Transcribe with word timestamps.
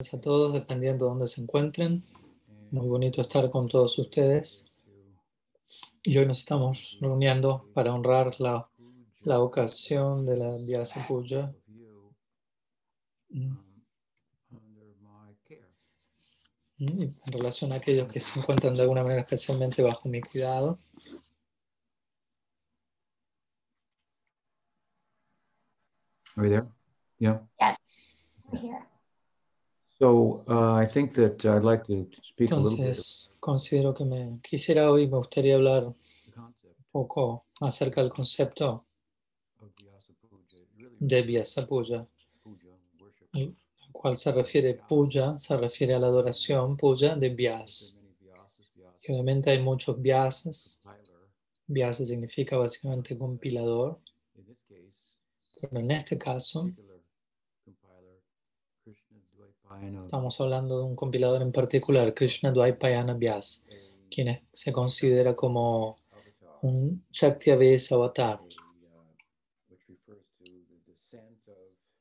a 0.00 0.20
todos, 0.20 0.54
dependiendo 0.54 1.04
de 1.04 1.10
dónde 1.10 1.26
se 1.26 1.42
encuentren. 1.42 2.02
Muy 2.70 2.88
bonito 2.88 3.20
estar 3.20 3.50
con 3.50 3.68
todos 3.68 3.98
ustedes. 3.98 4.72
Y 6.02 6.16
hoy 6.16 6.26
nos 6.26 6.38
estamos 6.38 6.96
reuniendo 7.00 7.68
para 7.74 7.92
honrar 7.92 8.34
la, 8.40 8.66
la 9.20 9.40
ocasión 9.40 10.24
de 10.24 10.36
la 10.38 10.56
Vyasa 10.56 11.06
Puja. 11.06 11.52
Mm. 13.28 13.56
Mm, 16.78 17.02
en 17.02 17.32
relación 17.32 17.72
a 17.72 17.74
aquellos 17.74 18.08
que 18.08 18.20
se 18.20 18.38
encuentran 18.38 18.74
de 18.74 18.80
alguna 18.80 19.02
manera 19.02 19.20
especialmente 19.20 19.82
bajo 19.82 20.08
mi 20.08 20.22
cuidado. 20.22 20.78
Are 26.38 26.48
you 26.48 26.50
there? 26.50 26.66
Yeah. 27.18 27.40
Yes, 27.60 27.76
I'm 28.50 28.58
here. 28.58 28.89
So 30.00 30.42
uh, 30.48 30.74
I 30.76 30.86
think 30.86 31.12
that 31.14 31.44
I'd 31.44 31.62
like 31.62 31.84
to 31.84 32.08
speak 32.22 32.50
Entonces, 32.50 33.34
considero 33.38 33.92
que 33.92 34.06
me 34.06 34.40
quisiera 34.42 34.90
hoy, 34.90 35.06
me 35.06 35.18
gustaría 35.18 35.56
hablar 35.56 35.84
un 35.84 36.54
poco 36.90 37.44
acerca 37.60 38.00
del 38.00 38.10
concepto 38.10 38.86
de 40.98 41.22
Vyasa 41.22 41.66
Puja, 41.66 42.06
cual 43.92 44.16
se 44.16 44.32
refiere 44.32 44.74
puja, 44.88 45.38
se 45.38 45.54
refiere 45.58 45.94
a 45.94 45.98
la 45.98 46.06
adoración 46.06 46.78
puja 46.78 47.14
de 47.16 47.28
Vyas. 47.28 48.00
Obviamente 49.06 49.50
hay 49.50 49.60
muchos 49.62 50.00
Vyasas. 50.00 50.80
Vyasa 51.66 52.06
significa 52.06 52.56
básicamente 52.56 53.18
compilador, 53.18 54.00
pero 55.60 55.78
en 55.78 55.90
este 55.90 56.16
caso 56.16 56.62
particular 56.62 57.00
compiler, 57.64 58.22
Krishna 58.82 59.18
Dvaipayana, 59.34 59.69
estamos 60.04 60.40
hablando 60.40 60.78
de 60.78 60.84
un 60.84 60.96
compilador 60.96 61.42
en 61.42 61.52
particular, 61.52 62.12
Krishna 62.14 62.50
Dvaipayana 62.52 63.14
Vyas, 63.14 63.66
a 63.68 64.08
quien 64.08 64.28
es- 64.28 64.42
se 64.52 64.72
considera 64.72 65.34
como 65.34 65.98
un 66.62 67.04
Shaktiavesa 67.10 67.94
avatar, 67.94 68.40
uh, 68.40 68.48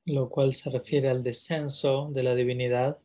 lo 0.06 0.28
cual 0.30 0.54
se 0.54 0.70
refiere 0.72 1.09
al 1.09 1.23
descenso 1.23 2.09
de 2.12 2.23
la 2.23 2.34
divinidad 2.36 2.98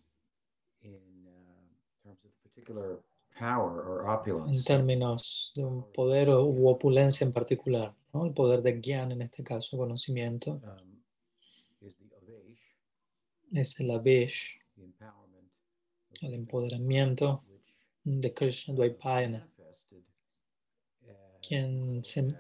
in 0.82 1.27
uh, 1.27 2.02
terms 2.02 2.24
of 2.24 2.32
particular 2.42 3.00
power 3.38 3.80
or 3.86 4.04
en 4.04 4.08
opulence. 4.10 4.64
términos 4.64 5.52
de 5.54 5.64
un 5.64 5.92
poder 5.92 6.30
u 6.30 6.68
opulencia 6.68 7.24
en 7.27 7.32
particular, 7.32 7.94
¿no? 8.12 8.24
el 8.27 8.32
poder 8.32 8.62
de 8.62 8.80
Gyan 8.80 9.12
en 9.12 9.22
este 9.22 9.42
caso, 9.44 9.77
conocimiento, 9.77 10.52
um, 10.52 11.02
is 11.80 11.96
the 11.98 12.04
Avesh, 12.16 12.58
es 13.52 13.80
el 13.80 13.90
Avesh, 13.90 14.58
el 16.22 16.34
empoderamiento 16.34 17.42
de 18.04 18.32
Krishna 18.32 18.74
manifested 18.74 19.34
as- 19.36 19.48
quien 21.46 22.02
se, 22.04 22.22
uh, 22.22 22.34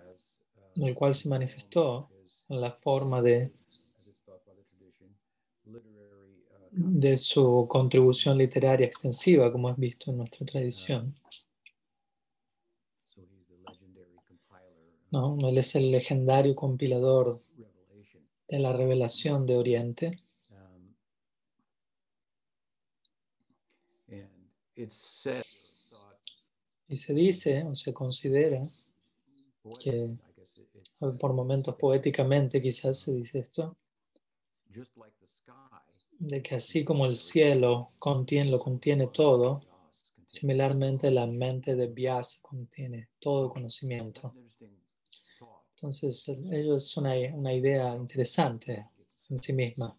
el 0.86 0.94
cual 0.94 1.14
se 1.14 1.28
manifestó 1.28 2.08
en 2.48 2.60
la 2.60 2.72
forma 2.72 3.20
de, 3.22 3.50
uh, 5.66 7.00
de 7.00 7.16
su 7.16 7.66
contribución 7.68 8.36
literaria 8.38 8.86
extensiva, 8.86 9.50
como 9.52 9.70
es 9.70 9.76
visto 9.76 10.10
en 10.10 10.18
nuestra 10.18 10.44
tradición. 10.46 11.14
¿no? 15.10 15.36
Él 15.48 15.58
es 15.58 15.74
el 15.76 15.90
legendario 15.92 16.54
compilador 16.56 17.40
de 18.48 18.58
la 18.58 18.72
revelación 18.72 19.46
de 19.46 19.56
Oriente. 19.56 20.06
Um, 20.50 20.94
and 24.08 24.18
it's 24.18 24.18
said, 24.18 24.18
thought, 24.18 24.63
Y 26.88 26.96
se 26.96 27.14
dice 27.14 27.62
o 27.64 27.74
se 27.74 27.92
considera, 27.92 28.68
it's 29.64 31.18
por 31.20 31.32
momentos 31.32 31.74
poéticamente 31.76 32.60
quizás 32.60 32.98
se 33.00 33.12
dice 33.14 33.38
esto, 33.40 33.76
just 34.74 34.96
like 34.96 35.16
the 35.18 35.26
sky. 35.26 35.52
de 36.18 36.42
que 36.42 36.56
así 36.56 36.84
como 36.84 37.06
el 37.06 37.16
cielo 37.16 37.92
contiene, 37.98 38.50
lo 38.50 38.58
contiene 38.58 39.08
todo, 39.08 39.62
similarmente 40.28 41.10
la 41.10 41.26
mente 41.26 41.74
de 41.76 41.86
Vyas 41.86 42.38
contiene 42.42 43.08
todo 43.18 43.48
conocimiento. 43.48 44.34
Entonces, 45.76 46.28
el- 46.28 46.52
ello 46.52 46.76
es 46.76 46.96
una, 46.96 47.14
una 47.34 47.52
idea 47.52 47.94
interesante 47.96 48.88
en 49.28 49.38
sí 49.38 49.52
misma, 49.52 49.96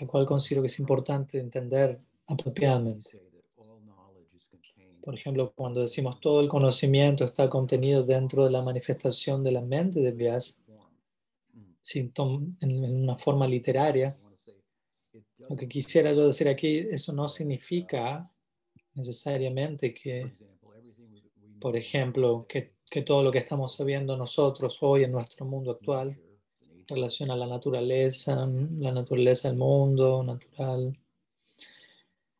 la 0.00 0.06
cual 0.06 0.24
considero 0.26 0.62
que 0.62 0.68
es 0.68 0.78
importante 0.78 1.38
entender 1.38 2.00
apropiadamente. 2.30 3.10
Say 3.10 3.20
that 3.32 3.44
all 3.56 3.80
knowledge 3.84 4.28
is 4.34 4.46
contained 4.46 5.00
Por 5.02 5.14
ejemplo, 5.14 5.52
cuando 5.54 5.80
decimos 5.80 6.20
todo 6.20 6.40
el 6.40 6.48
conocimiento 6.48 7.24
está 7.24 7.48
contenido 7.48 8.02
dentro 8.02 8.44
de 8.44 8.50
la 8.50 8.62
manifestación 8.62 9.42
de 9.42 9.52
la 9.52 9.60
mente 9.60 10.00
de 10.00 10.12
Vyas, 10.12 10.62
form. 10.66 12.56
Mm. 12.56 12.56
en, 12.60 12.84
en 12.84 13.02
una 13.02 13.16
forma 13.16 13.46
literaria, 13.46 14.16
lo 15.48 15.56
que 15.56 15.68
quisiera 15.68 16.12
yo 16.12 16.26
decir 16.26 16.48
aquí, 16.48 16.78
eso 16.78 17.12
no 17.12 17.28
significa 17.28 18.30
necesariamente 18.94 19.94
que, 19.94 20.32
por 21.60 21.74
in 21.74 21.82
ejemplo, 21.82 22.46
que, 22.48 22.74
que 22.90 23.02
todo 23.02 23.22
lo 23.22 23.30
que 23.30 23.38
estamos 23.38 23.74
sabiendo 23.74 24.16
nosotros 24.16 24.78
hoy 24.80 25.04
en 25.04 25.12
nuestro 25.12 25.46
mundo 25.46 25.72
actual, 25.72 26.18
en 26.60 26.86
relación 26.86 27.30
a 27.30 27.36
la 27.36 27.46
naturaleza, 27.46 28.46
la 28.76 28.92
naturaleza 28.92 29.48
del 29.48 29.58
mundo 29.58 30.22
natural, 30.22 30.96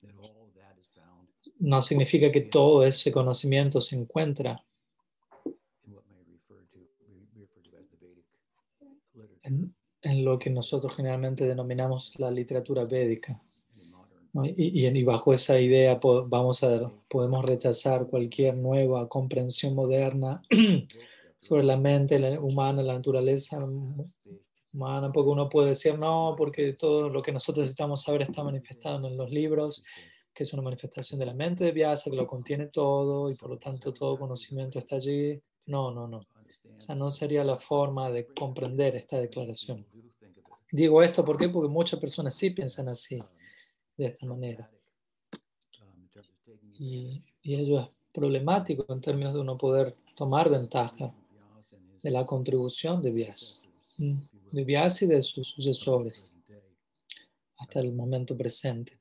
that 0.02 0.14
all 0.18 0.36
of 0.42 0.54
that 0.54 0.76
is 0.78 0.88
found 0.94 1.28
no 1.60 1.80
significa 1.82 2.30
que 2.32 2.40
todo 2.40 2.84
ese 2.84 3.12
conocimiento 3.12 3.80
se 3.80 3.96
encuentra 3.96 4.64
en, 9.42 9.74
en 10.02 10.24
lo 10.24 10.38
que 10.38 10.50
nosotros 10.50 10.94
generalmente 10.96 11.46
denominamos 11.46 12.12
la 12.18 12.30
literatura 12.30 12.84
védica. 12.84 13.40
Y, 14.44 14.86
y- 14.86 14.86
y 14.86 15.02
bajo 15.02 15.34
esa 15.34 15.58
idea 15.60 15.98
po- 15.98 16.26
vamos 16.28 16.62
a, 16.62 16.90
podemos 17.08 17.44
rechazar 17.44 18.06
cualquier 18.06 18.56
nueva 18.56 19.08
comprensión 19.08 19.74
moderna 19.74 20.42
sobre 21.40 21.64
la 21.64 21.76
mente 21.76 22.18
la 22.18 22.38
humana, 22.40 22.82
la 22.82 22.94
naturaleza 22.94 23.58
humana, 24.72 25.10
porque 25.12 25.30
uno 25.30 25.48
puede 25.48 25.68
decir 25.70 25.98
no, 25.98 26.34
porque 26.38 26.74
todo 26.74 27.08
lo 27.08 27.22
que 27.22 27.32
nosotros 27.32 27.62
necesitamos 27.64 28.02
saber 28.02 28.22
está 28.22 28.44
manifestado 28.44 29.04
en 29.08 29.16
los 29.16 29.30
libros, 29.32 29.84
es 30.44 30.52
una 30.52 30.62
manifestación 30.62 31.18
de 31.18 31.26
la 31.26 31.34
mente 31.34 31.64
de 31.64 31.72
Vyasa, 31.72 32.10
que 32.10 32.16
lo 32.16 32.26
contiene 32.26 32.66
todo 32.66 33.30
y 33.30 33.34
por 33.34 33.50
lo 33.50 33.58
tanto 33.58 33.92
todo 33.92 34.18
conocimiento 34.18 34.78
está 34.78 34.96
allí. 34.96 35.40
No, 35.66 35.90
no, 35.90 36.06
no. 36.06 36.20
Esa 36.76 36.94
no 36.94 37.10
sería 37.10 37.44
la 37.44 37.56
forma 37.56 38.10
de 38.10 38.26
comprender 38.26 38.96
esta 38.96 39.18
declaración. 39.18 39.86
Digo 40.72 41.02
esto 41.02 41.24
¿por 41.24 41.36
porque 41.36 41.68
muchas 41.68 41.98
personas 41.98 42.34
sí 42.34 42.50
piensan 42.50 42.88
así, 42.88 43.22
de 43.96 44.06
esta 44.06 44.26
manera. 44.26 44.70
Y, 46.78 47.22
y 47.42 47.54
ello 47.54 47.80
es 47.80 47.88
problemático 48.12 48.86
en 48.88 49.00
términos 49.00 49.34
de 49.34 49.40
uno 49.40 49.58
poder 49.58 49.94
tomar 50.14 50.48
ventaja 50.48 51.12
de 52.02 52.10
la 52.10 52.24
contribución 52.24 53.02
de 53.02 53.10
Vyasa, 53.10 53.60
mm, 53.98 54.18
de 54.52 54.64
Vyasa 54.64 55.04
y 55.04 55.08
de 55.08 55.22
sus 55.22 55.48
sucesores 55.48 56.30
hasta 57.60 57.80
el 57.80 57.92
momento 57.92 58.36
presente. 58.36 58.98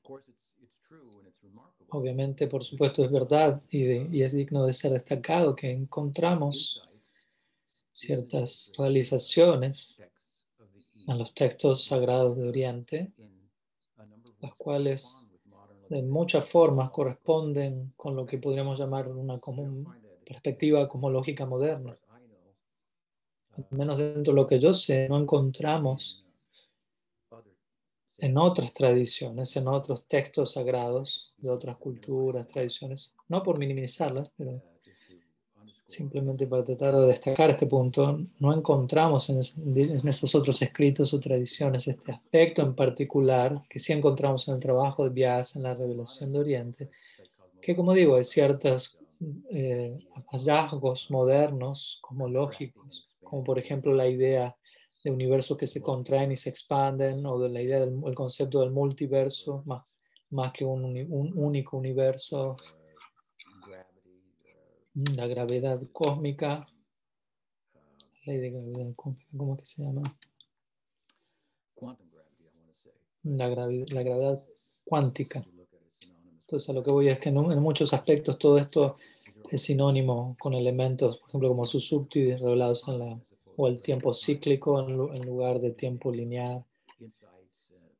Obviamente, 1.92 2.46
por 2.46 2.62
supuesto, 2.62 3.04
es 3.04 3.10
verdad 3.10 3.62
y, 3.70 4.22
es 4.22 4.32
digno 4.32 4.64
de 4.64 4.72
ser 4.72 4.92
destacado 4.92 5.56
que 5.56 5.70
encontramos 5.70 6.82
ciertas 7.92 8.72
realizaciones 8.78 9.96
en 11.08 11.18
los 11.18 11.34
textos 11.34 11.84
sagrados 11.84 12.36
de 12.36 12.48
Oriente, 12.48 13.12
las 14.40 14.54
cuales 14.54 15.24
de 15.88 16.02
muchas 16.02 16.48
formas 16.48 16.90
corresponden 16.90 17.92
con 17.96 18.14
lo 18.14 18.24
que 18.24 18.38
podríamos 18.38 18.78
llamar 18.78 19.08
una 19.08 19.38
común 19.38 19.86
perspectiva 20.24 20.86
cosmológica 20.86 21.44
moderna. 21.44 21.98
Al 23.56 23.66
menos 23.70 23.98
dentro 23.98 24.32
de 24.32 24.40
lo 24.40 24.46
que 24.46 24.60
yo 24.60 24.72
sé, 24.72 25.08
no 25.08 25.18
encontramos 25.18 26.24
en 28.20 28.38
otras 28.38 28.72
tradiciones, 28.72 29.56
en 29.56 29.68
otros 29.68 30.06
textos 30.06 30.52
sagrados 30.52 31.34
de 31.38 31.50
otras 31.50 31.76
culturas, 31.76 32.46
tradiciones, 32.48 33.14
no 33.28 33.42
por 33.42 33.58
minimizarlas, 33.58 34.30
pero 34.36 34.62
simplemente 35.84 36.46
para 36.46 36.64
tratar 36.64 36.96
de 36.96 37.06
destacar 37.06 37.50
este 37.50 37.66
punto, 37.66 38.20
no 38.38 38.54
encontramos 38.54 39.28
en, 39.30 39.40
en 39.76 40.06
esos 40.06 40.34
otros 40.34 40.62
escritos 40.62 41.12
o 41.12 41.18
tradiciones 41.18 41.88
este 41.88 42.12
aspecto 42.12 42.62
en 42.62 42.74
particular 42.74 43.62
que 43.68 43.80
sí 43.80 43.92
encontramos 43.92 44.46
en 44.46 44.54
el 44.54 44.60
trabajo 44.60 45.04
de 45.04 45.10
Vyasa, 45.10 45.58
en 45.58 45.64
la 45.64 45.74
revelación 45.74 46.32
de 46.32 46.38
Oriente, 46.38 46.90
que 47.60 47.74
como 47.74 47.92
digo, 47.92 48.16
hay 48.16 48.24
ciertos 48.24 48.98
eh, 49.50 49.98
hallazgos 50.30 51.10
modernos, 51.10 51.98
cosmológicos, 52.00 53.08
como 53.22 53.44
por 53.44 53.58
ejemplo 53.58 53.92
la 53.92 54.08
idea 54.08 54.56
de 55.02 55.10
universos 55.10 55.56
que 55.56 55.66
se 55.66 55.80
contraen 55.80 56.32
y 56.32 56.36
se 56.36 56.50
expanden, 56.50 57.24
o 57.26 57.38
de 57.38 57.48
la 57.48 57.62
idea 57.62 57.80
del 57.80 58.00
el 58.06 58.14
concepto 58.14 58.60
del 58.60 58.70
multiverso, 58.70 59.62
más, 59.66 59.84
más 60.30 60.52
que 60.52 60.64
un, 60.64 60.84
un 60.84 61.32
único 61.38 61.76
universo, 61.76 62.56
la 64.94 65.26
gravedad 65.26 65.80
cósmica, 65.92 66.66
uh, 67.74 67.78
ley 68.26 68.38
de 68.38 68.50
gravedad 68.50 68.94
cósmica, 68.94 69.26
¿cómo 69.36 69.56
que 69.56 69.64
se 69.64 69.82
llama? 69.82 70.02
La, 73.22 73.48
gravi- 73.48 73.90
la 73.92 74.02
gravedad 74.02 74.42
cuántica. 74.84 75.46
Entonces, 76.40 76.68
a 76.68 76.72
lo 76.72 76.82
que 76.82 76.90
voy 76.90 77.08
es 77.08 77.18
que 77.18 77.28
en, 77.28 77.36
en 77.38 77.62
muchos 77.62 77.94
aspectos 77.94 78.38
todo 78.38 78.58
esto 78.58 78.96
es 79.50 79.62
sinónimo 79.62 80.36
con 80.38 80.52
elementos, 80.54 81.18
por 81.18 81.28
ejemplo, 81.28 81.48
como 81.48 81.64
Susupti 81.64 82.34
revelados 82.34 82.86
en 82.88 82.98
la, 82.98 83.20
o 83.60 83.68
el 83.68 83.82
tiempo 83.82 84.12
cíclico 84.12 84.80
en, 84.80 84.96
lu- 84.96 85.12
en 85.12 85.26
lugar 85.26 85.60
de 85.60 85.72
tiempo 85.72 86.10
lineal. 86.10 86.64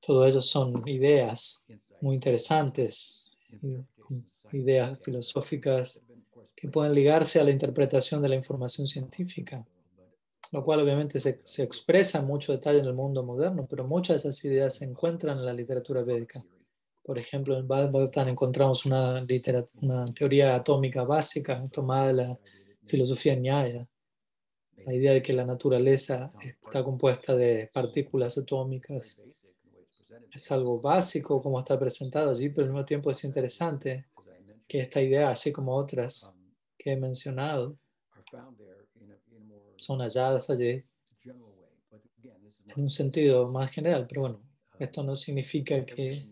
Todo 0.00 0.26
ello 0.26 0.40
son 0.40 0.88
ideas 0.88 1.66
muy 2.00 2.14
interesantes, 2.14 3.26
ideas 4.52 5.00
filosóficas 5.02 6.00
que 6.56 6.68
pueden 6.68 6.94
ligarse 6.94 7.38
a 7.38 7.44
la 7.44 7.50
interpretación 7.50 8.22
de 8.22 8.28
la 8.30 8.36
información 8.36 8.86
científica, 8.86 9.66
lo 10.52 10.64
cual 10.64 10.80
obviamente 10.80 11.18
se, 11.20 11.40
se 11.44 11.62
expresa 11.62 12.20
en 12.20 12.26
mucho 12.26 12.52
detalle 12.52 12.78
en 12.78 12.86
el 12.86 12.94
mundo 12.94 13.22
moderno, 13.22 13.66
pero 13.68 13.86
muchas 13.86 14.22
de 14.22 14.30
esas 14.30 14.44
ideas 14.44 14.74
se 14.76 14.84
encuentran 14.86 15.38
en 15.38 15.44
la 15.44 15.52
literatura 15.52 16.02
védica. 16.02 16.42
Por 17.02 17.18
ejemplo, 17.18 17.58
en 17.58 17.68
Bhagavatam 17.68 18.28
encontramos 18.28 18.86
una, 18.86 19.24
una 19.82 20.04
teoría 20.06 20.54
atómica 20.54 21.02
básica 21.04 21.62
tomada 21.70 22.06
de 22.08 22.14
la 22.14 22.38
filosofía 22.86 23.34
Nyaya, 23.34 23.86
la 24.85 24.94
idea 24.94 25.12
de 25.12 25.23
que 25.23 25.32
la 25.32 25.44
naturaleza 25.44 26.32
está 26.43 26.82
compuesta 26.82 27.37
de 27.37 27.71
partículas 27.73 28.37
atómicas. 28.38 29.29
Es 30.32 30.50
algo 30.53 30.81
básico 30.81 31.43
como 31.43 31.59
está 31.59 31.79
presentado 31.79 32.31
allí, 32.31 32.49
pero 32.49 32.67
al 32.67 32.73
mismo 32.73 32.85
tiempo 32.85 33.11
es 33.11 33.25
interesante 33.25 34.06
que 34.67 34.81
esta 34.81 35.00
idea, 35.00 35.31
así 35.31 35.53
como 35.53 35.75
otras 35.75 36.29
que 36.79 36.93
he 36.93 36.97
mencionado, 36.97 37.77
son 39.77 40.00
halladas 40.00 40.50
allí 40.50 40.85
en 42.77 42.82
un 42.82 42.91
sentido 42.91 43.49
más 43.49 43.71
general, 43.71 44.06
pero 44.09 44.21
bueno, 44.23 44.41
esto 44.79 45.03
no 45.03 45.17
significa 45.17 45.85
que, 45.85 46.25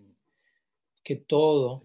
que 1.02 1.16
todo 1.16 1.82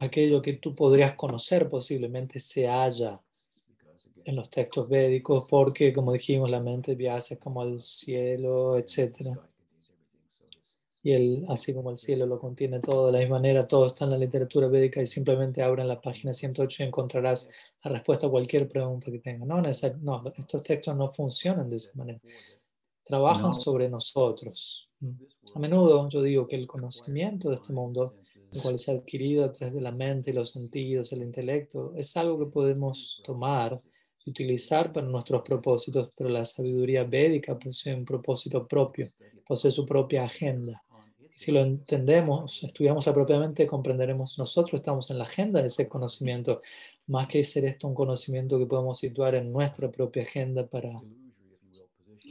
aquello 0.00 0.40
que 0.40 0.54
tú 0.54 0.74
podrías 0.74 1.14
conocer 1.14 1.68
posiblemente 1.68 2.40
se 2.40 2.66
halla 2.66 3.20
en 4.24 4.36
los 4.36 4.50
textos 4.50 4.88
védicos, 4.88 5.46
porque 5.48 5.92
como 5.92 6.12
dijimos, 6.12 6.50
la 6.50 6.60
mente 6.60 6.94
viaja 6.94 7.36
como 7.36 7.62
el 7.62 7.80
cielo, 7.80 8.82
the 8.84 9.02
etc. 9.02 9.38
Y 11.02 11.12
el, 11.12 11.46
así 11.48 11.72
como 11.72 11.90
el 11.90 11.96
cielo 11.96 12.26
lo 12.26 12.38
contiene 12.38 12.80
todo, 12.80 13.06
de 13.06 13.12
la 13.12 13.18
misma 13.20 13.36
manera 13.36 13.66
todo 13.66 13.86
está 13.86 14.04
en 14.04 14.10
la 14.10 14.18
literatura 14.18 14.68
védica 14.68 15.00
y 15.00 15.06
simplemente 15.06 15.62
abran 15.62 15.88
la 15.88 16.00
página 16.00 16.32
108 16.32 16.82
y 16.82 16.86
encontrarás 16.86 17.50
la 17.82 17.92
respuesta 17.92 18.26
a 18.26 18.30
cualquier 18.30 18.68
pregunta 18.68 19.10
que 19.10 19.18
tengas. 19.18 19.48
No, 19.48 19.62
no, 19.62 20.32
estos 20.36 20.62
textos 20.62 20.94
no 20.96 21.10
funcionan 21.10 21.70
de 21.70 21.76
esa 21.76 21.96
manera. 21.96 22.20
Trabajan 23.02 23.54
sobre 23.54 23.88
nosotros. 23.88 24.90
A 25.54 25.58
menudo 25.58 26.06
yo 26.10 26.22
digo 26.22 26.46
que 26.46 26.56
el 26.56 26.66
conocimiento 26.66 27.48
de 27.48 27.56
este 27.56 27.72
mundo, 27.72 28.16
el 28.52 28.60
cual 28.60 28.78
se 28.78 28.92
ha 28.92 28.94
adquirido 28.96 29.46
a 29.46 29.52
través 29.52 29.74
de 29.74 29.80
la 29.80 29.92
mente, 29.92 30.34
los 30.34 30.50
sentidos, 30.50 31.12
el 31.12 31.22
intelecto, 31.22 31.94
es 31.96 32.14
algo 32.18 32.38
que 32.38 32.52
podemos 32.52 33.22
tomar 33.24 33.80
y 34.24 34.30
utilizar 34.30 34.92
para 34.92 35.06
nuestros 35.06 35.42
propósitos, 35.42 36.10
pero 36.16 36.28
la 36.30 36.44
sabiduría 36.44 37.04
védica 37.04 37.58
posee 37.58 37.94
un 37.94 38.04
propósito 38.04 38.66
propio, 38.66 39.10
posee 39.46 39.70
su 39.70 39.84
propia 39.86 40.24
agenda. 40.24 40.82
Y 41.18 41.38
si 41.38 41.52
lo 41.52 41.60
entendemos, 41.60 42.62
estudiamos 42.62 43.08
apropiadamente, 43.08 43.66
comprenderemos, 43.66 44.36
nosotros 44.38 44.80
estamos 44.80 45.10
en 45.10 45.18
la 45.18 45.24
agenda 45.24 45.60
de 45.62 45.68
ese 45.68 45.88
conocimiento, 45.88 46.60
más 47.06 47.28
que 47.28 47.42
ser 47.44 47.64
esto 47.64 47.88
un 47.88 47.94
conocimiento 47.94 48.58
que 48.58 48.66
podemos 48.66 48.98
situar 48.98 49.34
en 49.34 49.50
nuestra 49.52 49.90
propia 49.90 50.22
agenda 50.24 50.66
para 50.66 51.00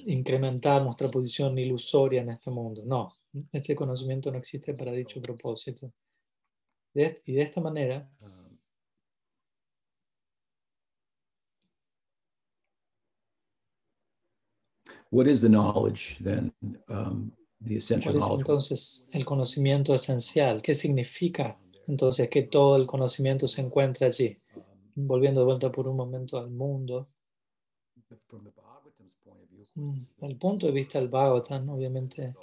incrementar 0.05 0.81
nuestra 0.83 1.09
posición 1.09 1.57
ilusoria 1.57 2.21
en 2.21 2.29
este 2.29 2.51
mundo. 2.51 2.83
No, 2.85 3.11
ese 3.51 3.75
conocimiento 3.75 4.31
no 4.31 4.37
existe 4.37 4.73
para 4.73 4.91
dicho 4.91 5.21
propósito. 5.21 5.91
De- 6.93 7.21
y 7.25 7.33
de 7.33 7.41
esta 7.41 7.61
manera, 7.61 8.09
What 15.11 15.27
is 15.27 15.41
the 15.41 15.49
knowledge 15.49 16.17
then? 16.21 16.53
Um, 16.87 17.31
the 17.61 17.77
essential 17.77 18.13
¿cuál 18.13 18.17
es 18.17 18.23
knowledge. 18.23 18.41
entonces 18.41 19.09
el 19.11 19.25
conocimiento 19.25 19.93
esencial? 19.93 20.61
¿Qué 20.61 20.73
significa 20.73 21.57
entonces 21.87 22.29
que 22.29 22.43
todo 22.43 22.75
el 22.75 22.85
conocimiento 22.85 23.47
se 23.47 23.61
encuentra 23.61 24.07
allí? 24.07 24.37
Volviendo 24.95 25.41
de 25.41 25.45
vuelta 25.45 25.71
por 25.71 25.87
un 25.87 25.95
momento 25.95 26.37
al 26.37 26.51
mundo, 26.51 27.07
but 28.09 28.19
from 28.27 28.43
the 28.43 28.51
Bhagavatam's 28.51 29.15
point 29.23 29.41
of 29.41 29.49
view, 29.49 29.61
of 29.61 29.69
course, 30.19 30.33
mm, 30.33 30.37
punto 30.39 30.65
de 30.67 30.71
vista 30.73 30.99
del 30.99 31.09
Bhagavatam, 31.09 31.69
obviamente, 31.69 32.35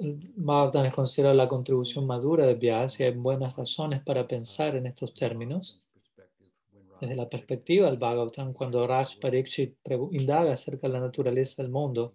el 0.00 0.32
Bhagavatam 0.36 0.86
es 0.86 0.92
considerado 0.92 1.36
la 1.36 1.48
contribución 1.48 2.06
madura 2.06 2.46
de 2.46 2.54
Vyas 2.54 2.98
y 3.00 3.04
hay 3.04 3.12
buenas 3.12 3.56
razones 3.56 4.02
para 4.02 4.26
pensar 4.26 4.76
en 4.76 4.86
estos 4.86 5.14
términos. 5.14 5.83
Desde 7.00 7.16
la 7.16 7.28
perspectiva 7.28 7.90
del 7.90 7.98
Bhagavatam, 7.98 8.52
cuando 8.52 8.86
Raj 8.86 9.18
Pariksit 9.20 9.76
indaga 10.12 10.52
acerca 10.52 10.86
de 10.86 10.94
la 10.94 11.00
naturaleza 11.00 11.62
del 11.62 11.70
mundo, 11.70 12.12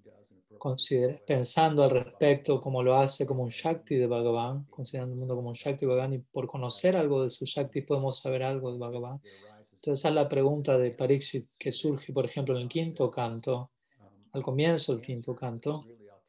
considera- 0.57 1.19
pensando 1.25 1.83
al 1.83 1.91
respecto 1.91 2.59
como 2.59 2.81
lo 2.81 2.95
hace 2.95 3.25
como 3.25 3.43
un 3.43 3.49
Shakti 3.49 3.95
de 3.95 4.07
Bhagavan, 4.07 4.65
considerando 4.69 5.13
el 5.13 5.19
mundo 5.19 5.35
como 5.35 5.49
un 5.49 5.55
Shakti 5.55 5.85
de 5.85 5.87
Bhagavan, 5.87 6.13
y 6.13 6.19
por 6.19 6.47
conocer 6.47 6.95
algo 6.95 7.23
de 7.23 7.29
su 7.29 7.45
Shakti 7.45 7.81
podemos 7.81 8.19
saber 8.19 8.43
algo 8.43 8.71
de 8.71 8.77
Bhagavan. 8.77 9.21
Entonces 9.73 10.01
esa 10.01 10.09
es 10.09 10.15
la 10.15 10.27
pregunta 10.27 10.77
de 10.77 10.91
Pariksit 10.91 11.47
que 11.57 11.71
surge, 11.71 12.11
por 12.11 12.25
ejemplo, 12.25 12.55
en 12.55 12.63
el 12.63 12.69
quinto 12.69 13.09
canto. 13.09 13.71
Al 14.33 14.43
comienzo 14.43 14.93
del 14.93 15.01
quinto 15.01 15.33
canto, 15.33 15.85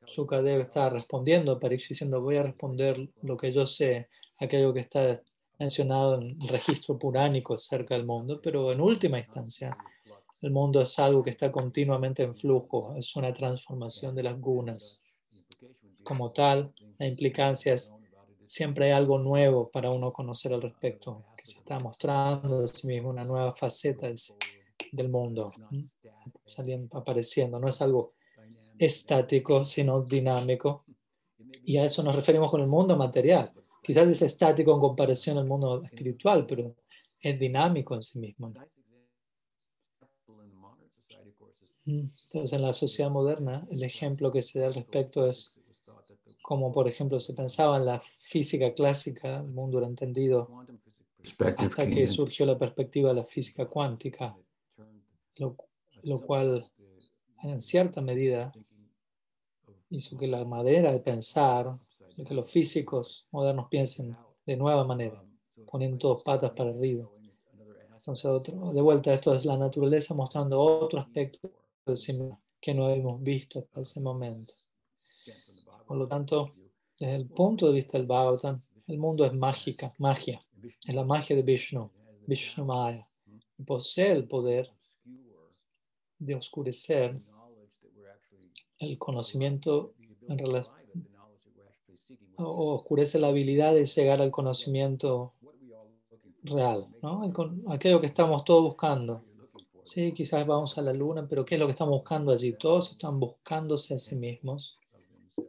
Sukadev 0.07 0.61
está 0.61 0.89
respondiendo 0.91 1.53
a 1.53 1.61
Pariksit 1.61 1.91
diciendo, 1.91 2.21
voy 2.21 2.37
a 2.37 2.45
responder 2.45 3.11
lo 3.23 3.37
que 3.37 3.53
yo 3.53 3.67
sé, 3.67 4.09
aquello 4.39 4.73
que 4.73 4.81
está 4.81 5.21
mencionado 5.61 6.15
en 6.15 6.41
el 6.41 6.49
registro 6.49 6.99
puránico 6.99 7.55
acerca 7.55 7.95
del 7.95 8.07
mundo, 8.07 8.41
pero 8.43 8.73
en 8.73 8.81
última 8.81 9.19
instancia, 9.19 9.77
el 10.41 10.51
mundo 10.51 10.81
es 10.81 10.99
algo 10.99 11.23
que 11.23 11.31
está 11.31 11.53
continuamente 11.53 12.23
en 12.23 12.35
flujo, 12.35 12.95
es 12.97 13.15
una 13.15 13.33
transformación 13.33 14.15
de 14.15 14.23
las 14.23 14.41
gunas. 14.41 15.05
Como 16.03 16.33
tal, 16.33 16.73
la 16.99 17.07
implicancia 17.07 17.75
es 17.75 17.95
siempre 18.47 18.87
hay 18.87 18.93
algo 18.93 19.19
nuevo 19.19 19.71
para 19.71 19.91
uno 19.91 20.13
conocer 20.13 20.55
al 20.55 20.63
respecto, 20.63 21.27
que 21.37 21.47
se 21.47 21.59
está 21.59 21.79
mostrando 21.79 22.63
de 22.63 22.69
sí 22.69 22.87
mismo 22.87 23.11
una 23.11 23.25
nueva 23.25 23.55
faceta 23.55 24.09
del, 24.93 25.09
mundo, 25.11 25.53
saliendo, 26.47 26.99
apareciendo, 26.99 27.61
no 27.61 27.69
es 27.69 27.81
algo 27.83 28.15
estático, 28.79 29.63
sino 29.63 30.03
dinámico. 30.03 30.85
Y 31.65 31.77
a 31.77 31.85
eso 31.85 32.03
nos 32.03 32.17
referimos 32.17 32.51
con 32.51 32.63
el 32.63 32.67
mundo 32.67 32.97
material. 32.97 33.53
Quizás 33.83 34.09
es 34.09 34.23
estático 34.23 34.73
en 34.73 34.81
comparación 34.81 35.39
al 35.39 35.47
mundo 35.47 35.83
espiritual, 35.85 36.47
pero 36.47 36.75
es 37.21 37.39
dinámico 37.39 37.95
en 37.95 38.03
sí 38.03 38.19
mismo. 38.19 38.53
Entonces, 41.87 42.53
en 42.53 42.63
la 42.63 42.73
sociedad 42.73 43.11
moderna, 43.11 43.67
el 43.71 43.83
ejemplo 43.83 44.31
que 44.31 44.43
se 44.43 44.61
da 44.61 44.67
al 44.67 44.75
respecto 44.75 45.27
es 45.27 45.59
como, 46.43 46.73
por 46.73 46.89
ejemplo, 46.89 47.19
se 47.21 47.35
pensaba 47.35 47.77
en 47.77 47.87
la 47.87 48.03
física 48.21 48.73
clásica, 48.75 49.39
el 49.39 49.49
mundo 49.49 49.79
era 49.79 49.87
entendido 49.87 50.49
hasta 51.57 51.87
que 51.87 52.01
in. 52.01 52.09
surgió 52.09 52.47
la 52.47 52.59
perspectiva 52.59 53.11
de 53.11 53.17
la 53.17 53.25
física 53.25 53.67
cuántica, 53.67 54.37
lo, 55.37 55.57
lo 56.03 56.21
cual 56.21 56.71
en 57.43 57.61
cierta 57.61 58.01
medida 58.01 58.53
hizo 59.91 60.17
que 60.17 60.27
la 60.27 60.45
manera 60.45 60.93
de 60.93 61.01
pensar, 61.01 61.75
que 62.25 62.35
los 62.35 62.51
físicos 62.51 63.27
modernos 63.31 63.69
piensen 63.69 64.17
de 64.47 64.57
nueva 64.57 64.85
manera, 64.85 65.23
poniendo 65.71 66.23
patas 66.23 66.53
para 66.53 66.71
arriba. 66.71 67.09
Entonces, 67.95 68.31
de 68.75 68.81
vuelta, 68.81 69.13
esto 69.13 69.35
es 69.35 69.45
la 69.45 69.57
naturaleza 69.57 70.15
mostrando 70.15 70.61
otro 70.61 71.01
aspecto 71.01 71.51
que 72.61 72.75
no 72.75 72.91
hemos 72.91 73.23
visto 73.23 73.59
hasta 73.61 73.81
ese 73.81 74.01
momento. 74.01 74.55
Por 75.87 75.97
lo 75.97 76.07
tanto, 76.07 76.55
desde 76.99 77.17
el 77.17 77.27
punto 77.27 77.67
de 77.67 77.73
vista 77.75 77.99
del 77.99 78.07
Bhagavatam, 78.07 78.63
el 78.87 78.99
mundo 78.99 79.25
es 79.25 79.33
mágica, 79.33 79.95
magia, 79.99 80.41
es 80.87 80.95
la 80.95 81.05
magia 81.05 81.37
de 81.37 81.43
Vishnu, 81.43 81.91
Vishnu 82.27 82.65
Maya. 82.65 83.07
Posee 83.65 84.13
el 84.13 84.27
poder 84.27 84.71
de 86.19 86.35
oscurecer 86.35 87.21
el 88.79 88.99
conocimiento 88.99 89.95
en 90.29 90.39
relación, 90.39 90.77
o 92.49 92.75
oscurece 92.75 93.19
la 93.19 93.29
habilidad 93.29 93.75
de 93.75 93.87
llegar 93.87 94.21
al 94.21 94.31
conocimiento 94.31 95.35
real, 96.43 96.87
¿no? 97.03 97.23
Aquello 97.69 98.01
que 98.01 98.07
estamos 98.07 98.45
todos 98.45 98.63
buscando. 98.63 99.23
Sí, 99.83 100.13
quizás 100.13 100.47
vamos 100.47 100.77
a 100.79 100.83
la 100.83 100.93
luna, 100.93 101.27
pero 101.29 101.45
¿qué 101.45 101.55
es 101.55 101.59
lo 101.59 101.67
que 101.67 101.73
estamos 101.73 101.93
buscando 101.93 102.33
allí? 102.33 102.53
Todos 102.53 102.93
están 102.93 103.19
buscándose 103.19 103.95
a 103.95 103.99
sí 103.99 104.17
mismos 104.17 104.79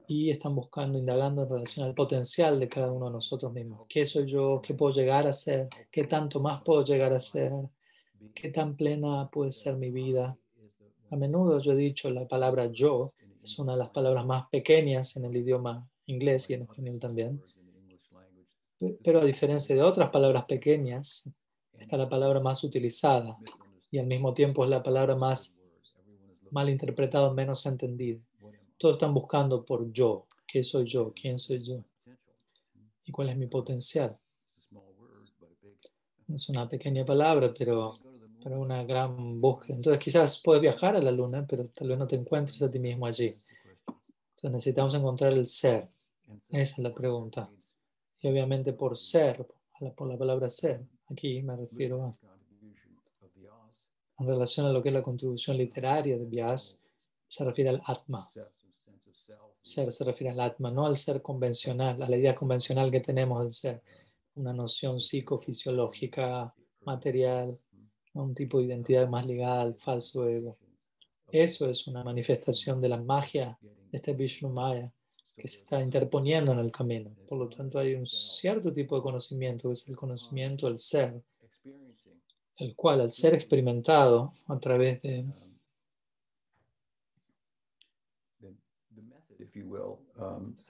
y 0.08 0.30
están 0.30 0.56
buscando, 0.56 0.98
indagando 0.98 1.44
en 1.44 1.50
relación 1.50 1.86
al 1.86 1.94
potencial 1.94 2.60
de 2.60 2.68
cada 2.68 2.92
uno 2.92 3.08
de 3.08 3.12
nosotros 3.12 3.52
mismos. 3.52 3.86
¿Qué 3.90 4.06
soy 4.06 4.30
yo? 4.30 4.62
¿Qué 4.62 4.74
puedo 4.74 4.94
llegar 4.94 5.28
a 5.28 5.34
ser? 5.34 5.70
¿Qué 5.92 6.06
tanto 6.06 6.40
más 6.40 6.62
puedo 6.64 6.84
llegar 6.84 7.14
a 7.14 7.20
ser? 7.20 7.52
¿Qué 8.34 8.50
tan 8.50 8.76
plena 8.76 9.30
puede 9.32 9.52
ser 9.52 9.76
mi 9.76 9.92
vida? 9.92 10.38
A 11.10 11.16
menudo 11.18 11.60
yo 11.60 11.74
he 11.74 11.76
dicho 11.76 12.10
la 12.10 12.28
palabra 12.28 12.68
yo 12.68 13.14
es 13.44 13.60
una 13.60 13.74
de 13.74 13.80
las 13.80 13.90
palabras 13.90 14.26
más 14.26 14.48
pequeñas 14.50 15.18
en 15.18 15.26
el 15.26 15.36
idioma 15.36 15.91
inglés 16.12 16.50
y 16.50 16.54
en 16.54 16.64
español 16.64 17.00
también. 17.00 17.42
Pero 19.04 19.22
a 19.22 19.26
diferencia 19.26 19.76
de 19.76 19.84
otras 19.84 20.10
palabras 20.10 20.46
pequeñas, 20.46 21.30
está 21.78 21.98
la 21.98 22.10
palabra 22.10 22.40
más 22.40 22.64
utilizada 22.64 23.38
y 23.90 23.98
al 23.98 24.08
mismo 24.08 24.34
tiempo 24.34 24.64
es 24.64 24.70
la 24.70 24.82
palabra 24.82 25.16
más 25.16 25.60
mal 26.52 26.70
interpretada, 26.70 27.34
menos 27.34 27.66
entendida. 27.66 28.20
Todos 28.78 28.96
están 28.96 29.14
buscando 29.14 29.66
por 29.66 29.92
yo. 29.92 30.28
¿Qué 30.48 30.64
soy 30.64 30.86
yo? 30.86 31.14
¿Quién 31.14 31.40
soy 31.40 31.64
yo? 31.64 31.84
¿Y 33.06 33.12
cuál 33.12 33.30
es 33.30 33.38
mi 33.38 33.48
potencial? 33.48 34.18
Es 36.28 36.50
una 36.50 36.68
pequeña 36.68 37.06
palabra, 37.06 37.54
pero, 37.58 38.00
pero 38.44 38.60
una 38.60 38.84
gran 38.84 39.40
búsqueda. 39.40 39.76
Entonces 39.76 40.04
quizás 40.04 40.42
puedes 40.42 40.62
viajar 40.62 40.96
a 40.96 41.02
la 41.02 41.12
luna, 41.12 41.46
pero 41.48 41.68
tal 41.70 41.90
vez 41.90 41.98
no 41.98 42.08
te 42.08 42.16
encuentres 42.16 42.62
a 42.62 42.70
ti 42.70 42.80
mismo 42.80 43.06
allí. 43.06 43.34
Entonces 43.88 44.52
necesitamos 44.52 44.94
encontrar 44.96 45.34
el 45.34 45.48
ser. 45.48 45.90
Esa 46.50 46.76
es 46.76 46.80
la 46.80 46.94
pregunta. 46.94 47.50
Y 48.22 48.28
obviamente 48.30 48.74
por 48.74 48.98
ser, 48.98 49.46
por 49.96 50.08
la 50.08 50.18
palabra 50.18 50.50
ser, 50.50 50.86
aquí 51.08 51.42
me 51.42 51.56
refiero 51.56 52.06
a, 52.06 52.18
en 54.20 54.28
relación 54.28 54.68
a 54.68 54.72
lo 54.72 54.84
que 54.84 54.90
es 54.90 54.94
la 54.94 55.02
contribución 55.02 55.58
literaria 55.58 56.18
de 56.18 56.26
Vyas, 56.26 56.84
se 57.28 57.44
refiere 57.44 57.72
al 57.72 57.82
Atma. 57.86 58.28
Ser 59.64 59.92
se 59.92 60.04
refiere 60.04 60.32
al 60.32 60.40
Atma, 60.40 60.72
no 60.72 60.86
al 60.86 60.98
ser 60.98 61.22
convencional, 61.22 62.02
a 62.02 62.10
la 62.10 62.18
idea 62.18 62.36
convencional 62.36 62.92
que 62.92 63.00
tenemos 63.00 63.42
del 63.42 63.54
ser, 63.54 63.82
una 64.36 64.54
noción 64.54 65.00
psicofisiológica, 65.00 66.54
material, 66.82 67.60
un 68.14 68.34
tipo 68.34 68.60
de 68.60 68.66
identidad 68.66 69.08
más 69.08 69.26
ligada 69.26 69.62
al 69.62 69.76
falso 69.76 70.28
ego. 70.28 70.58
Eso 71.28 71.70
es 71.70 71.88
una 71.88 72.04
manifestación 72.04 72.82
de 72.82 72.90
la 72.90 72.98
magia 72.98 73.58
de 73.62 73.98
este 73.98 74.14
Vishnu 74.14 74.50
Maya 74.50 74.92
que 75.36 75.48
se 75.48 75.58
está 75.58 75.82
interponiendo 75.82 76.52
en 76.52 76.60
el 76.60 76.72
camino. 76.72 77.12
Por 77.28 77.40
lo 77.40 77.50
tanto, 77.50 77.80
hay 77.80 77.96
un 77.96 78.06
cierto 78.06 78.74
tipo 78.74 78.96
de 78.96 79.02
conocimiento, 79.02 79.70
que 79.70 79.74
es 79.74 79.88
el 79.88 79.96
conocimiento 79.96 80.68
del 80.68 80.78
ser, 80.78 81.22
el 82.58 82.76
cual 82.76 83.02
al 83.02 83.12
ser 83.12 83.34
experimentado 83.34 84.34
a 84.48 84.60
través 84.60 85.02
de 85.02 85.26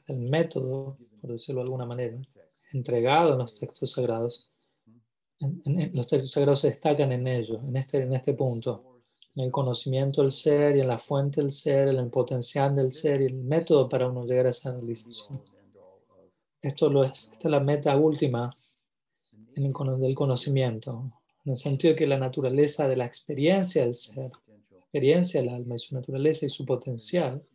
el 0.07 0.19
método, 0.21 0.97
por 1.19 1.31
decirlo 1.31 1.61
de 1.61 1.65
alguna 1.65 1.85
manera, 1.85 2.17
entregado 2.73 3.33
en 3.33 3.39
los 3.39 3.55
textos 3.55 3.91
sagrados, 3.91 4.47
los 5.39 6.07
textos 6.07 6.31
sagrados 6.31 6.61
se 6.61 6.69
destacan 6.69 7.11
en 7.11 7.27
ello, 7.27 7.59
en 7.61 7.75
este, 7.75 8.01
en 8.01 8.13
este 8.13 8.33
punto, 8.33 8.90
en 9.35 9.43
el 9.43 9.51
conocimiento 9.51 10.21
del 10.21 10.31
ser 10.31 10.75
y 10.75 10.81
en 10.81 10.87
la 10.87 10.99
fuente 10.99 11.41
del 11.41 11.51
ser, 11.51 11.87
en 11.87 11.97
el 11.97 12.09
potencial 12.09 12.75
del 12.75 12.91
ser 12.91 13.21
y 13.21 13.25
el 13.25 13.35
método 13.35 13.87
para 13.87 14.07
uno 14.07 14.25
llegar 14.25 14.47
a 14.47 14.49
esa 14.49 14.73
realización. 14.73 15.41
Esto 16.61 16.89
lo 16.89 17.03
es, 17.03 17.29
esta 17.31 17.47
es 17.47 17.51
la 17.51 17.59
meta 17.59 17.95
última 17.95 18.53
en 19.55 19.65
el, 19.65 19.73
del 19.99 20.15
conocimiento, 20.15 21.11
en 21.45 21.51
el 21.51 21.57
sentido 21.57 21.95
que 21.95 22.05
la 22.05 22.19
naturaleza 22.19 22.87
de 22.87 22.97
la 22.97 23.05
experiencia 23.05 23.83
del 23.83 23.95
ser, 23.95 24.31
experiencia 24.71 25.41
del 25.41 25.49
alma 25.49 25.75
y 25.75 25.79
su 25.79 25.95
naturaleza 25.95 26.45
y 26.45 26.49
su 26.49 26.65
potencial, 26.65 27.45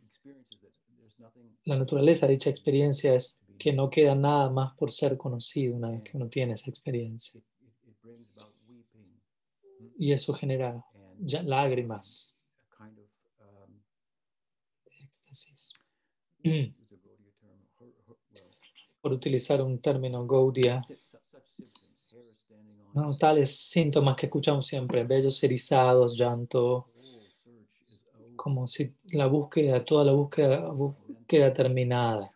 la 1.63 1.77
naturaleza 1.77 2.25
de 2.25 2.33
dicha 2.33 2.49
experiencia 2.49 3.13
es 3.13 3.41
que 3.59 3.73
no 3.73 3.89
queda 3.89 4.15
nada 4.15 4.49
más 4.49 4.75
por 4.75 4.91
ser 4.91 5.17
conocido 5.17 5.75
una 5.75 5.91
vez 5.91 6.03
que 6.03 6.17
uno 6.17 6.27
tiene 6.29 6.53
esa 6.53 6.69
experiencia. 6.69 7.41
Y 9.99 10.11
eso 10.11 10.33
genera 10.33 10.85
lágrimas, 11.43 12.37
éxtasis. 14.99 15.73
Por 19.01 19.13
utilizar 19.13 19.61
un 19.61 19.79
término 19.79 20.25
Gaudia, 20.25 20.85
tales 23.19 23.57
síntomas 23.57 24.15
que 24.15 24.25
escuchamos 24.25 24.65
siempre, 24.65 25.03
bellos 25.03 25.43
erizados, 25.43 26.17
llanto, 26.17 26.85
como 28.35 28.67
si 28.67 28.95
la 29.11 29.27
búsqueda, 29.27 29.83
toda 29.83 30.05
la 30.05 30.13
búsqueda 30.13 30.73
queda 31.27 31.53
terminada. 31.53 32.31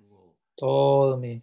Todo 0.56 1.18
mi, 1.18 1.42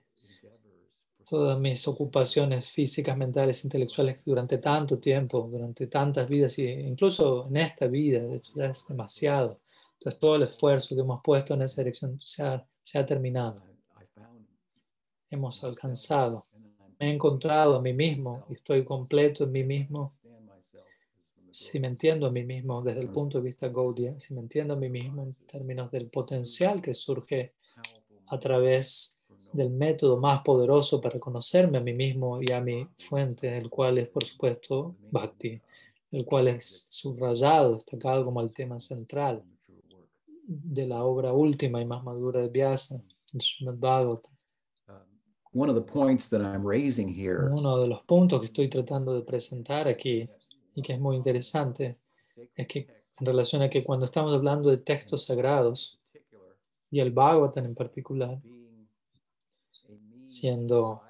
todas 1.29 1.59
mis 1.59 1.87
ocupaciones 1.87 2.71
físicas, 2.71 3.17
mentales, 3.17 3.65
intelectuales 3.65 4.19
durante 4.25 4.59
tanto 4.59 4.99
tiempo, 4.99 5.49
durante 5.51 5.87
tantas 5.87 6.29
vidas, 6.29 6.59
e 6.59 6.81
incluso 6.89 7.47
en 7.49 7.57
esta 7.59 7.87
vida, 7.87 8.21
ya 8.55 8.67
es 8.67 8.87
demasiado. 8.87 9.61
Entonces 9.95 10.21
todo 10.21 10.37
el 10.37 10.43
esfuerzo 10.45 10.95
que 10.95 11.03
hemos 11.03 11.21
puesto 11.23 11.55
en 11.55 11.63
esa 11.63 11.83
dirección 11.83 12.21
se 12.21 12.43
ha, 12.43 12.67
se 12.83 12.99
ha 12.99 13.05
terminado. 13.07 13.57
Hemos 15.31 15.63
alcanzado. 15.63 16.43
Me 16.99 17.11
he 17.11 17.15
encontrado 17.15 17.77
a 17.77 17.83
mí 17.83 17.93
mismo 17.93 18.45
y 18.49 18.55
estoy 18.55 18.85
completo 18.85 19.45
en 19.45 19.53
mí 19.53 19.65
mismo. 19.65 20.15
Si 21.51 21.81
me 21.81 21.89
entiendo 21.89 22.27
a 22.27 22.31
mí 22.31 22.45
mismo 22.45 22.83
desde 22.83 23.01
el 23.01 23.11
punto 23.11 23.39
de 23.39 23.45
vista 23.45 23.69
Gaudia, 23.69 24.19
si 24.21 24.33
me 24.35 24.41
entiendo 24.41 24.75
a 24.75 24.77
mí 24.77 24.89
mismo 24.89 25.23
en 25.25 25.35
términos 25.47 25.91
del 25.91 26.09
potencial 26.09 26.81
que 26.81 26.95
surge 26.95 27.55
a 28.27 28.39
través 28.39 29.18
del 29.53 29.71
método 29.71 30.17
más 30.17 30.43
poderoso 30.43 31.01
para 31.01 31.19
conocerme 31.19 31.79
a 31.79 31.81
mí 31.81 31.93
mismo 31.93 32.43
y 32.43 32.53
a 32.53 32.61
mi 32.61 32.87
fuente, 33.09 33.57
el 33.57 33.71
cual 33.71 33.99
es, 33.99 34.09
por 34.09 34.25
supuesto, 34.25 34.95
Bhakti, 35.11 35.61
el 36.11 36.25
cual 36.25 36.49
es 36.49 36.87
subrayado, 36.91 37.75
destacado 37.75 38.25
como 38.25 38.41
el 38.41 38.53
tema 38.53 38.79
central 38.79 39.43
de 40.49 40.87
la 40.87 41.05
obra 41.05 41.33
última 41.33 41.81
y 41.81 41.85
más 41.85 42.03
madura 42.03 42.41
de 42.41 42.49
Vyasa, 42.49 43.03
el 43.33 43.41
Srimad 43.41 43.75
Bhagavatam. 43.77 44.33
Uno 47.53 47.81
de 47.81 47.89
los 47.89 48.03
puntos 48.03 48.41
que 48.41 48.47
estoy 48.47 48.69
tratando 48.69 49.15
de 49.15 49.23
presentar 49.23 49.89
aquí 49.89 50.29
y 50.75 50.83
que 50.83 50.93
es 50.95 51.01
muy 51.01 51.17
interesante 51.17 51.99
es 52.55 52.67
que 52.67 52.87
en 53.19 53.27
relación 53.27 53.63
a 53.63 53.71
que 53.71 53.83
cuando 53.83 54.05
estamos 54.05 54.33
hablando 54.33 54.71
de 54.71 54.79
textos 54.79 55.25
sagrados 55.25 55.99
y 56.91 57.01
el 57.01 57.11
Bhagavatam 57.11 57.67
en 57.67 57.75
particular, 57.75 58.41
siendo 60.29 61.03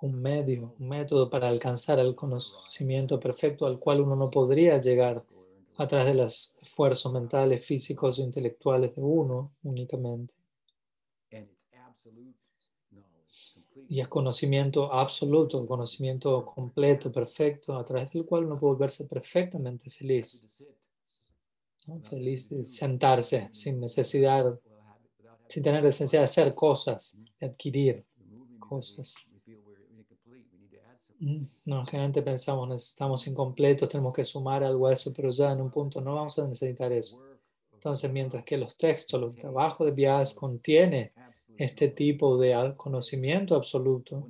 un 0.00 0.20
medio, 0.20 0.74
un 0.78 0.88
método 0.88 1.30
para 1.30 1.48
alcanzar 1.48 1.98
el 2.00 2.14
conocimiento 2.14 3.20
perfecto 3.20 3.66
al 3.66 3.78
cual 3.78 4.00
uno 4.00 4.16
no 4.16 4.30
podría 4.30 4.80
llegar 4.80 5.24
a 5.78 5.86
través 5.86 6.06
de 6.08 6.14
los 6.14 6.58
esfuerzos 6.60 7.12
mentales, 7.12 7.64
físicos 7.64 8.18
o 8.18 8.22
intelectuales 8.22 8.94
de 8.96 9.02
uno 9.02 9.52
únicamente. 9.62 10.34
Y 13.88 14.00
es 14.00 14.08
conocimiento 14.08 14.92
absoluto, 14.92 15.66
conocimiento 15.66 16.44
completo, 16.44 17.10
perfecto, 17.10 17.76
a 17.76 17.84
través 17.84 18.10
del 18.10 18.24
cual 18.24 18.44
uno 18.44 18.58
puede 18.58 18.74
volverse 18.74 19.04
perfectamente 19.04 19.90
feliz. 19.90 20.48
Feliz 22.08 22.48
de 22.50 22.64
sentarse 22.64 23.48
sin 23.52 23.80
necesidad, 23.80 24.58
sin 25.48 25.62
tener 25.62 25.82
necesidad 25.82 26.20
de 26.20 26.24
hacer 26.24 26.54
cosas, 26.54 27.18
de 27.40 27.46
adquirir 27.46 28.04
cosas. 28.70 29.16
Mm, 31.18 31.44
no, 31.66 31.84
generalmente 31.84 32.22
pensamos, 32.22 32.68
necesitamos 32.68 33.26
incompletos, 33.26 33.88
tenemos 33.88 34.14
que 34.14 34.24
sumar 34.24 34.62
algo 34.62 34.86
a 34.86 34.92
eso, 34.92 35.12
pero 35.12 35.30
ya 35.30 35.52
en 35.52 35.60
un 35.60 35.70
punto 35.70 36.00
no 36.00 36.14
vamos 36.14 36.38
a 36.38 36.46
necesitar 36.46 36.90
eso. 36.92 37.22
Entonces, 37.74 38.10
mientras 38.12 38.44
que 38.44 38.56
los 38.56 38.76
textos, 38.76 39.20
los 39.20 39.34
trabajos 39.34 39.86
de 39.86 39.92
Vyas 39.92 40.34
contiene 40.34 41.12
este 41.58 41.88
tipo 41.88 42.38
de 42.38 42.74
conocimiento 42.76 43.54
absoluto, 43.54 44.28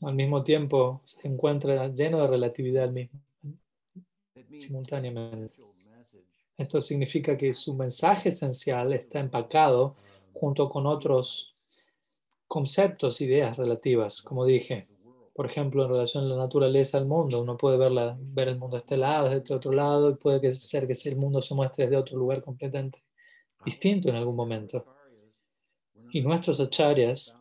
al 0.00 0.14
mismo 0.14 0.42
tiempo 0.42 1.02
se 1.04 1.28
encuentra 1.28 1.88
lleno 1.88 2.20
de 2.22 2.28
relatividad 2.28 2.84
al 2.84 2.92
mismo, 2.92 3.20
simultáneamente. 4.56 5.62
Esto 6.56 6.80
significa 6.80 7.36
que 7.36 7.52
su 7.52 7.74
mensaje 7.74 8.28
esencial 8.30 8.92
está 8.92 9.20
empacado 9.20 9.96
junto 10.42 10.68
con 10.68 10.88
otros 10.88 11.52
conceptos, 12.48 13.20
ideas 13.20 13.56
relativas, 13.56 14.20
como 14.20 14.44
dije. 14.44 14.88
Por 15.32 15.46
ejemplo, 15.46 15.84
en 15.84 15.90
relación 15.90 16.24
a 16.24 16.30
la 16.30 16.36
naturaleza 16.36 16.98
del 16.98 17.06
mundo, 17.06 17.40
uno 17.40 17.56
puede 17.56 17.76
verla, 17.76 18.18
ver 18.18 18.48
el 18.48 18.58
mundo 18.58 18.74
de 18.74 18.80
este 18.80 18.96
lado, 18.96 19.28
de 19.28 19.36
este 19.36 19.54
otro 19.54 19.70
lado, 19.70 20.10
y 20.10 20.14
puede 20.16 20.52
ser 20.52 20.88
que 20.88 20.94
el 21.08 21.14
mundo 21.14 21.40
se 21.42 21.54
muestre 21.54 21.84
desde 21.84 21.96
otro 21.96 22.18
lugar 22.18 22.42
completamente 22.42 23.04
distinto 23.64 24.08
en 24.08 24.16
algún 24.16 24.34
momento. 24.34 24.84
Y 26.10 26.22
nuestros 26.22 26.58
acharyas, 26.58 27.36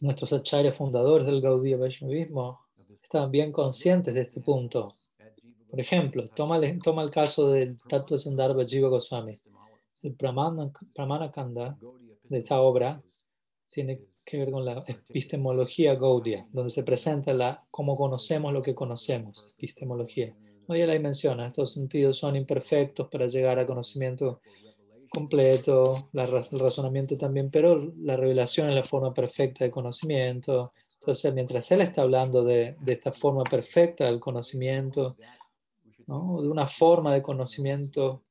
nuestros 0.00 0.32
acharyas 0.32 0.74
fundadores 0.74 1.26
del 1.26 1.42
Gaudiya 1.42 1.76
Vaishnavismo, 1.76 2.58
estaban 3.02 3.30
bien 3.30 3.52
conscientes 3.52 4.14
de 4.14 4.22
este 4.22 4.40
punto. 4.40 4.94
Por 5.68 5.78
ejemplo, 5.78 6.26
toma 6.30 6.56
el, 6.56 6.80
toma 6.80 7.02
el 7.02 7.10
caso 7.10 7.50
del 7.50 7.76
Tattva 7.82 8.16
Sandarbha 8.16 8.64
Jiva 8.64 8.88
Goswami. 8.88 9.38
El 10.02 10.14
Pramana, 10.14 10.72
Pramana 10.94 11.30
Kanda 11.30 11.76
de 12.28 12.38
esta 12.38 12.60
obra 12.60 13.02
tiene 13.68 14.00
que 14.24 14.38
ver 14.38 14.50
con 14.50 14.64
la 14.64 14.84
epistemología 14.86 15.94
Gaudiya, 15.94 16.46
donde 16.52 16.70
se 16.70 16.82
presenta 16.82 17.32
la, 17.32 17.64
cómo 17.70 17.96
conocemos 17.96 18.52
lo 18.52 18.62
que 18.62 18.74
conocemos, 18.74 19.54
epistemología. 19.58 20.34
Hoy 20.66 20.86
la 20.86 20.98
menciona, 20.98 21.48
estos 21.48 21.72
sentidos 21.72 22.16
son 22.16 22.36
imperfectos 22.36 23.08
para 23.08 23.26
llegar 23.26 23.58
a 23.58 23.66
conocimiento 23.66 24.40
completo, 25.10 26.08
la, 26.12 26.24
el 26.24 26.60
razonamiento 26.60 27.18
también, 27.18 27.50
pero 27.50 27.92
la 27.98 28.16
revelación 28.16 28.68
es 28.68 28.76
la 28.76 28.84
forma 28.84 29.12
perfecta 29.12 29.64
de 29.64 29.70
conocimiento. 29.70 30.72
Entonces, 31.00 31.34
mientras 31.34 31.70
él 31.72 31.80
está 31.80 32.02
hablando 32.02 32.44
de, 32.44 32.76
de 32.80 32.92
esta 32.92 33.12
forma 33.12 33.42
perfecta 33.42 34.04
del 34.04 34.20
conocimiento, 34.20 35.16
¿no? 36.06 36.40
de 36.40 36.48
una 36.48 36.68
forma 36.68 37.12
de 37.12 37.22
conocimiento 37.22 38.22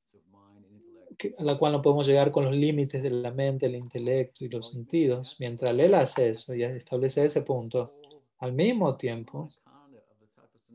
a 1.38 1.44
la 1.44 1.58
cual 1.58 1.74
no 1.74 1.82
podemos 1.82 2.08
llegar 2.08 2.32
con 2.32 2.46
los 2.46 2.56
límites 2.56 3.04
de 3.04 3.10
la 3.10 3.32
mente, 3.32 3.66
el 3.66 3.76
intelecto 3.76 4.46
y 4.46 4.50
los 4.50 4.70
sentidos. 4.72 5.36
Mientras 5.40 5.78
él 5.78 5.94
hace 5.94 6.30
eso 6.30 6.54
y 6.54 6.64
establece 6.64 7.26
ese 7.26 7.42
punto, 7.42 7.94
al 8.40 8.54
mismo 8.54 8.96
tiempo, 8.96 9.50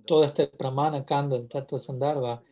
todo 0.06 0.24
este 0.24 0.48
pramana 0.48 1.04
kanda, 1.04 1.46
tattva 1.48 1.78
sandarbha, 1.78 2.42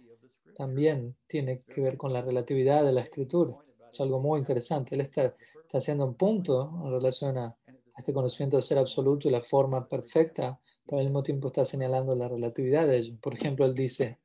también 0.55 1.17
tiene 1.27 1.63
que 1.63 1.81
ver 1.81 1.97
con 1.97 2.13
la 2.13 2.23
relatividad 2.23 2.85
de 2.85 2.93
la 2.93 3.03
escritura. 3.03 3.57
Es 3.91 4.01
algo 4.01 4.21
muy 4.21 4.39
interesante. 4.39 4.95
Él 4.95 5.03
está, 5.03 5.25
está 5.25 5.79
haciendo 5.79 6.05
un 6.07 6.15
punto 6.15 6.71
en 6.85 6.91
relación 6.93 7.37
a, 7.39 7.57
este 7.97 8.13
conocimiento 8.13 8.57
de 8.57 8.63
ser 8.63 8.79
absoluto 8.79 9.29
y 9.29 9.31
la 9.31 9.43
forma 9.43 9.87
perfecta, 9.87 10.59
pero 10.87 10.99
al 10.99 11.05
mismo 11.05 11.23
tiempo 11.23 11.49
está 11.49 11.65
señalando 11.65 12.17
la 12.17 12.29
relatividad 12.29 12.87
de 12.87 12.97
ello. 12.97 13.15
Por 13.21 13.35
ejemplo, 13.35 13.67
él 13.67 13.75
dice, 13.75 14.19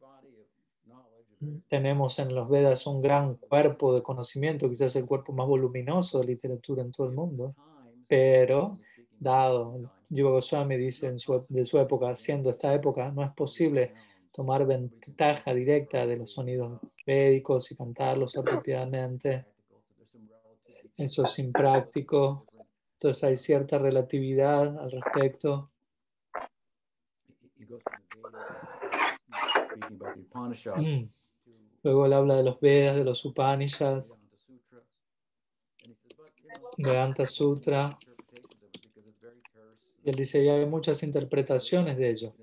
tenemos 1.68 2.20
en 2.20 2.34
los 2.34 2.50
Vedas 2.50 2.88
un 2.88 3.02
gran 3.02 3.36
cuerpo 3.36 3.94
de 3.94 4.02
conocimiento, 4.02 4.70
quizás 4.70 4.96
el 4.96 5.06
cuerpo 5.06 5.34
más 5.34 5.48
voluminoso 5.48 6.20
de 6.20 6.28
literatura 6.28 6.82
en 6.82 6.92
todo 6.92 7.08
el 7.08 7.14
mundo, 7.14 7.56
pero 8.08 8.74
dado, 9.20 9.92
Jiva 10.10 10.32
Goswami 10.32 10.78
dice 10.78 11.08
en 11.08 11.20
su, 11.20 11.46
de 11.50 11.66
su 11.66 11.80
época, 11.80 12.16
siendo 12.16 12.50
esta 12.50 12.74
época, 12.74 13.12
no 13.12 13.24
es 13.24 13.32
posible 13.32 13.94
tomar 14.32 14.66
ventaja 14.66 15.54
directa 15.54 16.06
de 16.06 16.18
los 16.18 16.32
sonidos 16.32 16.80
védicos 17.06 17.72
y 17.72 17.76
cantarlos 17.76 18.38
apropiadamente. 18.38 19.46
Eso 20.96 21.24
es 21.24 21.40
impráctico. 21.40 22.46
Entonces 22.94 23.24
hay 23.24 23.38
cierta 23.38 23.78
relatividad 23.78 24.80
al 24.80 24.92
respecto. 24.92 25.72
Mm. 30.76 31.17
Luego 31.88 32.06
él 32.06 32.12
habla 32.12 32.36
de 32.36 32.44
los 32.44 32.60
Vedas, 32.60 32.98
de 32.98 33.06
los 33.06 33.24
Upanishads, 33.24 34.14
Vedanta 36.78 37.26
Sutra. 37.26 37.98
Y 40.04 40.10
él 40.10 40.16
dice, 40.18 40.44
ya 40.44 40.56
hay 40.56 40.66
muchas 40.66 41.02
interpretaciones 41.04 41.96
de 41.96 42.10
ello. 42.10 42.34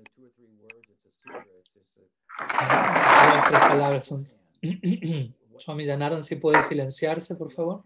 Las 2.39 3.47
tres 3.47 3.59
palabras 3.59 4.05
son. 4.05 4.27
Swami 5.59 5.85
si 6.23 6.37
puede 6.37 6.63
silenciarse, 6.63 7.35
por 7.35 7.51
favor. 7.51 7.83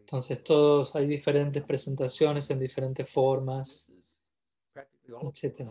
Entonces, 0.00 0.44
todos 0.44 0.94
hay 0.94 1.06
diferentes 1.06 1.62
presentaciones 1.64 2.50
en 2.50 2.58
diferentes 2.58 3.08
formas, 3.08 3.90
etc. 5.22 5.70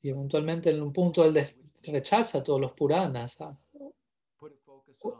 Y 0.00 0.10
eventualmente 0.10 0.70
en 0.70 0.80
un 0.80 0.92
punto 0.92 1.24
él 1.24 1.34
rechaza 1.92 2.42
todos 2.42 2.60
los 2.60 2.72
Puranas 2.72 3.40
¿ah? 3.40 3.56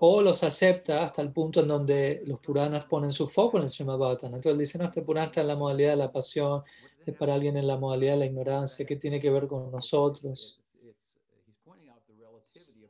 o 0.00 0.22
los 0.22 0.42
acepta 0.42 1.04
hasta 1.04 1.22
el 1.22 1.32
punto 1.32 1.60
en 1.60 1.68
donde 1.68 2.22
los 2.26 2.40
Puranas 2.40 2.86
ponen 2.86 3.12
su 3.12 3.28
foco 3.28 3.58
en 3.58 3.64
el 3.64 3.70
Srimad 3.70 3.98
Bhagavatam. 3.98 4.34
Entonces 4.34 4.58
dice, 4.58 4.78
no, 4.78 4.84
este 4.84 5.02
Purana 5.02 5.26
está 5.26 5.42
en 5.42 5.48
la 5.48 5.56
modalidad 5.56 5.90
de 5.90 5.96
la 5.96 6.12
pasión, 6.12 6.62
es 7.04 7.14
para 7.14 7.34
alguien 7.34 7.56
en 7.56 7.66
la 7.66 7.76
modalidad 7.76 8.12
de 8.12 8.18
la 8.20 8.26
ignorancia, 8.26 8.86
¿qué 8.86 8.96
tiene 8.96 9.20
que 9.20 9.30
ver 9.30 9.46
con 9.46 9.70
nosotros? 9.70 10.58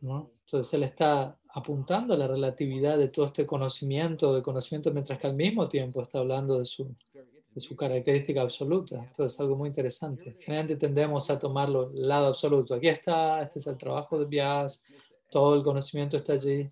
Entonces 0.02 0.74
él 0.74 0.82
está 0.82 1.38
apuntando 1.48 2.14
a 2.14 2.16
la 2.16 2.28
relatividad 2.28 2.98
de 2.98 3.08
todo 3.08 3.26
este 3.26 3.46
conocimiento, 3.46 4.34
de 4.34 4.42
conocimiento, 4.42 4.92
mientras 4.92 5.18
que 5.18 5.26
al 5.26 5.34
mismo 5.34 5.68
tiempo 5.68 6.02
está 6.02 6.18
hablando 6.18 6.58
de 6.58 6.64
su, 6.64 6.94
de 7.54 7.60
su 7.60 7.76
característica 7.76 8.42
absoluta. 8.42 8.96
Entonces 8.96 9.34
es 9.34 9.40
algo 9.40 9.56
muy 9.56 9.68
interesante. 9.68 10.34
Generalmente 10.40 10.76
tendemos 10.76 11.30
a 11.30 11.38
tomarlo 11.38 11.90
el 11.92 12.08
lado 12.08 12.26
absoluto. 12.26 12.74
Aquí 12.74 12.88
está, 12.88 13.40
este 13.42 13.60
es 13.60 13.66
el 13.66 13.78
trabajo 13.78 14.18
de 14.18 14.26
Vyas, 14.26 14.82
todo 15.30 15.54
el 15.54 15.62
conocimiento 15.62 16.16
está 16.16 16.34
allí 16.34 16.70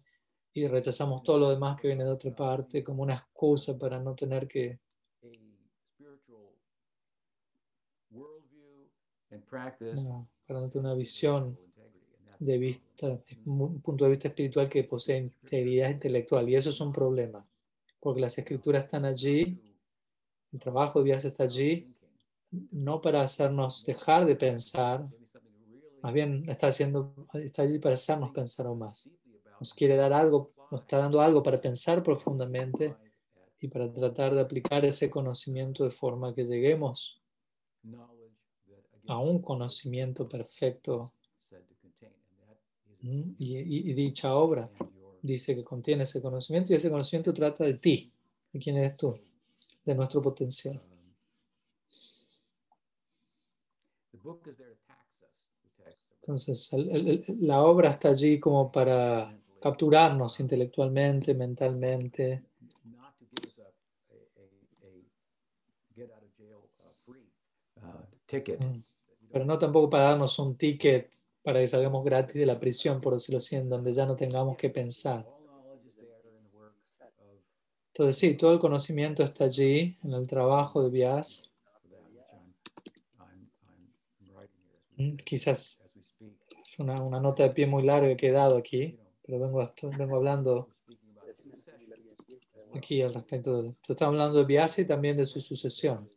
y 0.53 0.67
rechazamos 0.67 1.23
todo 1.23 1.39
lo 1.39 1.51
demás 1.51 1.81
que 1.81 1.89
viene 1.89 2.05
de 2.05 2.11
otra 2.11 2.35
parte 2.35 2.83
como 2.83 3.03
una 3.03 3.15
excusa 3.15 3.79
para 3.79 3.99
no 4.01 4.15
tener 4.15 4.49
que 4.49 4.79
para 10.47 10.61
no 10.61 10.69
tener 10.69 10.87
una 10.87 10.95
visión 10.95 11.59
de 12.39 12.59
vista, 12.59 13.19
un 13.47 13.81
punto 13.81 14.05
de 14.05 14.11
vista 14.11 14.29
espiritual 14.29 14.69
que 14.69 14.85
posee 14.85 15.19
integridad 15.19 15.91
intelectual. 15.91 16.49
Y 16.49 16.57
eso 16.57 16.71
es 16.71 16.81
un 16.81 16.93
problema, 16.93 17.47
porque 18.01 18.21
las 18.21 18.37
escrituras 18.37 18.85
están 18.85 19.05
allí, 19.05 19.59
el 20.53 20.59
trabajo 20.59 20.99
de 20.99 21.05
Vyasa 21.07 21.29
está 21.29 21.45
allí, 21.45 21.87
no 22.71 23.01
para 23.01 23.23
hacernos 23.23 23.85
dejar 23.87 24.27
de 24.27 24.37
pensar, 24.37 25.09
más 26.03 26.13
bien 26.13 26.45
está, 26.49 26.69
haciendo, 26.69 27.15
está 27.35 27.63
allí 27.63 27.79
para 27.79 27.95
hacernos 27.95 28.33
pensar 28.33 28.67
aún 28.67 28.81
más. 28.81 29.11
Nos 29.59 29.73
quiere 29.73 29.97
dar 29.97 30.13
algo, 30.13 30.53
nos 30.71 30.83
está 30.83 30.99
dando 30.99 31.21
algo 31.21 31.43
para 31.43 31.61
pensar 31.61 32.03
profundamente 32.03 32.95
y 33.61 33.69
para 33.69 33.91
tratar 33.93 34.35
de 34.35 34.41
aplicar 34.41 34.85
ese 34.85 35.09
conocimiento 35.09 35.85
de 35.85 35.91
forma 35.91 36.35
que 36.35 36.45
lleguemos 36.45 37.23
a 39.07 39.19
un 39.19 39.41
conocimiento 39.41 40.29
perfecto. 40.29 41.15
Mm, 43.01 43.35
y, 43.39 43.93
dicha 43.95 44.35
obra 44.35 44.71
dice 45.23 45.55
que 45.57 45.65
contiene 45.65 46.03
ese 46.03 46.21
conocimiento 46.21 46.73
y 46.73 46.77
ese 46.77 46.91
conocimiento 46.91 47.33
trata 47.33 47.65
de 47.65 47.75
ti, 47.75 48.13
de 48.53 48.61
quién 48.61 48.77
eres 48.77 48.97
tú, 48.97 49.17
de 49.85 49.95
nuestro 49.95 50.23
potencial. 50.23 50.81
Entonces, 56.21 56.71
la 57.41 57.63
obra 57.65 57.91
está 57.91 58.11
allí 58.11 58.39
como 58.39 58.71
para 58.71 59.37
capturarnos 59.61 60.39
intelectualmente, 60.39 61.35
mentalmente, 61.35 62.45
Mm. 68.33 68.83
Pero 69.31 69.45
no 69.45 69.59
tampoco 69.59 69.91
para 69.91 70.05
darnos 70.05 70.39
un 70.39 70.57
ticket 70.57 71.11
para 71.43 71.61
que 71.61 71.67
salgamos 71.67 72.05
gratis 72.05 72.35
de 72.35 72.47
la 72.47 72.59
prisión, 72.59 73.01
por 73.01 73.15
decirlo 73.15 73.39
así, 73.39 73.57
en 73.57 73.69
donde 73.69 73.93
ya 73.93 74.07
no 74.07 74.17
tengamos 74.17 74.57
que 74.57 74.71
pensar. 74.71 75.27
Entonces 77.95 78.17
sí, 78.17 78.35
todo 78.39 78.55
el 78.55 78.59
conocimiento 78.59 79.23
está 79.23 79.45
allí, 79.45 79.99
en 80.03 80.15
el 80.15 80.27
trabajo 80.27 80.83
de 80.83 80.89
Vyas. 80.89 81.53
Mm, 84.97 85.17
quizás 85.17 85.83
es 86.67 86.79
una, 86.79 86.97
nota 86.97 87.43
de 87.43 87.51
pie 87.51 87.67
muy 87.67 87.83
larga 87.83 88.17
que 88.17 88.29
he 88.29 88.33
dado 88.33 88.57
aquí, 88.57 88.99
pero 89.23 89.39
vengo, 89.39 89.71
vengo 89.99 90.17
hablando 90.17 90.71
aquí 92.75 93.03
al 93.03 93.13
respecto 93.13 93.63
de... 93.63 93.75
Estamos 93.87 94.15
hablando 94.15 94.39
de 94.39 94.47
Vyas 94.47 94.79
y 94.79 94.87
también 94.87 95.19
de 95.19 95.27
su 95.27 95.43
sucesión. 95.43 96.11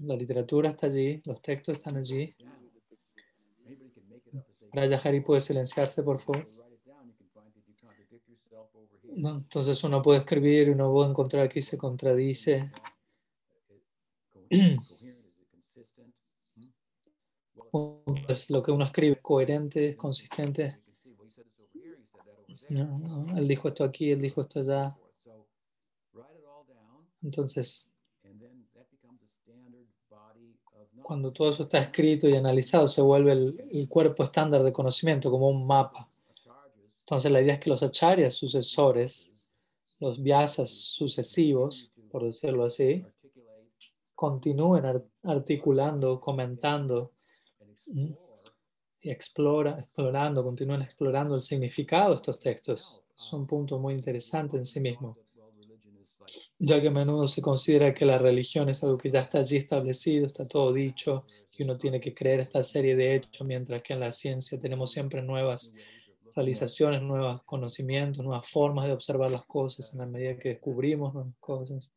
La 0.00 0.16
literatura 0.16 0.68
está 0.68 0.88
allí, 0.88 1.22
los 1.24 1.40
textos 1.40 1.78
están 1.78 1.96
allí. 1.96 2.34
Raya 4.70 5.00
Hari 5.02 5.22
puede 5.22 5.40
silenciarse, 5.40 6.02
por 6.02 6.20
favor. 6.20 6.46
Entonces 9.16 9.82
uno 9.84 10.02
puede 10.02 10.20
escribir, 10.20 10.70
uno 10.70 10.92
puede 10.92 11.10
encontrar 11.10 11.44
aquí 11.44 11.62
se 11.62 11.78
contradice. 11.78 12.70
Es 18.28 18.50
lo 18.50 18.62
que 18.62 18.70
uno 18.70 18.84
escribe 18.84 19.16
es 19.16 19.20
coherente, 19.20 19.88
es 19.88 19.96
consistente. 19.96 20.78
él 22.68 23.48
dijo 23.48 23.66
esto 23.66 23.82
aquí, 23.82 24.12
él 24.12 24.22
dijo 24.22 24.42
esto 24.42 24.60
allá. 24.60 24.96
Entonces, 27.20 27.90
cuando 31.02 31.32
todo 31.32 31.50
eso 31.50 31.64
está 31.64 31.78
escrito 31.78 32.28
y 32.28 32.36
analizado, 32.36 32.88
se 32.88 33.02
vuelve 33.02 33.32
el, 33.32 33.88
cuerpo 33.88 34.24
estándar 34.24 34.62
de 34.62 34.72
conocimiento, 34.72 35.30
como 35.30 35.48
un 35.48 35.66
mapa. 35.66 36.08
Entonces 37.04 37.30
la 37.30 37.42
idea 37.42 37.54
es 37.54 37.60
que 37.60 37.68
los 37.70 37.82
acharyas 37.82 38.34
sucesores, 38.34 39.32
los 40.00 40.22
vyasas 40.22 40.70
sucesivos, 40.70 41.92
por 42.10 42.24
decirlo 42.24 42.64
así, 42.64 43.04
continúen 44.14 44.86
ar- 44.86 45.04
articulando, 45.22 46.20
comentando 46.20 47.12
and 47.60 47.76
Mm. 47.86 48.14
y 49.02 49.10
explora, 49.10 49.78
explorando, 49.78 50.42
continúen 50.42 50.80
explorando 50.80 51.34
el 51.34 51.42
significado 51.42 52.10
de 52.10 52.16
estos 52.16 52.38
textos. 52.40 53.02
Es 53.14 53.32
un 53.34 53.46
punto 53.46 53.78
muy 53.78 53.92
interesante 53.94 54.56
en 54.56 54.64
sí 54.64 54.80
mismo, 54.80 55.14
ya 56.58 56.80
que 56.80 56.88
a 56.88 56.90
menudo 56.90 57.28
se 57.28 57.42
considera 57.42 57.92
que 57.92 58.06
la 58.06 58.16
religión 58.18 58.70
es 58.70 58.82
algo 58.82 58.96
que 58.96 59.10
ya 59.10 59.20
está 59.20 59.40
allí 59.40 59.58
establecido, 59.58 60.26
está 60.26 60.48
todo 60.48 60.72
dicho, 60.72 61.26
y 61.56 61.62
uno 61.64 61.76
tiene 61.76 62.00
que 62.00 62.14
creer 62.14 62.40
esta 62.40 62.64
serie 62.64 62.96
de 62.96 63.14
hechos, 63.14 63.46
mientras 63.46 63.82
que 63.82 63.92
en 63.92 64.00
la 64.00 64.10
ciencia 64.10 64.58
tenemos 64.58 64.90
siempre 64.90 65.20
nuevas 65.22 65.74
realizaciones, 66.34 67.02
nuevos 67.02 67.42
conocimientos, 67.44 68.24
nuevas 68.24 68.48
formas 68.48 68.86
de 68.86 68.92
observar 68.92 69.30
las 69.30 69.44
cosas 69.44 69.92
en 69.92 70.00
la 70.00 70.06
medida 70.06 70.38
que 70.38 70.50
descubrimos 70.50 71.14
nuevas 71.14 71.34
cosas. 71.38 71.92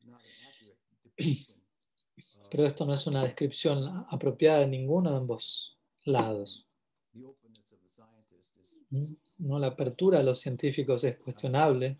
Pero 2.49 2.65
esto 2.65 2.85
no 2.85 2.93
es 2.93 3.05
una 3.07 3.23
descripción 3.23 4.05
apropiada 4.09 4.59
de 4.59 4.67
ninguno 4.67 5.11
de 5.11 5.17
ambos 5.17 5.77
lados. 6.05 6.65
¿Mm? 8.89 9.13
No, 9.39 9.59
la 9.59 9.67
apertura 9.67 10.19
de 10.19 10.23
los 10.23 10.39
científicos 10.39 11.03
es 11.03 11.19
cuestionable 11.19 11.99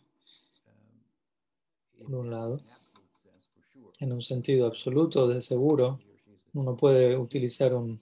Por 2.00 2.16
un 2.16 2.32
lado. 2.32 2.62
en 4.00 4.14
un 4.14 4.22
sentido 4.22 4.66
absoluto, 4.68 5.28
de 5.28 5.42
seguro. 5.42 6.00
Uno 6.54 6.76
puede 6.76 7.16
utilizar 7.18 7.76
un. 7.76 8.02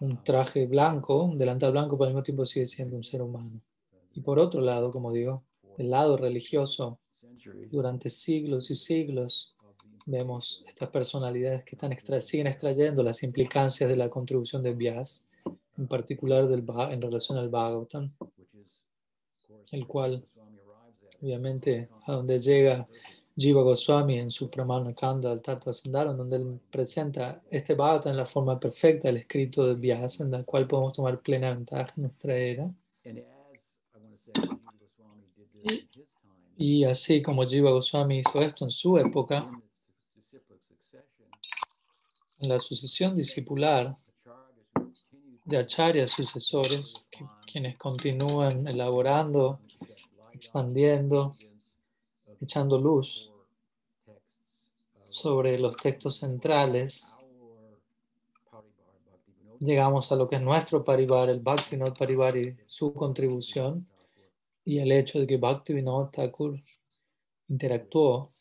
Un 0.00 0.22
traje 0.22 0.66
blanco, 0.66 1.24
un 1.24 1.38
delantal 1.38 1.72
blanco, 1.72 1.96
pero 1.96 2.08
al 2.08 2.14
mismo 2.14 2.22
tiempo 2.22 2.46
sigue 2.46 2.66
siendo 2.66 2.96
un 2.96 3.04
ser 3.04 3.22
humano. 3.22 3.60
Y 4.14 4.20
por 4.20 4.38
otro 4.38 4.60
lado, 4.60 4.90
como 4.90 5.12
digo, 5.12 5.42
el 5.76 5.90
lado 5.90 6.16
religioso, 6.16 6.98
durante 7.70 8.10
siglos 8.10 8.70
y 8.70 8.74
siglos, 8.74 9.54
vemos 10.06 10.64
estas 10.66 10.88
personalidades 10.90 11.64
que 11.64 11.76
están 11.76 11.92
extra- 11.92 12.20
siguen 12.20 12.46
extrayendo 12.46 13.02
las 13.02 13.22
implicancias 13.22 13.88
de 13.88 13.96
la 13.96 14.08
contribución 14.08 14.62
de 14.62 14.72
Vyas, 14.74 15.26
en 15.76 15.86
particular 15.86 16.48
del, 16.48 16.64
en 16.90 17.02
relación 17.02 17.38
al 17.38 17.48
Bhagavatam, 17.48 18.12
el 19.72 19.86
cual, 19.86 20.24
obviamente, 21.22 21.88
a 22.06 22.12
donde 22.12 22.38
llega 22.38 22.88
Jiva 23.38 23.62
Goswami 23.62 24.18
en 24.18 24.30
su 24.32 24.50
Pramana 24.50 24.92
Kanda, 24.94 25.32
el 25.32 25.40
Tattva 25.40 25.72
Sandara, 25.72 26.12
donde 26.12 26.36
él 26.36 26.60
presenta 26.72 27.40
este 27.48 27.74
Bhagavatam 27.74 28.10
en 28.10 28.16
la 28.16 28.26
forma 28.26 28.58
perfecta 28.58 29.06
del 29.08 29.18
escrito 29.18 29.64
de 29.66 29.74
Vyasa, 29.74 30.24
en 30.24 30.32
la 30.32 30.42
cual 30.42 30.66
podemos 30.66 30.92
tomar 30.92 31.20
plena 31.20 31.50
ventaja 31.50 31.92
en 31.96 32.02
nuestra 32.02 32.34
era. 32.36 32.68
Time, 35.62 35.88
Y 36.56 36.82
así 36.84 37.22
como 37.22 37.46
Jiva 37.46 37.70
Goswami 37.70 38.18
hizo 38.18 38.40
esto 38.42 38.64
en 38.64 38.72
su 38.72 38.98
época, 38.98 39.48
en 42.40 42.48
la 42.48 42.58
sucesión 42.58 43.14
discipular 43.16 43.96
de 45.44 45.56
acharyas 45.56 46.10
sucesores, 46.10 47.06
que- 47.10 47.24
quienes 47.50 47.76
continúan 47.78 48.66
elaborando, 48.66 49.60
expandiendo, 50.32 51.36
echando 52.40 52.78
luz 52.78 53.30
sobre 54.94 55.58
los 55.58 55.76
textos 55.76 56.18
centrales, 56.18 57.06
llegamos 59.58 60.12
a 60.12 60.16
lo 60.16 60.28
que 60.28 60.36
es 60.36 60.42
nuestro 60.42 60.84
parivar, 60.84 61.28
el 61.28 61.40
Bhaktivinoda 61.40 61.94
Parivar 61.94 62.36
y 62.36 62.56
su 62.66 62.92
contribución, 62.94 63.88
y 64.64 64.78
el 64.78 64.92
hecho 64.92 65.18
de 65.18 65.26
que 65.26 65.36
Bhaktivinoda 65.36 66.10
Thakur 66.10 66.60
interactuó 67.48 68.32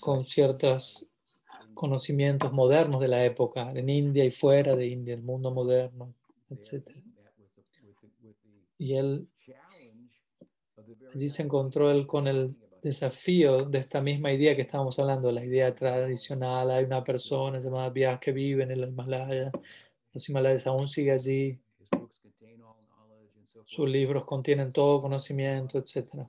con 0.00 0.24
ciertos 0.24 1.08
conocimientos 1.74 2.52
modernos 2.52 3.00
de 3.00 3.08
la 3.08 3.24
época, 3.24 3.72
en 3.72 3.88
India 3.88 4.24
y 4.24 4.30
fuera 4.30 4.74
de 4.74 4.88
India, 4.88 5.14
el 5.14 5.22
mundo 5.22 5.50
moderno, 5.50 6.14
etc. 6.50 6.90
Y 8.78 8.94
él 8.94 9.28
allí 11.14 11.28
se 11.28 11.42
encontró 11.42 11.90
él 11.90 12.06
con 12.06 12.26
el 12.26 12.54
desafío 12.82 13.64
de 13.64 13.78
esta 13.78 14.00
misma 14.00 14.32
idea 14.32 14.54
que 14.54 14.62
estábamos 14.62 14.98
hablando, 14.98 15.30
la 15.32 15.44
idea 15.44 15.74
tradicional, 15.74 16.70
hay 16.70 16.84
una 16.84 17.02
persona 17.02 17.58
llamada 17.58 17.90
Vyas 17.90 18.20
que 18.20 18.32
vive 18.32 18.62
en 18.62 18.70
el 18.70 18.88
Himalaya, 18.88 19.50
los 20.12 20.28
Himalayas 20.28 20.66
aún 20.66 20.88
sigue 20.88 21.12
allí, 21.12 21.58
sus 23.64 23.88
libros 23.88 24.24
contienen 24.24 24.72
todo 24.72 25.00
conocimiento, 25.00 25.78
etc. 25.78 26.26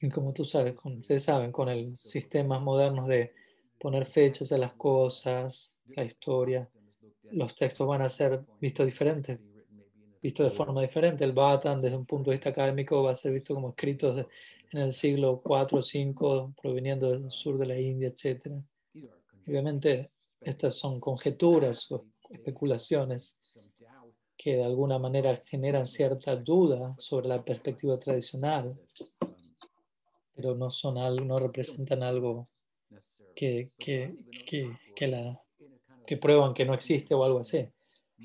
Y 0.00 0.10
como 0.10 0.32
tú 0.32 0.44
sabes, 0.44 0.74
con- 0.74 0.98
ustedes 0.98 1.22
saben, 1.22 1.50
con 1.52 1.68
el 1.68 1.96
sistemas 1.96 2.60
modernos 2.60 3.08
de 3.08 3.32
poner 3.78 4.04
fechas 4.04 4.52
a 4.52 4.58
las 4.58 4.74
cosas, 4.74 5.74
la 5.94 6.04
historia, 6.04 6.68
los 7.30 7.54
textos 7.54 7.86
van 7.86 8.02
a 8.02 8.08
ser 8.08 8.42
vistos 8.60 8.86
diferentes, 8.86 9.38
vistos 10.22 10.50
de 10.50 10.56
forma 10.56 10.82
diferente. 10.82 11.24
El 11.24 11.32
Bhattan, 11.32 11.80
desde 11.80 11.96
un 11.96 12.06
punto 12.06 12.30
de 12.30 12.36
vista 12.36 12.50
académico, 12.50 13.02
va 13.02 13.12
a 13.12 13.16
ser 13.16 13.32
visto 13.32 13.54
como 13.54 13.70
escritos 13.70 14.26
en 14.72 14.80
el 14.80 14.92
siglo 14.92 15.40
4 15.42 15.78
o 15.78 15.82
5, 15.82 16.54
proveniendo 16.60 17.10
del 17.10 17.30
sur 17.30 17.58
de 17.58 17.66
la 17.66 17.78
India, 17.78 18.08
etc. 18.08 18.52
Obviamente, 19.46 20.10
estas 20.40 20.74
son 20.74 21.00
conjeturas 21.00 21.90
o 21.92 22.06
especulaciones 22.30 23.40
que 24.36 24.56
de 24.56 24.64
alguna 24.64 24.98
manera 24.98 25.36
generan 25.36 25.86
cierta 25.86 26.36
duda 26.36 26.94
sobre 26.98 27.28
la 27.28 27.42
perspectiva 27.42 27.98
tradicional, 27.98 28.78
pero 30.34 30.54
no, 30.54 30.70
son 30.70 30.98
algo, 30.98 31.24
no 31.24 31.38
representan 31.38 32.02
algo 32.02 32.46
que, 33.34 33.70
que, 33.78 34.14
que, 34.46 34.76
que, 34.94 35.06
la, 35.06 35.40
que 36.06 36.16
prueban 36.18 36.52
que 36.52 36.66
no 36.66 36.74
existe 36.74 37.14
o 37.14 37.24
algo 37.24 37.40
así. 37.40 37.66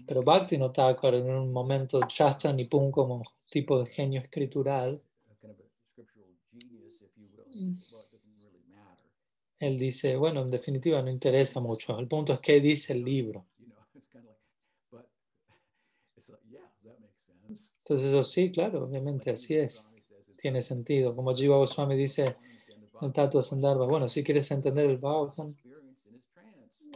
Pero 0.08 0.21
Bhakti 0.21 0.58
no 0.58 0.71
Thakur 0.71 1.13
en 1.15 1.30
un 1.30 1.51
momento 1.51 1.99
Shastra 2.08 2.54
Nipun 2.54 2.91
como 2.91 3.23
tipo 3.49 3.80
de 3.84 3.89
genio 3.91 4.21
escritural, 4.21 5.01
él 9.60 9.77
dice, 9.77 10.15
bueno, 10.15 10.41
en 10.41 10.49
definitiva 10.49 11.01
no 11.01 11.12
interesa 11.12 11.60
mucho. 11.60 11.97
El 11.99 12.08
punto 12.08 12.34
es 12.34 12.39
qué 12.39 12.60
dice 12.60 12.93
el 12.93 13.04
libro. 13.04 13.45
Entonces 17.80 18.10
eso 18.10 18.23
sí, 18.23 18.51
claro, 18.51 18.86
obviamente 18.86 19.32
así 19.32 19.56
es. 19.56 19.89
Tiene 20.38 20.62
sentido. 20.62 21.15
Como 21.15 21.34
Jiva 21.36 21.58
Goswami 21.58 21.95
dice 21.95 22.38
en 22.67 23.08
el 23.08 23.13
Tattva 23.13 23.41
Sandarbha, 23.41 23.86
bueno, 23.86 24.08
si 24.08 24.23
quieres 24.23 24.49
entender 24.51 24.86
el 24.88 24.97
Bhagavatam, 24.97 25.56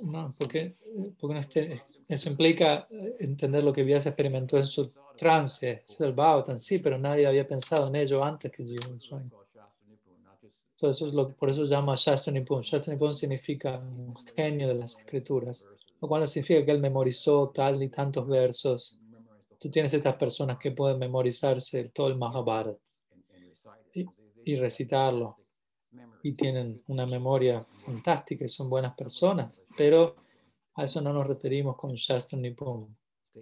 no, 0.02 0.30
porque, 0.38 0.76
porque 1.20 1.34
no 1.34 1.40
esté- 1.40 1.82
eso 2.08 2.30
implica 2.30 2.88
eh, 2.90 3.18
entender 3.20 3.64
lo 3.64 3.74
que 3.74 3.84
Vyasa 3.84 4.10
experimentó 4.10 4.58
en 4.58 4.66
su 4.66 4.90
trance, 5.18 5.84
el 6.00 6.14
Bhagavatam, 6.14 6.60
sí, 6.60 6.80
pero 6.80 6.98
nadie 6.98 7.26
había 7.26 7.48
pensado 7.48 7.88
en 7.88 7.96
ello 7.96 8.24
antes 8.24 8.52
que 8.52 8.64
Jiva 8.64 8.88
Goswami. 8.88 9.32
Entonces, 10.76 10.98
eso 10.98 11.08
es 11.08 11.14
lo, 11.14 11.34
por 11.34 11.50
eso 11.50 11.64
llama 11.66 11.96
Shastra 11.96 12.34
Nipun. 12.34 12.62
Shastra 12.62 12.94
Nipun 12.94 13.14
significa 13.14 13.80
un 13.80 14.14
genio 14.36 14.68
de 14.68 14.76
las 14.76 15.00
escrituras, 15.00 15.66
lo 16.02 16.08
cual 16.08 16.22
no 16.22 16.28
significa 16.28 16.66
que 16.66 16.72
él 16.72 16.82
memorizó 16.82 17.50
tal 17.50 17.82
y 17.82 17.90
tantos 17.90 18.28
versos. 18.28 19.00
Tú 19.58 19.72
tienes 19.72 19.94
estas 19.94 20.16
personas 20.16 20.58
que 20.60 20.72
pueden 20.72 21.00
memorizarse 21.00 21.86
todo 21.94 22.10
el 22.10 22.18
Mahabharata 22.18 22.78
y, 23.94 24.06
y 24.44 24.58
recitarlo 24.58 25.38
y 26.22 26.34
tienen 26.34 26.82
una 26.88 27.06
memoria 27.06 27.66
fantástica 27.86 28.44
y 28.44 28.50
son 28.50 28.70
buenas 28.70 28.96
personas, 28.96 29.62
pero 29.78 30.16
a 30.76 30.84
eso 30.84 31.02
no 31.02 31.14
nos 31.14 31.28
referimos 31.28 31.76
con 31.76 31.94
Shastra 31.94 32.38
Nipun, 32.38 32.96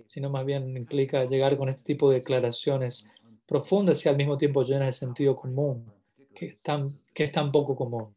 sino 0.08 0.30
más 0.30 0.46
bien 0.46 0.76
implica 0.78 1.26
llegar 1.26 1.58
con 1.58 1.69
este 1.69 1.84
tipo 1.84 2.10
de 2.10 2.17
declaraciones 2.19 3.06
profundas 3.46 4.04
y 4.06 4.10
al 4.10 4.17
mismo 4.17 4.38
tiempo 4.38 4.63
llenas 4.63 4.88
de 4.88 4.91
sentido 4.93 5.36
común, 5.36 5.91
que 6.36 6.48
es 6.48 6.62
tan, 6.62 7.00
que 7.13 7.24
es 7.24 7.32
tan 7.32 7.52
poco 7.52 7.76
común. 7.76 8.15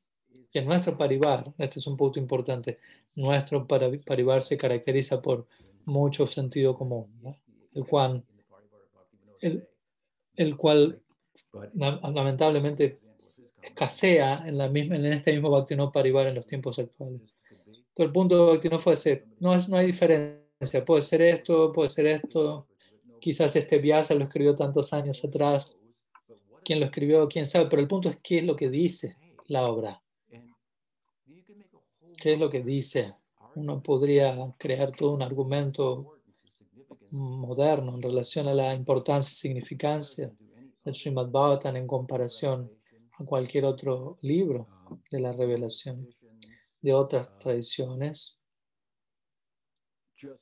Y 0.53 0.59
en 0.59 0.67
nuestro 0.67 0.97
parivar, 0.97 1.53
este 1.59 1.81
es 1.81 1.87
un 1.87 1.97
punto 1.97 2.19
importante, 2.19 2.79
nuestro 3.17 3.67
parivar 3.67 4.43
se 4.43 4.57
caracteriza 4.57 5.21
por 5.21 5.47
mucho 5.85 6.27
sentido 6.27 6.75
común, 6.75 7.13
¿no? 7.23 7.37
el 7.75 7.85
cual, 7.87 8.25
el, 9.41 9.69
el 10.37 10.57
cual 10.57 11.01
la- 11.75 12.01
lamentablemente 12.15 12.99
escasea 13.63 14.47
en, 14.47 14.57
la 14.59 14.69
misma, 14.69 14.97
en 14.97 15.07
este 15.07 15.33
mismo 15.33 15.51
Bhaktivinoda 15.51 15.93
Parivar 15.93 16.27
en 16.27 16.37
los 16.37 16.47
tiempos 16.47 16.79
actuales. 16.79 17.21
Todo 17.97 18.07
el 18.09 18.13
punto 18.13 18.37
de 18.37 18.53
Bhaktivinoda 18.53 18.83
fue 18.83 18.93
ese, 18.93 19.25
no, 19.41 19.55
es, 19.55 19.71
no 19.71 19.79
hay 19.79 19.87
diferencia, 19.87 20.85
puede 20.85 21.01
ser 21.01 21.23
esto, 21.23 21.73
puede 21.73 21.89
ser 21.89 22.05
esto, 22.05 22.69
quizás 23.19 23.57
este 23.57 23.79
Vyasa 23.79 24.15
lo 24.15 24.25
escribió 24.25 24.55
tantos 24.55 24.93
años 24.93 25.25
atrás, 25.25 25.75
quién 26.63 26.79
lo 26.79 26.85
escribió, 26.85 27.27
quién 27.27 27.47
sabe, 27.47 27.71
pero 27.71 27.81
el 27.81 27.89
punto 27.89 28.11
es 28.11 28.19
qué 28.23 28.37
es 28.37 28.45
lo 28.45 28.55
que 28.55 28.69
dice 28.69 29.17
la 29.47 29.67
obra, 29.67 30.03
qué 32.21 32.35
es 32.35 32.39
lo 32.39 32.51
que 32.51 32.63
dice. 32.63 33.15
Uno 33.55 33.83
podría 33.83 34.55
crear 34.59 34.93
todo 34.93 35.13
un 35.13 35.23
argumento 35.23 36.19
moderno 37.13 37.95
en 37.95 38.03
relación 38.03 38.47
a 38.47 38.53
la 38.53 38.75
importancia 38.75 39.33
y 39.33 39.37
significancia 39.37 40.31
del 40.85 40.95
Srimad 40.95 41.31
Bhagavatam 41.31 41.77
en 41.77 41.87
comparación 41.87 42.71
a 43.19 43.25
cualquier 43.25 43.65
otro 43.65 44.19
libro 44.21 44.69
de 45.11 45.21
la 45.21 45.33
revelación. 45.33 46.07
De 46.87 46.93
otras 46.95 47.37
tradiciones. 47.41 48.39
just 50.17 50.41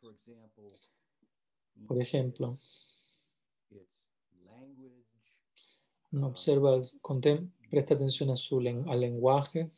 for 0.00 0.10
example, 0.12 0.66
Por 1.86 2.02
ejemplo, 2.02 2.58
uno 6.10 6.26
observa, 6.26 6.82
contem- 7.00 7.48
presta 7.70 7.94
atención 7.94 8.30
a 8.30 8.36
su 8.36 8.58
al 8.58 9.00
lenguaje. 9.00 9.70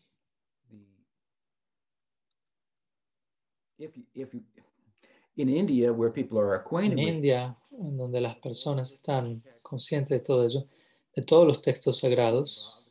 En 5.39 6.99
India, 6.99 7.59
en 7.73 7.97
donde 7.99 8.21
las 8.23 8.37
personas 8.37 8.91
están 8.91 9.43
conscientes 9.63 10.19
de 10.19 10.21
todo 10.25 10.45
ello, 10.47 10.67
de 11.15 11.23
todos 11.23 11.47
los 11.47 11.61
textos 11.61 11.99
sagrados, 11.99 12.83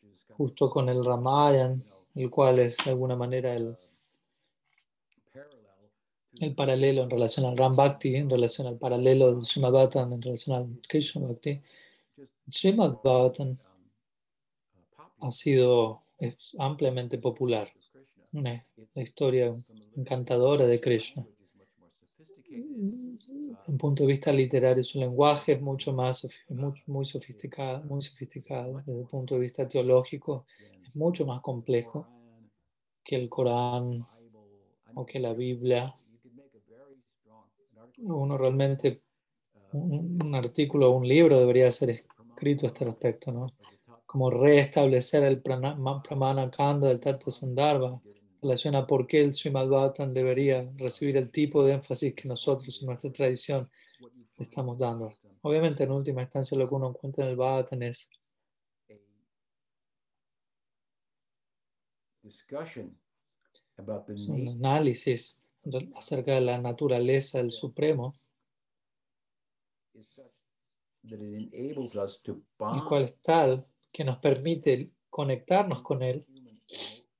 is 0.04 0.19
kind 0.24 0.32
of, 0.32 0.38
justo 0.38 0.69
con 0.69 0.89
el 0.89 1.04
Ramayan, 1.04 1.84
el 2.15 2.30
cual 2.30 2.60
es 2.60 2.78
de 2.78 2.91
alguna 2.91 3.15
manera 3.15 3.54
el, 3.54 3.78
el 6.39 6.56
paralelo 6.56 7.04
en 7.04 7.10
relación 7.10 7.45
al 7.45 7.58
Ram 7.58 7.76
Bhakti, 7.76 8.15
en 8.15 8.30
relación 8.30 8.67
al 8.67 8.78
paralelo 8.78 9.34
del 9.34 9.43
Srimad 9.43 9.71
Bhagavatam, 9.71 10.13
en 10.13 10.21
relación 10.21 10.56
al 10.56 10.82
Krishna 10.88 11.28
Bhakti. 11.28 11.62
Srimad 12.50 12.97
popular 13.02 13.60
ha 15.19 15.32
sido 15.32 16.02
ampliamente 16.58 17.17
popular, 17.17 17.71
una, 18.34 18.65
historia 18.95 19.52
encantadora 19.95 20.65
de 20.65 20.80
Krishna. 20.80 21.26
language 21.28 21.41
is 21.41 21.52
much 21.58 21.69
more 21.80 21.89
sophisticated. 22.51 23.67
En 23.67 23.77
punto 23.77 24.03
de 24.03 24.07
vista 24.07 24.31
literario, 24.31 24.83
su 24.83 24.99
lenguaje 24.99 25.53
es 25.53 25.61
mucho 25.61 25.93
más 25.93 26.27
muy, 26.49 26.81
muy 26.87 27.05
sofisticado, 27.05 27.83
muy 27.85 28.01
sofisticado. 28.01 28.77
Desde 28.85 29.01
el 29.01 29.07
punto 29.07 29.35
de 29.35 29.41
vista 29.41 29.67
teológico, 29.67 30.45
es 30.83 30.95
mucho 30.95 31.25
más 31.25 31.41
complejo 31.41 32.07
que 33.03 33.15
el 33.15 33.29
Corán 33.29 34.05
o 34.93 35.05
que 35.05 35.19
la 35.19 35.33
Biblia. 35.33 35.95
Uno 37.97 38.37
realmente, 38.37 39.01
uh, 39.73 39.77
un, 39.77 40.21
un 40.23 40.35
artículo 40.35 40.89
o 40.91 40.97
un 40.97 41.07
libro 41.07 41.39
debería 41.39 41.71
ser 41.71 41.89
escrito 41.91 42.65
a 42.65 42.69
este 42.69 42.85
respecto, 42.85 43.31
¿no? 43.31 43.47
Como 44.05 44.29
restablecer 44.29 45.23
el 45.23 45.41
Pramana 45.41 46.51
Kanda 46.51 46.89
del 46.89 46.99
Tattva 46.99 47.31
Sandarbha 47.31 48.01
en 48.41 48.49
relación 48.49 48.75
a 48.75 48.88
por 48.88 49.06
qué 49.06 49.21
el 49.21 49.36
Srimad 49.36 49.67
Bhagavatam 49.67 50.13
debería 50.13 50.71
recibir 50.77 51.17
el 51.17 51.30
tipo 51.30 51.63
de 51.63 51.73
énfasis 51.73 52.15
que 52.15 52.27
nosotros 52.27 52.82
en 52.82 52.88
nuestra 52.88 53.12
tradición 53.12 53.69
le 54.38 54.45
estamos 54.45 54.80
dando. 54.80 55.13
Obviamente, 55.41 55.84
en 55.84 55.91
última 55.91 56.23
instancia, 56.23 56.58
lo 56.58 56.67
que 56.67 56.75
uno 56.75 56.89
encuentra 56.89 57.23
en 57.23 57.32
el 57.32 57.36
Bhagavatam 57.36 57.84
es 57.84 58.10
discussion 62.23 62.91
about 63.77 64.06
the 64.06 64.13
es 64.13 64.27
un 64.27 64.47
análisis 64.47 65.41
acerca 65.95 66.34
de 66.36 66.41
la 66.41 66.58
naturaleza 66.58 67.38
del 67.39 67.51
Supremo, 67.51 68.15
el 71.04 72.84
cual 72.88 73.04
es 73.04 73.15
tal 73.21 73.67
que 73.91 74.04
nos 74.04 74.17
permite 74.19 74.91
conectarnos 75.10 75.82
con 75.82 76.01
Él 76.01 76.25
human, 76.27 76.60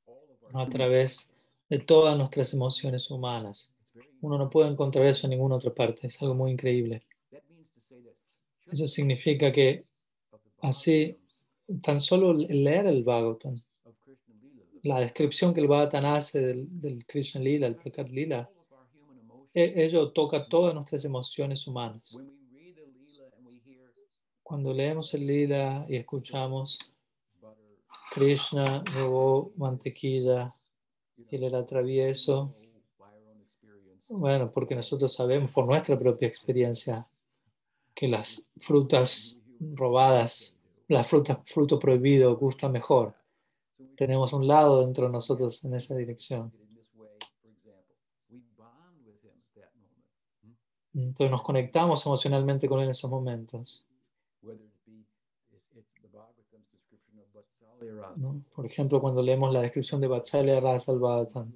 all 0.06 0.30
of 0.32 0.41
our 0.41 0.41
a 0.60 0.70
través 0.70 1.34
de 1.70 1.80
todas 1.80 2.18
nuestras 2.18 2.54
emociones 2.54 3.10
humanas. 3.10 3.74
Uno 4.22 4.38
no 4.38 4.50
puede 4.50 4.70
encontrar 4.70 5.06
eso 5.06 5.26
en 5.26 5.32
ninguna 5.32 5.56
otra 5.56 5.74
parte, 5.74 6.08
es 6.08 6.22
algo 6.22 6.36
muy 6.36 6.52
increíble. 6.52 7.04
Eso 8.72 8.88
significa 8.88 9.52
que 9.52 9.84
así- 10.62 11.18
tan 11.82 12.00
solo 12.00 12.34
leer 12.34 12.86
el 12.88 13.04
Bhagavatam, 13.04 13.62
la 14.84 15.00
descripción 15.00 15.54
que 15.54 15.62
el 15.62 15.68
Bhagavatam 15.68 16.06
hace 16.06 16.42
del, 16.42 16.68
del 16.80 17.06
Krishna 17.06 17.42
Lila, 17.42 17.68
el 17.68 17.76
Prakat 17.76 18.10
Lila, 18.10 18.50
e- 19.54 19.74
ello 19.86 20.12
toca 20.12 20.48
todas 20.48 20.74
nuestras 20.74 21.04
emociones 21.06 21.66
humanas. 21.68 22.16
Cuando 24.44 24.74
leemos 24.74 25.14
el 25.14 25.26
Lila 25.28 25.86
y 25.88 25.96
escuchamos 25.96 26.78
Krishna 28.14 28.84
robó 28.94 29.54
mantequilla 29.56 30.54
y 31.16 31.36
él 31.36 31.42
know, 31.42 31.50
era 31.50 31.66
travieso, 31.66 32.54
know 32.54 32.82
by 33.00 33.08
our 33.08 33.28
own 33.30 33.42
experience 33.42 34.06
bueno, 34.10 34.52
porque 34.52 34.76
nosotros 34.76 35.14
sabemos 35.14 35.50
por 35.52 35.66
nuestra 35.66 35.98
propia 35.98 36.28
experiencia 36.28 37.08
que 37.96 38.10
las 38.10 38.44
frutas 38.60 39.40
robadas, 39.60 40.58
las 40.90 41.08
frutas 41.08 41.40
fruto 41.46 41.80
prohibido 41.80 42.36
gusta 42.36 42.68
mejor. 42.68 43.16
Tenemos 43.96 44.34
un 44.34 44.46
lado 44.46 44.82
dentro 44.82 45.06
de 45.06 45.12
nosotros 45.14 45.64
en 45.64 45.76
esa 45.76 45.96
dirección. 45.96 46.52
Entonces 50.94 51.32
nos 51.32 51.42
conectamos 51.42 52.06
emocionalmente 52.06 52.68
con 52.68 52.80
él 52.80 52.86
en 52.86 52.92
esos 52.92 53.10
momentos. 53.10 53.86
Whether 54.42 54.66
it 54.66 54.74
be 54.86 55.06
it's, 55.52 55.72
it's 55.74 55.94
the 56.02 56.10
Bhagavatam's 56.10 56.68
description 56.72 57.20
of 57.20 57.32
Vatsalya 57.32 57.62
Rasa, 57.62 57.71
¿no? 58.18 58.42
Por 58.56 58.66
ejemplo, 58.66 59.02
cuando 59.02 59.22
leemos 59.22 59.54
la 59.54 59.62
descripción 59.62 60.00
de 60.02 60.08
Vatsalya 60.08 60.60
Rasa 60.60 60.92
al 60.92 61.00
Bhagavatam, 61.00 61.52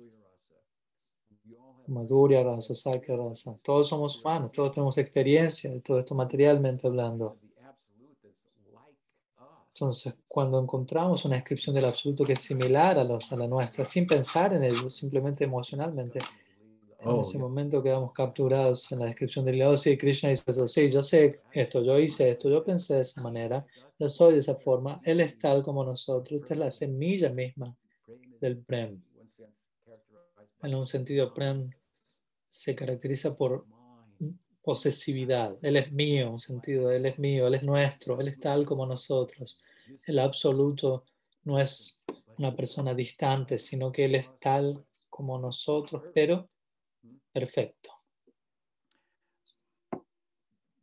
Madhurya 1.88 2.43
Rasa, 2.43 2.73
Sakya 2.73 3.15
Rasa, 3.15 3.55
todos 3.63 3.88
somos 3.88 4.19
humanos, 4.19 4.51
todos 4.51 4.71
tenemos 4.73 4.97
experiencia 4.97 5.69
de 5.69 5.81
todo 5.81 5.99
esto 5.99 6.15
materialmente 6.15 6.88
hablando. 6.88 7.38
Entonces, 9.73 10.15
cuando 10.27 10.59
encontramos 10.61 11.25
una 11.25 11.35
descripción 11.35 11.75
del 11.75 11.85
absoluto 11.85 12.23
que 12.23 12.33
es 12.33 12.39
similar 12.39 12.97
a, 12.97 13.03
los- 13.03 13.29
a 13.31 13.35
la 13.35 13.45
nuestra, 13.47 13.83
sin 13.85 14.07
pensar 14.07 14.53
en 14.53 14.63
ello, 14.63 14.89
simplemente 14.89 15.43
emocionalmente, 15.43 16.19
en 17.06 17.12
Oh, 17.12 17.22
ese 17.22 17.34
yeah. 17.34 17.41
momento 17.41 17.84
quedamos 17.84 18.12
capturados 18.12 18.91
en 18.91 19.00
la 19.00 19.06
descripción 19.06 19.46
del 19.46 19.62
oh, 19.63 19.78
sí, 19.78 19.98
Krishna 19.98 20.30
dice 20.30 20.68
sí, 20.68 20.89
yo 20.89 21.02
sé 21.02 21.41
esto, 21.54 21.84
yo 21.84 22.00
hice 22.00 22.32
esto, 22.32 22.50
yo 22.50 22.63
pensé 22.63 22.96
de 22.96 23.02
esa 23.02 23.22
manera, 23.22 23.65
yo 24.00 24.10
soy 24.10 24.34
de 24.34 24.39
esa 24.39 24.56
forma, 24.56 25.00
Él 25.04 25.20
es 25.20 25.38
tal 25.38 25.62
como 25.63 25.84
nosotros, 25.84 26.41
esta 26.41 26.54
es 26.56 26.60
la 26.60 26.72
semilla 26.72 27.30
misma 27.30 27.76
del 28.41 28.58
Prem. 28.58 29.02
En 30.62 30.76
un 30.76 30.88
sentido, 30.88 31.34
Prem 31.34 31.70
se 32.50 32.76
caracteriza 32.76 33.36
por 33.36 33.65
posesividad, 34.63 35.58
Él 35.62 35.76
es 35.78 35.91
mío, 35.91 36.32
un 36.32 36.39
sentido, 36.39 36.89
Él 36.89 37.06
es 37.06 37.20
mío, 37.20 37.46
Él 37.48 37.54
es 37.54 37.63
nuestro, 37.63 38.20
Él 38.20 38.30
es 38.30 38.39
tal 38.39 38.65
como 38.65 38.88
nosotros. 38.88 39.60
El 40.08 40.18
absoluto 40.18 41.06
no 41.44 41.60
es 41.60 42.04
una 42.39 42.56
persona 42.56 42.96
distante, 42.96 43.60
sino 43.60 43.91
que 43.91 44.06
Él 44.06 44.15
es 44.15 44.32
tal 44.39 44.84
como 45.10 45.38
nosotros, 45.38 46.04
pero 46.13 46.50
perfecto. 47.36 47.91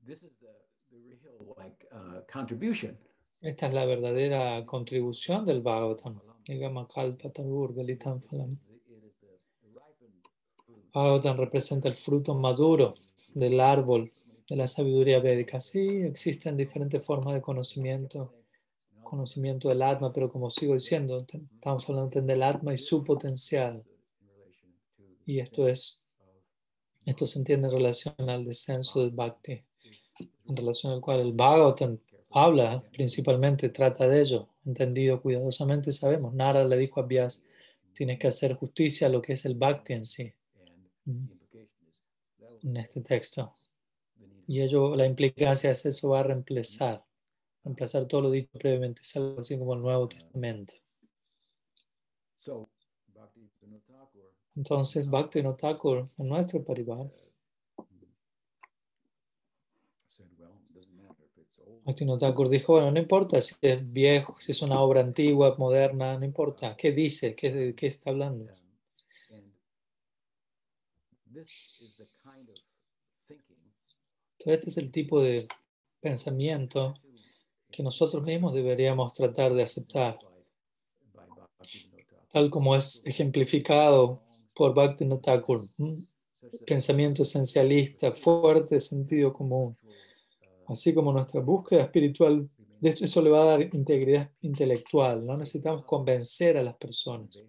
This 0.07 0.23
is 0.23 0.33
the, 0.38 0.53
the 0.91 0.99
real 0.99 1.55
like 1.57 1.87
uh, 1.91 2.21
contribution. 2.31 2.99
Esta 3.41 3.69
es 3.69 3.75
la 3.75 3.87
verdadera 3.87 4.65
contribution 4.67 5.47
del 5.47 5.62
Bhagavatam. 5.62 6.21
Bhagavatam 10.93 11.37
representa 11.38 11.88
el 11.88 11.95
fruto 11.95 12.35
maduro 12.35 12.95
del 13.35 13.59
árbol 13.59 14.12
de 14.47 14.57
la 14.57 14.67
sabiduría 14.67 15.21
védica. 15.21 15.59
Sí, 15.59 16.03
existen 16.03 16.57
diferentes 16.59 17.03
formas 17.03 17.35
de 17.35 17.41
conocimiento, 17.41 18.35
conocimiento 19.03 19.71
del 19.71 19.81
Atma, 19.81 20.12
pero 20.12 20.31
como 20.31 20.51
sigo 20.51 20.75
diciendo, 20.75 21.25
estamos 21.55 21.88
hablando 21.88 22.21
del 22.21 22.43
Atma 22.43 22.75
y 22.75 22.79
su 22.79 23.03
potencial. 23.03 23.83
Y 25.25 25.38
esto 25.38 25.67
es, 25.67 26.02
esto 27.05 27.27
se 27.27 27.38
entiende 27.38 27.69
en 27.69 27.75
relación 27.75 28.15
al 28.29 28.45
descenso 28.45 29.01
del 29.01 29.11
Bhakti, 29.11 29.62
en 30.47 30.57
relación 30.57 30.93
al 30.93 31.01
cual 31.01 31.21
el 31.21 31.33
Bhagavatam 31.33 31.99
habla, 32.31 32.83
principalmente 32.93 33.69
trata 33.69 34.09
de 34.09 34.21
ello, 34.21 34.49
entendido 34.65 35.21
cuidadosamente, 35.21 35.93
sabemos, 35.93 36.33
Nara 36.35 36.65
le 36.65 36.77
dijo 36.77 37.01
a 37.01 37.07
Vyas, 37.07 37.47
tienes 37.95 38.19
que 38.19 38.29
hacer 38.29 38.55
justicia 38.55 39.07
a 39.07 39.11
lo 39.11 39.21
que 39.21 39.35
es 39.35 39.45
el 39.45 39.55
Bhakti 39.55 39.93
en 39.93 40.05
sí, 40.05 40.33
will 41.07 41.43
en 42.62 42.77
este 42.77 43.01
texto. 43.01 43.53
Y 44.47 44.61
ello, 44.61 44.95
la 44.97 45.07
implicancia 45.07 45.71
es 45.71 45.85
eso 45.87 46.11
va 46.11 46.21
a 46.21 46.25
reemplazar, 46.25 47.05
reemplazar 47.65 48.07
todo 48.07 48.23
lo 48.23 48.31
dicho 48.31 48.51
previamente, 48.53 49.01
es 49.03 49.17
algo 49.17 49.41
así 49.41 49.59
como 49.59 49.75
el 49.75 49.83
Nuevo 49.83 50.09
Testamento. 50.09 50.75
So, 52.38 52.69
Entonces, 54.55 55.09
Bhakti 55.09 55.43
no 55.43 55.55
Thakur, 55.55 56.11
en 56.19 56.29
nuestro 56.29 56.62
parivar, 56.62 57.11
said, 60.07 60.27
well, 60.38 60.51
it 60.51 60.67
doesn't 60.67 60.95
matter 60.95 61.25
if 61.25 61.38
it's 61.38 61.59
old. 61.59 61.83
Bhakti 61.85 62.05
no 62.05 62.19
Thakur 62.19 62.49
dijo, 62.51 62.75
bueno, 62.75 62.91
no 62.91 62.99
importa 62.99 63.41
si 63.41 63.55
es 63.62 63.93
viejo, 63.93 64.37
si 64.41 64.53
es 64.53 64.61
una 64.61 64.81
obra 64.81 65.01
antigua, 65.01 65.55
moderna, 65.57 66.19
no 66.19 66.25
importa, 66.27 66.77
¿qué 66.77 66.93
dice? 66.93 67.35
¿Qué, 67.35 67.51
de 67.51 67.75
qué 67.75 67.87
está 67.87 68.11
hablando? 68.11 68.53
Entonces, 71.27 71.87
este 74.45 74.69
es 74.69 74.77
el 74.77 74.93
tipo 74.93 75.23
de 75.23 75.49
pensamiento 76.01 76.95
que 77.71 77.83
nosotros 77.83 78.23
mismos 78.25 78.53
deberíamos 78.53 79.15
tratar 79.15 79.55
de 79.55 79.62
aceptar, 79.62 80.19
tal 82.33 82.51
como 82.51 82.77
es 82.77 83.07
ejemplificado 83.07 84.21
por 84.55 84.75
Bhaktivinoda 84.75 85.23
Thakur. 85.23 85.61
Pensamiento 86.67 87.23
esencialista, 87.23 88.12
fuerte 88.12 88.81
sentido 88.81 89.33
común, 89.33 89.77
así 90.67 90.93
como 90.93 91.12
nuestra 91.12 91.41
búsqueda 91.41 91.83
espiritual, 91.83 92.49
de 92.81 92.91
hecho 92.91 93.05
eso 93.05 93.23
le 93.23 93.31
va 93.31 93.43
a 93.43 93.47
dar 93.47 93.75
integridad 93.75 94.29
intelectual, 94.41 95.25
no 95.25 95.37
necesitamos 95.37 95.85
convencer 95.85 96.57
a 96.57 96.62
las 96.62 96.75
personas 96.77 97.45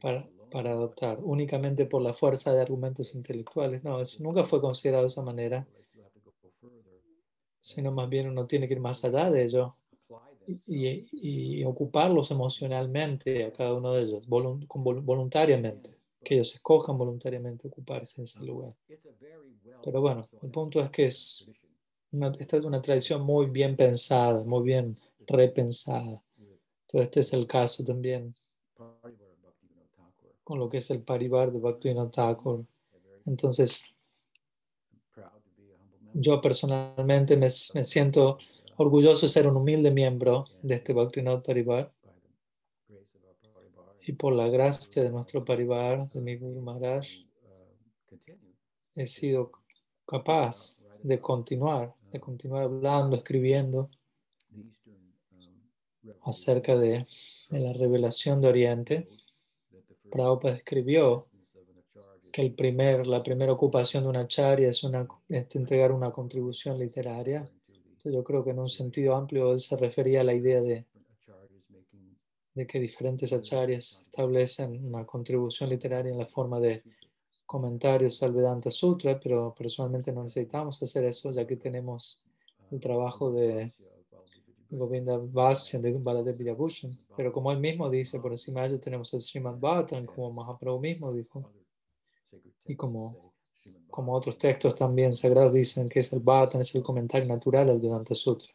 para, 0.00 0.26
para 0.50 0.70
adoptar 0.70 1.18
únicamente 1.22 1.84
por 1.84 2.00
la 2.00 2.14
fuerza 2.14 2.52
de 2.52 2.62
argumentos 2.62 3.14
intelectuales, 3.14 3.84
no, 3.84 4.00
eso 4.00 4.22
nunca 4.22 4.44
fue 4.44 4.60
considerado 4.60 5.02
de 5.02 5.08
esa 5.08 5.22
manera, 5.22 5.68
sino 7.60 7.92
más 7.92 8.08
bien 8.08 8.28
uno 8.28 8.46
tiene 8.46 8.66
que 8.66 8.74
ir 8.74 8.80
más 8.80 9.04
allá 9.04 9.30
de 9.30 9.44
ello 9.44 9.76
y, 10.66 11.60
y, 11.60 11.64
ocuparlos 11.64 12.30
emocionalmente 12.30 13.44
a 13.44 13.52
cada 13.52 13.74
uno 13.74 13.92
de 13.92 14.02
ellos, 14.02 14.26
voluntariamente, 14.26 15.96
que 16.22 16.34
ellos 16.34 16.54
escojan 16.54 16.96
voluntariamente 16.96 17.68
ocuparse 17.68 18.20
en 18.20 18.24
ese 18.24 18.44
lugar. 18.44 18.74
Pero 19.84 20.00
bueno, 20.00 20.28
el 20.42 20.50
punto 20.50 20.80
es 20.80 20.90
que 20.90 21.04
es 21.06 21.48
esta 22.38 22.56
es 22.56 22.64
una 22.64 22.80
tradición 22.80 23.22
muy 23.22 23.46
bien 23.46 23.76
pensada, 23.76 24.42
muy 24.42 24.62
bien 24.64 24.98
repensada. 25.26 26.22
Entonces 26.86 27.06
este 27.06 27.20
es 27.20 27.32
el 27.32 27.46
caso 27.46 27.84
también 27.84 28.34
con 30.44 30.60
lo 30.60 30.68
que 30.68 30.76
es 30.78 30.90
el 30.90 31.02
parivar 31.02 31.50
de 31.50 31.58
Bhaktivinoda 31.58 32.10
Thakur. 32.10 32.64
Entonces, 33.26 33.82
yo 36.14 36.40
personalmente 36.40 37.36
me, 37.36 37.48
me, 37.74 37.84
siento 37.84 38.38
orgulloso 38.76 39.26
de 39.26 39.32
ser 39.32 39.46
un 39.48 39.56
humilde 39.56 39.90
miembro 39.90 40.46
de 40.62 40.76
este 40.76 40.92
Bhaktivinoda 40.92 41.42
Parivar. 41.42 41.92
Y 44.02 44.12
por 44.12 44.32
la 44.32 44.48
gracia 44.48 45.02
de 45.02 45.10
nuestro 45.10 45.44
Parivar, 45.44 46.08
de 46.10 46.20
mi 46.20 46.36
Guru 46.36 46.60
Maharaj, 46.60 47.08
he 48.94 49.06
sido 49.06 49.50
capaz 50.06 50.80
de 51.02 51.20
continuar, 51.20 51.94
de 52.12 52.20
continuar 52.20 52.64
hablando, 52.64 53.16
escribiendo 53.16 53.90
acerca 56.22 56.76
de, 56.76 57.04
de 57.50 57.60
la 57.60 57.72
revelación 57.72 58.40
de 58.40 58.48
Oriente. 58.48 59.08
Prabhupada 60.10 60.54
escribió 60.54 61.26
que 62.32 62.42
el 62.42 62.54
primer, 62.54 63.06
la 63.06 63.22
primera 63.22 63.52
ocupación 63.52 64.04
de 64.04 64.10
una 64.10 64.20
acharya 64.20 64.68
es, 64.68 64.84
una, 64.84 65.06
es 65.28 65.54
entregar 65.56 65.90
una 65.90 66.10
contribución 66.10 66.78
literaria. 66.78 67.44
Yo 68.10 68.22
creo 68.24 68.44
que 68.44 68.50
en 68.50 68.58
un 68.58 68.68
sentido 68.68 69.14
amplio 69.16 69.52
él 69.52 69.60
se 69.60 69.76
refería 69.76 70.20
a 70.20 70.24
la 70.24 70.34
idea 70.34 70.60
de, 70.60 70.84
de 72.54 72.66
que 72.66 72.80
diferentes 72.80 73.32
acharyas 73.32 74.02
establecen 74.06 74.86
una 74.86 75.04
contribución 75.04 75.70
literaria 75.70 76.12
en 76.12 76.18
la 76.18 76.26
forma 76.26 76.60
de 76.60 76.82
comentarios 77.44 78.22
al 78.22 78.32
Vedanta 78.32 78.70
Sutra, 78.70 79.18
pero 79.20 79.54
personalmente 79.56 80.12
no 80.12 80.22
necesitamos 80.22 80.82
hacer 80.82 81.04
eso 81.04 81.30
ya 81.30 81.46
que 81.46 81.56
tenemos 81.56 82.22
el 82.70 82.80
trabajo 82.80 83.30
de 83.30 83.72
Govinda 84.70 85.16
Vasya 85.18 85.78
de 85.78 85.92
Baladev 85.92 86.36
Villabhushan. 86.36 86.98
Pero 87.16 87.32
como 87.32 87.52
él 87.52 87.60
mismo 87.60 87.88
dice, 87.88 88.20
por 88.20 88.32
encima 88.32 88.62
de 88.62 88.68
ello 88.68 88.80
tenemos 88.80 89.12
el 89.14 89.20
Srimad 89.20 89.58
Bhattan, 89.58 90.06
como 90.06 90.32
Mahaprabhu 90.32 90.80
mismo 90.80 91.12
dijo, 91.12 91.50
y 92.64 92.74
como, 92.74 93.25
como 93.90 94.14
otros 94.14 94.38
textos 94.38 94.74
también 94.74 95.14
sagrados 95.14 95.52
dicen 95.52 95.88
que 95.88 96.00
es 96.00 96.12
el 96.12 96.20
Bhattan, 96.20 96.60
es 96.60 96.74
el 96.74 96.82
comentario 96.82 97.26
natural 97.26 97.70
al 97.70 97.80
Vedanta 97.80 98.14
Sutra. 98.14 98.48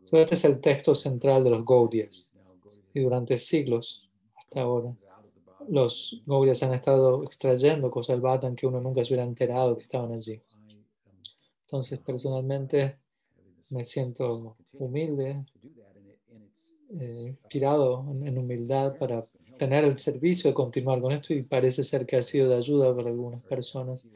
Entonces, 0.00 0.20
este 0.20 0.34
es 0.34 0.44
el 0.44 0.60
texto 0.60 0.94
central 0.94 1.44
de 1.44 1.50
los 1.50 1.64
Gaudiyas. 1.64 2.28
Y 2.92 3.00
durante 3.00 3.36
siglos, 3.36 4.08
hasta 4.34 4.62
ahora, 4.62 4.94
los 5.68 6.22
Gaudiyas 6.26 6.62
han 6.62 6.74
estado 6.74 7.22
extrayendo 7.24 7.90
cosas 7.90 8.16
del 8.16 8.22
Bhattan 8.22 8.56
que 8.56 8.66
uno 8.66 8.80
nunca 8.80 9.02
se 9.04 9.12
hubiera 9.12 9.24
enterado 9.24 9.76
que 9.76 9.84
estaban 9.84 10.12
allí. 10.12 10.40
Entonces, 11.66 11.98
personalmente, 12.00 12.98
me 13.70 13.84
siento 13.84 14.56
humilde, 14.72 15.44
eh, 17.00 17.24
inspirado 17.28 18.04
en, 18.24 18.38
humildad 18.38 18.96
para 18.98 19.24
tener 19.58 19.84
el 19.84 19.98
servicio 19.98 20.50
de 20.50 20.54
continuar 20.54 21.00
con 21.00 21.12
esto 21.12 21.32
y 21.34 21.42
parece 21.42 21.82
ser 21.82 22.06
que 22.06 22.16
ha 22.16 22.22
sido 22.22 22.48
de 22.48 22.56
ayuda 22.56 22.94
para 22.94 23.08
algunas 23.08 23.42
personas, 23.42 24.06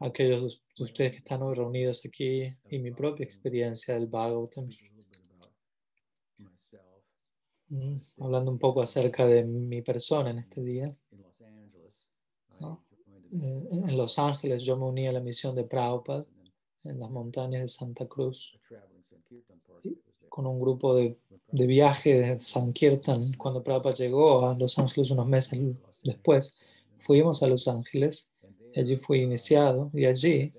aquellos 0.00 0.62
de 0.76 0.84
ustedes 0.84 1.12
que 1.12 1.18
están 1.18 1.42
hoy 1.42 1.54
reunidos 1.54 2.02
aquí 2.04 2.42
y 2.70 2.78
mi 2.78 2.90
propia 2.90 3.24
experiencia 3.24 3.94
del 3.94 4.06
Bhagavatam. 4.06 4.68
Mm, 7.68 7.96
hablando 8.20 8.50
un 8.52 8.58
poco 8.58 8.80
acerca 8.80 9.26
de 9.26 9.44
mi 9.44 9.82
persona 9.82 10.30
en 10.30 10.38
este 10.38 10.62
día. 10.62 10.94
Eh, 13.32 13.68
en 13.72 13.96
Los 13.96 14.18
Ángeles 14.18 14.62
yo 14.62 14.76
me 14.76 14.84
uní 14.84 15.06
a 15.06 15.12
la 15.12 15.20
misión 15.20 15.54
de 15.54 15.64
Prabhupada 15.64 16.24
en 16.84 17.00
las 17.00 17.10
montañas 17.10 17.62
de 17.62 17.68
Santa 17.68 18.06
Cruz 18.06 18.56
con 20.28 20.46
un 20.46 20.60
grupo 20.60 20.94
de, 20.94 21.16
de 21.48 21.66
viaje 21.66 22.18
de 22.18 22.40
Sankirtan. 22.40 23.32
Cuando 23.36 23.64
Prabhupada 23.64 23.94
llegó 23.94 24.46
a 24.46 24.54
Los 24.54 24.78
Ángeles 24.78 25.10
unos 25.10 25.26
meses 25.26 25.58
después, 26.04 26.60
fuimos 27.00 27.42
a 27.42 27.46
Los 27.46 27.66
Ángeles, 27.66 28.30
allí 28.80 28.96
fui 28.96 29.22
iniciado 29.22 29.90
y 29.92 30.04
allí, 30.04 30.52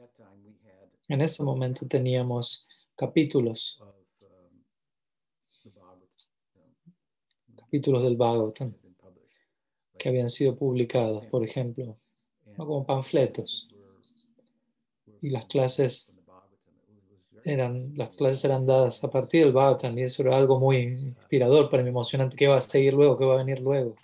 en 1.08 1.22
ese 1.22 1.44
momento 1.44 1.88
teníamos 1.88 2.68
capítulos, 2.96 3.82
capítulos 7.56 8.04
del 8.04 8.18
Bhagavatam 8.18 8.74
que 9.98 10.10
habían 10.10 10.30
sido 10.30 10.56
publicados, 10.56 11.26
por 11.26 11.44
ejemplo, 11.44 11.98
como 12.56 12.86
panfletos. 12.86 13.68
Y 15.22 15.30
las 15.30 15.46
clases 15.46 16.14
eran, 17.44 17.94
las 17.96 18.10
clases 18.10 18.46
eran 18.46 18.66
dadas 18.66 19.04
a 19.04 19.10
partir 19.10 19.44
del 19.44 19.54
Bhagavatam 19.54 19.98
y 19.98 20.04
eso 20.04 20.22
era 20.22 20.38
algo 20.38 20.60
muy 20.60 20.78
inspirador 20.78 21.70
para 21.70 21.84
mí, 21.84 21.90
emocionante. 21.90 22.36
¿Qué 22.36 22.48
va 22.48 22.58
a 22.58 22.62
seguir 22.62 22.94
luego? 22.94 23.18
¿Qué 23.18 23.26
va 23.26 23.36
a 23.36 23.44
venir 23.44 23.60
luego? 23.60 23.96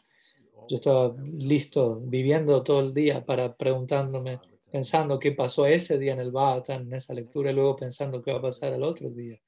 Yo 0.69 0.75
estaba 0.75 1.15
listo, 1.39 1.99
viviendo 2.03 2.63
todo 2.63 2.79
el 2.79 2.93
día 2.93 3.25
para 3.25 3.55
preguntándome, 3.55 4.39
pensando 4.71 5.19
qué 5.19 5.31
pasó 5.31 5.65
ese 5.65 5.97
día 5.97 6.13
en 6.13 6.19
el 6.19 6.31
Bhagavatam, 6.31 6.83
en 6.83 6.93
esa 6.93 7.13
lectura, 7.13 7.51
y 7.51 7.53
luego 7.53 7.75
pensando 7.75 8.21
qué 8.21 8.31
va 8.31 8.39
a 8.39 8.43
pasar 8.43 8.73
el 8.73 8.83
otro 8.83 9.09
día. 9.09 9.39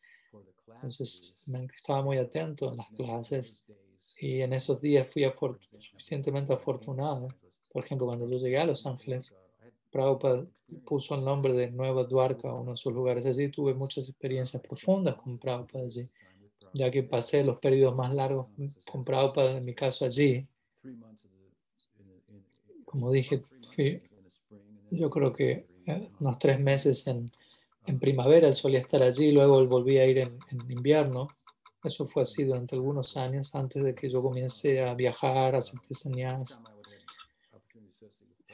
Entonces, 0.67 1.37
estaba 1.75 2.03
muy 2.03 2.17
atento 2.17 2.69
en 2.69 2.77
las 2.77 2.89
clases 2.89 3.63
y 4.19 4.41
en 4.41 4.53
esos 4.53 4.79
días 4.81 5.07
fui 5.07 5.25
suficientemente 5.79 6.53
afortunado. 6.53 7.29
Por 7.71 7.83
ejemplo, 7.83 8.07
cuando 8.07 8.27
yo 8.27 8.37
llegué 8.37 8.57
a 8.57 8.65
Los 8.65 8.85
Ángeles, 8.85 9.33
Prabhupada 9.91 10.45
puso 10.85 11.15
el 11.15 11.23
nombre 11.23 11.53
de 11.53 11.71
Nueva 11.71 12.03
Dwarka, 12.03 12.53
uno 12.53 12.71
de 12.71 12.77
sus 12.77 12.93
lugares. 12.93 13.25
Allí 13.25 13.49
tuve 13.49 13.73
muchas 13.73 14.09
experiencias 14.09 14.61
profundas 14.61 15.15
con 15.15 15.37
Prabhupada 15.39 15.85
allí, 15.85 16.03
ya 16.73 16.91
que 16.91 17.03
pasé 17.03 17.43
los 17.43 17.59
periodos 17.59 17.95
más 17.95 18.13
largos 18.13 18.47
con 18.89 19.03
Prabhupada, 19.03 19.57
en 19.57 19.65
mi 19.65 19.73
caso 19.73 20.05
allí. 20.05 20.45
Como 22.95 23.11
dije, 23.11 23.43
yo 24.89 25.09
creo 25.09 25.33
que 25.33 25.67
eh, 25.85 26.09
unos 26.21 26.39
tres 26.39 26.61
meses 26.61 27.05
en, 27.07 27.29
en 27.85 27.99
primavera 27.99 28.53
solía 28.53 28.79
estar 28.79 29.03
allí, 29.03 29.33
luego 29.33 29.59
él 29.59 29.67
volvía 29.67 30.03
a 30.03 30.05
ir 30.05 30.19
en, 30.19 30.39
invierno. 30.69 31.27
Eso 31.83 32.07
fue 32.07 32.21
así 32.21 32.45
durante 32.45 32.75
algunos 32.75 33.17
años 33.17 33.53
antes 33.53 33.83
de 33.83 33.93
que 33.93 34.09
yo 34.09 34.21
comience 34.21 34.81
a 34.81 34.93
viajar, 34.93 35.55
a 35.55 35.57
hacer 35.57 35.77
artesanías 35.81 36.61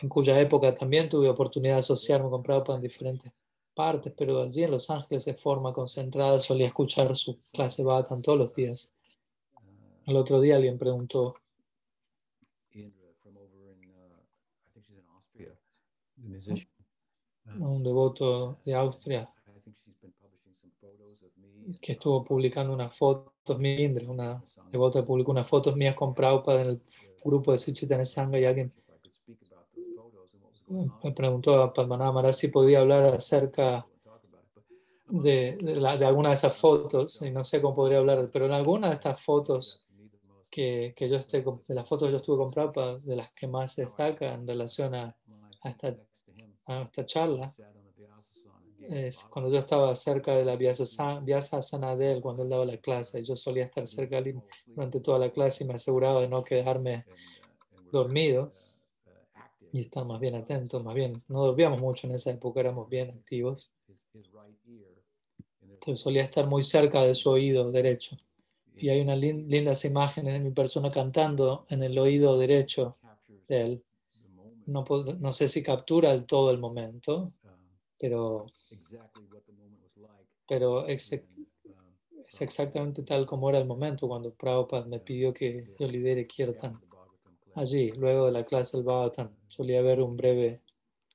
en 0.01 0.09
cuya 0.09 0.39
época 0.39 0.73
también 0.73 1.07
tuve 1.07 1.29
oportunidad 1.29 1.75
de 1.75 1.79
asociarme 1.81 2.31
con 2.31 2.41
Prabhupada 2.41 2.77
en 2.79 2.81
diferentes 2.81 3.31
partes, 3.75 4.11
pero 4.17 4.41
allí 4.41 4.63
en 4.63 4.71
Los 4.71 4.89
Ángeles 4.89 5.23
de 5.25 5.35
forma 5.35 5.71
concentrada 5.71 6.39
solía 6.39 6.65
escuchar 6.65 7.13
su 7.15 7.37
clase 7.53 7.83
Bhatan 7.83 8.23
todos 8.23 8.39
los 8.39 8.55
días. 8.55 8.91
El 10.07 10.15
otro 10.15 10.41
día 10.41 10.55
alguien 10.55 10.79
preguntó, 10.79 11.35
un 17.59 17.83
devoto 17.83 18.59
de 18.65 18.75
Austria. 18.75 19.29
Que 21.81 21.93
estuvo 21.93 22.23
publicando 22.23 22.73
unas 22.73 22.97
fotos 22.97 23.59
mías, 23.59 24.07
una 24.07 24.43
devota 24.71 25.01
que 25.01 25.07
publicó 25.07 25.31
unas 25.31 25.47
fotos 25.47 25.75
mías 25.75 25.95
con 25.95 26.13
Prabhupada 26.13 26.61
en 26.61 26.67
el 26.69 26.81
grupo 27.23 27.51
de 27.51 27.59
Suchitana 27.59 28.03
Sangha 28.03 28.39
y 28.39 28.45
alguien 28.45 28.73
me 31.03 31.11
preguntó 31.11 31.61
a 31.61 31.73
Padmanabha 31.73 32.31
si 32.33 32.47
podía 32.47 32.79
hablar 32.79 33.05
acerca 33.05 33.85
de, 35.09 35.57
de, 35.61 35.73
de, 35.75 36.05
alguna 36.05 36.29
de 36.29 36.35
esas 36.35 36.57
fotos, 36.57 37.21
y 37.21 37.31
no 37.31 37.43
sé 37.43 37.61
cómo 37.61 37.75
podría 37.75 37.99
hablar, 37.99 38.29
pero 38.31 38.45
en 38.45 38.53
alguna 38.53 38.87
de 38.87 38.93
estas 38.93 39.21
fotos 39.21 39.85
que, 40.49 40.93
que 40.95 41.09
yo 41.09 41.17
esté, 41.17 41.41
de 41.41 41.75
las 41.75 41.87
fotos 41.87 42.07
que 42.07 42.11
yo 42.11 42.17
estuve 42.17 42.37
comprando, 42.37 42.99
de 42.99 43.15
las 43.17 43.31
que 43.33 43.47
más 43.47 43.73
se 43.73 43.85
destaca 43.85 44.33
en 44.33 44.47
relación 44.47 44.95
a, 44.95 45.15
a, 45.63 45.69
esta, 45.69 45.95
a 46.65 46.81
esta 46.83 47.05
charla, 47.05 47.53
es 48.89 49.23
cuando 49.25 49.51
yo 49.51 49.59
estaba 49.59 49.93
cerca 49.95 50.35
de 50.35 50.43
la 50.43 50.55
Vyasa 50.55 51.61
Sanadel, 51.61 52.21
cuando 52.21 52.43
él 52.43 52.49
daba 52.49 52.65
la 52.65 52.77
clase, 52.77 53.23
yo 53.23 53.35
solía 53.35 53.65
estar 53.65 53.85
cerca 53.85 54.21
de 54.21 54.31
él 54.31 54.41
durante 54.65 54.99
toda 54.99 55.19
la 55.19 55.29
clase 55.29 55.63
y 55.63 55.67
me 55.67 55.75
aseguraba 55.75 56.21
de 56.21 56.27
no 56.27 56.43
quedarme 56.43 57.05
dormido 57.91 58.51
y 59.71 59.81
estar 59.81 60.05
más 60.05 60.19
bien 60.19 60.35
atento, 60.35 60.83
más 60.83 60.95
bien, 60.95 61.23
no 61.27 61.45
dormíamos 61.45 61.79
mucho 61.79 62.07
en 62.07 62.15
esa 62.15 62.31
época, 62.31 62.59
éramos 62.59 62.89
bien 62.89 63.09
activos. 63.11 63.71
Solía 65.95 66.23
estar 66.23 66.47
muy 66.47 66.63
cerca 66.63 67.03
de 67.03 67.13
su 67.13 67.29
oído 67.29 67.71
derecho. 67.71 68.17
Y 68.75 68.89
hay 68.89 69.01
unas 69.01 69.19
lindas 69.19 69.85
imágenes 69.85 70.33
de 70.33 70.39
mi 70.39 70.51
persona 70.51 70.91
cantando 70.91 71.65
en 71.69 71.83
el 71.83 71.97
oído 71.97 72.37
derecho 72.37 72.97
de 73.47 73.61
él. 73.61 73.83
No, 74.65 74.85
no 75.19 75.33
sé 75.33 75.47
si 75.47 75.63
captura 75.63 76.11
el 76.13 76.25
todo 76.25 76.51
el 76.51 76.59
momento, 76.59 77.29
pero, 77.99 78.45
pero 80.47 80.87
es, 80.87 81.11
es 81.13 82.41
exactamente 82.41 83.03
tal 83.03 83.25
como 83.25 83.49
era 83.49 83.59
el 83.59 83.65
momento 83.65 84.07
cuando 84.07 84.33
Prabhupada 84.33 84.85
me 84.85 84.99
pidió 84.99 85.33
que 85.33 85.73
yo 85.79 85.87
lidere 85.87 86.27
Kirtan. 86.27 86.79
allí, 87.55 87.91
luego 87.91 88.27
de 88.27 88.31
la 88.31 88.45
clase 88.45 88.77
del 88.77 88.85
Bhavatan, 88.85 89.35
solía 89.47 89.79
haber 89.79 90.01
un 90.01 90.15
breve, 90.15 90.61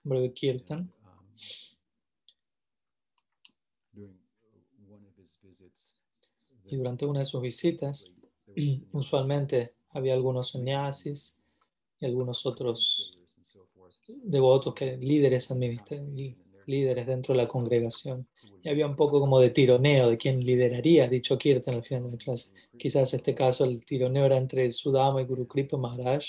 un 0.04 0.10
breve 0.10 0.32
kirtan. 0.32 0.92
Y 6.68 6.76
durante 6.76 7.06
una 7.06 7.20
de 7.20 7.24
sus 7.24 7.40
visitas, 7.40 8.12
usualmente 8.92 9.76
había 9.90 10.14
algunos 10.14 10.50
sannyasis 10.50 11.40
y 11.98 12.06
algunos 12.06 12.44
otros 12.44 13.05
devotos, 14.06 14.74
que, 14.74 14.96
líderes 14.96 15.48
líderes 16.66 17.06
dentro 17.06 17.32
de 17.32 17.38
la 17.38 17.48
congregación. 17.48 18.28
Y 18.62 18.68
había 18.68 18.86
un 18.86 18.96
poco 18.96 19.20
como 19.20 19.38
de 19.38 19.50
tironeo 19.50 20.10
de 20.10 20.18
quién 20.18 20.40
lideraría 20.40 21.08
dicho 21.08 21.38
kirtan 21.38 21.74
al 21.74 21.84
final 21.84 22.04
de 22.04 22.12
la 22.12 22.16
clase. 22.18 22.52
Quizás 22.76 23.12
en 23.12 23.20
este 23.20 23.34
caso 23.34 23.64
el 23.64 23.84
tironeo 23.84 24.26
era 24.26 24.36
entre 24.36 24.70
Sudama 24.70 25.22
y 25.22 25.24
Guru 25.24 25.46
Kripa 25.46 25.76
Maharaj. 25.76 26.24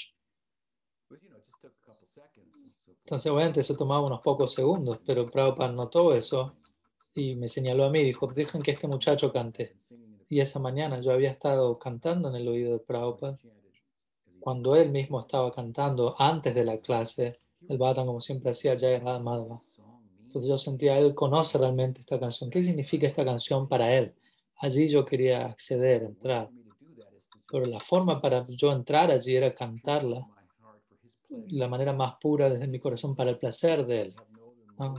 Entonces, 2.87 3.31
obviamente, 3.31 3.61
eso 3.61 3.77
tomaba 3.77 4.05
unos 4.05 4.21
pocos 4.21 4.51
segundos, 4.53 4.99
pero 5.05 5.29
Prabhupada 5.29 5.71
notó 5.71 6.13
eso 6.13 6.57
y 7.15 7.35
me 7.35 7.47
señaló 7.47 7.85
a 7.85 7.89
mí, 7.89 8.03
dijo, 8.03 8.27
dejen 8.27 8.61
que 8.61 8.71
este 8.71 8.87
muchacho 8.87 9.31
cante. 9.31 9.77
Y 10.29 10.41
esa 10.41 10.59
mañana 10.59 10.99
yo 11.01 11.11
había 11.11 11.29
estado 11.29 11.79
cantando 11.79 12.29
en 12.29 12.35
el 12.35 12.47
oído 12.47 12.73
de 12.73 12.79
Prabhupada. 12.79 13.39
Cuando 14.41 14.75
él 14.75 14.91
mismo 14.91 15.21
estaba 15.21 15.51
cantando 15.51 16.15
antes 16.19 16.53
de 16.53 16.65
la 16.65 16.79
clase, 16.79 17.39
el 17.67 17.77
Bhattan, 17.77 18.05
como 18.05 18.21
siempre 18.21 18.51
hacía, 18.51 18.73
era 18.73 19.19
Madhava. 19.19 19.59
Entonces 20.25 20.49
yo 20.49 20.57
sentía, 20.57 20.97
él 20.99 21.15
conoce 21.15 21.57
realmente 21.57 22.01
esta 22.01 22.19
canción. 22.19 22.49
¿Qué 22.49 22.61
significa 22.61 23.07
esta 23.07 23.23
canción 23.23 23.67
para 23.67 23.93
él? 23.93 24.13
Allí 24.57 24.89
yo 24.89 25.05
quería 25.05 25.45
acceder, 25.45 26.03
entrar. 26.03 26.49
Pero 27.49 27.65
la 27.65 27.79
forma 27.79 28.19
para 28.19 28.45
yo 28.49 28.71
entrar 28.71 29.09
allí 29.09 29.35
era 29.35 29.55
cantarla 29.55 30.27
la 31.49 31.67
manera 31.67 31.93
más 31.93 32.15
pura 32.21 32.49
desde 32.49 32.67
mi 32.67 32.79
corazón 32.79 33.15
para 33.15 33.31
el 33.31 33.37
placer 33.37 33.85
de 33.85 34.01
él. 34.01 34.15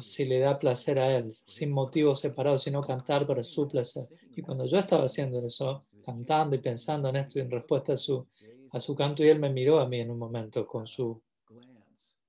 Si 0.01 0.25
le 0.25 0.41
da 0.41 0.59
placer 0.59 0.99
a 0.99 1.17
él, 1.17 1.33
sin 1.33 1.71
motivo 1.71 2.15
separado, 2.15 2.59
sino 2.59 2.83
cantar 2.83 3.27
para 3.27 3.45
su 3.45 3.69
placer. 3.69 4.09
Y 4.35 4.43
cuando 4.43 4.67
yo 4.67 4.79
estaba 4.79 5.05
haciendo 5.05 5.39
eso, 5.39 5.87
cantando 6.05 6.57
y 6.57 6.59
pensando 6.59 7.09
en 7.09 7.17
esto 7.17 7.39
y 7.39 7.43
en 7.43 7.51
respuesta 7.51 7.93
a 7.93 7.97
su, 7.97 8.27
a 8.73 8.81
su 8.81 8.95
canto, 8.95 9.23
y 9.23 9.29
él 9.29 9.39
me 9.39 9.51
miró 9.51 9.79
a 9.79 9.89
mí 9.89 10.01
en 10.01 10.11
un 10.11 10.19
momento 10.19 10.67
con 10.67 10.87
su, 10.87 11.23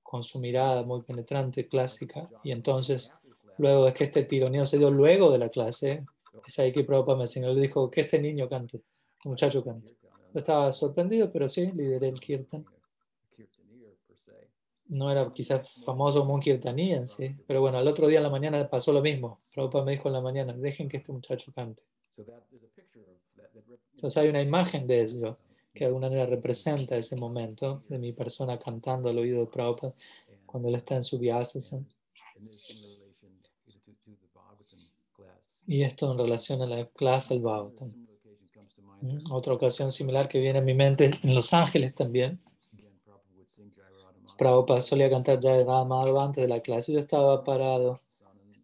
con 0.10 0.24
su 0.24 0.39
mirada 0.39 0.82
muy 0.84 1.03
penetrante, 1.03 1.68
clásica. 1.68 2.28
Y 2.43 2.51
entonces, 2.51 3.14
luego 3.60 3.88
es 3.88 3.93
que 3.93 4.05
este 4.05 4.26
tironeo 4.26 4.66
se 4.66 4.80
dio 4.80 4.89
luego 4.89 5.32
de 5.32 5.38
la 5.38 5.49
clase, 5.49 6.03
es 6.47 6.57
ahí 6.57 6.72
que 6.72 6.84
Prabhupada 6.84 7.16
me 7.16 7.26
enseñó, 7.26 7.53
le 7.53 7.62
dijo 7.62 7.91
que 7.91 8.01
este 8.01 8.18
niño 8.20 8.49
cante, 8.49 8.78
este 9.18 9.30
muchacho 9.30 9.64
cante. 9.64 9.95
Yo 10.34 10.39
estaba 10.39 10.72
sorprendido, 10.72 11.32
pero 11.32 11.47
sí, 11.47 11.72
lideré 11.72 12.07
el 12.07 12.20
kirtan 12.20 12.66
no 14.88 15.12
era 15.12 15.32
quizás 15.32 15.72
famoso 15.86 16.22
como 16.22 16.34
un 16.34 16.41
kirtanian, 16.41 17.05
¿sí? 17.07 17.36
pero 17.45 17.62
bueno, 17.62 17.78
al 17.78 17.88
otro 17.88 18.07
día 18.07 18.18
en 18.18 18.24
la 18.24 18.32
mañana 18.32 18.68
pasó 18.68 18.91
lo 18.91 19.03
mismo. 19.03 19.39
Prabhupada 19.53 19.86
me 19.86 19.91
dijo 19.91 20.10
en 20.10 20.14
la 20.14 20.22
mañana, 20.22 20.53
dejen 20.53 20.89
que 20.89 20.97
este 20.97 21.12
muchacho 21.12 21.51
cante. 21.53 21.84
Entonces 23.91 24.18
hay 24.18 24.30
una 24.30 24.41
imagen 24.41 24.88
de 24.88 25.03
eso 25.03 25.38
que 25.80 25.86
de 25.86 25.88
alguna 25.88 26.10
manera 26.10 26.26
representa 26.26 26.98
ese 26.98 27.16
momento 27.16 27.84
de 27.88 27.98
mi 27.98 28.12
persona 28.12 28.60
cantando 28.60 29.08
al 29.08 29.18
oído 29.18 29.40
de 29.40 29.48
Prabhupada 29.48 29.94
cuando 30.46 30.68
él 30.68 30.76
está 30.76 30.98
en 30.98 31.04
su 31.04 31.18
vyasa. 31.18 31.80
Y 35.66 35.84
esto 35.84 36.12
en 36.12 36.18
relación 36.18 36.62
a 36.62 36.66
la 36.66 36.86
clase 36.90 37.36
del 37.36 37.44
Bhagavatam. 37.44 37.94
Mm, 39.00 39.32
otra 39.32 39.54
ocasión 39.54 39.90
similar 39.90 40.28
que 40.28 40.42
viene 40.42 40.60
a 40.60 40.62
mi 40.62 40.74
mente 40.74 41.12
en 41.24 41.34
Los 41.34 41.54
Ángeles 41.54 41.96
también 41.96 42.42
Prabhupada 44.38 44.82
solía 44.82 45.10
cantar 45.10 45.40
ya 45.40 45.64
Madhava 45.86 46.26
antes 46.26 46.42
de 46.42 46.50
la 46.50 46.60
clase. 46.60 46.92
Yo 46.92 47.00
estaba 47.00 47.42
parado 47.46 48.02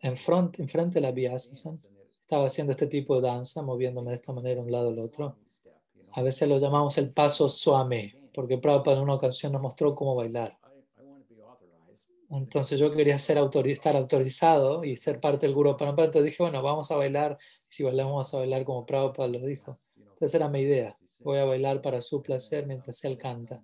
en 0.02 0.18
frente, 0.18 0.62
en 0.62 0.68
frente 0.68 0.96
de 0.96 1.02
la 1.02 1.12
Vyasa. 1.12 1.78
Estaba 2.20 2.48
haciendo 2.48 2.72
este 2.72 2.88
tipo 2.88 3.16
de 3.16 3.28
danza, 3.28 3.62
moviéndome 3.62 4.10
de 4.10 4.16
esta 4.16 4.34
manera 4.34 4.56
de 4.56 4.66
un 4.66 4.72
lado 4.72 4.90
al 4.90 5.00
otro. 5.00 5.38
A 6.18 6.22
veces 6.22 6.48
lo 6.48 6.58
llamamos 6.60 6.98
el 6.98 7.12
paso 7.12 7.50
Swami, 7.50 8.14
porque 8.34 8.58
Prabhupada 8.58 8.96
en 8.96 9.04
una 9.04 9.16
ocasión 9.16 9.52
nos 9.52 9.62
mostró 9.62 9.94
cómo 9.94 10.16
bailar. 10.16 10.58
Entonces 12.30 12.80
yo 12.80 12.90
quería 12.90 13.20
ser 13.20 13.38
estar 13.66 13.98
autorizado 13.98 14.86
y 14.86 14.96
ser 14.96 15.20
parte 15.20 15.46
del 15.46 15.54
Guru 15.54 15.76
Parampara. 15.76 16.06
Entonces 16.06 16.32
dije, 16.32 16.42
bueno, 16.42 16.64
vamos 16.64 16.90
a 16.90 16.96
bailar. 16.96 17.38
Si 17.68 17.84
bailamos, 17.84 18.14
vamos 18.14 18.34
a 18.34 18.38
bailar 18.38 18.64
como 18.64 18.86
Prabhupada 18.86 19.28
lo 19.28 19.40
dijo. 19.40 19.78
Entonces 19.98 20.34
era 20.36 20.48
mi 20.48 20.62
idea. 20.62 20.96
Voy 21.20 21.38
a 21.38 21.44
bailar 21.44 21.82
para 21.82 22.00
su 22.00 22.24
placer 22.24 22.66
mientras 22.66 23.04
él 23.04 23.18
canta. 23.18 23.62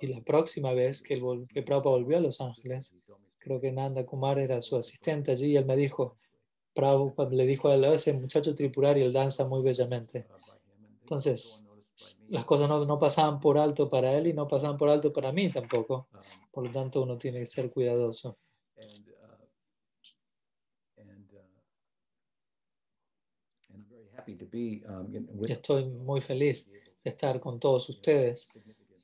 Y 0.00 0.06
la 0.06 0.22
próxima 0.22 0.72
vez 0.72 1.02
que, 1.02 1.20
que 1.52 1.62
Prabhupada 1.62 1.96
volvió 1.96 2.16
a 2.16 2.20
Los 2.20 2.40
Ángeles, 2.40 2.94
creo 3.38 3.60
que 3.60 3.72
Nanda 3.72 4.06
Kumar 4.06 4.38
era 4.38 4.58
su 4.62 4.76
asistente 4.76 5.32
allí, 5.32 5.52
y 5.52 5.56
él 5.56 5.66
me 5.66 5.76
dijo, 5.76 6.16
Prabhupada 6.72 7.30
le 7.30 7.46
dijo 7.46 7.68
a 7.68 7.74
él, 7.74 7.84
ese 7.84 8.14
muchacho 8.14 8.54
tripurari, 8.54 9.02
él 9.02 9.12
danza 9.12 9.44
muy 9.44 9.62
bellamente. 9.62 10.26
Entonces, 11.02 11.64
las 12.28 12.44
cosas 12.44 12.68
no, 12.68 12.84
no, 12.84 12.98
pasaban 12.98 13.38
por 13.40 13.58
alto 13.58 13.88
para 13.90 14.16
él 14.16 14.28
y 14.28 14.32
no 14.32 14.48
pasaban 14.48 14.76
por 14.76 14.88
alto 14.88 15.12
para 15.12 15.32
mí 15.32 15.50
tampoco. 15.50 16.08
Por 16.50 16.66
lo 16.66 16.72
tanto, 16.72 17.02
uno 17.02 17.18
tiene 17.18 17.40
que 17.40 17.46
ser 17.46 17.70
cuidadoso. 17.70 18.38
Estoy 25.48 25.84
muy 25.86 26.20
feliz 26.20 26.70
de 26.70 27.10
estar 27.10 27.40
con 27.40 27.58
todos 27.58 27.88
ustedes 27.88 28.48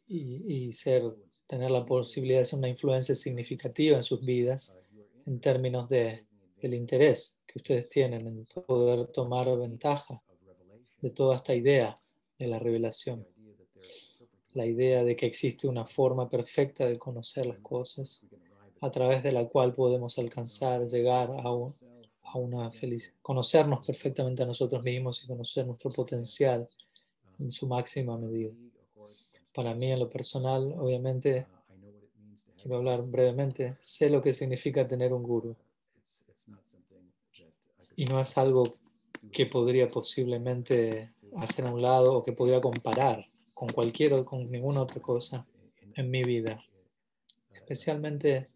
y, 0.07 0.73
ser, 0.73 1.03
tener 1.47 1.71
la 1.71 1.85
posibilidad 1.85 2.39
de 2.39 2.45
ser 2.45 2.59
una 2.59 2.69
influencia 2.69 3.15
significativa 3.15 3.97
en 3.97 4.03
sus 4.03 4.25
vidas 4.25 4.79
en 5.27 5.41
términos 5.41 5.89
de, 5.89 6.27
del 6.61 6.75
interés 6.75 7.41
que 7.47 7.59
ustedes 7.59 7.89
tienen 7.89 8.27
en 8.27 8.47
poder 8.67 9.09
tomar 9.09 9.55
ventaja 9.59 10.23
de 11.01 11.11
toda 11.11 11.37
esta 11.37 11.55
idea 11.55 12.01
de 12.39 12.47
la 12.47 12.59
revelación. 12.59 13.27
La 14.55 14.67
idea 14.67 15.05
de 15.05 15.17
que 15.17 15.27
existe 15.27 15.69
una 15.69 15.87
forma 15.87 16.29
perfecta 16.29 16.87
de 16.87 16.99
conocer 16.99 17.47
las 17.47 17.59
cosas 17.59 18.27
a 18.81 18.91
través 18.91 19.23
de 19.23 19.33
la 19.33 19.47
cual 19.49 19.75
podemos 19.75 20.19
alcanzar, 20.19 20.87
llegar 20.87 21.31
a, 21.31 22.39
una 22.39 22.71
felicidad, 22.71 23.15
conocernos 23.23 23.85
perfectamente 23.87 24.43
a 24.43 24.47
nosotros 24.47 24.83
mismos 24.83 25.23
y 25.23 25.27
conocer 25.27 25.67
nuestro 25.67 25.91
potencial 25.91 26.67
en 27.39 27.51
su 27.51 27.67
máxima 27.67 28.17
medida. 28.19 28.53
Para 29.55 29.75
mí, 29.75 29.91
en 29.91 29.99
lo 29.99 30.09
personal, 30.09 30.75
obviamente, 30.79 31.47
quiero 32.61 32.77
hablar 32.77 33.03
brevemente, 33.03 33.77
sé 33.81 34.11
lo 34.11 34.21
que 34.21 34.33
significa 34.33 34.87
tener 34.87 35.13
un 35.13 35.23
guru. 35.23 35.57
Y 37.97 38.05
no 38.05 38.21
es 38.21 38.39
algo 38.39 38.63
que 39.33 39.47
podría 39.47 39.91
posiblemente 39.91 41.13
hacer 41.37 41.67
a 41.67 41.73
un 41.73 41.83
lado 41.83 42.15
o 42.15 42.23
que 42.23 42.33
podría 42.33 42.61
comparar 42.61 43.27
con 43.55 43.69
cualquier 43.69 44.25
con 44.25 44.51
ninguna 44.51 44.83
otra 44.83 45.01
cosa 45.01 45.47
en 45.95 46.11
mi 46.11 46.23
vida. 46.23 46.63
Especialmente 47.53 48.49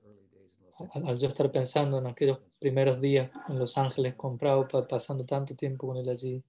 al, 0.92 1.18
yo 1.18 1.28
estar 1.28 1.50
pensando 1.50 1.98
en 1.98 2.07
aquellos 2.07 2.38
primeros 2.59 3.00
días 3.00 3.30
en 3.48 3.59
Los 3.59 3.76
Ángeles 3.76 4.14
con 4.14 4.38
Prabhupada, 4.38 4.86
pasando 4.88 5.24
tanto 5.24 5.55
tiempo 5.55 5.88
con 5.88 5.96
él 5.96 6.09
allí, 6.09 6.42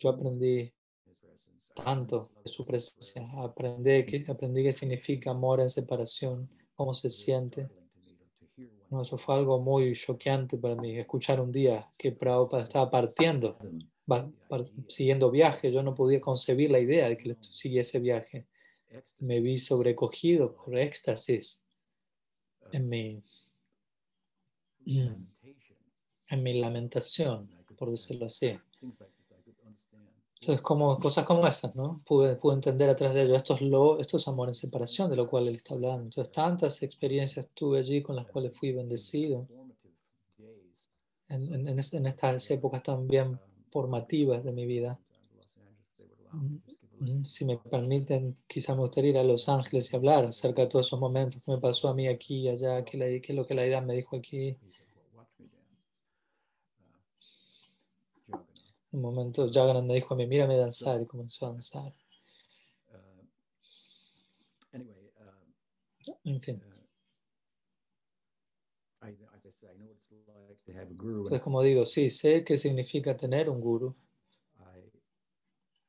yo 0.00 0.10
aprendí 0.10 0.72
tanto 1.74 2.30
de 2.44 2.50
su 2.50 2.64
presencia. 2.64 3.28
Aprendí 3.36 4.04
que, 4.06 4.24
aprendí 4.28 4.62
qué 4.62 4.72
significa 4.72 5.30
amor 5.30 5.60
en 5.60 5.68
separación, 5.68 6.48
cómo 6.74 6.94
se 6.94 7.10
siente. 7.10 7.68
Eso 9.02 9.18
fue 9.18 9.34
algo 9.34 9.60
muy 9.60 9.94
choqueante 9.94 10.56
para 10.58 10.74
mí, 10.76 10.98
escuchar 10.98 11.40
un 11.40 11.52
día 11.52 11.88
que 11.98 12.12
Prabhupada 12.12 12.64
estaba 12.64 12.90
partiendo, 12.90 13.58
siguiendo 14.88 15.30
viaje. 15.30 15.72
Yo 15.72 15.82
no 15.82 15.94
podía 15.94 16.20
concebir 16.20 16.70
la 16.70 16.80
idea 16.80 17.08
de 17.08 17.16
que 17.16 17.36
siguiese 17.40 17.98
viaje. 17.98 18.46
Me 19.18 19.40
vi 19.40 19.58
sobrecogido 19.58 20.54
por 20.54 20.78
éxtasis 20.78 21.66
en 22.72 22.88
mi, 22.88 23.22
en 24.86 26.42
mi 26.42 26.52
lamentación, 26.52 27.48
por 27.76 27.90
decirlo 27.90 28.26
así. 28.26 28.58
things 28.84 29.00
like 29.00 29.10
this 29.16 29.30
I 29.30 29.40
could 29.44 29.56
understand. 29.64 30.08
Entonces, 30.44 30.60
como, 30.62 30.98
cosas 30.98 31.24
como 31.24 31.46
estas, 31.46 31.74
¿no? 31.74 32.02
Pude, 32.04 32.36
pude 32.36 32.54
entender 32.56 32.90
atrás 32.90 33.14
de 33.14 33.22
ello. 33.22 33.34
Esto 33.34 33.54
es, 33.54 33.62
lo, 33.62 33.98
esto 33.98 34.18
es 34.18 34.28
amor 34.28 34.48
en 34.48 34.54
separación, 34.54 35.08
de 35.08 35.16
lo 35.16 35.26
cual 35.26 35.48
él 35.48 35.56
está 35.56 35.72
hablando. 35.74 36.02
Entonces, 36.04 36.32
tantas 36.32 36.82
experiencias 36.82 37.46
tuve 37.54 37.78
allí 37.78 38.02
con 38.02 38.14
las 38.16 38.26
cuales 38.26 38.52
fui 38.54 38.72
bendecido 38.72 39.48
en, 41.28 41.54
en, 41.54 41.68
en 41.68 41.78
es- 41.78 41.94
en 41.94 42.04
estas 42.06 42.50
épocas 42.50 42.82
también 42.82 43.40
formativas 43.70 44.44
de 44.44 44.52
mi 44.52 44.66
vida. 44.66 44.98
Mm, 46.32 46.56
little 47.00 47.28
Si 47.28 47.44
me 47.46 47.56
permiten, 47.56 48.36
quizá 48.46 48.74
me 48.74 48.82
gustaría 48.82 49.10
ir 49.10 49.18
a 49.18 49.24
Los 49.24 49.48
Ángeles 49.48 49.92
y 49.92 49.96
hablar 49.96 50.24
acerca 50.24 50.62
de 50.62 50.68
todos 50.68 50.86
esos 50.86 51.00
momentos 51.00 51.42
que 51.42 51.52
me 51.52 51.58
pasó 51.58 51.88
a 51.88 51.94
mí 51.94 52.06
aquí 52.06 52.40
y 52.42 52.48
allá, 52.50 52.84
que, 52.84 52.98
la, 52.98 53.06
que 53.20 53.32
lo 53.32 53.46
que 53.46 53.54
la 53.54 53.66
idea 53.66 53.80
me 53.80 53.94
dijo 53.94 54.16
aquí. 54.16 54.48
He 54.48 54.72
said, 54.72 54.86
well, 54.94 55.20
watch 55.20 55.28
me 55.38 55.46
dance. 55.46 55.80
Uh, 58.30 58.36
Jagannath. 58.36 58.50
En 58.83 58.83
un 58.94 59.02
momento, 59.02 59.50
Jagannath 59.52 59.84
me 59.84 59.94
dijo 59.94 60.14
a 60.14 60.16
mí, 60.16 60.26
mírame 60.26 60.56
danzar 60.56 61.02
y 61.02 61.06
comenzó 61.06 61.46
a 61.46 61.50
danzar. 61.50 61.92
Uh, 62.88 63.22
um, 64.72 64.86
En 66.24 66.40
fin. 66.40 66.62
uh, 66.62 66.74
Entonces, 71.18 71.40
como 71.40 71.62
digo, 71.62 71.84
sí, 71.84 72.08
sé 72.08 72.44
qué 72.44 72.56
significa 72.56 73.16
tener 73.16 73.50
un 73.50 73.60
guru. 73.60 73.94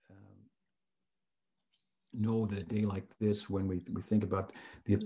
Um, 0.10 0.50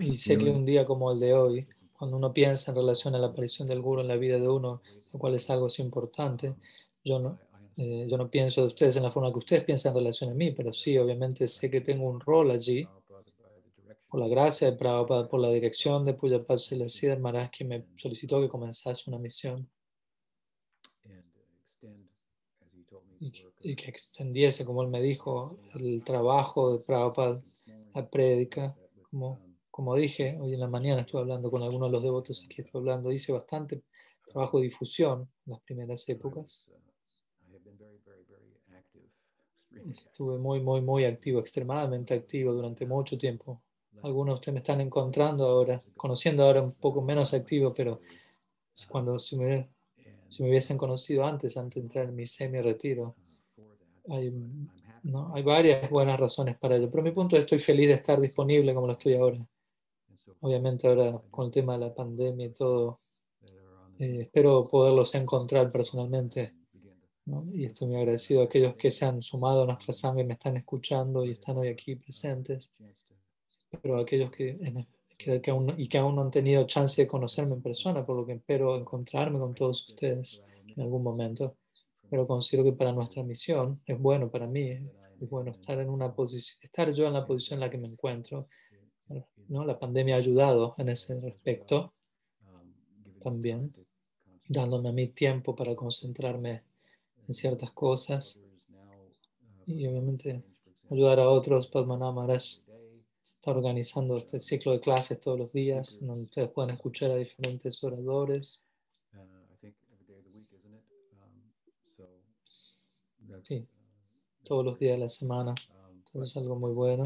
Y 0.05 0.15
sé 0.15 0.37
que 0.37 0.49
un 0.49 0.65
día 0.65 0.85
como 0.85 1.11
el 1.11 1.19
de 1.19 1.33
hoy, 1.33 1.67
cuando 1.93 2.17
uno 2.17 2.31
piensa 2.33 2.71
en 2.71 2.77
relación 2.77 3.13
a 3.15 3.19
la 3.19 3.27
aparición 3.27 3.67
del 3.67 3.81
guru 3.81 4.01
en 4.01 4.07
la 4.07 4.15
vida 4.15 4.39
de 4.39 4.47
uno, 4.47 4.81
lo 5.11 5.19
cual 5.19 5.35
es 5.35 5.49
algo 5.49 5.65
así 5.65 5.81
importante, 5.81 6.55
yo 7.03 7.19
no, 7.19 7.39
eh, 7.79 8.07
yo 8.09 8.17
no 8.17 8.29
pienso 8.29 8.61
de 8.61 8.67
ustedes 8.67 8.97
en 8.97 9.03
la 9.03 9.11
forma 9.11 9.31
que 9.31 9.39
ustedes 9.39 9.63
piensan 9.63 9.91
en 9.93 9.99
relación 9.99 10.29
a 10.31 10.33
mí, 10.33 10.51
pero 10.51 10.71
sí, 10.73 10.97
obviamente 10.97 11.47
sé 11.47 11.69
que 11.71 11.81
tengo 11.81 12.05
un 12.09 12.19
rol 12.19 12.51
allí, 12.51 12.85
por 14.09 14.19
la 14.19 14.27
gracia 14.27 14.69
de 14.71 14.77
Prabhupada, 14.77 15.29
por 15.29 15.39
la 15.39 15.49
dirección 15.49 16.03
de 16.03 16.13
Pujapad 16.13 16.57
Selasiddhar 16.57 17.19
Maharaj, 17.19 17.51
que 17.51 17.63
me 17.65 17.85
solicitó 17.97 18.41
que 18.41 18.49
comenzase 18.49 19.03
una 19.09 19.19
misión. 19.19 19.69
Y, 23.21 23.31
que- 23.31 23.43
y 23.61 23.75
que 23.75 23.89
extendiese, 23.89 24.65
como 24.65 24.81
él 24.83 24.89
me 24.89 25.01
dijo, 25.01 25.57
el 25.75 26.03
trabajo 26.03 26.73
de 26.73 26.79
Prabhupada, 26.79 27.41
la 27.93 28.09
prédica, 28.09 28.75
como, 29.09 29.39
como 29.71 29.95
dije, 29.95 30.37
hoy 30.39 30.53
en 30.53 30.59
la 30.59 30.67
mañana 30.67 31.01
estuve 31.01 31.21
hablando 31.21 31.49
con 31.51 31.61
algunos 31.63 31.89
de 31.89 31.93
los 31.93 32.03
devotos 32.03 32.43
aquí, 32.45 32.61
estuve 32.61 32.79
hablando, 32.81 33.11
hice 33.11 33.31
bastante 33.31 33.83
trabajo 34.25 34.57
de 34.59 34.65
difusión 34.65 35.21
en 35.45 35.51
las 35.53 35.61
primeras 35.61 36.07
épocas. 36.09 36.65
Estuve 39.87 40.37
muy, 40.37 40.59
muy, 40.61 40.81
muy 40.81 41.05
activo, 41.05 41.39
extremadamente 41.39 42.13
activo 42.13 42.53
durante 42.53 42.85
mucho 42.85 43.17
tiempo. 43.17 43.61
Algunos 44.01 44.35
de 44.35 44.39
ustedes 44.39 44.53
me 44.53 44.59
están 44.59 44.81
encontrando 44.81 45.45
ahora, 45.45 45.83
conociendo 45.95 46.43
ahora 46.43 46.61
un 46.61 46.71
poco 46.71 47.01
menos 47.01 47.33
activo, 47.33 47.73
pero 47.75 47.99
cuando 48.89 49.19
si 49.19 49.37
me, 49.37 49.69
si 50.27 50.43
me 50.43 50.49
hubiesen 50.49 50.77
conocido 50.77 51.25
antes, 51.25 51.57
antes 51.57 51.75
de 51.75 51.81
entrar 51.81 52.05
en 52.05 52.15
mi 52.15 52.25
semi-retiro, 52.25 53.15
hay, 54.09 54.33
¿no? 55.03 55.33
hay 55.33 55.43
varias 55.43 55.89
buenas 55.89 56.19
razones 56.19 56.57
para 56.57 56.75
ello. 56.75 56.89
Pero 56.89 57.03
mi 57.03 57.11
punto 57.11 57.35
es 57.35 57.41
estoy 57.41 57.59
feliz 57.59 57.87
de 57.87 57.95
estar 57.95 58.19
disponible 58.19 58.73
como 58.73 58.87
lo 58.87 58.93
estoy 58.93 59.15
ahora. 59.15 59.45
Obviamente 60.41 60.87
ahora 60.87 61.21
con 61.29 61.47
el 61.47 61.51
tema 61.51 61.73
de 61.73 61.79
la 61.85 61.93
pandemia 61.93 62.45
y 62.45 62.51
todo, 62.51 63.01
eh, 63.99 64.21
espero 64.21 64.69
poderlos 64.69 65.13
encontrar 65.15 65.71
personalmente. 65.71 66.53
¿No? 67.29 67.45
Y 67.53 67.65
estoy 67.65 67.87
muy 67.87 67.97
agradecido 67.97 68.41
a 68.41 68.45
aquellos 68.45 68.75
que 68.75 68.91
se 68.91 69.05
han 69.05 69.21
sumado 69.21 69.63
a 69.63 69.65
nuestra 69.67 69.93
sangre, 69.93 70.23
me 70.23 70.33
están 70.33 70.57
escuchando 70.57 71.23
y 71.23 71.31
están 71.31 71.57
hoy 71.57 71.67
aquí 71.69 71.95
presentes. 71.95 72.69
Pero 73.81 73.99
aquellos 73.99 74.31
que, 74.31 74.57
que, 75.17 75.41
que 75.41 75.51
aún, 75.51 75.73
y 75.77 75.87
que 75.87 75.97
aún 75.99 76.15
no 76.15 76.23
han 76.23 76.31
tenido 76.31 76.65
chance 76.65 77.01
de 77.01 77.07
conocerme 77.07 77.53
en 77.53 77.61
persona, 77.61 78.05
por 78.05 78.15
lo 78.15 78.25
que 78.25 78.33
espero 78.33 78.75
encontrarme 78.75 79.39
con 79.39 79.53
todos 79.53 79.87
ustedes 79.87 80.43
en 80.67 80.81
algún 80.81 81.03
momento. 81.03 81.55
Pero 82.09 82.25
considero 82.25 82.63
que 82.63 82.73
para 82.73 82.91
nuestra 82.91 83.21
misión 83.21 83.81
es 83.85 83.99
bueno 83.99 84.31
para 84.31 84.47
mí, 84.47 84.71
es 84.71 85.29
bueno 85.29 85.51
estar 85.51 85.79
en 85.79 85.89
una 85.89 86.13
posición, 86.13 86.59
estar 86.63 86.91
yo 86.93 87.05
en 87.05 87.13
la 87.13 87.25
posición 87.25 87.57
en 87.57 87.61
la 87.61 87.69
que 87.69 87.77
me 87.77 87.87
encuentro. 87.87 88.47
¿no? 89.47 89.65
La 89.65 89.77
pandemia 89.77 90.15
ha 90.15 90.17
ayudado 90.17 90.73
en 90.77 90.89
ese 90.89 91.19
respecto, 91.19 91.93
también, 93.19 93.73
dándome 94.47 94.89
a 94.89 94.93
mí 94.93 95.07
tiempo 95.09 95.55
para 95.55 95.75
concentrarme 95.75 96.63
en 97.29 97.33
ciertas 97.33 97.71
cosas 97.73 98.41
y 99.67 99.85
obviamente 99.85 100.43
ayudar 100.89 101.19
a 101.19 101.29
otros. 101.29 101.67
Padmanabh 101.67 102.15
Maharaj 102.15 102.41
está 103.23 103.51
organizando 103.51 104.17
este 104.17 104.39
ciclo 104.39 104.71
de 104.71 104.79
clases 104.79 105.21
todos 105.21 105.37
los 105.37 105.53
días, 105.53 105.99
donde 106.01 106.23
ustedes 106.23 106.49
pueden 106.49 106.71
escuchar 106.71 107.11
a 107.11 107.15
diferentes 107.15 107.83
oradores. 107.83 108.63
Sí, 113.43 113.67
todos 114.43 114.65
los 114.65 114.79
días 114.79 114.93
de 114.95 114.97
la 114.97 115.09
semana. 115.09 115.53
Todo 116.11 116.23
es 116.23 116.35
algo 116.35 116.55
muy 116.55 116.71
bueno. 116.71 117.03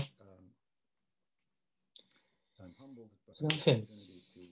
Pero 2.55 3.49
en 3.51 3.59
fin, 3.59 3.88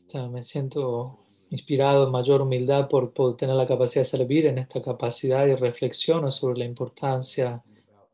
o 0.05 0.09
sea, 0.09 0.27
me 0.27 0.43
siento 0.43 1.20
inspirado 1.51 2.05
en 2.05 2.11
mayor 2.11 2.41
humildad 2.41 2.87
por, 2.87 3.13
por 3.13 3.35
tener 3.35 3.55
la 3.55 3.67
capacidad 3.67 4.01
de 4.01 4.09
servir 4.09 4.45
en 4.45 4.57
esta 4.57 4.81
capacidad 4.81 5.45
y 5.45 5.55
reflexiono 5.55 6.31
sobre 6.31 6.59
la 6.59 6.65
importancia, 6.65 7.61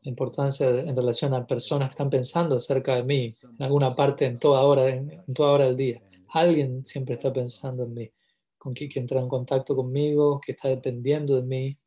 la 0.02 0.08
importancia 0.10 0.68
en 0.68 0.96
relación 0.96 1.32
a 1.32 1.46
personas 1.46 1.88
que 1.88 1.92
están 1.92 2.10
pensando 2.10 2.56
acerca 2.56 2.96
de 2.96 3.04
mí 3.04 3.36
en 3.42 3.62
alguna 3.62 3.94
parte, 3.94 4.26
en 4.26 4.40
toda 4.40 4.62
hora, 4.64 4.88
en, 4.88 5.22
en 5.26 5.34
toda 5.34 5.52
hora 5.52 5.66
del 5.66 5.76
día. 5.76 6.02
Alguien 6.30 6.84
siempre 6.84 7.14
está 7.14 7.32
pensando 7.32 7.84
en 7.84 7.94
mí, 7.94 8.10
con 8.58 8.74
quien 8.74 8.90
que 8.90 8.98
entra 8.98 9.20
en 9.20 9.28
contacto 9.28 9.76
conmigo, 9.76 10.40
que 10.44 10.52
está 10.52 10.68
dependiendo 10.68 11.36
de 11.36 11.42
mí. 11.42 11.78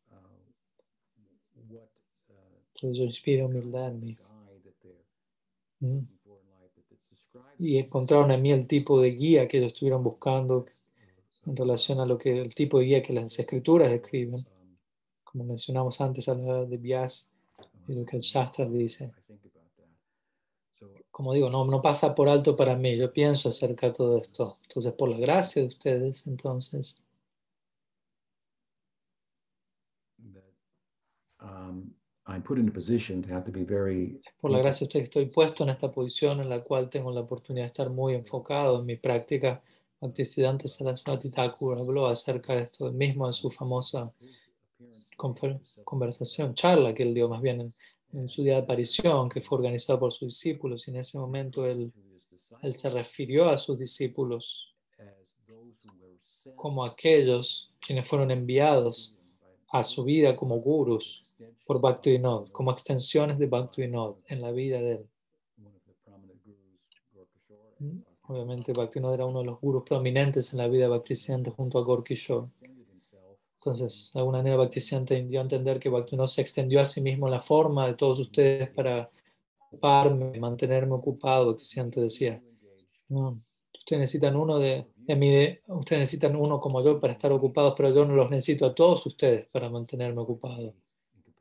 Entonces 2.75 2.97
yo 2.97 3.03
inspiro 3.03 3.47
humildad 3.47 3.89
en 3.89 3.99
mí. 3.99 4.17
Mm. 5.81 5.99
Y 7.57 7.77
encontraron 7.77 8.31
en 8.31 8.41
mí 8.41 8.51
el 8.53 8.65
tipo 8.67 9.01
de 9.01 9.11
guía 9.11 9.49
que 9.49 9.57
ellos 9.57 9.73
estuvieron 9.73 10.01
buscando 10.01 10.65
en 11.45 11.55
relación 11.55 11.99
a 11.99 12.05
lo 12.05 12.17
que 12.17 12.39
el 12.39 12.53
tipo 12.53 12.79
de 12.79 12.85
guía 12.85 13.03
que 13.03 13.13
las 13.13 13.37
escrituras 13.39 13.91
describen. 13.91 14.45
Como 15.23 15.43
mencionamos 15.43 15.99
antes, 16.01 16.27
hablaba 16.27 16.65
de 16.65 16.77
Vyas 16.77 17.33
y 17.87 17.95
lo 17.95 18.05
que 18.05 18.17
el 18.17 18.21
Shastra 18.21 18.67
dice. 18.67 19.11
Como 21.09 21.33
digo, 21.33 21.49
no, 21.49 21.65
no 21.65 21.81
pasa 21.81 22.15
por 22.15 22.29
alto 22.29 22.55
para 22.55 22.75
mí. 22.75 22.97
Yo 22.97 23.11
pienso 23.11 23.49
acerca 23.49 23.87
de 23.87 23.93
todo 23.93 24.21
esto. 24.21 24.55
Entonces, 24.63 24.93
por 24.93 25.09
la 25.09 25.17
gracia 25.17 25.61
de 25.61 25.67
ustedes, 25.67 26.25
entonces, 26.27 27.01
Um, 31.41 31.91
I'm 32.27 32.43
put 32.43 32.59
in 32.59 32.67
a 32.67 32.71
position 32.71 33.23
to 33.23 33.33
have 33.33 33.45
to 33.45 33.51
be 33.51 33.63
very 33.63 34.21
por 34.39 34.51
la 34.51 34.59
gracia 34.59 34.81
de 34.81 34.85
ustedes 34.85 35.05
estoy 35.05 35.25
puesto 35.25 35.63
en 35.63 35.69
esta 35.69 35.91
posición 35.91 36.39
en 36.39 36.49
la 36.49 36.63
cual 36.63 36.89
tengo 36.89 37.11
la 37.11 37.21
oportunidad 37.21 37.63
de 37.63 37.67
estar 37.67 37.89
muy 37.89 38.13
enfocado 38.13 38.79
en 38.79 38.85
mi 38.85 38.95
práctica. 38.95 39.63
Bhaktisiddhanta 40.01 40.67
Saraswati 40.67 41.29
Thakur 41.29 41.77
habló 41.77 42.07
acerca 42.07 42.55
de 42.55 42.63
esto 42.63 42.91
mismo 42.91 43.27
en 43.27 43.33
su 43.33 43.51
famosa 43.51 44.11
conversación, 45.85 46.55
charla 46.55 46.93
que 46.93 47.03
él 47.03 47.13
dio 47.13 47.29
más 47.29 47.41
bien 47.41 47.61
en, 47.61 47.73
en 48.13 48.27
su 48.27 48.41
día 48.41 48.55
de 48.55 48.61
aparición, 48.61 49.29
que 49.29 49.41
fue 49.41 49.59
organizado 49.59 49.99
por 49.99 50.11
sus 50.11 50.29
discípulos. 50.29 50.87
Y 50.87 50.91
en 50.91 50.97
ese 50.97 51.19
momento 51.19 51.65
él, 51.67 51.93
él 52.63 52.75
se 52.75 52.89
refirió 52.89 53.47
a 53.47 53.57
sus 53.57 53.77
discípulos 53.77 54.73
como 56.55 56.83
aquellos 56.83 57.71
quienes 57.79 58.07
fueron 58.07 58.31
enviados 58.31 59.15
a 59.69 59.83
su 59.83 60.03
vida 60.03 60.35
como 60.35 60.57
gurus 60.57 61.23
por 61.65 61.79
Bhaktivinoda, 61.79 62.51
como 62.51 62.71
extensiones 62.71 63.37
de 63.37 63.45
Bhaktivinoda 63.45 64.15
en 64.27 64.41
la 64.41 64.51
vida 64.51 64.81
de 64.81 64.91
él. 64.93 65.05
Obviamente 68.31 68.71
Bhaktivinoda 68.71 69.15
era 69.15 69.25
uno 69.25 69.39
de 69.39 69.45
los 69.45 69.59
gurus 69.59 69.83
prominentes 69.83 70.53
en 70.53 70.59
la 70.59 70.69
vida 70.69 70.83
de 70.83 70.89
Bhaktisiddhanta 70.91 71.51
junto 71.51 71.77
a 71.77 71.83
Gorky 71.83 72.15
Shore. 72.15 72.47
Entonces, 73.57 74.11
de 74.13 74.19
alguna 74.21 74.37
manera 74.37 74.55
Bhaktisiddhanta 74.55 75.15
dio 75.15 75.39
a 75.41 75.43
entender 75.43 75.79
que 75.79 75.89
Bhaktivinoda 75.89 76.29
se 76.29 76.39
extendió 76.39 76.79
a 76.79 76.85
sí 76.85 77.01
mismo 77.01 77.27
en 77.27 77.31
la 77.31 77.41
forma 77.41 77.87
de 77.87 77.95
todos 77.95 78.19
ustedes 78.19 78.69
para 78.69 79.09
ocuparme, 79.67 80.39
mantenerme 80.39 80.93
ocupado. 80.93 81.47
Bhaktisiddhanta 81.47 81.99
decía, 81.99 82.41
no, 83.09 83.41
ustedes 83.77 83.99
necesitan 83.99 84.37
uno 84.37 84.59
de, 84.59 84.87
de 84.95 85.15
de- 85.15 85.61
ustedes 85.67 85.99
necesitan 85.99 86.37
uno 86.37 86.61
como 86.61 86.81
yo 86.81 87.01
para 87.01 87.11
estar 87.11 87.33
ocupados, 87.33 87.73
pero 87.75 87.93
yo 87.93 88.05
no 88.05 88.15
los 88.15 88.29
necesito 88.29 88.65
a 88.65 88.73
todos 88.73 89.05
ustedes 89.05 89.47
para 89.51 89.69
mantenerme 89.69 90.21
ocupado. 90.21 90.73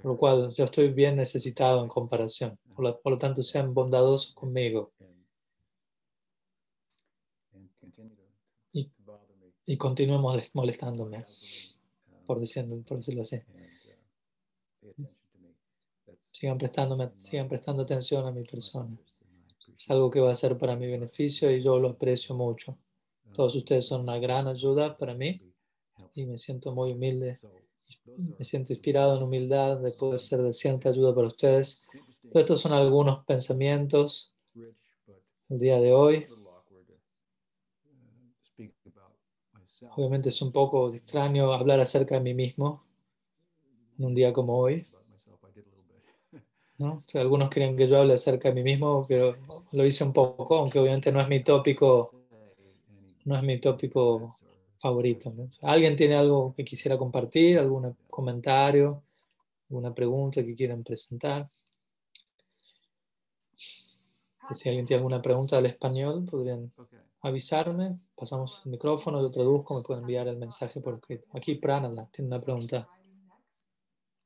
Por 0.02 0.12
lo 0.12 0.16
cual 0.16 0.50
yo 0.56 0.64
estoy 0.64 0.88
bien 0.88 1.14
necesitado 1.14 1.82
en 1.82 1.88
comparación. 1.88 2.58
Por 2.74 2.84
lo, 2.84 3.00
por 3.00 3.12
lo 3.12 3.18
tanto, 3.18 3.44
sean 3.44 3.72
bondadosos 3.74 4.32
conmigo 4.34 4.90
y 9.72 9.76
continúen 9.76 10.20
molest- 10.20 10.50
molestándome. 10.54 11.24
por, 12.26 12.38
decirlo, 12.40 12.82
por 12.82 12.96
decirlo 12.98 13.22
así. 13.22 13.40
Sigan, 16.32 16.58
prestándome, 16.58 17.10
sigan 17.14 17.48
prestando 17.48 17.82
atención 17.82 18.26
a 18.26 18.32
mi 18.32 18.42
persona. 18.44 18.96
Es 19.76 19.90
algo 19.90 20.10
que 20.10 20.20
va 20.20 20.30
a 20.32 20.34
ser 20.34 20.58
para 20.58 20.74
mi 20.76 20.86
beneficio 20.88 21.50
y 21.50 21.62
yo 21.62 21.78
lo 21.78 21.90
aprecio 21.90 22.34
mucho. 22.34 22.76
Todos 23.32 23.54
ustedes 23.56 23.86
son 23.86 24.02
una 24.02 24.18
gran 24.18 24.48
ayuda 24.48 24.96
para 24.98 25.14
mí 25.14 25.40
y 26.14 26.24
me 26.26 26.36
siento 26.36 26.72
muy 26.72 26.92
humilde. 26.92 27.38
Me 28.38 28.44
siento 28.44 28.72
inspirado 28.72 29.16
en 29.16 29.22
humildad 29.22 29.78
de 29.78 29.92
poder 29.92 30.20
ser 30.20 30.40
de 30.42 30.52
cierta 30.52 30.88
ayuda 30.90 31.14
para 31.14 31.28
ustedes. 31.28 31.86
Todos 32.30 32.42
estos 32.44 32.60
son 32.60 32.72
algunos 32.72 33.24
pensamientos 33.24 34.34
el 35.48 35.58
día 35.58 35.80
de 35.80 35.92
hoy. 35.92 36.16
a 36.16 36.18
little 36.20 36.48
awkward 36.48 36.86
to 36.86 36.94
uh, 36.94 38.32
speak 38.44 38.72
about 38.86 39.12
myself. 39.52 39.69
Obviamente 39.96 40.28
es 40.28 40.42
un 40.42 40.52
poco 40.52 40.92
extraño 40.92 41.52
hablar 41.52 41.80
acerca 41.80 42.16
de 42.16 42.20
mí 42.20 42.34
mismo 42.34 42.84
en 43.98 44.04
un 44.04 44.14
día 44.14 44.32
como 44.32 44.58
hoy. 44.58 44.86
¿no? 46.78 47.04
O 47.14 47.18
algunos 47.18 47.50
creen 47.50 47.76
que 47.76 47.88
yo 47.88 47.98
hable 47.98 48.14
acerca 48.14 48.48
de 48.48 48.54
mí 48.54 48.62
mismo, 48.62 49.04
pero 49.06 49.36
lo 49.72 49.84
hice 49.84 50.02
un 50.02 50.12
poco, 50.12 50.56
aunque 50.56 50.78
obviamente 50.78 51.12
no 51.12 51.20
es 51.20 51.28
mi 51.28 51.44
tópico, 51.44 52.12
no 53.24 53.36
es 53.36 53.42
mi 53.42 53.60
tópico 53.60 54.36
favorito. 54.78 55.32
¿Alguien 55.62 55.96
tiene 55.96 56.16
algo 56.16 56.54
que 56.56 56.64
quisiera 56.64 56.96
compartir? 56.96 57.58
¿Algún 57.58 57.94
comentario? 58.08 59.02
¿Alguna 59.68 59.94
pregunta 59.94 60.42
que 60.42 60.54
quieran 60.54 60.82
presentar? 60.82 61.48
Si 64.54 64.68
alguien 64.68 64.86
tiene 64.86 64.98
alguna 64.98 65.22
pregunta 65.22 65.58
al 65.58 65.66
español, 65.66 66.24
podrían. 66.28 66.72
Avisarme. 67.22 67.98
Pasamos 68.16 68.62
el 68.64 68.72
micrófono, 68.72 69.20
lo 69.20 69.30
traduzco, 69.30 69.76
me 69.76 69.82
pueden 69.82 70.02
enviar 70.02 70.28
el 70.28 70.38
mensaje 70.38 70.80
por 70.80 70.94
escrito. 70.94 71.26
Aquí 71.32 71.56
Pranada 71.56 72.08
tiene 72.12 72.28
una 72.28 72.38
pregunta. 72.38 72.88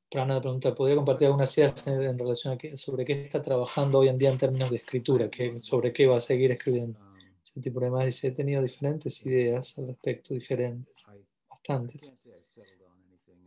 Pranada 0.09 0.41
pregunta, 0.41 0.73
¿podría 0.73 0.95
compartir 0.95 1.27
algunas 1.27 1.57
ideas 1.57 1.87
en, 1.87 2.17
relación 2.17 2.53
a 2.53 2.57
qué, 2.57 2.77
sobre 2.77 3.03
qué 3.03 3.25
está 3.25 3.41
trabajando 3.41 3.99
hoy 3.99 4.07
en 4.07 4.17
día 4.17 4.31
en 4.31 4.37
términos 4.37 4.69
de 4.69 4.77
escritura? 4.77 5.29
¿Qué, 5.29 5.59
¿Sobre 5.59 5.91
qué 5.91 6.07
va 6.07 6.17
a 6.17 6.21
seguir 6.21 6.51
escribiendo? 6.51 6.99
Ese 7.45 7.89
más 7.89 8.05
dice, 8.05 8.27
he 8.27 8.31
tenido 8.31 8.61
diferentes 8.61 9.25
ideas 9.25 9.77
al 9.77 9.87
respecto, 9.87 10.33
diferentes, 10.33 11.05
bastantes. 11.49 12.13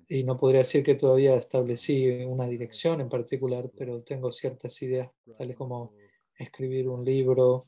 Y 0.09 0.25
no 0.25 0.37
podría 0.37 0.61
decir 0.61 0.83
que 0.83 0.95
todavía 0.95 1.35
establecí 1.35 2.09
una 2.25 2.47
dirección 2.47 3.01
en 3.01 3.09
particular, 3.09 3.71
pero 3.77 4.03
tengo 4.03 4.31
ciertas 4.33 4.81
ideas, 4.83 5.11
tales 5.37 5.57
como 5.57 5.93
escribir 6.37 6.89
un 6.89 7.05
libro. 7.05 7.65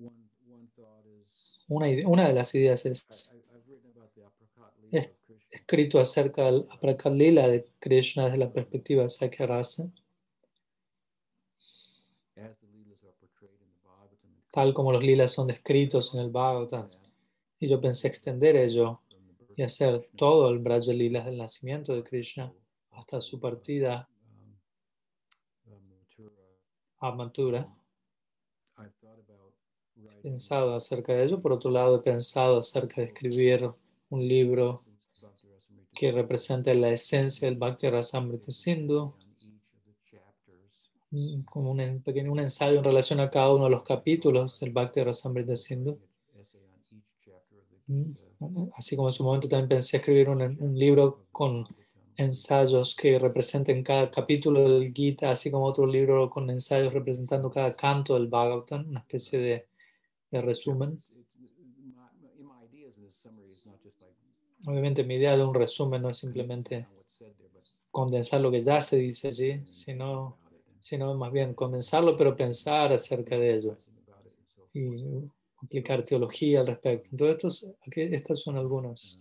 One, 0.00 0.30
one 0.48 0.68
thought 0.74 1.04
is 1.06 1.57
Una, 1.68 1.86
una 2.06 2.28
de 2.28 2.34
las 2.34 2.54
ideas 2.54 2.86
es 2.86 3.32
of 4.24 4.32
Krishna. 4.90 5.10
escrito 5.50 5.98
acerca 5.98 6.46
del 6.46 6.66
Aprakat 6.70 7.12
Lila 7.12 7.48
de 7.48 7.64
Krishna 7.78 8.24
desde 8.24 8.38
la 8.38 8.52
perspectiva 8.52 9.02
de 9.02 9.08
Sakya 9.08 9.46
Rasa, 9.46 9.90
As 12.36 12.56
the 12.60 12.66
lilas 12.68 13.02
are 13.02 13.12
portrayed 13.20 13.60
in 13.60 13.68
the 13.68 13.80
Bhagavatam 13.84 14.30
and 14.32 14.50
tal 14.52 14.72
como 14.72 14.92
los 14.92 15.02
lilas 15.02 15.32
son 15.32 15.48
descritos 15.48 16.14
en 16.14 16.20
el 16.20 16.30
Bhagavatam. 16.30 16.88
Y 17.60 17.68
yo 17.68 17.80
pensé 17.80 18.08
extender 18.08 18.56
ello 18.56 19.00
y 19.56 19.62
hacer 19.62 20.08
todo 20.16 20.48
el 20.48 20.60
Braja 20.60 20.92
Lilas 20.92 21.24
del 21.24 21.36
nacimiento 21.36 21.92
de 21.92 22.04
Krishna 22.04 22.52
hasta 22.92 23.20
su 23.20 23.36
uh, 23.36 23.40
partida 23.40 24.08
um, 25.66 25.72
uh, 25.72 25.80
Mathura. 25.88 26.34
a 27.00 27.12
Mathura. 27.12 27.76
I've 28.78 28.94
thought 29.00 29.18
about 29.18 29.52
writing 29.96 30.17
Pensado 30.28 30.74
acerca 30.74 31.14
de 31.14 31.24
ello. 31.24 31.40
Por 31.40 31.52
otro 31.52 31.70
lado, 31.70 31.96
he 31.96 32.00
pensado 32.00 32.58
acerca 32.58 33.00
de 33.00 33.06
escribir 33.06 33.70
un 34.10 34.28
libro 34.28 34.84
que 35.94 36.12
represente 36.12 36.74
la 36.74 36.90
esencia 36.90 37.48
del 37.48 37.56
Bhakti 37.56 37.88
Rasamrita 37.88 38.50
Sindhu, 38.50 39.14
como 41.46 41.70
un 41.70 42.02
pequeño 42.04 42.30
un 42.30 42.40
ensayo 42.40 42.76
en 42.76 42.84
relación 42.84 43.20
a 43.20 43.30
cada 43.30 43.54
uno 43.54 43.64
de 43.64 43.70
los 43.70 43.82
capítulos 43.84 44.60
del 44.60 44.70
Bhakti 44.70 45.02
Rasamrita 45.02 45.56
Sindhu. 45.56 45.98
Mm, 47.86 48.12
Así 48.76 48.96
como 48.96 49.08
en 49.08 49.14
su 49.14 49.24
momento 49.24 49.48
también 49.48 49.70
pensé 49.70 49.96
escribir 49.96 50.28
un, 50.28 50.42
un 50.42 50.78
libro 50.78 51.24
con 51.32 51.66
ensayos 52.18 52.94
que 52.94 53.18
representen 53.18 53.82
cada 53.82 54.10
capítulo 54.10 54.68
del 54.68 54.92
Gita, 54.92 55.30
así 55.30 55.50
como 55.50 55.64
otro 55.64 55.86
libro 55.86 56.28
con 56.28 56.50
ensayos 56.50 56.92
representando 56.92 57.48
cada 57.48 57.74
canto 57.74 58.12
del 58.12 58.28
Bhagavatam, 58.28 58.90
una 58.90 59.00
especie 59.00 59.38
de, 59.38 59.68
de 60.30 60.42
resumen. 60.42 61.02
Obviamente 64.66 65.04
mi 65.04 65.14
idea 65.14 65.36
de 65.36 65.44
un 65.44 65.54
resumen 65.54 66.02
no 66.02 66.10
es 66.10 66.18
simplemente 66.18 66.86
condensar 67.90 68.40
lo 68.40 68.50
que 68.50 68.62
ya 68.62 68.80
se 68.80 68.96
dice 68.96 69.28
allí, 69.28 69.64
sino, 69.66 70.36
sino 70.80 71.14
más 71.14 71.32
bien 71.32 71.54
condensarlo, 71.54 72.16
pero 72.16 72.36
pensar 72.36 72.92
acerca 72.92 73.36
de 73.38 73.54
ello 73.54 73.76
y 74.74 75.04
aplicar 75.62 76.04
teología 76.04 76.60
al 76.60 76.66
respecto. 76.68 77.08
Entonces, 77.10 77.36
estos, 77.36 77.66
aquí, 77.86 78.02
estas 78.02 78.40
son 78.40 78.56
algunas, 78.56 79.18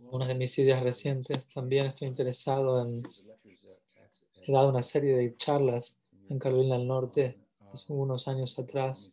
algunas 0.00 0.28
de 0.28 0.34
mis 0.34 0.58
ideas 0.58 0.82
recientes. 0.82 1.48
También 1.48 1.86
estoy 1.86 2.08
interesado 2.08 2.82
en, 2.82 3.02
he 4.42 4.52
dado 4.52 4.68
una 4.68 4.82
serie 4.82 5.16
de 5.16 5.36
charlas 5.36 5.98
en 6.28 6.38
Carolina 6.38 6.78
del 6.78 6.86
Norte 6.86 7.41
hace 7.72 7.92
unos 7.92 8.28
años 8.28 8.58
atrás 8.58 9.12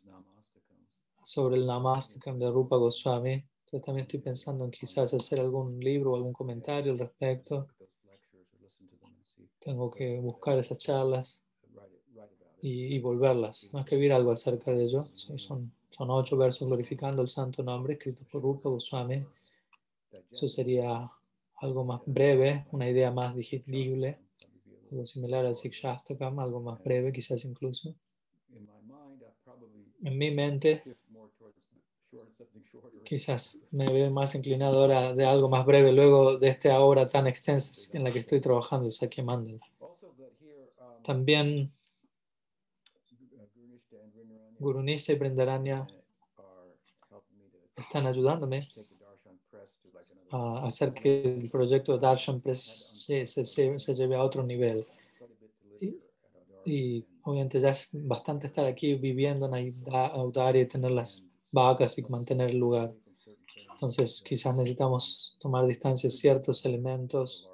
sobre 1.23 1.57
el 1.57 1.65
Namastakam 1.65 2.37
de 2.39 2.49
Rupa 2.49 2.77
Goswami. 2.77 3.45
Entonces 3.65 3.85
también 3.85 4.05
estoy 4.05 4.19
pensando 4.19 4.65
en 4.65 4.71
quizás 4.71 5.13
hacer 5.13 5.39
algún 5.39 5.79
libro 5.79 6.11
o 6.11 6.15
algún 6.15 6.33
comentario 6.33 6.91
al 6.91 6.99
respecto. 6.99 7.67
Tengo 9.59 9.91
que 9.91 10.19
buscar 10.19 10.57
esas 10.57 10.79
charlas 10.79 11.43
y, 12.61 12.95
y 12.95 12.99
volverlas, 12.99 13.69
no 13.71 13.79
escribir 13.79 14.11
algo 14.11 14.31
acerca 14.31 14.71
de 14.71 14.83
ello. 14.83 15.03
Son, 15.13 15.71
son, 15.91 16.09
ocho 16.09 16.35
versos 16.35 16.67
glorificando 16.67 17.21
el 17.21 17.29
santo 17.29 17.63
nombre 17.63 17.93
escritos 17.93 18.27
por 18.27 18.41
Rupa 18.41 18.69
Goswami. 18.69 19.25
Eso 20.31 20.47
sería 20.47 21.11
algo 21.57 21.85
más 21.85 22.01
breve, 22.05 22.65
una 22.71 22.89
idea 22.89 23.11
más 23.11 23.35
digerible, 23.35 24.19
algo 24.91 25.05
similar 25.05 25.45
al 25.45 25.55
Sikshastakam, 25.55 26.39
algo 26.39 26.61
más 26.61 26.81
breve 26.83 27.11
quizás 27.11 27.45
incluso. 27.45 27.95
En 30.01 30.17
mi 30.17 30.31
mente, 30.31 30.83
quizás 33.03 33.59
me 33.71 33.91
veo 33.91 34.09
más 34.11 34.35
inclinado 34.35 34.81
ahora 34.81 35.13
de 35.13 35.25
algo 35.25 35.49
más 35.49 35.65
breve 35.65 35.91
luego 35.91 36.37
de 36.37 36.49
esta 36.49 36.79
obra 36.79 37.07
tan 37.07 37.27
extensa 37.27 37.97
en 37.97 38.03
la 38.03 38.11
que 38.11 38.19
estoy 38.19 38.39
trabajando, 38.39 38.89
Sakya 38.91 39.23
Mandala. 39.23 39.59
También 41.03 41.71
Gurunishta 44.59 45.13
y 45.13 45.15
Brindaranya 45.15 45.87
están 47.75 48.05
ayudándome 48.07 48.69
a 50.31 50.65
hacer 50.65 50.93
que 50.93 51.21
el 51.21 51.49
proyecto 51.49 51.97
Darshan 51.97 52.41
Press 52.41 53.05
se, 53.05 53.25
se, 53.25 53.45
se, 53.45 53.79
se 53.79 53.95
lleve 53.95 54.15
a 54.15 54.23
otro 54.23 54.43
nivel. 54.43 54.85
Y, 55.81 55.95
y, 56.65 57.05
obviamente 57.29 57.61
ya 57.61 57.69
es 57.69 57.89
bastante 57.93 58.47
estar 58.47 58.65
aquí 58.65 58.95
viviendo 58.95 59.45
en 59.55 59.71
Audari 59.93 60.61
y 60.61 60.67
tener 60.67 60.91
las 60.91 61.23
vacas 61.51 61.97
y 61.99 62.03
mantener 62.09 62.49
el 62.49 62.57
lugar. 62.57 62.93
Entonces 63.71 64.21
quizás 64.25 64.55
necesitamos 64.55 65.37
tomar 65.39 65.67
distancia 65.67 66.09
ciertos 66.09 66.65
elementos. 66.65 67.47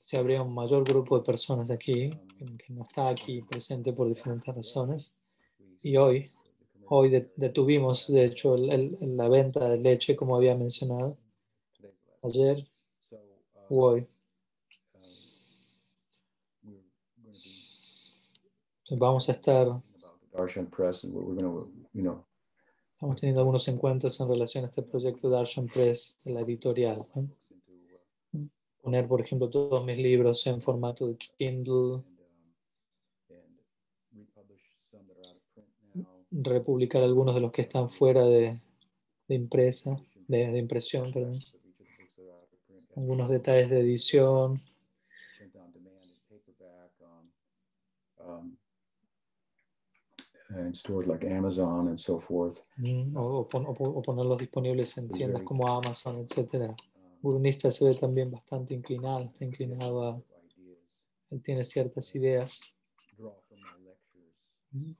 Si 0.00 0.16
habría 0.16 0.42
un 0.42 0.54
mayor 0.54 0.84
grupo 0.84 1.18
de 1.18 1.24
personas 1.24 1.70
aquí, 1.70 2.10
que 2.38 2.72
no 2.72 2.82
está 2.82 3.08
aquí 3.08 3.42
presente 3.42 3.92
por 3.92 4.08
diferentes 4.08 4.54
razones. 4.54 5.16
Y 5.82 5.96
hoy, 5.96 6.30
hoy 6.88 7.28
detuvimos, 7.36 8.08
de 8.08 8.26
hecho, 8.26 8.56
el, 8.56 8.70
el, 9.00 9.16
la 9.16 9.28
venta 9.28 9.68
de 9.68 9.78
leche, 9.78 10.14
como 10.14 10.36
había 10.36 10.54
mencionado, 10.54 11.16
ayer 12.22 12.68
o 13.68 13.86
hoy. 13.86 14.06
Vamos 18.90 19.28
a 19.28 19.32
estar, 19.32 19.82
estamos 22.94 23.20
teniendo 23.20 23.40
algunos 23.40 23.66
encuentros 23.66 24.20
en 24.20 24.28
relación 24.28 24.64
a 24.64 24.68
este 24.68 24.82
proyecto 24.82 25.28
de 25.28 25.36
Darshan 25.36 25.66
Press, 25.66 26.16
de 26.24 26.32
la 26.32 26.42
editorial. 26.42 27.04
¿no? 27.14 27.28
Poner, 28.80 29.08
por 29.08 29.20
ejemplo, 29.20 29.50
todos 29.50 29.84
mis 29.84 29.98
libros 29.98 30.46
en 30.46 30.62
formato 30.62 31.08
de 31.08 31.16
Kindle, 31.16 32.04
republicar 36.30 37.02
algunos 37.02 37.34
de 37.34 37.40
los 37.40 37.50
que 37.50 37.62
están 37.62 37.90
fuera 37.90 38.22
de, 38.22 38.60
de 39.26 39.34
impresa, 39.34 39.96
de, 40.28 40.52
de, 40.52 40.58
impresión, 40.58 41.12
perdón. 41.12 41.40
Algunos 42.94 43.30
detalles 43.30 43.68
de 43.68 43.80
edición. 43.80 44.62
In 50.50 50.74
stores 50.74 51.06
like 51.08 51.24
Amazon 51.26 51.88
and 51.88 51.98
so 51.98 52.18
forth. 52.20 52.60
Mm, 52.76 53.16
o, 53.16 53.40
o 53.40 53.48
pon- 53.48 53.66
o 53.66 53.72
o 53.72 54.02
ponerlos 54.02 54.38
disponibles 54.38 54.96
en 54.98 55.08
tiendas 55.08 55.42
como 55.42 55.66
Amazon, 55.68 56.18
etc. 56.18 56.74
Gurunista 57.22 57.70
se 57.70 57.84
ve 57.84 57.94
también 57.94 58.30
bastante 58.30 58.74
inclinado, 58.74 59.20
está 59.24 59.44
inclinado 59.44 60.02
a, 60.02 60.20
él 61.30 61.42
tiene 61.42 61.64
ciertas 61.64 62.14
ideas, 62.14 62.60
Mm. 64.72 64.92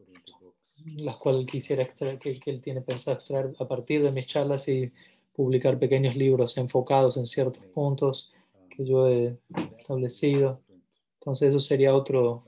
las 1.05 1.17
cuales 1.17 1.47
quisiera 1.47 1.83
extraer, 1.83 2.19
que, 2.19 2.39
que 2.39 2.51
él 2.51 2.61
tiene 2.61 2.81
pensado 2.81 3.17
extraer 3.17 3.55
a 3.59 3.67
partir 3.67 4.03
de 4.03 4.13
mis 4.13 4.27
charlas 4.27 4.69
y 4.69 4.91
publicar 5.35 5.79
pequeños 5.79 6.15
libros 6.17 6.57
enfocados 6.57 7.17
en 7.17 7.27
ciertos 7.27 7.65
puntos 7.75 8.33
que 8.71 8.85
yo 8.85 9.09
he 9.09 9.37
establecido. 9.81 10.61
Entonces 11.19 11.49
eso 11.51 11.59
sería 11.59 11.95
otro, 11.95 12.31
of 12.31 12.45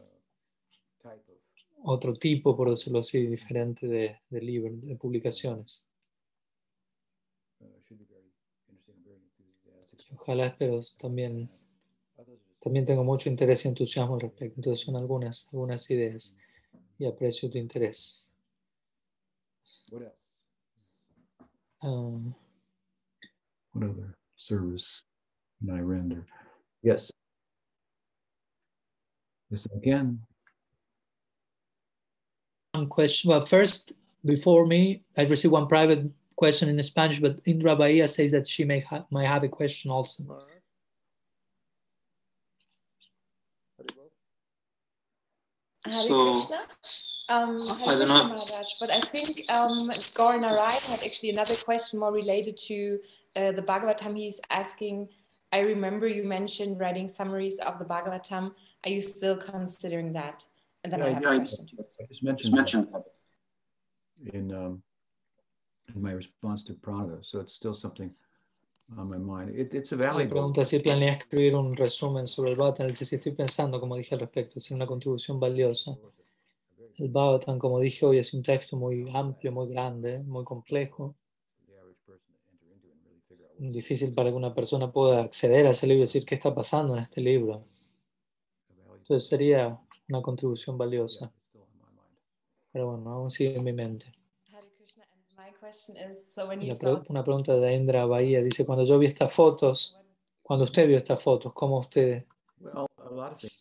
otro 1.84 2.14
tipo, 2.14 2.56
por 2.56 2.70
decirlo 2.70 3.00
así, 3.00 3.26
diferente 3.26 3.86
de, 3.86 4.20
de 4.30 4.40
libros, 4.40 4.80
de 4.82 4.96
publicaciones. 4.96 5.88
uh. 7.60 7.66
Ojalá, 10.14 10.56
pero 10.58 10.80
también, 10.98 11.50
también 12.60 12.84
tengo 12.86 13.04
mucho 13.04 13.28
interés 13.28 13.64
y 13.64 13.68
entusiasmo 13.68 14.14
al 14.14 14.20
respecto. 14.20 14.54
Entonces 14.56 14.84
son 14.84 14.96
algunas, 14.96 15.48
algunas 15.52 15.90
ideas 15.90 16.36
y 16.98 17.06
aprecio 17.06 17.50
tu 17.50 17.58
interés. 17.58 18.28
what 19.90 20.02
else? 20.02 20.34
What 23.72 23.84
other 23.84 24.14
service 24.36 25.04
can 25.60 25.70
I 25.70 25.80
render? 25.80 26.26
Yes. 26.82 27.10
Yes, 29.50 29.66
again. 29.74 30.20
One 32.78 32.88
question. 32.88 33.30
Well, 33.30 33.44
first, 33.46 33.92
before 34.24 34.66
me, 34.66 35.02
I 35.16 35.22
received 35.22 35.52
one 35.52 35.66
private 35.66 36.02
question 36.36 36.68
in 36.68 36.82
Spanish, 36.82 37.18
but 37.20 37.40
Indra 37.44 37.74
Bahia 37.76 38.06
says 38.08 38.30
that 38.32 38.46
she 38.46 38.64
may, 38.64 38.80
ha- 38.80 39.06
might 39.10 39.26
have 39.26 39.44
a 39.44 39.48
question 39.48 39.90
also. 39.90 40.22
So, 45.90 46.46
Um, 47.30 47.58
I 47.86 47.92
don't 47.98 48.08
know. 48.08 48.24
Maharaj, 48.24 48.68
but 48.80 48.90
I 48.90 49.00
think 49.00 49.28
um, 49.50 49.76
Gaur 50.16 50.34
Narayan 50.40 50.82
had 50.90 51.00
actually 51.06 51.30
another 51.36 51.58
question 51.68 51.98
more 51.98 52.14
related 52.22 52.56
to 52.68 52.76
uh, 53.36 53.52
the 53.52 53.64
Bhagavatam. 53.70 54.16
He's 54.16 54.40
asking, 54.48 55.08
I 55.52 55.60
remember 55.60 56.06
you 56.08 56.24
mentioned 56.24 56.80
writing 56.80 57.06
summaries 57.06 57.58
of 57.58 57.78
the 57.78 57.84
Bhagavatam. 57.84 58.44
Are 58.84 58.90
you 58.90 59.02
still 59.02 59.36
considering 59.36 60.14
that? 60.14 60.46
And 60.90 61.02
then 61.02 61.02
I 61.02 61.10
Yeah, 61.10 61.14
have 61.14 61.22
yeah, 61.22 61.30
a 61.30 61.34
I- 61.34 61.38
question. 61.38 61.66
I 62.00 62.06
just 62.08 62.22
mentioned, 62.22 62.38
Just 62.38 62.54
mentioned 62.54 62.88
that. 62.92 63.04
in 64.34 64.52
um, 64.52 64.82
in 65.94 66.00
my 66.02 66.12
response 66.12 66.62
to 66.64 66.74
Pranava, 66.74 67.22
so 67.22 67.40
it's 67.40 67.52
still 67.54 67.74
something 67.74 68.10
on 68.96 69.08
my 69.08 69.18
mind. 69.18 69.50
It, 69.54 69.74
it's 69.74 69.92
a 69.92 69.96
valuable. 69.96 70.30
pregunta 70.30 70.64
si 70.64 70.78
planea 70.78 71.12
escribir 71.18 71.54
un 71.54 71.76
resumen 71.76 72.26
sobre 72.26 72.50
el 72.52 72.56
Bhagavatam. 72.56 72.94
Sí, 72.94 73.16
estoy 73.16 73.32
pensando, 73.32 73.80
como 73.80 73.96
dije 73.96 74.14
al 74.14 74.20
respecto, 74.20 74.58
es 74.58 74.70
una 74.70 74.86
contribución 74.86 75.38
valiosa. 75.38 75.96
El 76.96 77.08
Bhagavatam, 77.10 77.58
como 77.58 77.78
dije 77.80 78.06
hoy, 78.06 78.18
es 78.18 78.32
un 78.34 78.42
texto 78.42 78.76
muy 78.76 79.06
amplio, 79.12 79.52
muy 79.52 79.68
grande, 79.68 80.22
muy 80.24 80.44
complejo. 80.44 81.14
the 81.66 81.74
average 81.78 82.00
person 82.06 82.32
to 82.34 82.66
enter 82.72 82.88
into 82.88 82.88
and 82.90 83.02
really 83.04 83.20
figure 83.28 83.44
out 83.46 83.60
what's 83.60 83.72
Difícil 83.74 84.14
para 84.14 84.30
que 84.30 84.36
una 84.36 84.54
persona 84.54 84.90
pueda 84.90 85.20
acceder 85.22 85.66
a 85.66 85.70
ese 85.70 85.86
libro 85.86 85.98
y 85.98 86.06
decir 86.06 86.24
qué 86.24 86.34
está 86.34 86.54
pasando 86.54 86.96
en 86.96 87.02
este 87.02 87.20
libro. 87.20 87.62
Entonces 88.96 89.28
sería 89.28 89.78
una 90.08 90.22
contribución 90.22 90.76
valiosa. 90.78 91.32
Pero 92.72 92.86
bueno, 92.90 93.10
aún 93.10 93.30
sigue 93.30 93.56
en 93.56 93.64
mi 93.64 93.72
mente. 93.72 94.06
Hare 94.52 94.68
Krishna. 94.76 95.04
And 95.12 95.22
my 95.36 95.52
question 95.58 95.96
is, 96.10 96.32
so 96.34 96.46
when 96.48 96.60
Y 96.60 96.66
you 96.66 96.68
la 96.68 96.74
saw 96.74 97.00
pre- 97.00 97.06
una 97.10 97.24
pregunta 97.24 97.56
de 97.56 97.74
Indra 97.74 98.06
Bahía 98.06 98.42
dice, 98.42 98.64
cuando 98.66 98.84
yo 98.84 98.98
vi 98.98 99.06
estas 99.06 99.32
fotos, 99.32 99.96
cuando 100.42 100.64
usted 100.64 100.86
vio 100.86 100.96
estas 100.96 101.22
fotos, 101.22 101.52
¿cómo 101.54 101.80
usted, 101.80 102.24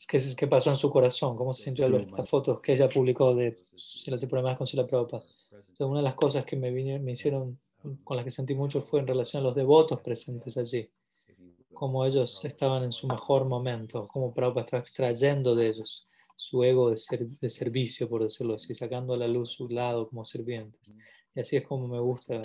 qué, 0.07 0.19
qué 0.37 0.47
pasó 0.47 0.69
en 0.69 0.77
su 0.77 0.89
corazón? 0.89 1.35
¿Cómo 1.35 1.53
se 1.53 1.63
sintió 1.63 1.85
al 1.85 1.93
ver 1.93 2.01
estas 2.01 2.29
fotos 2.29 2.59
que 2.61 2.73
ella 2.73 2.89
publicó 2.89 3.33
de 3.35 3.57
Srila 3.75 4.17
Problemas 4.19 4.57
con 4.57 4.67
Srila 4.67 4.85
Prabhupada? 4.87 5.23
Entonces, 5.51 5.79
una 5.87 5.99
de 5.99 6.03
las 6.03 6.15
cosas 6.15 6.45
que 6.45 6.55
me, 6.55 6.71
vine- 6.71 6.99
me 6.99 7.13
hicieron, 7.13 7.59
con 8.03 8.17
las 8.17 8.23
que 8.23 8.31
sentí 8.31 8.55
mucho 8.55 8.81
fue 8.81 8.99
en 8.99 9.07
relación 9.07 9.41
a 9.41 9.45
los 9.45 9.55
devotos 9.55 9.99
presentes 10.01 10.57
allí, 10.57 10.89
cómo 11.73 12.05
ellos 12.05 12.43
estaban 12.43 12.83
en 12.83 12.91
su 12.91 13.07
mejor 13.07 13.45
momento, 13.45 14.07
cómo 14.07 14.33
Prabhupada 14.33 14.65
estaba 14.65 14.81
extrayendo 14.81 15.55
de 15.55 15.67
ellos 15.67 16.06
su 16.37 16.63
ego 16.63 16.91
de, 16.91 16.97
ser- 16.97 17.27
de 17.27 17.49
servicio, 17.49 18.07
por 18.07 18.23
decirlo 18.23 18.55
así, 18.55 18.73
sacando 18.73 19.13
a 19.13 19.17
la 19.17 19.27
luz 19.27 19.51
su 19.51 19.67
lado 19.67 20.07
como 20.07 20.23
sirvientes. 20.23 20.93
Y 21.35 21.41
así 21.41 21.57
es 21.57 21.63
como 21.65 21.87
me 21.87 21.99
gusta 21.99 22.41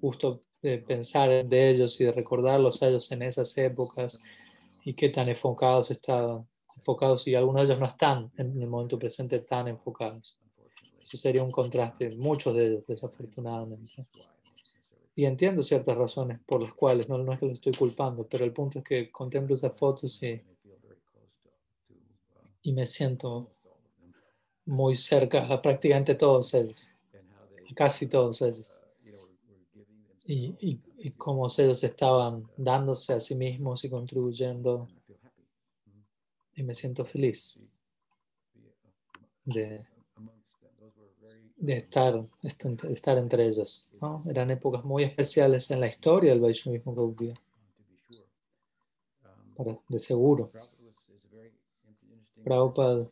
justo 0.00 0.42
de 0.60 0.78
pensar 0.78 1.46
de 1.46 1.70
ellos 1.70 1.98
y 2.00 2.04
de 2.04 2.12
recordarlos 2.12 2.82
a 2.82 2.88
ellos 2.88 3.10
en 3.12 3.22
esas 3.22 3.56
épocas 3.56 4.20
y 4.84 4.94
qué 4.94 5.08
tan 5.08 5.28
enfocados 5.28 5.90
estaban, 5.90 6.46
enfocados 6.76 7.26
y 7.28 7.34
algunos 7.34 7.62
de 7.62 7.66
ellos 7.66 7.80
no 7.80 7.86
están 7.86 8.30
en 8.36 8.60
el 8.60 8.68
momento 8.68 8.98
presente 8.98 9.38
tan 9.38 9.68
enfocados. 9.68 10.38
Eso 11.00 11.16
sería 11.16 11.42
un 11.42 11.52
contraste, 11.52 12.16
muchos 12.16 12.54
de 12.54 12.66
ellos 12.66 12.84
desafortunadamente. 12.86 14.06
Y 15.14 15.24
entiendo 15.24 15.62
ciertas 15.62 15.96
razones 15.96 16.40
por 16.44 16.60
las 16.60 16.74
cuales, 16.74 17.08
no, 17.08 17.16
no 17.16 17.32
es 17.32 17.38
que 17.38 17.46
los 17.46 17.54
estoy 17.54 17.72
culpando, 17.72 18.26
pero 18.26 18.44
el 18.44 18.52
punto 18.52 18.80
es 18.80 18.84
que 18.84 19.10
contemplo 19.10 19.54
esas 19.54 19.72
fotos 19.78 20.22
y, 20.22 20.42
y 22.66 22.72
me 22.72 22.84
siento 22.84 23.52
muy 24.64 24.96
cerca 24.96 25.46
a 25.46 25.62
prácticamente 25.62 26.16
todos 26.16 26.52
ellos, 26.52 26.90
a 27.70 27.74
casi 27.76 28.08
todos 28.08 28.42
ellos. 28.42 28.82
Y, 30.24 30.56
y, 30.58 30.80
y 30.98 31.10
cómo 31.12 31.46
ellos 31.46 31.84
estaban 31.84 32.50
dándose 32.56 33.12
a 33.12 33.20
sí 33.20 33.36
mismos 33.36 33.84
y 33.84 33.88
contribuyendo, 33.88 34.88
y 36.56 36.64
me 36.64 36.74
siento 36.74 37.04
feliz 37.04 37.56
de, 39.44 39.86
de 41.56 41.76
estar, 41.76 42.20
de 42.20 42.92
estar 42.92 43.16
entre 43.16 43.46
ellos. 43.46 43.88
¿no? 44.00 44.24
Eran 44.28 44.50
épocas 44.50 44.84
muy 44.84 45.04
especiales 45.04 45.70
en 45.70 45.78
la 45.78 45.86
historia 45.86 46.32
del 46.32 46.40
Vaishnavismo 46.40 46.96
Gaudiya, 46.96 47.40
de 49.88 49.98
seguro. 50.00 50.50
Prabhupada 52.46 53.10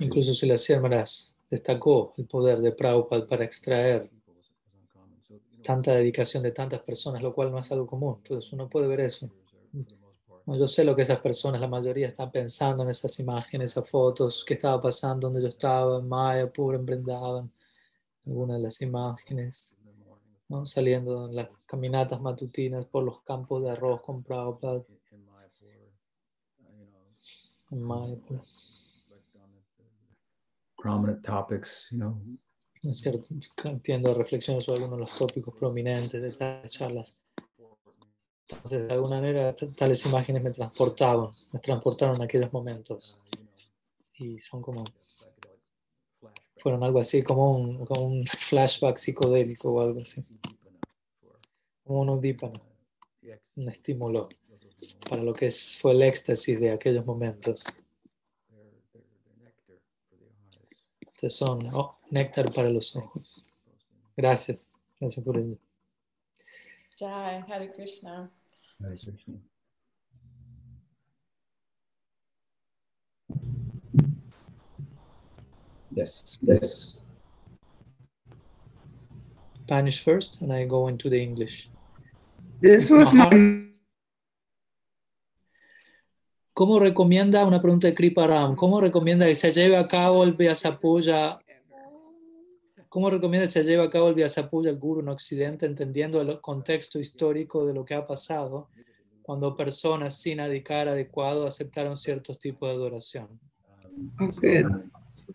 Incluso 0.00 0.34
si 0.34 0.46
la 0.46 0.56
Maharaj 0.80 1.08
destacó 1.50 2.14
el 2.18 2.26
poder 2.26 2.60
de 2.60 2.72
Prabhupada 2.72 3.26
para 3.26 3.44
extraer 3.44 4.10
tanta 5.62 5.94
dedicación 5.94 6.42
de 6.42 6.52
tantas 6.52 6.80
personas, 6.80 7.22
lo 7.22 7.34
cual 7.34 7.50
no 7.50 7.58
es 7.58 7.72
algo 7.72 7.86
común. 7.86 8.16
Entonces 8.22 8.52
uno 8.52 8.68
puede 8.68 8.86
ver 8.86 9.00
eso. 9.00 9.28
yo 10.46 10.68
sé 10.68 10.84
lo 10.84 10.94
que 10.94 11.02
esas 11.02 11.20
personas, 11.20 11.60
la 11.60 11.66
mayoría, 11.66 12.08
están 12.08 12.30
pensando 12.30 12.84
en 12.84 12.90
esas 12.90 13.18
imágenes, 13.18 13.72
esas 13.72 13.88
fotos, 13.90 14.44
qué 14.46 14.54
estaba 14.54 14.80
pasando, 14.80 15.26
donde 15.26 15.42
yo 15.42 15.48
estaba, 15.48 15.98
en 15.98 16.08
Maya, 16.08 16.52
pura, 16.52 16.78
en 16.78 16.86
Brindavan, 16.86 17.50
algunas 18.26 18.58
de 18.58 18.62
las 18.62 18.80
imágenes, 18.80 19.74
¿no? 20.48 20.64
saliendo 20.66 21.28
en 21.28 21.34
las 21.34 21.48
caminatas 21.66 22.20
matutinas 22.20 22.84
por 22.86 23.02
los 23.02 23.22
campos 23.22 23.62
de 23.62 23.70
arroz 23.70 24.00
con 24.02 24.22
Prabhupada, 24.22 24.84
in, 24.88 24.98
in 25.10 25.24
Mayapur, 25.24 25.68
uh, 26.60 26.78
you 26.78 26.86
know, 26.86 27.02
pues, 27.68 29.06
prominent 30.76 31.24
topics, 31.24 31.88
you 31.90 31.98
know, 31.98 32.20
¿no 32.82 32.90
es 32.90 32.98
cierto? 32.98 33.28
Entiendo 33.64 34.14
reflexiones 34.14 34.64
sobre 34.64 34.82
algunos 34.82 34.98
de 34.98 35.04
los 35.04 35.18
tópicos 35.18 35.54
prominentes 35.54 36.22
de 36.22 36.28
estas 36.28 36.70
charlas. 36.70 37.16
Entonces, 38.48 38.86
de 38.86 38.94
alguna 38.94 39.16
manera, 39.16 39.54
tales 39.76 40.06
imágenes 40.06 40.42
me 40.42 40.52
transportaban, 40.52 41.30
me 41.52 41.58
transportaron 41.58 42.22
a 42.22 42.26
aquellos 42.26 42.52
momentos 42.52 43.20
y 44.18 44.38
son 44.38 44.62
como, 44.62 44.84
fueron 46.58 46.84
algo 46.84 47.00
así 47.00 47.24
como 47.24 47.50
un, 47.50 47.84
como 47.84 48.06
un 48.06 48.24
flashback 48.24 48.98
psicodélico 48.98 49.72
o 49.72 49.80
algo 49.80 50.00
así, 50.00 50.24
como 51.82 52.02
un 52.02 52.10
udípano, 52.10 52.60
un 53.56 53.68
estímulo 53.68 54.28
para 55.08 55.22
lo 55.22 55.32
que 55.34 55.46
es- 55.46 55.78
fue 55.80 55.92
el 55.92 56.02
éxtasis 56.02 56.58
de 56.60 56.70
aquellos 56.70 57.04
momentos. 57.04 57.64
Estos 61.00 61.34
son 61.34 61.74
oh, 61.74 61.98
néctar 62.10 62.52
para 62.52 62.68
los 62.68 62.94
ojos. 62.96 63.44
Gracias. 64.16 64.68
Gracias 65.00 65.24
por 65.24 65.38
ello. 65.38 65.56
Jai, 66.98 67.42
Hare 67.48 67.72
Krishna. 67.72 68.30
Hare 68.80 68.94
Krishna. 68.96 69.38
Yes, 75.94 76.38
yes. 76.42 76.98
Spanish 79.64 80.02
first, 80.04 80.40
and 80.40 80.52
I 80.52 80.64
go 80.64 80.88
into 80.88 81.08
the 81.08 81.20
English. 81.20 81.68
This 82.60 82.90
was 82.90 83.12
my 83.12 83.60
¿Cómo 86.56 86.78
recomienda, 86.78 87.44
una 87.44 87.60
pregunta 87.60 87.86
de 87.86 87.94
Kriparam, 87.94 88.56
cómo 88.56 88.80
recomienda 88.80 89.26
que 89.26 89.34
se 89.34 89.52
lleve 89.52 89.76
a 89.76 89.86
cabo 89.86 90.24
el 90.24 90.38
Vyasapuya? 90.38 91.38
¿Cómo 92.88 93.10
recomienda 93.10 93.44
que 93.44 93.52
se 93.52 93.62
lleve 93.62 93.82
a 93.82 93.90
cabo 93.90 94.08
el 94.08 94.14
Vyasapuya 94.14 94.70
el 94.70 94.78
Guru 94.78 95.02
en 95.02 95.08
Occidente, 95.10 95.66
entendiendo 95.66 96.18
el 96.22 96.40
contexto 96.40 96.98
histórico 96.98 97.66
de 97.66 97.74
lo 97.74 97.84
que 97.84 97.92
ha 97.92 98.06
pasado 98.06 98.70
cuando 99.20 99.54
personas 99.54 100.18
sin 100.18 100.40
adhikar 100.40 100.88
adecuado 100.88 101.46
aceptaron 101.46 101.94
ciertos 101.94 102.38
tipos 102.38 102.70
de 102.70 102.74
adoración? 102.74 103.38
Okay. 104.18 104.64
So 105.14 105.34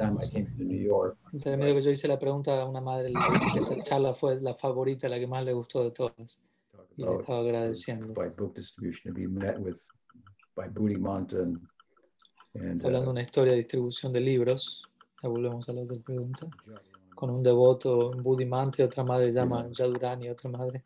time 0.00 0.18
I 0.20 0.30
came, 0.30 0.46
to 0.56 0.64
New 0.64 0.80
York. 0.80 1.16
Entendiendo 1.32 1.74
que 1.76 1.82
yo 1.82 1.90
hice 1.90 2.08
la 2.08 2.18
pregunta 2.18 2.60
a 2.60 2.64
una 2.64 2.80
madre, 2.80 3.12
esta 3.56 3.82
charla 3.82 4.14
fue 4.14 4.40
la 4.40 4.54
favorita, 4.54 5.08
la 5.08 5.18
que 5.18 5.26
más 5.26 5.44
le 5.44 5.52
gustó 5.52 5.84
de 5.84 5.90
todas, 5.90 6.42
y 6.96 7.04
le 7.04 7.16
estaba 7.16 7.40
agradeciendo. 7.40 8.14
by 8.14 8.28
book 8.30 8.54
distribution. 8.54 9.12
To 9.12 9.20
be 9.20 9.26
met 9.26 9.58
with 9.58 9.78
by 10.56 10.68
Booty 10.68 10.96
Monta 10.96 11.42
and, 11.42 11.60
hablando 12.82 13.00
de 13.00 13.06
uh, 13.06 13.10
una 13.10 13.22
historia 13.22 13.52
de 13.52 13.58
distribución 13.58 14.12
de 14.12 14.20
libros, 14.20 14.82
ya 15.22 15.28
volvemos 15.28 15.68
a 15.68 15.72
la 15.72 15.82
otra 15.82 15.96
pregunta, 15.98 16.48
con 17.14 17.30
un 17.30 17.42
devoto, 17.42 18.10
un 18.10 18.22
Budimante, 18.22 18.82
otra 18.82 19.04
madre 19.04 19.30
llama 19.30 19.68
Yadurani, 19.70 20.30
otra 20.30 20.50
madre, 20.50 20.82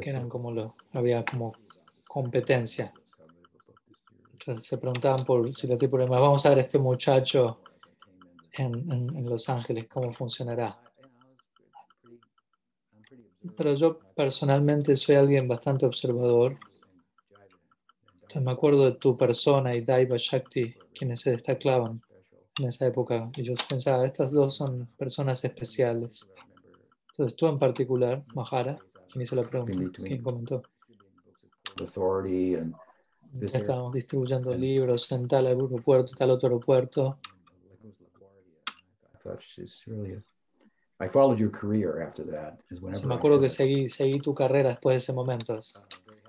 que 0.00 0.10
eran 0.10 0.28
como 0.28 0.52
lo, 0.52 0.76
había 0.92 1.24
como 1.24 1.52
competencia. 2.06 2.92
That's 2.92 3.18
how 3.18 3.26
they 3.26 3.36
were 3.36 3.48
book 3.50 3.80
distributed. 3.88 4.00
Entonces, 4.00 4.29
se 4.62 4.78
preguntaban 4.78 5.24
por 5.24 5.54
si 5.54 5.66
lo 5.66 5.76
tipo 5.76 5.98
de 5.98 6.06
vamos 6.06 6.44
a 6.46 6.50
ver 6.50 6.58
a 6.58 6.62
este 6.62 6.78
muchacho 6.78 7.60
en, 8.52 8.74
en- 8.90 9.16
en 9.16 9.28
Los 9.28 9.48
Ángeles, 9.48 9.86
cómo 9.88 10.12
funcionará. 10.12 10.78
Pero 13.56 13.74
yo 13.74 13.98
personalmente 14.14 14.96
soy 14.96 15.16
alguien 15.16 15.48
bastante 15.48 15.86
observador. 15.86 16.56
Entonces 18.22 18.42
me 18.42 18.52
acuerdo 18.52 18.84
de 18.84 18.92
tu 18.92 19.16
persona 19.16 19.74
y 19.74 19.80
Daiva 19.82 20.16
Shakti, 20.18 20.74
quienes 20.94 21.20
se 21.20 21.32
destacaban 21.32 22.00
en 22.58 22.66
esa 22.66 22.86
época. 22.86 23.30
Y 23.36 23.42
yo 23.42 23.54
pensaba, 23.68 24.04
estas 24.04 24.32
dos 24.32 24.54
son 24.54 24.86
personas 24.96 25.44
especiales. 25.44 26.28
Entonces 27.10 27.36
tú 27.36 27.46
en 27.48 27.58
particular, 27.58 28.22
Mahara, 28.34 28.78
quien 29.10 29.22
hizo 29.22 29.34
la 29.36 29.42
pregunta, 29.48 29.72
quien 30.06 30.22
comentó, 30.22 30.62
Authority 31.80 32.54
and 32.56 32.74
ya 33.32 33.58
estábamos 33.58 33.92
distribuyendo 33.92 34.54
libros 34.54 35.10
en 35.12 35.28
tal 35.28 35.46
aeropuerto, 35.46 36.12
tal 36.16 36.30
otro 36.30 36.48
aeropuerto. 36.48 37.18
Sí, 42.92 43.06
me 43.06 43.14
I 43.14 43.16
acuerdo 43.16 43.40
que 43.40 43.48
seguí, 43.48 43.88
seguí 43.88 44.20
tu 44.20 44.34
carrera 44.34 44.70
después 44.70 44.94
de 44.94 44.98
ese 44.98 45.12
momento. 45.12 45.54
Able 45.54 46.20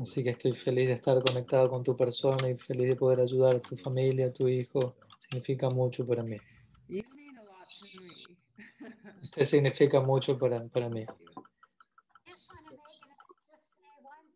Así 0.00 0.22
que 0.22 0.30
estoy 0.30 0.52
feliz 0.52 0.86
de 0.86 0.94
estar 0.94 1.20
conectado 1.22 1.68
con 1.68 1.82
tu 1.82 1.96
persona 1.96 2.48
y 2.48 2.56
feliz 2.56 2.88
de 2.88 2.96
poder 2.96 3.20
ayudar 3.20 3.56
a 3.56 3.60
tu 3.60 3.76
familia, 3.76 4.26
a 4.26 4.32
tu 4.32 4.48
hijo. 4.48 4.94
Significa 5.18 5.68
mucho 5.68 6.06
para 6.06 6.22
mí. 6.22 6.38
Usted 9.22 9.44
significa 9.44 10.00
mucho 10.00 10.38
para, 10.38 10.64
para 10.64 10.88
mí. 10.88 11.04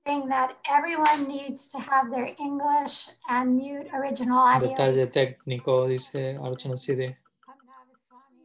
Thing 0.04 0.28
that 0.28 0.56
everyone 0.68 1.28
needs 1.28 1.70
to 1.72 1.78
have 1.78 2.10
their 2.10 2.34
English 2.38 3.08
and 3.28 3.56
mute 3.56 3.88
original 3.94 4.38
Un 4.38 4.56
audio. 4.56 4.68
detalle 4.70 5.06
técnico, 5.06 5.86
dice 5.86 6.36
Archana 6.40 6.76
Siddhi. 6.76 7.16
Padmanabha 7.46 7.94
Swami, 7.94 8.42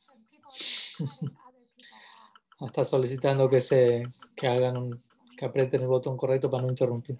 some 0.00 0.18
people 0.30 0.50
have 0.50 0.78
been 0.90 1.10
cutting 1.10 1.36
other 1.46 1.66
people 1.76 2.60
off. 2.60 2.70
Está 2.70 2.84
solicitando 2.84 3.48
que 3.48 3.60
se 3.60 4.04
que 4.36 4.48
hagan 4.48 4.76
un, 4.76 5.02
que 5.36 5.44
aprieten 5.46 5.82
el 5.82 5.88
botón 5.88 6.16
correcto 6.16 6.50
para 6.50 6.62
no 6.62 6.70
interrumpir. 6.70 7.18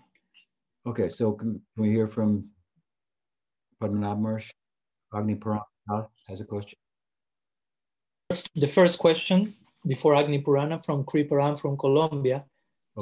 Okay, 0.86 1.08
so 1.08 1.32
can, 1.32 1.54
can 1.54 1.82
we 1.82 1.90
hear 1.90 2.08
from 2.08 2.50
Padmanabh 3.80 4.18
Marsh? 4.18 4.50
Agni 5.14 5.36
Parana 5.36 5.62
has 6.28 6.40
a 6.40 6.44
question. 6.44 6.78
The 8.54 8.66
first 8.68 8.98
question 8.98 9.54
before 9.86 10.14
Agni 10.14 10.40
Purana 10.42 10.82
from 10.84 11.04
Kriparam 11.04 11.58
from 11.58 11.76
Colombia. 11.78 12.44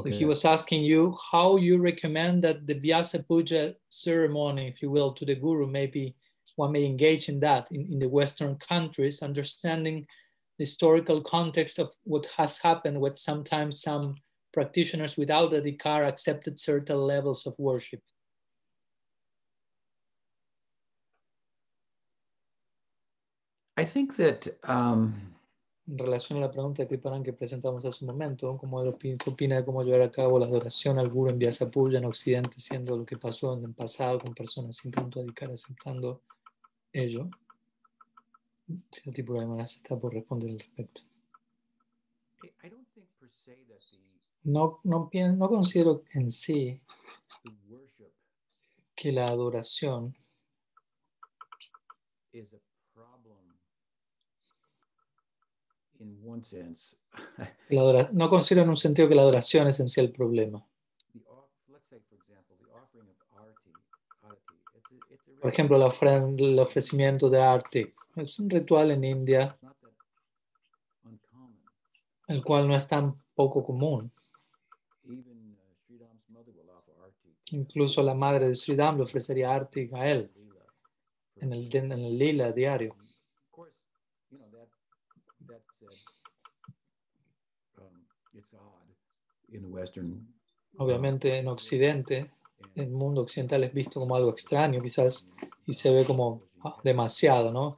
So 0.03 0.11
he 0.11 0.25
was 0.25 0.45
asking 0.45 0.85
you 0.85 1.17
how 1.33 1.57
you 1.57 1.79
recommend 1.79 2.45
that 2.45 2.67
the 2.67 2.75
Vyasa 2.75 3.23
Puja 3.23 3.75
ceremony, 3.89 4.69
if 4.69 4.83
you 4.83 4.91
will, 4.91 5.13
to 5.13 5.25
the 5.25 5.35
Guru, 5.35 5.67
maybe 5.67 6.15
one 6.57 6.73
may 6.73 6.85
engage 6.85 7.29
in 7.29 7.41
that 7.41 7.71
in, 7.71 7.87
in 7.93 7.99
the 7.99 8.09
Western 8.09 8.57
countries, 8.57 9.23
understanding 9.23 10.07
the 10.59 10.65
historical 10.65 11.23
context 11.23 11.79
of 11.79 11.93
what 12.05 12.27
has 12.37 12.59
happened, 12.59 13.01
with 13.01 13.19
sometimes 13.19 13.81
some 13.81 14.17
practitioners 14.53 15.17
without 15.17 15.51
the 15.51 15.61
Dikar 15.61 16.07
accepted 16.07 16.59
certain 16.59 16.99
levels 16.99 17.47
of 17.47 17.55
worship. 17.59 18.01
I 23.77 23.85
think 23.85 24.17
that 24.17 24.49
um, 24.65 25.36
En 25.89 25.99
relación 25.99 26.39
a 26.39 26.43
la 26.43 26.51
pregunta 26.51 26.83
de 26.83 26.89
Kriparan 26.89 27.23
que 27.23 27.33
presentamos 27.33 27.85
hace 27.85 28.05
un 28.05 28.11
momento, 28.11 28.57
¿cómo 28.59 28.83
él 28.83 28.89
opina 28.89 29.57
de 29.57 29.65
cómo 29.65 29.85
llevar 29.85 30.01
a 30.03 30.11
cabo 30.11 30.39
la 30.39 30.47
adoración 30.47 30.99
al 30.99 31.09
Guru 31.09 31.31
en 31.31 31.39
Vyasa 31.39 31.71
Puja 31.71 31.99
en 31.99 32.05
Occidente, 32.07 32.59
siendo 32.59 32.97
lo 32.97 33.07
que 33.07 33.17
pasó 33.17 33.55
en 33.57 33.65
el 33.65 33.73
pasado 33.73 34.19
con 34.19 34.35
personas 34.35 34.77
sin 34.77 34.91
tanto 34.91 35.21
dedicar 35.21 35.49
aceptando 35.51 36.23
ello? 36.93 37.29
Si 38.91 39.09
el 39.09 39.15
tipo 39.15 39.35
de 39.35 39.47
manera 39.47 39.67
está 39.67 39.97
por 39.97 40.13
responder 40.13 40.51
al 40.51 40.59
respecto. 40.59 41.03
No, 44.43 44.81
no, 44.83 45.09
pien- 45.09 45.37
no 45.39 45.49
considero 45.49 46.03
en 46.15 46.33
sí 46.33 46.81
que 48.97 49.13
la 49.13 49.27
adoración 49.27 50.17
is 52.33 52.53
a 52.55 52.59
problem 52.93 53.37
in 55.96 55.96
one 55.96 55.96
sense. 55.96 55.96
la 57.71 58.11
no 58.13 58.29
considero 58.31 58.65
en 58.65 58.71
un 58.71 58.77
sentido 58.77 59.09
que 59.09 59.15
la 59.15 59.23
adoración 59.23 59.67
es 59.69 59.81
en 59.81 59.89
sí 59.89 60.01
el 60.01 60.13
problema. 60.13 60.65
Por 65.41 65.53
ejemplo, 65.53 65.79
la 65.79 65.87
ofren- 65.87 66.39
el 66.39 66.59
ofrecimiento 66.59 67.31
de 67.31 67.41
arte 67.41 67.95
es 68.17 68.39
un 68.39 68.51
ritual 68.51 68.91
en 68.91 69.05
India, 69.05 69.57
el 72.27 72.43
cual 72.43 72.67
no 72.67 72.75
es 72.75 72.87
tan 72.87 73.15
poco 73.35 73.63
común. 73.63 74.11
Uh. 75.05 75.23
Incluso 77.53 78.03
la 78.03 78.15
madre 78.15 78.49
de 78.49 78.55
Sridham 78.55 78.97
le 78.97 79.05
ofrecería 79.05 79.55
arte 79.55 79.89
a 79.93 80.11
él 80.11 80.33
en 81.37 81.53
el, 81.53 81.75
en 81.77 81.93
el 81.93 82.19
lila 82.19 82.51
diario. 82.51 82.93
Of 82.93 83.51
course, 83.53 83.75
you 84.31 84.39
know 84.39 84.51
that 84.51 84.69
that 85.47 85.63
said, 85.79 85.97
um, 87.79 88.05
it's 88.35 88.53
odd 88.53 88.83
in 88.83 88.89
the 88.89 88.97
Western. 88.97 89.46
Obviamente 90.79 91.39
en 91.39 91.49
Occidente, 91.49 92.19
and- 92.21 92.31
el 92.75 92.91
mundo 92.91 93.23
occidental 93.23 93.65
es 93.65 93.73
visto 93.73 94.01
como 94.01 94.17
algo 94.17 94.31
extraño 94.31 94.83
quizás 94.83 95.33
y 95.67 95.73
se 95.73 95.91
ve 95.91 96.05
como 96.05 96.43
ah, 96.65 96.77
demasiado, 96.85 97.53
¿no? 97.53 97.77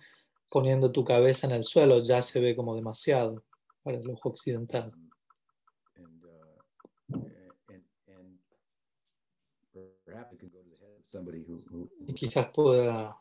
Poniendo 0.50 0.90
tu 0.90 1.04
cabeza 1.04 1.46
en 1.46 1.52
el 1.52 1.64
suelo 1.64 2.02
ya 2.02 2.22
se 2.22 2.40
ve 2.40 2.56
como 2.56 2.74
demasiado 2.74 3.44
para 3.82 3.98
el 3.98 4.10
ojo 4.10 4.30
occidental. 4.30 4.92
Um, 4.94 5.10
and, 5.96 6.24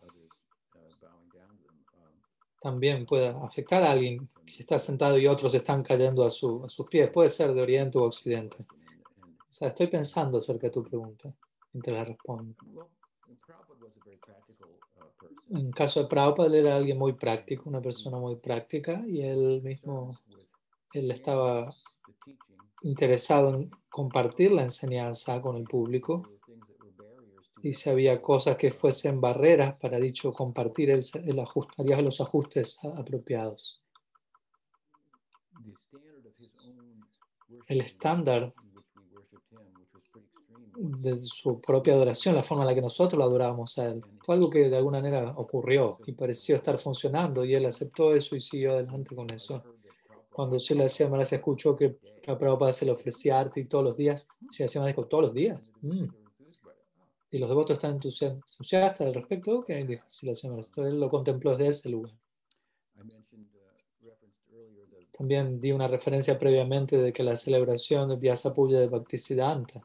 uh, 0.01 0.06
también 2.67 3.05
pueda 3.05 3.29
afectar 3.45 3.81
a 3.81 3.91
alguien 3.93 4.27
si 4.45 4.59
está 4.59 4.77
sentado 4.77 5.17
y 5.17 5.25
otros 5.25 5.55
están 5.55 5.83
cayendo 5.83 6.25
a, 6.25 6.29
su- 6.29 6.65
a 6.65 6.67
sus 6.67 6.85
pies. 6.87 7.09
Puede 7.09 7.29
ser 7.29 7.53
de 7.53 7.61
Oriente 7.61 7.97
o 7.97 8.03
Occidente. 8.03 8.57
O 8.59 9.53
sea, 9.53 9.69
estoy 9.69 9.87
pensando 9.87 10.37
acerca 10.39 10.67
de 10.67 10.71
tu 10.71 10.83
pregunta 10.83 11.33
mientras 11.71 11.95
la 11.95 12.03
respondo. 12.03 12.53
En 15.49 15.71
caso 15.71 16.01
de 16.01 16.09
Prabhupada, 16.09 16.49
él 16.49 16.55
era 16.55 16.75
alguien 16.75 16.97
muy 16.97 17.13
práctico, 17.13 17.69
una 17.69 17.81
persona 17.81 18.17
muy 18.19 18.35
práctica, 18.35 19.01
y 19.07 19.21
él 19.21 19.61
mismo, 19.63 20.19
él 20.91 21.09
estaba 21.09 21.73
interesado 22.81 23.55
en 23.55 23.71
compartir 23.89 24.51
la 24.51 24.63
enseñanza 24.63 25.41
con 25.41 25.55
el 25.55 25.63
público. 25.63 26.21
Y 27.63 27.73
si 27.73 27.89
había 27.89 28.21
cosas 28.21 28.57
que 28.57 28.71
fuesen 28.71 29.19
barreras 29.19 29.75
para 29.75 29.99
dicho 29.99 30.31
compartir, 30.31 30.91
él, 30.91 31.03
él 31.25 31.39
ajustaría 31.39 32.01
los 32.01 32.21
ajustes 32.21 32.79
apropiados. 32.95 33.81
El 37.67 37.81
estándar 37.81 38.53
de 40.77 41.21
su 41.21 41.59
propia 41.59 41.93
adoración, 41.93 42.35
la 42.35 42.43
forma 42.43 42.63
en 42.63 42.67
la 42.67 42.75
que 42.75 42.81
nosotros 42.81 43.17
lo 43.17 43.25
adorábamos 43.25 43.77
a 43.79 43.89
él, 43.89 44.01
fue 44.23 44.35
algo 44.35 44.49
que 44.49 44.69
de 44.69 44.77
alguna 44.77 44.99
manera 44.99 45.33
ocurrió 45.35 45.97
y 46.05 46.11
pareció 46.11 46.55
estar 46.55 46.77
funcionando 46.77 47.43
y 47.43 47.55
él 47.55 47.65
aceptó 47.65 48.13
eso 48.13 48.35
y 48.35 48.41
siguió 48.41 48.73
adelante 48.73 49.15
con 49.15 49.27
eso. 49.33 49.63
Cuando 50.31 50.57
le 50.57 50.85
hacía 50.85 51.25
se 51.25 51.35
escuchó 51.37 51.75
que 51.75 51.97
a 52.27 52.37
Prabhupada 52.37 52.73
se 52.73 52.85
le 52.85 52.91
ofrecía 52.91 53.39
arte 53.39 53.61
y 53.61 53.65
todos 53.65 53.83
los 53.83 53.97
días, 53.97 54.27
se 54.51 54.63
hacía 54.63 54.85
dijo, 54.85 55.05
todos 55.05 55.25
los 55.25 55.33
días. 55.33 55.73
Mm. 55.81 56.05
Y 57.29 57.39
los 57.39 57.49
devotos 57.49 57.75
están 57.75 57.93
entusiastas 57.93 59.01
al 59.01 59.13
respecto, 59.13 59.59
ok, 59.59 59.69
dijo, 59.85 60.05
si 60.09 60.25
le 60.25 60.33
él 60.87 60.99
lo 60.99 61.09
contempló 61.09 61.51
desde 61.51 61.67
ese 61.67 61.89
lugar. 61.89 62.13
También 65.11 65.59
di 65.59 65.71
una 65.71 65.87
referencia 65.87 66.37
previamente 66.37 66.97
de 66.97 67.11
que 67.11 67.23
la 67.23 67.35
celebración 67.35 68.09
de 68.09 68.15
Vyasa 68.17 68.53
Puya 68.53 68.79
de 68.79 68.87
Bhaktisiddhanta 68.87 69.81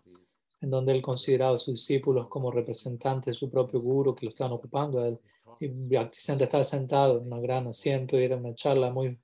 en 0.62 0.70
donde 0.70 0.92
él 0.92 1.02
consideraba 1.02 1.56
a 1.56 1.58
sus 1.58 1.74
discípulos 1.74 2.28
como 2.28 2.50
representantes 2.50 3.26
de 3.26 3.34
su 3.34 3.50
propio 3.50 3.80
guru 3.80 4.14
que 4.14 4.26
lo 4.26 4.30
estaban 4.30 4.52
ocupando 4.52 5.00
a 5.00 5.08
él. 5.08 5.18
Y 5.60 5.68
Bhaktisiddhanta 5.68 6.44
estaba 6.44 6.64
sentado 6.64 7.20
en 7.20 7.32
un 7.32 7.42
gran 7.42 7.66
asiento 7.66 8.18
y 8.18 8.24
era 8.24 8.36
una 8.36 8.54
charla 8.54 8.90
muy, 8.90 9.18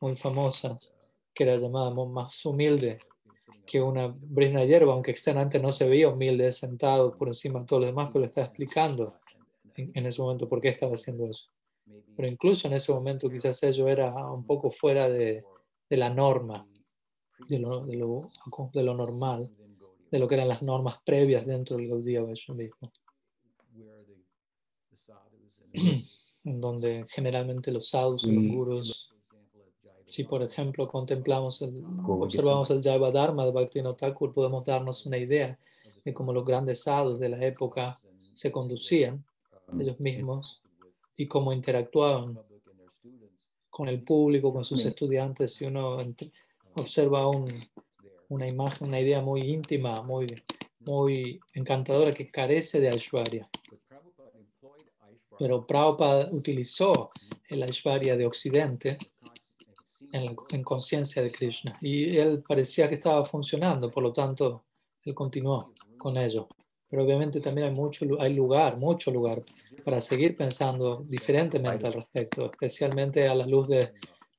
muy 0.00 0.16
famosa 0.16 0.78
que 1.34 1.44
era 1.44 1.56
llamada 1.56 1.90
más 1.90 2.44
humilde 2.46 2.98
que 3.66 3.80
una 3.80 4.08
brisna 4.08 4.60
de 4.60 4.68
hierba, 4.68 4.92
aunque 4.92 5.10
externamente 5.10 5.60
no 5.60 5.70
se 5.70 5.88
veía 5.88 6.08
humilde, 6.08 6.50
sentado 6.52 7.16
por 7.16 7.28
encima 7.28 7.60
de 7.60 7.66
todos 7.66 7.82
los 7.82 7.90
demás, 7.90 8.10
pero 8.12 8.24
estaba 8.24 8.46
explicando 8.46 9.14
en, 9.74 10.06
ese 10.06 10.22
momento 10.22 10.48
por 10.48 10.60
qué 10.60 10.68
estaba 10.68 10.94
haciendo 10.94 11.24
eso. 11.24 11.48
Pero 12.16 12.28
incluso 12.28 12.66
en 12.66 12.74
ese 12.74 12.92
momento 12.92 13.30
quizás 13.30 13.62
ello 13.62 13.88
era 13.88 14.14
un 14.32 14.44
poco 14.44 14.70
fuera 14.70 15.08
de, 15.08 15.44
de 15.88 15.96
la 15.96 16.10
norma, 16.10 16.66
de 17.48 17.58
lo, 17.58 17.86
de, 17.86 17.96
lo, 17.96 18.28
de 18.72 18.82
lo 18.82 18.94
normal 18.94 19.50
de 20.10 20.18
lo 20.18 20.28
que 20.28 20.34
eran 20.34 20.48
las 20.48 20.62
normas 20.62 20.96
previas 21.04 21.46
dentro 21.46 21.76
del 21.76 21.88
Gaudiya 21.88 22.22
Vaishnavismo, 22.22 22.90
en 26.44 26.60
donde 26.60 27.04
generalmente 27.08 27.70
los 27.70 27.88
sadhus 27.88 28.24
y 28.24 28.32
los 28.32 28.46
gurus, 28.54 29.14
si 30.08 30.24
por 30.24 30.42
ejemplo 30.42 30.88
contemplamos, 30.88 31.60
el, 31.60 31.84
observamos 32.06 32.70
el 32.70 32.82
Jaiva 32.82 33.10
Dharma 33.10 33.44
de 33.44 33.52
Bhaktivinoda 33.52 33.94
Thakur, 33.94 34.32
podemos 34.32 34.64
darnos 34.64 35.04
una 35.04 35.18
idea 35.18 35.58
de 36.02 36.14
cómo 36.14 36.32
los 36.32 36.46
grandes 36.46 36.82
sadhus 36.82 37.20
de 37.20 37.28
la 37.28 37.44
época 37.44 37.98
se 38.32 38.50
conducían 38.50 39.22
ellos 39.78 40.00
mismos 40.00 40.62
y 41.14 41.28
cómo 41.28 41.52
interactuaban 41.52 42.38
con 43.68 43.88
el 43.88 44.02
público, 44.02 44.50
con 44.50 44.64
sus 44.64 44.82
estudiantes. 44.86 45.52
Si 45.52 45.66
uno 45.66 45.98
observa 46.74 47.28
un, 47.28 47.46
una 48.28 48.48
imagen, 48.48 48.88
una 48.88 49.00
idea 49.00 49.20
muy 49.20 49.42
íntima, 49.42 50.00
muy, 50.02 50.26
muy 50.80 51.38
encantadora 51.52 52.12
que 52.12 52.30
carece 52.30 52.80
de 52.80 52.88
Aishwarya. 52.88 53.46
Pero 55.38 55.66
Prabhupada 55.66 56.30
utilizó 56.32 57.10
el 57.48 57.62
Aishwarya 57.62 58.16
de 58.16 58.26
Occidente 58.26 58.96
en, 60.12 60.36
en 60.50 60.62
conciencia 60.62 61.22
de 61.22 61.30
Krishna 61.30 61.72
y 61.80 62.16
él 62.16 62.42
parecía 62.46 62.88
que 62.88 62.94
estaba 62.94 63.24
funcionando, 63.24 63.90
por 63.90 64.02
lo 64.02 64.12
tanto, 64.12 64.64
él 65.04 65.14
continuó 65.14 65.72
con 65.96 66.16
ello. 66.16 66.48
Pero 66.90 67.04
obviamente 67.04 67.40
también 67.40 67.68
hay, 67.68 67.74
mucho, 67.74 68.06
hay 68.18 68.32
lugar, 68.32 68.78
mucho 68.78 69.10
lugar 69.10 69.44
para 69.84 70.00
seguir 70.00 70.36
pensando 70.36 71.04
diferentemente 71.06 71.86
al 71.86 71.92
respecto, 71.92 72.46
especialmente 72.50 73.28
a 73.28 73.34
la 73.34 73.46
luz 73.46 73.68
de, 73.68 73.92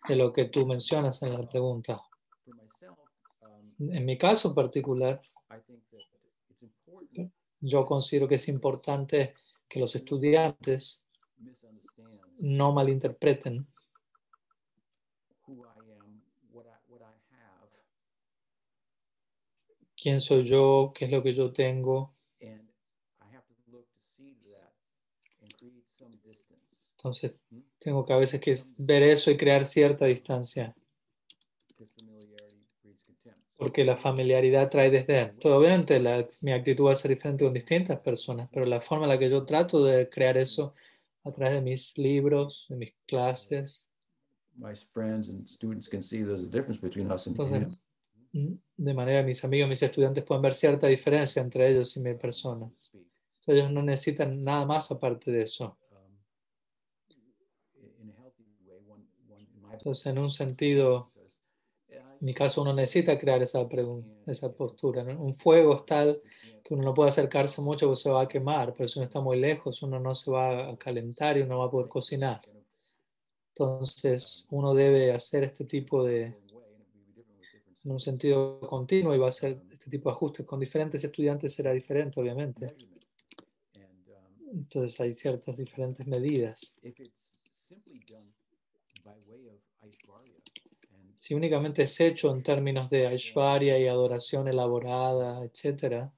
de 0.08 0.16
lo 0.16 0.34
que 0.34 0.46
tú 0.46 0.66
mencionas 0.66 1.22
en 1.22 1.34
la 1.34 1.48
pregunta 1.48 2.02
en 3.80 4.06
mi 4.06 4.18
caso 4.18 4.54
particular, 4.54 5.22
yo 7.62 7.86
considero 7.86 8.28
que 8.28 8.36
es 8.36 8.48
importante 8.48 9.34
que 9.68 9.80
los 9.80 9.96
estudiantes 9.96 11.06
no 12.42 12.72
malinterpreten 12.74 13.68
quién 20.00 20.20
soy 20.20 20.44
yo, 20.44 20.92
qué 20.96 21.06
es 21.06 21.12
lo 21.12 21.22
que 21.22 21.34
yo 21.34 21.52
tengo. 21.52 22.16
Entonces, 26.98 27.34
tengo 27.80 28.06
que 28.06 28.14
a 28.14 28.18
veces 28.18 28.42
que 28.42 28.58
ver 28.80 29.04
eso 29.04 29.32
y 29.32 29.38
crear 29.38 29.66
cierta 29.66 30.06
distancia. 30.06 30.76
porque 33.60 33.84
la 33.84 33.98
familiaridad 33.98 34.70
trae 34.70 34.90
desde 34.90 35.34
Obviamente 35.44 36.02
mi 36.40 36.54
actitud 36.54 36.86
va 36.86 36.94
a 36.94 36.96
ser 36.96 37.10
diferente 37.12 37.44
con 37.44 37.54
distintas 37.54 38.00
personas, 38.00 38.48
pero 38.54 38.66
la 38.66 38.80
forma 38.80 39.04
en 39.04 39.10
la 39.10 39.20
que 39.20 39.30
yo 39.30 39.44
trato 39.44 39.84
de 39.84 40.10
crear 40.10 40.38
eso 40.38 40.74
a 41.26 41.32
través 41.34 41.56
de 41.56 41.62
mis 41.62 41.98
libros, 41.98 42.66
de 42.70 42.78
mis 42.78 42.94
clases. 43.06 43.90
Entonces, 47.32 47.80
de 48.32 48.94
manera 48.94 49.22
que 49.22 49.28
mis 49.28 49.44
amigos, 49.44 49.70
mis 49.70 49.82
estudiantes 49.82 50.24
pueden 50.24 50.42
ver 50.42 50.54
cierta 50.54 50.88
diferencia 50.88 51.42
entre 51.42 51.70
ellos 51.70 51.96
y 51.98 52.02
mi 52.02 52.14
persona. 52.14 52.70
ellos 53.48 53.72
no 53.72 53.82
necesitan 53.82 54.42
nada 54.42 54.66
más 54.66 54.92
aparte 54.92 55.32
de 55.32 55.44
eso. 55.44 55.78
Entonces, 59.72 60.06
en 60.08 60.20
un 60.20 60.30
sentido 60.30 61.12
en 62.20 62.26
mi 62.26 62.34
caso 62.34 62.62
uno 62.62 62.74
necesita 62.74 63.18
crear 63.18 63.42
esa, 63.42 63.68
esa 64.28 64.52
postura. 64.52 65.04
Un 65.04 65.36
fuego 65.36 65.76
es 65.76 65.86
tal 65.86 66.22
que 66.64 66.74
uno 66.74 66.84
no 66.84 66.94
puede 66.94 67.10
acercarse 67.10 67.62
mucho 67.62 67.88
porque 67.88 68.02
se 68.02 68.10
va 68.10 68.24
a 68.24 68.28
quemar, 68.28 68.74
pero 68.76 68.88
si 68.88 69.00
uno 69.00 69.06
está 69.06 69.22
muy 69.22 69.40
lejos 69.40 69.82
uno 69.82 70.00
no 70.00 70.14
se 70.14 70.30
va 70.30 70.70
a 70.70 70.78
calentar 70.78 71.38
y 71.38 71.42
uno 71.42 71.60
va 71.60 71.66
a 71.66 71.72
poder 71.72 71.88
cocinar. 71.88 72.42
Entonces 73.54 74.48
uno 74.52 74.74
debe 74.74 75.14
hacer 75.14 75.46
este 75.46 75.64
tipo 75.64 76.04
de, 76.04 76.36
en 77.84 77.92
un 77.92 78.00
sentido 78.00 78.60
continuo 78.62 79.16
y 79.16 79.18
va 79.18 79.28
a 79.28 79.30
hacer 79.30 79.62
este 79.72 79.90
tipo 79.90 80.10
de 80.10 80.14
ajustes. 80.16 80.46
Con 80.46 80.60
diferentes 80.60 81.04
estudiantes 81.04 81.54
será 81.54 81.72
diferente, 81.72 82.20
obviamente. 82.20 82.76
Entonces 84.52 85.00
hay 85.00 85.14
ciertas 85.14 85.58
diferentes 85.58 86.06
medidas 86.08 86.76
si 91.20 91.36
únicamente 91.36 91.84
es 91.84 92.00
hecho 92.00 92.32
en 92.32 92.42
términos 92.42 92.90
de 92.90 93.06
Aishwarya 93.06 93.78
y 93.78 93.88
adoración 93.88 94.48
elaborada, 94.48 95.44
etc., 95.44 96.10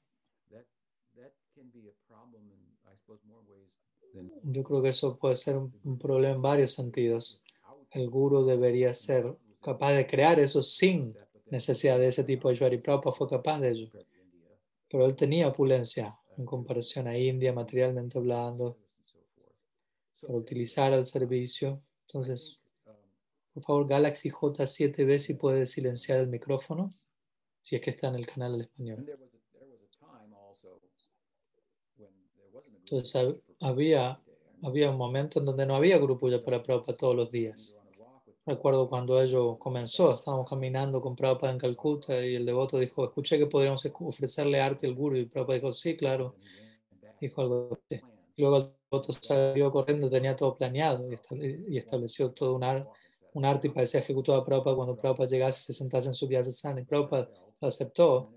yo 4.44 4.64
creo 4.64 4.82
que 4.82 4.90
eso 4.90 5.18
puede 5.18 5.36
ser 5.36 5.58
un 5.58 5.98
problema 5.98 6.36
en 6.36 6.42
varios 6.42 6.74
sentidos. 6.74 7.44
El 7.90 8.10
guru 8.10 8.46
debería 8.46 8.94
ser 8.94 9.36
capaz 9.62 9.94
de 9.94 10.06
crear 10.06 10.40
eso 10.40 10.62
sin 10.62 11.16
necesidad 11.52 12.00
de 12.00 12.08
ese 12.08 12.24
tipo 12.24 12.48
de 12.48 12.54
Aishwarya. 12.54 12.78
Y 12.78 12.82
Prabhupada 12.82 13.16
fue 13.16 13.30
capaz 13.30 13.60
de 13.60 13.70
ello. 13.70 13.92
Pero 14.90 15.06
él 15.06 15.16
tenía 15.16 15.48
opulencia 15.48 16.18
en 16.38 16.46
comparación 16.46 17.08
a 17.08 17.18
India, 17.18 17.54
materialmente 17.54 18.18
hablando, 18.18 18.78
para 20.20 20.34
utilizar 20.34 20.94
el 20.94 21.06
servicio. 21.06 21.84
Entonces, 22.08 22.62
por 23.54 23.64
favor, 23.64 23.88
Galaxy 23.88 24.32
J7B 24.32 25.18
si 25.18 25.34
puede 25.36 25.68
silenciar 25.68 26.20
el 26.20 26.28
micrófono, 26.28 26.94
si 27.62 27.76
es 27.76 27.82
que 27.82 27.92
está 27.92 28.08
en 28.08 28.16
el 28.16 28.26
canal 28.26 28.54
del 28.54 28.62
español. 28.62 29.06
Entonces 32.80 33.42
había, 33.60 34.22
había 34.64 34.90
un 34.90 34.98
momento 34.98 35.40
en 35.40 35.46
donde 35.46 35.66
no 35.66 35.76
había 35.76 35.98
grupo 35.98 36.30
ya 36.30 36.44
para 36.44 36.64
Prabhupada 36.64 36.98
todos 36.98 37.16
los 37.16 37.30
días. 37.30 37.81
Recuerdo 38.46 38.90
cuando 38.90 39.22
ello 39.22 39.58
comenzó, 39.60 40.16
estábamos 40.16 40.50
caminando 40.50 41.00
con 41.00 41.16
Prabhupada 41.16 41.54
en 41.54 41.60
Calcuta 41.60 42.26
y 42.26 42.36
el 42.36 42.46
devoto 42.46 42.80
dijo, 42.80 43.06
escuché 43.06 43.38
que 43.38 43.46
podríamos 43.46 43.88
ofrecerle 44.00 44.60
arte 44.60 44.88
al 44.88 44.96
guru 44.96 45.18
y 45.18 45.26
Prabhupada 45.26 45.60
dijo, 45.60 45.72
sí, 45.72 45.96
claro. 45.96 46.36
Dijo 47.20 47.42
algo 47.42 47.70
así. 47.72 48.02
Luego 48.38 48.58
el 48.58 48.70
devoto 48.90 49.14
salió 49.14 49.72
corriendo, 49.72 50.10
tenía 50.10 50.36
todo 50.36 50.58
planeado 50.58 51.08
y 51.68 51.78
estableció 51.78 52.32
todo 52.32 52.56
un 52.56 52.64
arte 52.64 52.90
un 53.34 53.46
arte 53.46 53.68
y 53.68 53.72
parecía 53.72 54.02
ejecutado 54.02 54.40
a 54.40 54.46
Prabhupada 54.46 54.76
cuando 54.76 54.98
Prabhupada 54.98 55.30
llegase 55.30 55.62
y 55.62 55.64
se 55.64 55.74
sentase 55.74 56.10
en 56.10 56.14
su 56.14 56.28
sana 56.52 56.82
y 56.82 56.84
Prabhupada 56.84 57.30
lo 57.60 57.68
aceptó 57.68 58.32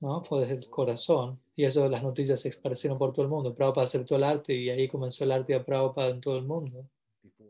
¿no? 0.00 0.22
Fue 0.24 0.40
desde 0.40 0.54
el 0.54 0.68
corazón. 0.68 1.40
Y 1.54 1.64
eso 1.64 1.88
las 1.88 2.02
noticias 2.02 2.40
se 2.40 2.50
esparcieron 2.50 2.98
por 2.98 3.12
todo 3.12 3.22
el 3.24 3.30
mundo. 3.30 3.54
Prabhupada 3.54 3.86
aceptó 3.86 4.16
el 4.16 4.24
arte 4.24 4.54
y 4.54 4.68
ahí 4.68 4.88
comenzó 4.88 5.24
el 5.24 5.32
arte 5.32 5.54
de 5.54 5.60
Prabhupada 5.60 6.10
en 6.10 6.20
todo 6.20 6.36
el 6.36 6.44
mundo. 6.44 6.86
before 7.22 7.48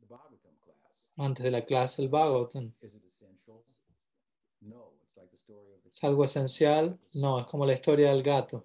the 0.00 0.06
Bhagavatam 0.06 0.54
class. 0.64 1.01
Antes 1.16 1.44
de 1.44 1.50
la 1.50 1.64
clase 1.64 2.02
del 2.02 2.10
Bhagavatam. 2.10 2.72
¿Es 5.86 6.04
algo 6.04 6.24
esencial? 6.24 6.98
No, 7.12 7.40
es 7.40 7.46
como 7.46 7.66
la 7.66 7.74
historia 7.74 8.10
del 8.10 8.22
gato. 8.22 8.64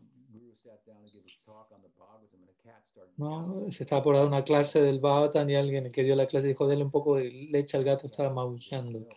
¿no? 3.17 3.65
Se 3.71 3.83
estaba 3.83 4.03
por 4.03 4.15
dar 4.15 4.27
una 4.27 4.43
clase 4.43 4.81
del 4.81 4.99
Bhagavatam 4.99 5.49
y 5.49 5.55
alguien 5.55 5.89
que 5.89 6.03
dio 6.03 6.15
la 6.15 6.27
clase 6.27 6.47
dijo, 6.47 6.67
denle 6.67 6.85
un 6.85 6.91
poco 6.91 7.15
de 7.15 7.29
leche 7.51 7.75
al 7.75 7.83
gato, 7.83 8.05
estaba 8.05 8.33
maullando. 8.33 9.07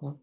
¿no? 0.00 0.20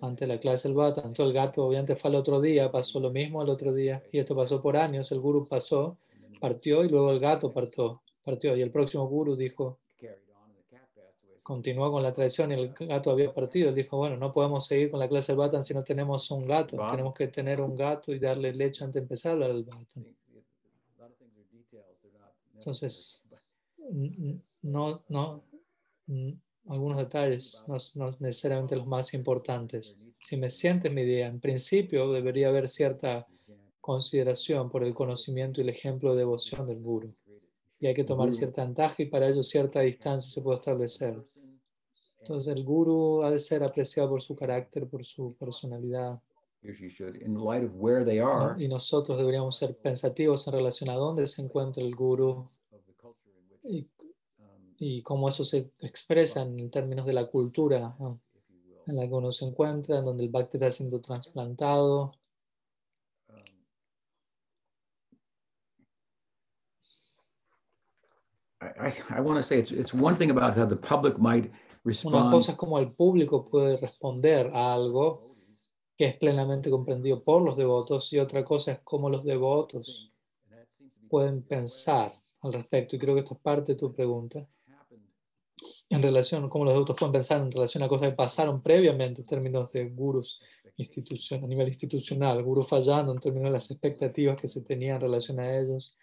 Antes 0.00 0.26
de 0.28 0.34
la 0.34 0.40
clase 0.40 0.68
del 0.68 0.76
Bhagavatam, 0.76 1.06
entonces 1.08 1.30
el 1.30 1.34
gato 1.34 1.66
obviamente 1.66 1.94
fue 1.94 2.10
al 2.10 2.16
otro 2.16 2.40
día, 2.40 2.72
pasó 2.72 2.98
lo 3.00 3.10
mismo 3.10 3.40
al 3.40 3.50
otro 3.50 3.72
día, 3.72 4.02
y 4.10 4.18
esto 4.18 4.34
pasó 4.34 4.60
por 4.60 4.76
años, 4.76 5.12
el 5.12 5.20
guru 5.20 5.46
pasó, 5.46 5.98
partió 6.40 6.84
y 6.84 6.88
luego 6.88 7.12
el 7.12 7.20
gato 7.20 7.52
partió, 7.52 8.02
partió 8.24 8.56
y 8.56 8.62
el 8.62 8.70
próximo 8.70 9.06
guru 9.06 9.36
dijo, 9.36 9.78
continuó 11.44 11.92
con 11.92 12.02
la 12.02 12.12
tradición 12.12 12.50
y 12.50 12.54
el 12.54 12.72
gato 12.72 13.10
había 13.10 13.32
partido. 13.32 13.68
Él 13.68 13.74
dijo, 13.74 13.98
bueno, 13.98 14.16
no 14.16 14.32
podemos 14.32 14.66
seguir 14.66 14.90
con 14.90 14.98
la 14.98 15.08
clase 15.08 15.32
del 15.32 15.36
Bhagavatam 15.36 15.62
si 15.62 15.74
no 15.74 15.84
tenemos 15.84 16.30
un 16.30 16.46
gato, 16.46 16.76
tenemos 16.90 17.14
que 17.14 17.28
tener 17.28 17.60
un 17.60 17.76
gato 17.76 18.12
y 18.12 18.18
darle 18.18 18.52
leche 18.52 18.82
antes 18.82 18.94
de 18.94 19.00
empezar 19.00 19.30
a 19.30 19.34
hablar 19.34 19.52
del 19.52 19.64
Bhagavatam. 19.64 20.04
Entonces, 22.54 23.22
no, 24.62 25.02
no, 25.10 25.44
algunos 26.66 26.96
detalles, 26.96 27.62
no, 27.68 27.76
no 27.94 28.16
necesariamente 28.20 28.74
los 28.74 28.86
más 28.86 29.12
importantes. 29.12 29.94
Si 30.18 30.38
me 30.38 30.48
sientes 30.48 30.90
mi 30.90 31.02
idea, 31.02 31.26
en 31.26 31.40
principio 31.40 32.10
debería 32.10 32.48
haber 32.48 32.70
cierta 32.70 33.26
consideración 33.82 34.70
por 34.70 34.82
el 34.82 34.94
conocimiento 34.94 35.60
y 35.60 35.64
el 35.64 35.68
ejemplo 35.68 36.12
de 36.12 36.20
devoción 36.20 36.66
del 36.66 36.80
guru. 36.80 37.12
Y 37.78 37.86
hay 37.86 37.92
que 37.92 38.04
tomar 38.04 38.32
cierta 38.32 38.64
ventaja 38.64 39.02
y 39.02 39.06
para 39.06 39.28
ello 39.28 39.42
cierta 39.42 39.80
distancia 39.80 40.30
se 40.30 40.40
puede 40.40 40.56
establecer. 40.56 41.22
Entonces 42.24 42.56
el 42.56 42.64
guru 42.64 43.22
ha 43.22 43.30
de 43.30 43.38
ser 43.38 43.62
apreciado 43.62 44.08
por 44.08 44.22
su 44.22 44.34
carácter, 44.34 44.88
por 44.88 45.04
su 45.04 45.34
personalidad. 45.34 46.18
In 46.62 47.44
light 47.44 47.62
of 47.62 47.72
where 47.74 48.02
they 48.02 48.18
are, 48.18 48.54
Y 48.58 48.66
nosotros 48.66 49.18
deberíamos 49.18 49.56
ser 49.56 49.76
pensativos 49.76 50.48
en 50.48 50.54
relación 50.54 50.88
a 50.88 50.94
dónde 50.94 51.26
se 51.26 51.42
encuentra 51.42 51.82
el 51.82 51.94
guru 51.94 52.48
y, 53.64 53.86
y 54.78 55.02
cómo 55.02 55.28
eso 55.28 55.44
se 55.44 55.70
expresa 55.80 56.40
en 56.40 56.70
términos 56.70 57.04
de 57.04 57.12
la 57.12 57.26
cultura 57.26 57.94
en 58.86 58.96
la 58.96 59.06
que 59.06 59.12
uno 59.12 59.30
se 59.30 59.44
encuentra, 59.44 59.98
en 59.98 60.06
donde 60.06 60.24
el 60.24 60.30
bhakti 60.30 60.56
está 60.56 60.70
siendo 60.70 61.02
trasplantado. 61.02 62.12
I, 68.62 68.88
I, 68.88 68.94
I 69.18 69.20
want 69.20 69.36
to 69.36 69.42
say 69.42 69.58
it's 69.58 69.72
it's 69.72 69.92
one 69.92 70.16
thing 70.16 70.30
about 70.30 70.56
how 70.56 70.64
the 70.64 70.76
public 70.76 71.18
might 71.18 71.52
Una 71.84 71.92
respond 71.92 72.30
cosa 72.30 72.52
es 72.52 72.58
cómo 72.58 72.78
el 72.78 72.92
público 72.92 73.48
puede 73.48 73.76
responder 73.76 74.50
a 74.54 74.72
algo 74.74 75.20
que 75.96 76.06
es 76.06 76.16
plenamente 76.16 76.70
comprendido 76.70 77.22
por 77.22 77.42
los 77.42 77.56
devotos 77.56 78.12
y 78.12 78.18
otra 78.18 78.42
cosa 78.44 78.72
es 78.72 78.80
cómo 78.80 79.08
los 79.10 79.24
devotos 79.24 80.10
pueden 81.08 81.42
pensar 81.42 82.12
al 82.40 82.52
respecto. 82.52 82.96
Y 82.96 82.98
creo 82.98 83.14
que 83.14 83.20
esto 83.20 83.34
es 83.34 83.40
parte 83.40 83.72
de 83.72 83.78
tu 83.78 83.92
pregunta. 83.92 84.48
En 85.88 86.02
relación, 86.02 86.48
cómo 86.48 86.64
los 86.64 86.74
devotos 86.74 86.96
pueden 86.98 87.12
pensar 87.12 87.40
en 87.40 87.52
relación 87.52 87.82
a 87.84 87.88
cosas 87.88 88.08
que 88.08 88.14
pasaron 88.16 88.60
previamente 88.62 89.20
en 89.20 89.26
términos 89.26 89.70
de 89.72 89.88
gurus 89.90 90.40
institución, 90.76 91.44
a 91.44 91.46
nivel 91.46 91.68
institucional, 91.68 92.42
gurus 92.42 92.66
fallando 92.66 93.12
en 93.12 93.20
términos 93.20 93.48
de 93.50 93.52
las 93.52 93.70
expectativas 93.70 94.36
que 94.40 94.48
se 94.48 94.62
tenían 94.62 94.96
en 94.96 95.02
relación 95.02 95.38
a 95.38 95.56
ellos 95.56 95.96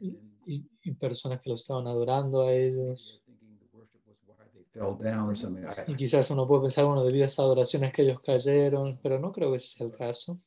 y, 0.00 0.18
y- 0.46 0.66
y 0.82 0.90
personas 0.92 1.40
que 1.40 1.48
los 1.50 1.60
estaban 1.60 1.86
adorando 1.86 2.42
a 2.42 2.52
ellos. 2.52 3.22
thinking 3.24 3.56
the 3.60 3.76
worship 3.76 4.00
was 4.04 4.16
why 4.26 4.44
they 4.52 4.61
fell 4.72 4.96
down 4.98 5.28
or 5.28 5.36
something. 5.36 5.62
I, 5.64 5.92
Y 5.92 5.96
quizás 5.96 6.30
uno 6.30 6.46
puede 6.46 6.62
pensar, 6.62 6.84
bueno, 6.84 7.04
debido 7.04 7.24
a 7.24 7.26
esas 7.26 7.40
adoraciones 7.40 7.92
que 7.92 8.02
ellos 8.02 8.20
cayeron, 8.20 8.98
pero 9.02 9.18
no 9.18 9.30
creo 9.32 9.50
que 9.50 9.56
ese 9.56 9.68
sea 9.68 9.86
el 9.86 9.92
caso. 9.94 10.40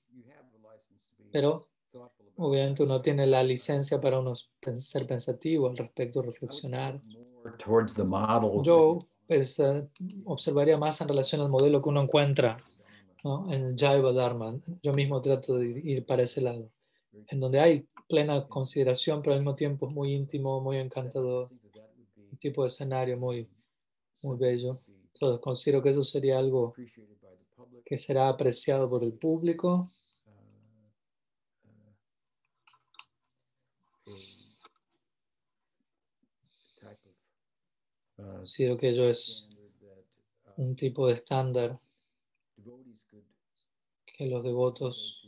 Pero 1.32 1.68
obviamente 2.38 2.84
uno 2.84 3.02
tiene 3.02 3.28
la 3.28 3.44
licencia 3.44 4.00
para 4.00 4.20
uno 4.20 4.34
ser 4.76 5.06
pensativo 5.08 5.68
al 5.68 5.78
respecto, 5.78 6.22
reflexionar. 6.22 7.02
more 7.44 7.58
towards 7.58 7.94
the 7.94 8.04
model. 8.04 8.64
Yo 8.64 9.08
pensa- 9.28 9.88
observaría 10.26 10.78
más 10.78 11.00
en 11.02 11.08
relación 11.08 11.42
al 11.42 11.50
modelo 11.50 11.82
que 11.82 11.90
uno 11.90 12.02
encuentra 12.02 12.58
¿no? 13.24 13.52
en 13.54 13.66
el 13.66 13.76
Jaiva 13.78 14.14
Dharma. 14.14 14.56
Yo 14.82 14.94
mismo 14.94 15.22
trato 15.22 15.58
de 15.58 15.68
ir 15.84 16.06
para 16.06 16.24
ese 16.24 16.42
lado, 16.42 16.70
en 17.28 17.40
donde 17.40 17.60
hay 17.60 17.88
plena 18.08 18.48
consideración, 18.48 19.22
pero 19.22 19.34
al 19.34 19.42
mismo 19.42 19.56
tiempo 19.56 19.88
es 19.88 19.94
muy 19.94 20.14
íntimo, 20.14 20.62
muy 20.62 20.78
encantador, 20.78 21.48
un 22.32 22.38
tipo 22.38 22.62
de 22.64 22.68
escenario 22.70 23.18
muy, 23.18 23.48
muy 24.26 24.38
bello. 24.38 24.80
Entonces 25.14 25.40
considero 25.42 25.82
que 25.82 25.92
eso 25.92 26.04
sería 26.04 26.38
algo 26.40 26.74
que 27.86 27.98
será 27.98 28.28
apreciado 28.28 28.90
por 28.90 29.04
el 29.04 29.14
público 29.14 29.92
Considero 38.46 38.78
que 38.78 38.90
ello 38.90 39.10
es 39.10 39.58
un 40.58 40.76
tipo 40.76 41.08
de 41.08 41.14
estándar 41.14 41.80
que 44.06 44.28
los 44.28 44.44
devotos, 44.44 45.28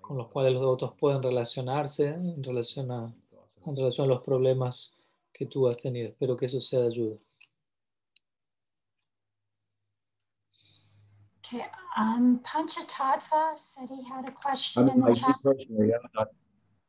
con 0.00 0.18
los 0.18 0.28
cuales 0.28 0.52
los 0.52 0.60
devotos 0.60 0.92
pueden 0.98 1.22
relacionarse 1.22 2.08
en 2.08 2.44
relación 2.44 2.90
a, 2.92 3.12
en 3.64 3.74
relación 3.74 4.04
a 4.04 4.14
los 4.14 4.22
problemas 4.22 4.92
que 5.32 5.46
tú 5.46 5.66
has 5.68 5.78
tenido. 5.78 6.10
Espero 6.10 6.36
que 6.36 6.46
eso 6.46 6.60
sea 6.60 6.80
de 6.80 6.86
ayuda. 6.88 7.16
Okay, 11.48 11.64
um, 11.96 12.40
Panchatattva 12.40 13.56
said 13.56 13.88
he 13.88 14.02
had 14.02 14.28
a 14.28 14.32
question 14.32 14.88
I'm, 14.88 14.96
in 14.96 15.00
the 15.00 15.10
I, 15.10 15.12
chat. 15.12 15.36
personally, 15.42 15.92
I'm 15.94 16.10
not 16.14 16.28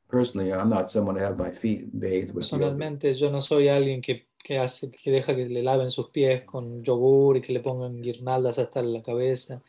personally, 0.09 0.53
I'm 0.53 0.69
not 0.69 0.89
someone 0.89 1.15
to 1.15 1.21
have 1.21 1.37
my 1.37 1.51
feet 1.51 1.87
bathed 1.99 2.33
with. 2.33 2.43
Personalmente, 2.43 3.13
yo 3.13 3.29
no 3.29 3.39
soy 3.39 3.67
alguien 3.67 4.01
que, 4.01 4.27
que 4.43 4.57
hace, 4.57 4.89
que 4.89 5.11
deja 5.11 5.35
que 5.35 5.47
le 5.47 5.61
laven 5.61 5.89
sus 5.89 6.09
pies 6.09 6.43
con 6.43 6.83
yogur 6.83 7.37
y 7.37 7.41
que 7.41 7.53
le 7.53 7.59
pongan 7.59 8.01
guirnaldas 8.01 8.57
hasta 8.57 8.81
la 8.81 9.03
cabeza. 9.03 9.61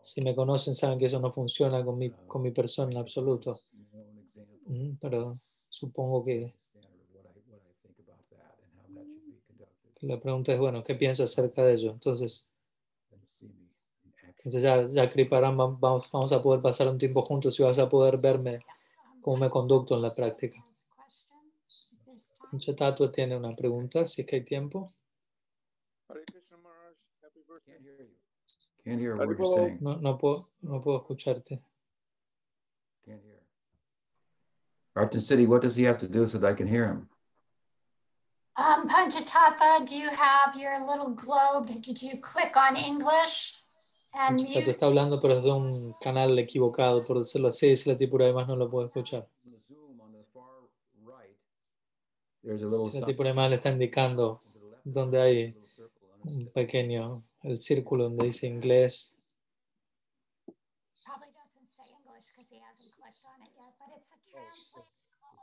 Si 0.00 0.20
me 0.22 0.34
conocen, 0.34 0.74
saben 0.74 0.98
que 0.98 1.06
eso 1.06 1.20
no 1.20 1.30
funciona 1.30 1.84
con 1.84 1.96
mi, 1.98 2.10
con 2.26 2.42
mi 2.42 2.50
persona 2.50 2.90
en 2.90 2.98
absoluto. 2.98 3.60
Mm, 4.66 4.94
Pero 5.00 5.34
supongo 5.70 6.24
que 6.24 6.52
la 10.00 10.18
pregunta 10.20 10.52
es, 10.52 10.58
bueno, 10.58 10.82
¿qué 10.82 10.96
pienso 10.96 11.22
acerca 11.22 11.62
de 11.62 11.74
ello? 11.74 11.92
Entonces, 11.92 12.48
Then 13.10 13.20
see 13.26 13.46
me 13.46 13.52
in 13.52 14.10
action. 14.10 14.31
Entonces 14.44 14.62
ya, 14.62 14.88
ya 14.88 15.08
Kriparam, 15.08 15.56
vam- 15.56 15.78
vamos, 15.78 16.10
vamos 16.10 16.32
a 16.32 16.42
poder 16.42 16.60
pasar 16.60 16.88
un 16.88 16.98
tiempo 16.98 17.22
juntos 17.22 17.58
y 17.60 17.62
vas 17.62 17.78
a 17.78 17.88
poder 17.88 18.18
verme 18.18 18.58
cómo 19.20 19.36
me 19.36 19.48
conducto 19.48 19.94
en 19.94 20.02
la 20.02 20.10
práctica. 20.14 20.62
Tatua 22.76 23.10
tiene 23.12 23.36
una 23.36 23.54
pregunta, 23.54 24.04
si 24.04 24.22
es 24.22 24.26
que 24.26 24.36
hay 24.36 24.44
tiempo. 24.44 24.92
Can't 28.84 29.00
hear 29.00 29.14
you're 29.16 29.54
saying. 29.54 29.78
No, 29.80 29.96
no, 29.96 30.18
puedo, 30.18 30.48
no 30.60 30.82
puedo 30.82 30.98
escucharte. 30.98 31.62
Can't 33.06 33.22
hear. 33.22 33.38
Arton 34.96 35.20
City, 35.20 35.46
what 35.46 35.62
does 35.62 35.76
he 35.76 35.84
have 35.84 35.98
to 35.98 36.08
do 36.08 36.26
so 36.26 36.38
that 36.38 36.50
I 36.50 36.54
can 36.54 36.66
hear 36.66 36.86
him? 36.86 37.08
Um, 38.56 38.88
Panchatattva, 38.88 39.86
do 39.86 39.96
you 39.96 40.10
have 40.10 40.56
your 40.56 40.84
little 40.84 41.10
globe? 41.10 41.68
Did 41.68 42.02
you 42.02 42.20
click 42.20 42.56
on 42.56 42.76
English 42.76 43.61
mute? 44.32 44.70
está 44.70 44.86
hablando, 44.86 45.20
pero 45.20 45.34
es 45.34 45.42
de 45.42 45.50
un 45.50 45.94
canal 46.00 46.38
equivocado, 46.38 47.04
por 47.06 47.18
decirlo 47.18 47.48
así, 47.48 47.74
si 47.76 47.90
la 47.90 47.96
tipura 47.96 48.24
además 48.26 48.48
no 48.48 48.56
lo 48.56 48.70
puedo 48.70 48.86
escuchar. 48.86 49.26
Si 52.42 52.50
la 52.50 52.90
sign 52.90 53.04
tipura 53.04 53.30
además 53.30 53.50
le 53.50 53.56
está 53.56 53.70
indicando 53.70 54.42
donde 54.84 55.20
hay 55.20 55.56
un 56.24 56.50
pequeño, 56.52 57.22
el 57.42 57.60
círculo 57.60 58.04
donde 58.04 58.24
dice 58.24 58.46
inglés. 58.46 59.16
Probably 61.04 61.28
doesn't 61.32 61.68
say 61.70 61.84
English 61.88 62.26
because 62.28 62.50
he 62.50 62.58
hasn't 62.58 62.92
clicked 62.96 63.24
on 63.26 63.42
it 63.42 63.52
yet, 63.56 63.74
but 63.78 63.94
it's 63.96 64.12
a 64.12 64.18
translate. 64.30 64.86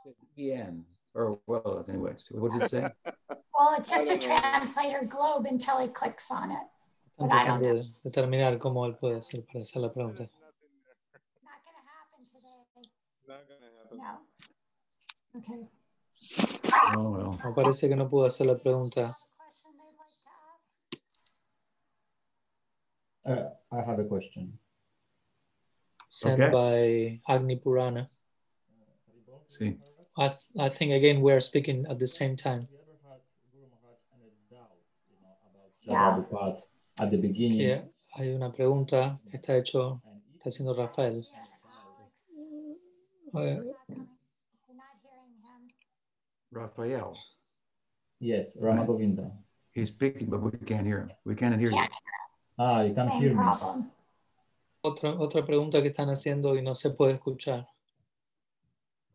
It 0.04 0.16
says 0.16 0.28
EN, 0.36 0.84
or 1.14 1.38
well, 1.46 1.84
anyways, 1.88 2.26
what 2.30 2.52
does 2.52 2.62
it 2.62 2.70
say? 2.70 2.88
Well, 3.60 3.74
it's 3.76 3.90
just 3.90 4.10
a 4.10 4.26
translator 4.26 5.04
globe 5.04 5.44
until 5.44 5.80
he 5.80 5.88
clicks 5.88 6.30
on 6.30 6.50
it. 6.50 6.66
De 7.20 7.92
determinar 8.02 8.58
cómo 8.58 8.86
él 8.86 8.96
puede 8.96 9.18
hacer 9.18 9.44
para 9.44 9.60
hacer 9.60 9.82
la 9.82 9.92
pregunta. 9.92 10.26
No. 16.94 17.38
Me 17.44 17.52
parece 17.54 17.88
que 17.88 17.96
no 17.96 18.08
pudo 18.08 18.26
hacer 18.26 18.46
la 18.46 18.56
pregunta. 18.56 19.16
Uh, 23.22 23.50
I 23.70 23.82
have 23.82 24.00
a 24.00 24.08
question. 24.08 24.58
sent 26.10 26.40
Okay. 26.40 26.50
by 26.50 27.32
Agni 27.32 27.56
Purana. 27.56 28.08
See, 29.48 29.76
I, 30.16 30.34
I 30.58 30.68
think 30.68 30.92
again 30.92 31.22
we 31.22 31.32
are 31.32 31.40
speaking 31.40 31.86
at 31.88 31.98
the 31.98 32.06
same 32.06 32.36
time. 32.36 32.68
Yeah. 35.82 36.22
At 37.00 37.10
the 37.10 37.16
beginning. 37.18 37.58
Que 37.58 37.90
hay 38.14 38.34
una 38.34 38.52
pregunta 38.52 39.18
que 39.30 39.36
está 39.38 39.56
hecho, 39.56 40.02
está 40.34 40.50
haciendo 40.50 40.74
Rafael. 40.74 41.24
Raphael, 46.52 47.14
Yes, 48.18 48.56
Rama 48.60 48.84
Govinda. 48.84 49.30
he's 49.72 49.88
speaking, 49.88 50.28
but 50.28 50.40
we 50.42 50.50
can't 50.66 50.86
hear 50.86 50.98
him. 51.00 51.10
We 51.24 51.34
can't 51.34 51.58
hear 51.58 51.70
you. 51.70 51.86
Ah, 52.58 52.82
you 52.82 52.94
can 52.94 53.06
Same 53.08 53.20
hear 53.20 53.34
me. 53.34 53.50
otra, 54.82 55.12
otra 55.18 55.46
pregunta 55.46 55.80
que 55.80 55.88
están 55.88 56.10
haciendo 56.10 56.54
y 56.56 56.62
no 56.62 56.74
se 56.74 56.90
puede 56.90 57.14
escuchar. 57.14 57.66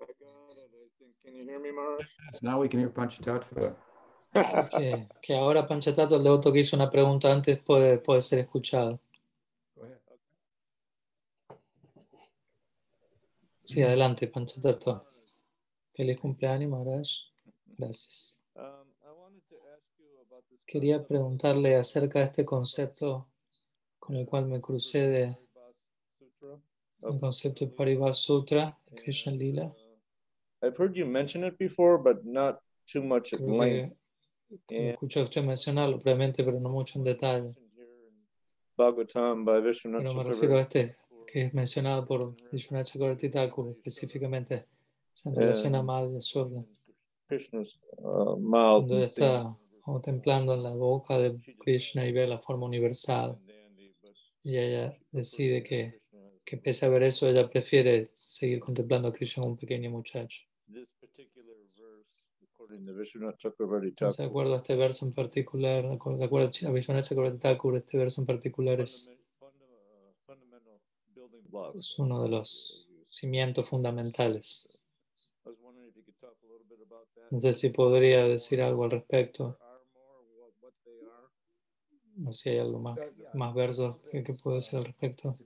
I 0.02 0.06
got 0.20 0.58
it, 0.58 0.72
I 0.74 0.88
think. 0.98 1.12
Can 1.24 1.36
you 1.36 1.44
hear 1.44 1.60
me, 1.60 1.72
Maharaj? 1.72 2.08
Now 2.42 2.60
we 2.60 2.68
can 2.70 2.80
hear 2.80 2.90
Panchatattva. 2.90 3.76
Que, 4.78 5.08
que 5.22 5.36
ahora 5.36 5.66
Panchatato, 5.66 6.18
el 6.18 6.24
devoto 6.24 6.52
que 6.52 6.60
hizo 6.60 6.76
una 6.76 6.90
pregunta 6.90 7.32
antes, 7.32 7.64
puede, 7.64 8.00
puede 8.00 8.22
ser 8.22 8.40
escuchado. 8.40 9.00
Sí, 13.64 13.82
adelante, 13.82 14.28
Panchatato. 14.28 15.08
Feliz 15.94 16.20
cumpleaños, 16.20 16.70
Maharaj. 16.70 17.08
Gracias. 17.78 18.40
Quería 20.66 21.04
preguntarle 21.04 21.76
acerca 21.76 22.20
de 22.20 22.26
este 22.26 22.46
concepto 22.46 23.28
con 23.98 24.16
el 24.18 24.26
cual 24.26 24.46
me 24.46 24.60
crucé 24.62 25.00
de 25.00 25.38
el 27.02 27.20
concepto 27.20 27.66
de 27.66 27.72
Paribas 27.72 28.18
Sutra, 28.18 28.78
de 28.90 29.02
Krishna 29.02 29.32
Lila. 29.32 29.74
I've 30.62 30.76
heard 30.78 30.96
you 30.96 31.06
mention 31.06 31.44
it 31.44 31.58
before, 31.58 31.98
but 31.98 32.26
not 32.26 32.60
too 32.88 33.04
much 33.04 33.34
at 33.34 33.42
length. 33.42 33.96
Que 34.68 34.92
escucho 34.92 35.22
a 35.22 35.24
usted 35.24 35.44
mencionarlo 35.44 36.00
brevemente, 36.00 36.44
pero 36.44 36.60
no 36.60 36.70
mucho 36.70 36.98
en 37.00 37.06
detalle. 37.06 37.54
Bhagavatam 38.78 39.46
by 39.46 39.62
Vishwanath 39.62 40.04
Pero 40.04 40.16
me 40.16 40.24
refiero 40.24 40.58
a 40.58 40.62
este 40.62 40.98
que 41.26 41.46
es 41.46 41.54
mencionado 41.54 42.06
por 42.06 42.36
Vishwanath 42.52 42.88
Chakravarti 42.88 43.30
Thakur, 43.30 43.72
específicamente 43.72 44.66
en 45.26 45.36
relación 45.36 45.76
a 45.76 45.82
Madhya 45.82 46.20
Krishna's 47.28 47.80
uh, 47.98 48.38
cuando 48.40 49.04
está 49.04 49.58
contemplando 49.82 50.54
en 50.54 50.64
la 50.64 50.76
boca 50.76 51.18
de 51.18 51.40
Krishna 51.60 52.06
y 52.06 52.12
ve 52.12 52.28
la 52.28 52.40
forma 52.40 52.66
universal. 52.66 53.40
Y 54.44 54.58
ella 54.58 54.96
decide 55.12 55.64
que, 55.64 56.02
que 56.44 56.58
pese 56.58 56.86
a 56.86 56.90
ver 56.90 57.04
eso, 57.04 57.28
ella 57.28 57.50
prefiere 57.50 58.10
seguir 58.14 58.60
contemplando 58.60 59.08
a 59.08 59.14
Krishna 59.14 59.42
como 59.42 59.54
un 59.54 59.58
pequeño 59.58 59.90
muchacho. 59.90 60.44
This 62.68 62.78
particular 62.78 62.86
verse, 62.86 62.86
according 62.86 62.86
to 62.86 62.94
Vishwanath 62.94 63.38
Chakravarti 63.38 63.88
Entonces, 63.88 64.18
de 64.18 64.24
Thakur, 64.24 64.30
acuerdo 64.30 64.54
a 64.54 64.58
este 64.58 64.76
verso 64.76 65.06
en 65.06 65.14
particular, 65.14 65.84
de 65.88 65.96
acuerdo 65.96 66.48
a 66.48 66.72
Vishwanath 66.72 67.08
Chakravarti 67.08 67.78
este 67.78 67.98
verso 67.98 68.22
en 68.22 68.28
particular 68.28 68.82
es, 68.82 69.12
uh, 71.52 71.72
es 71.76 72.00
uno 72.00 72.24
de 72.24 72.30
los 72.30 72.88
cimientos 73.10 73.68
fundamentales. 73.68 74.68
No 77.32 77.40
sé 77.40 77.54
si 77.54 77.70
podría 77.70 78.24
decir 78.26 78.62
algo 78.62 78.84
al 78.84 78.92
respecto, 78.92 79.58
There 79.58 79.68
are 79.68 79.80
more, 79.94 80.26
what, 80.40 80.52
what 80.62 80.74
they 80.84 81.00
are. 81.06 82.30
o 82.30 82.34
si 82.34 82.50
hay 82.50 82.60
algo 82.60 82.80
más, 82.80 83.00
más 83.34 83.54
versos 83.54 83.98
que, 84.12 84.24
que 84.24 84.34
puede 84.34 84.58
decir 84.58 84.80
al 84.80 84.86
respecto. 84.86 85.38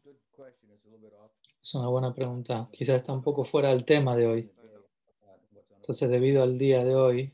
Es 1.61 1.75
una 1.75 1.87
buena 1.87 2.13
pregunta. 2.13 2.69
Quizás 2.71 2.97
está 2.97 3.13
un 3.13 3.21
poco 3.21 3.43
fuera 3.43 3.69
del 3.69 3.85
tema 3.85 4.15
de 4.15 4.27
hoy. 4.27 4.51
Entonces, 5.89 6.11
debido 6.11 6.43
al 6.43 6.55
día 6.59 6.85
de 6.85 6.93
hoy, 6.93 7.33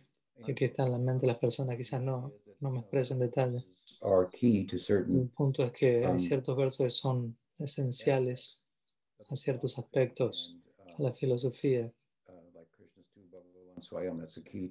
que 0.56 0.64
está 0.64 0.86
en 0.86 0.94
la 0.94 0.98
mente 0.98 1.24
de 1.24 1.28
las 1.28 1.40
personas, 1.40 1.76
quizás 1.76 2.02
no, 2.02 2.32
no 2.62 2.72
me 2.72 2.80
expresen 2.80 3.20
detalle. 3.20 3.66
Are 4.00 4.26
key 4.32 4.66
to 4.66 4.78
El 4.88 5.28
punto 5.28 5.62
es 5.62 5.74
que 5.74 6.06
hay 6.06 6.14
Um, 6.14 6.18
ciertos 6.18 6.56
versos 6.56 6.78
que 6.78 6.90
son 6.90 7.36
esenciales 7.60 8.64
a 9.30 9.36
ciertos 9.36 9.78
aspectos 9.78 10.56
a 10.98 11.02
la 11.04 11.12
filosofía, 11.12 11.92
uh, 12.30 12.34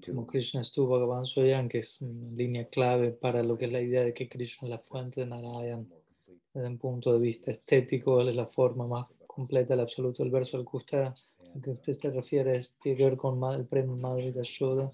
como 0.07 0.27
Krishna 0.27 0.63
estuvo 0.63 0.89
Bhagavan 0.89 1.27
Swayam, 1.27 1.69
que 1.69 1.81
es 1.81 2.01
una 2.01 2.31
línea 2.31 2.67
clave 2.71 3.11
para 3.11 3.43
lo 3.43 3.59
que 3.59 3.67
es 3.67 3.73
la 3.73 3.83
idea 3.83 4.03
de 4.03 4.15
que 4.15 4.31
Krishna 4.31 4.67
es 4.67 4.71
la 4.71 4.79
fuente 4.79 5.21
de 5.21 5.27
Narayan. 5.27 5.87
Desde 6.55 6.69
un 6.69 6.79
punto 6.79 7.13
de 7.13 7.19
vista 7.19 7.51
estético, 7.51 8.19
él 8.23 8.31
es 8.31 8.37
la 8.37 8.47
forma 8.47 8.87
más 8.87 9.09
completa, 9.27 9.75
el 9.75 9.81
absoluto 9.81 10.23
del 10.23 10.33
verso 10.33 10.57
al 10.57 10.65
que 10.65 11.13
al 11.55 11.63
que 11.63 11.71
usted 11.71 11.93
se 11.93 12.11
refiere 12.11 12.57
es, 12.57 12.77
tiene 12.79 12.99
que 12.99 13.05
ver 13.05 13.17
con 13.17 13.43
el 13.55 13.67
premio 13.67 13.97
Madre 13.97 14.33
de 14.33 14.43
rasa. 14.43 14.93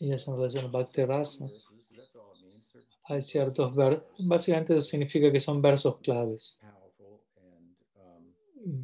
y 0.00 0.12
es 0.12 0.26
en 0.28 0.36
relación 0.36 0.64
a 0.64 0.68
Bhakti 0.68 1.04
Rasa. 1.04 1.46
Hay 3.04 3.20
ciertos 3.20 3.74
versos, 3.74 4.04
básicamente 4.26 4.72
eso 4.72 4.82
significa 4.82 5.30
que 5.30 5.40
son 5.40 5.60
versos 5.60 5.98
claves, 5.98 6.58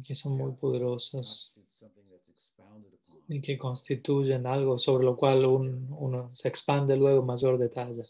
que 0.05 0.13
son 0.15 0.33
muy 0.37 0.51
poderosos 0.53 1.53
y 3.29 3.41
que 3.41 3.57
constituyen 3.57 4.45
algo 4.45 4.77
sobre 4.77 5.05
lo 5.05 5.15
cual 5.17 5.45
un- 5.45 5.87
uno 5.97 6.31
se 6.35 6.47
expande 6.49 6.95
luego 6.97 7.23
mayor 7.23 7.57
detalle 7.57 8.03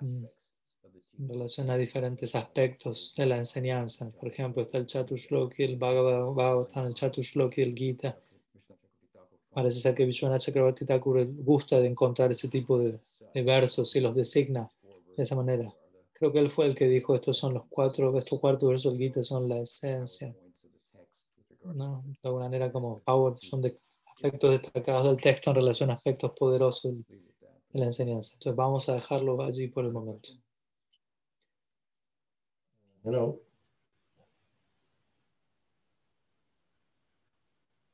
Mm. 0.00 0.24
En 1.20 1.28
relación 1.28 1.70
a 1.70 1.76
diferentes 1.76 2.34
aspectos 2.34 3.14
de 3.16 3.26
la 3.26 3.36
enseñanza. 3.36 4.10
Por 4.10 4.28
ejemplo, 4.28 4.62
está 4.62 4.78
el 4.78 4.86
Chatushloki, 4.86 5.62
el 5.62 5.76
Bhagavad 5.76 6.24
Bhagavatam, 6.32 6.86
el 6.86 6.94
Chatushloki, 6.94 7.60
el 7.60 7.74
Gita. 7.74 8.18
Parece 9.52 9.80
ser 9.80 9.94
que 9.94 10.06
Vishwanath 10.06 10.42
Chakravarti 10.42 10.86
Thakur 10.86 11.26
gusta 11.44 11.78
de 11.78 11.88
encontrar 11.88 12.30
ese 12.30 12.48
tipo 12.48 12.78
de, 12.78 12.98
versos 13.34 13.94
y 13.96 14.00
los 14.00 14.14
designa 14.14 14.70
de 15.16 15.22
esa 15.22 15.36
manera. 15.36 15.72
Creo 16.14 16.32
que 16.32 16.38
él 16.38 16.50
fue 16.50 16.66
el 16.66 16.74
que 16.74 16.88
dijo 16.88 17.14
estos 17.14 17.36
son 17.36 17.54
los 17.54 17.64
cuatro, 17.68 18.16
estos 18.18 18.40
cuatro 18.40 18.68
versos 18.68 18.92
del 18.92 19.08
Gita 19.08 19.22
son 19.22 19.48
la 19.48 19.58
esencia. 19.58 20.34
De 21.62 22.18
alguna 22.22 22.44
manera 22.44 22.72
como 22.72 23.00
power, 23.00 23.34
son 23.40 23.62
aspectos 24.06 24.50
destacados 24.62 25.04
del 25.04 25.20
texto 25.20 25.50
en 25.50 25.56
relación 25.56 25.90
a 25.90 25.94
aspectos 25.94 26.32
poderosos 26.38 26.94
de 27.08 27.78
la 27.78 27.86
enseñanza. 27.86 28.32
Entonces 28.34 28.56
vamos 28.56 28.88
a 28.88 28.94
dejarlo 28.94 29.42
allí 29.42 29.68
por 29.68 29.84
el 29.84 29.92
momento. 29.92 30.30
Hello. 33.04 33.40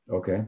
Okay. 0.09 0.45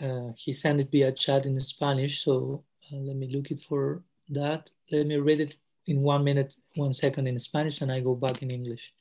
Uh, 0.00 0.32
he 0.36 0.52
sent 0.52 0.80
it 0.80 0.90
via 0.90 1.12
chat 1.12 1.46
in 1.46 1.58
Spanish, 1.60 2.24
so 2.24 2.64
uh, 2.92 2.96
let 2.96 3.16
me 3.16 3.28
look 3.32 3.50
it 3.50 3.62
for 3.68 4.02
that. 4.28 4.70
Let 4.90 5.06
me 5.06 5.16
read 5.16 5.40
it 5.40 5.56
in 5.86 6.02
one 6.02 6.22
minute, 6.22 6.54
one 6.76 6.92
second 6.92 7.26
in 7.26 7.38
Spanish, 7.38 7.82
and 7.82 7.90
I 7.90 8.00
go 8.00 8.14
back 8.14 8.42
in 8.42 8.50
English. 8.50 8.94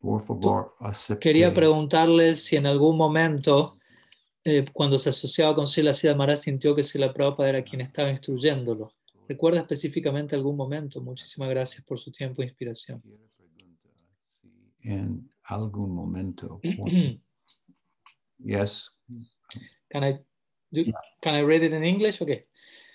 Por 0.00 0.22
favor, 0.22 0.74
acepte. 0.80 1.20
Quería 1.20 1.52
preguntarle 1.52 2.36
si 2.36 2.56
en 2.56 2.66
algún 2.66 2.96
momento, 2.96 3.78
eh, 4.44 4.64
cuando 4.72 4.98
se 4.98 5.10
asociaba 5.10 5.54
con 5.54 5.66
Sila 5.66 5.92
Siddha 5.92 6.14
Maharaj, 6.14 6.38
sintió 6.38 6.74
que 6.74 6.82
Sila 6.82 7.12
Prabhupada 7.12 7.48
era 7.50 7.62
quien 7.62 7.82
estaba 7.82 8.10
instruyéndolo. 8.10 8.95
¿Recuerda 9.28 9.60
específicamente 9.60 10.36
algún 10.36 10.56
momento? 10.56 11.00
Muchísimas 11.00 11.48
gracias 11.50 11.84
por 11.84 11.98
su 11.98 12.12
tiempo 12.12 12.42
e 12.42 12.46
inspiración. 12.46 13.02
En 14.82 15.28
algún 15.44 15.94
momento. 15.94 16.60
Yes. 18.38 18.90
Can 19.90 20.04
I 20.04 20.14
do? 20.70 20.84
Can 21.22 21.34
I 21.34 21.40
read 21.40 21.62
it 21.62 21.72
in 21.72 21.82
English? 21.82 22.20
Okay. 22.20 22.42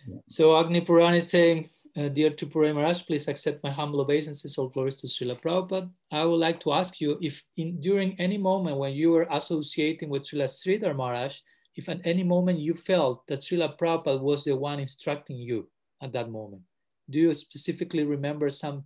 Yeah. 0.07 0.19
So 0.29 0.55
Agni 0.55 0.81
Puran 0.81 1.15
is 1.15 1.31
saying, 1.31 1.67
uh, 1.97 2.09
"Dear 2.09 2.29
Tripura 2.29 2.71
Maharaj, 2.75 3.07
please 3.07 3.27
accept 3.27 3.63
my 3.63 3.71
humble 3.71 4.01
obeisances. 4.01 4.55
All 4.59 4.69
glories 4.69 4.97
to 4.97 5.07
Srila 5.07 5.41
Prabhupada. 5.41 5.89
I 6.11 6.25
would 6.25 6.39
like 6.39 6.59
to 6.59 6.73
ask 6.73 7.01
you 7.01 7.17
if, 7.21 7.43
in 7.57 7.79
during 7.79 8.15
any 8.19 8.37
moment 8.37 8.77
when 8.77 8.93
you 8.93 9.09
were 9.09 9.27
associating 9.31 10.09
with 10.09 10.29
Srila 10.29 10.45
Sridhar 10.45 10.95
Maharaj, 10.95 11.39
if 11.75 11.89
at 11.89 12.01
any 12.05 12.23
moment 12.23 12.59
you 12.59 12.75
felt 12.75 13.25
that 13.25 13.41
Srila 13.41 13.79
Prabhupada 13.79 14.21
was 14.21 14.43
the 14.43 14.55
one 14.55 14.79
instructing 14.79 15.37
you 15.37 15.67
at 16.01 16.11
that 16.13 16.29
moment, 16.29 16.63
do 17.09 17.19
you 17.19 17.33
specifically 17.33 18.03
remember 18.03 18.49
some 18.49 18.83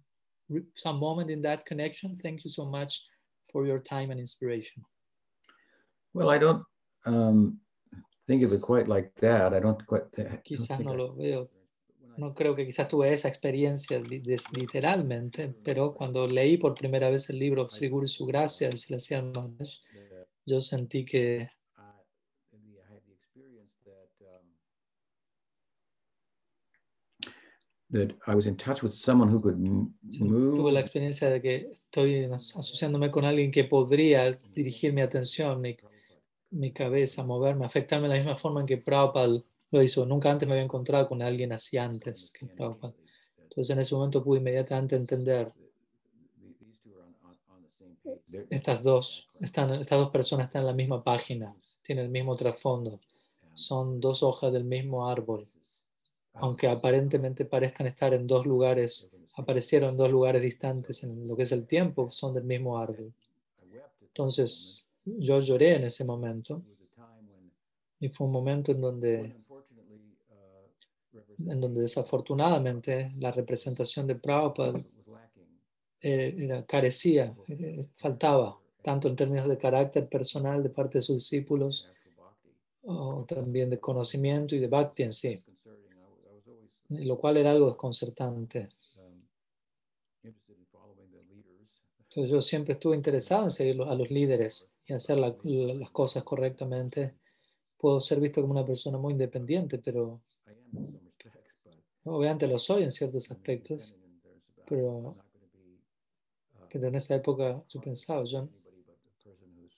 some 0.75 0.99
moment 0.99 1.29
in 1.29 1.41
that 1.41 1.65
connection? 1.65 2.17
Thank 2.17 2.43
you 2.43 2.49
so 2.49 2.65
much 2.65 3.01
for 3.51 3.65
your 3.65 3.79
time 3.79 4.11
and 4.11 4.19
inspiration." 4.19 4.83
Well, 6.13 6.29
I 6.29 6.37
don't 6.37 6.63
um, 7.05 7.59
think 8.27 8.43
of 8.43 8.53
it 8.53 8.61
quite 8.61 8.87
like 8.87 9.13
that. 9.21 9.53
I 9.53 9.59
don't 9.59 9.85
quite. 9.85 10.07
I 10.17 10.41
Quizás 10.43 10.79
no 10.79 10.93
I- 10.93 10.97
lo 10.97 11.15
veo 11.15 11.49
no 12.17 12.33
creo 12.33 12.55
que 12.55 12.65
quizás 12.65 12.87
tuve 12.87 13.13
esa 13.13 13.27
experiencia 13.27 13.99
literalmente, 13.99 15.53
pero 15.63 15.93
cuando 15.93 16.27
leí 16.27 16.57
por 16.57 16.73
primera 16.73 17.09
vez 17.09 17.29
el 17.29 17.39
libro 17.39 17.67
Sri 17.69 17.89
Guru 17.89 18.05
y 18.05 18.09
su 18.09 18.25
gracia 18.25 18.69
de 18.69 18.77
Silasian 18.77 19.31
Maharaj, 19.31 19.69
yo 20.45 20.61
sentí 20.61 21.03
que, 21.03 21.49
that 27.91 28.12
I 28.28 28.36
was 28.36 28.45
in 28.45 28.56
touch 28.57 28.82
with 28.84 28.91
someone 28.94 29.30
who 29.32 29.40
could 29.41 29.56
m- 29.56 29.94
Sí, 30.10 30.20
Tuve 30.20 30.72
la 30.72 30.80
move 30.80 30.80
experiencia 30.80 31.30
de 31.30 31.41
que 31.41 31.70
estoy 31.72 32.24
as- 32.26 32.56
asociándome 32.57 33.12
con 33.12 33.26
alguien 33.26 33.52
que 33.52 33.64
podría 33.64 34.38
dirigir 34.53 34.94
mi 34.94 35.02
atención, 35.02 35.62
mi, 35.62 35.78
mi 36.52 36.72
cabeza, 36.72 37.24
moverme, 37.24 37.66
afectarme 37.66 38.07
de 38.07 38.14
la 38.16 38.20
misma 38.24 38.38
forma 38.38 38.62
en 38.62 38.66
que 38.68 38.78
Prabhupada 38.78 39.41
lo 39.72 39.84
hizo. 39.84 40.06
Nunca 40.06 40.32
antes 40.32 40.48
me 40.48 40.53
había 40.53 40.64
encontrado 40.64 41.07
con 41.07 41.22
alguien 41.22 41.52
así 41.53 41.78
antes 41.78 42.32
que 42.38 42.45
Prabhupada. 42.48 42.94
Entonces 43.44 43.70
en 43.72 43.80
ese 43.80 43.95
momento 43.95 44.24
pude 44.24 44.40
inmediatamente 44.40 44.95
entender 44.95 45.52
estas 48.49 48.84
dos, 48.84 49.28
están, 49.41 49.74
estas 49.76 49.99
dos 49.99 50.10
personas 50.10 50.48
están 50.48 50.62
en 50.64 50.68
la 50.68 50.74
misma 50.74 51.03
página, 51.03 51.56
tienen 51.82 52.06
el 52.06 52.12
mismo 52.12 52.36
trasfondo, 52.36 52.99
son 53.53 53.99
dos 53.99 54.22
hojas 54.24 54.52
del 54.52 54.64
mismo 54.66 55.10
árbol, 55.10 55.48
aunque 56.36 56.68
aparentemente 56.68 57.45
parezcan 57.45 57.88
estar 57.88 58.14
en 58.14 58.28
dos 58.28 58.45
lugares, 58.45 59.16
aparecieron 59.36 59.91
en 59.91 59.98
dos 59.98 60.12
lugares 60.12 60.41
distantes 60.41 61.03
en 61.03 61.28
lo 61.28 61.36
que 61.36 61.44
es 61.44 61.52
el 61.52 61.66
tiempo, 61.66 62.12
son 62.12 62.34
del 62.34 62.44
mismo 62.44 62.78
árbol. 62.78 63.12
Entonces 64.02 64.86
yo 65.06 65.40
lloré 65.41 65.76
en 65.76 65.84
ese 65.86 66.03
momento 66.06 66.62
y 67.99 68.10
fue 68.10 68.28
un 68.28 68.34
momento 68.34 68.72
en 68.72 68.82
donde, 68.82 69.36
en 71.48 71.62
donde 71.62 71.82
desafortunadamente 71.82 73.12
la 73.20 73.32
representación 73.32 74.07
de 74.07 74.16
Prabhupada 74.16 74.82
eh, 76.02 76.36
era, 76.38 76.66
carecía, 76.66 77.34
eh, 77.48 77.86
faltaba, 77.98 78.60
tanto 78.82 79.07
en 79.07 79.16
términos 79.16 79.48
de 79.48 79.57
carácter 79.57 80.07
personal 80.07 80.62
de 80.64 80.70
parte 80.70 80.99
de 80.99 81.02
sus 81.02 81.16
discípulos, 81.16 81.90
o 82.84 83.26
también 83.28 83.70
de 83.72 83.80
conocimiento 83.80 84.56
y 84.56 84.60
de 84.60 84.68
bhakti 84.68 85.03
en 85.03 85.12
sí, 85.14 85.30
Disconcerting. 85.30 85.98
I 85.98 86.03
wa- 86.06 86.30
I 86.30 86.36
was 86.36 86.48
always 86.48 86.70
lo 86.90 87.18
cual 87.18 87.38
era 87.38 87.52
algo 87.52 87.68
desconcertante. 87.68 88.70
Entonces 91.99 92.32
yo 92.32 92.41
siempre 92.41 92.74
estuve 92.74 92.95
interesado 92.95 93.44
en 93.44 93.52
seguir 93.52 93.82
a 93.82 93.94
los 93.95 94.10
líderes 94.10 94.74
y 94.88 94.94
hacer 94.94 95.18
la- 95.18 95.36
la- 95.44 95.74
las 95.74 95.91
cosas 95.91 96.24
correctamente. 96.24 97.16
Puedo 97.78 97.99
ser 97.99 98.20
visto 98.20 98.41
como 98.41 98.53
una 98.53 98.66
persona 98.66 98.98
muy 98.98 99.14
independiente, 99.14 99.80
pero 99.80 100.22
obviamente 102.06 102.48
lo 102.48 102.57
soy 102.60 102.84
en 102.84 102.91
ciertos 102.91 103.30
aspectos. 103.32 103.98
pero- 104.68 105.12
Pero 106.72 106.88
en 106.88 106.95
esa 106.95 107.16
época 107.16 107.64
yo 107.70 107.82
pensaba, 107.82 108.24
yo, 108.26 108.48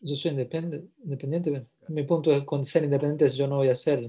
yo 0.01 0.15
soy 0.15 0.31
independiente. 0.31 1.49
bueno, 1.51 1.67
Mi 1.89 2.03
punto 2.03 2.31
es 2.31 2.43
con 2.43 2.65
ser 2.65 2.83
independiente 2.83 3.27
yo 3.35 3.47
no 3.47 3.57
voy 3.57 3.69
a 3.69 3.75
ser, 3.75 3.99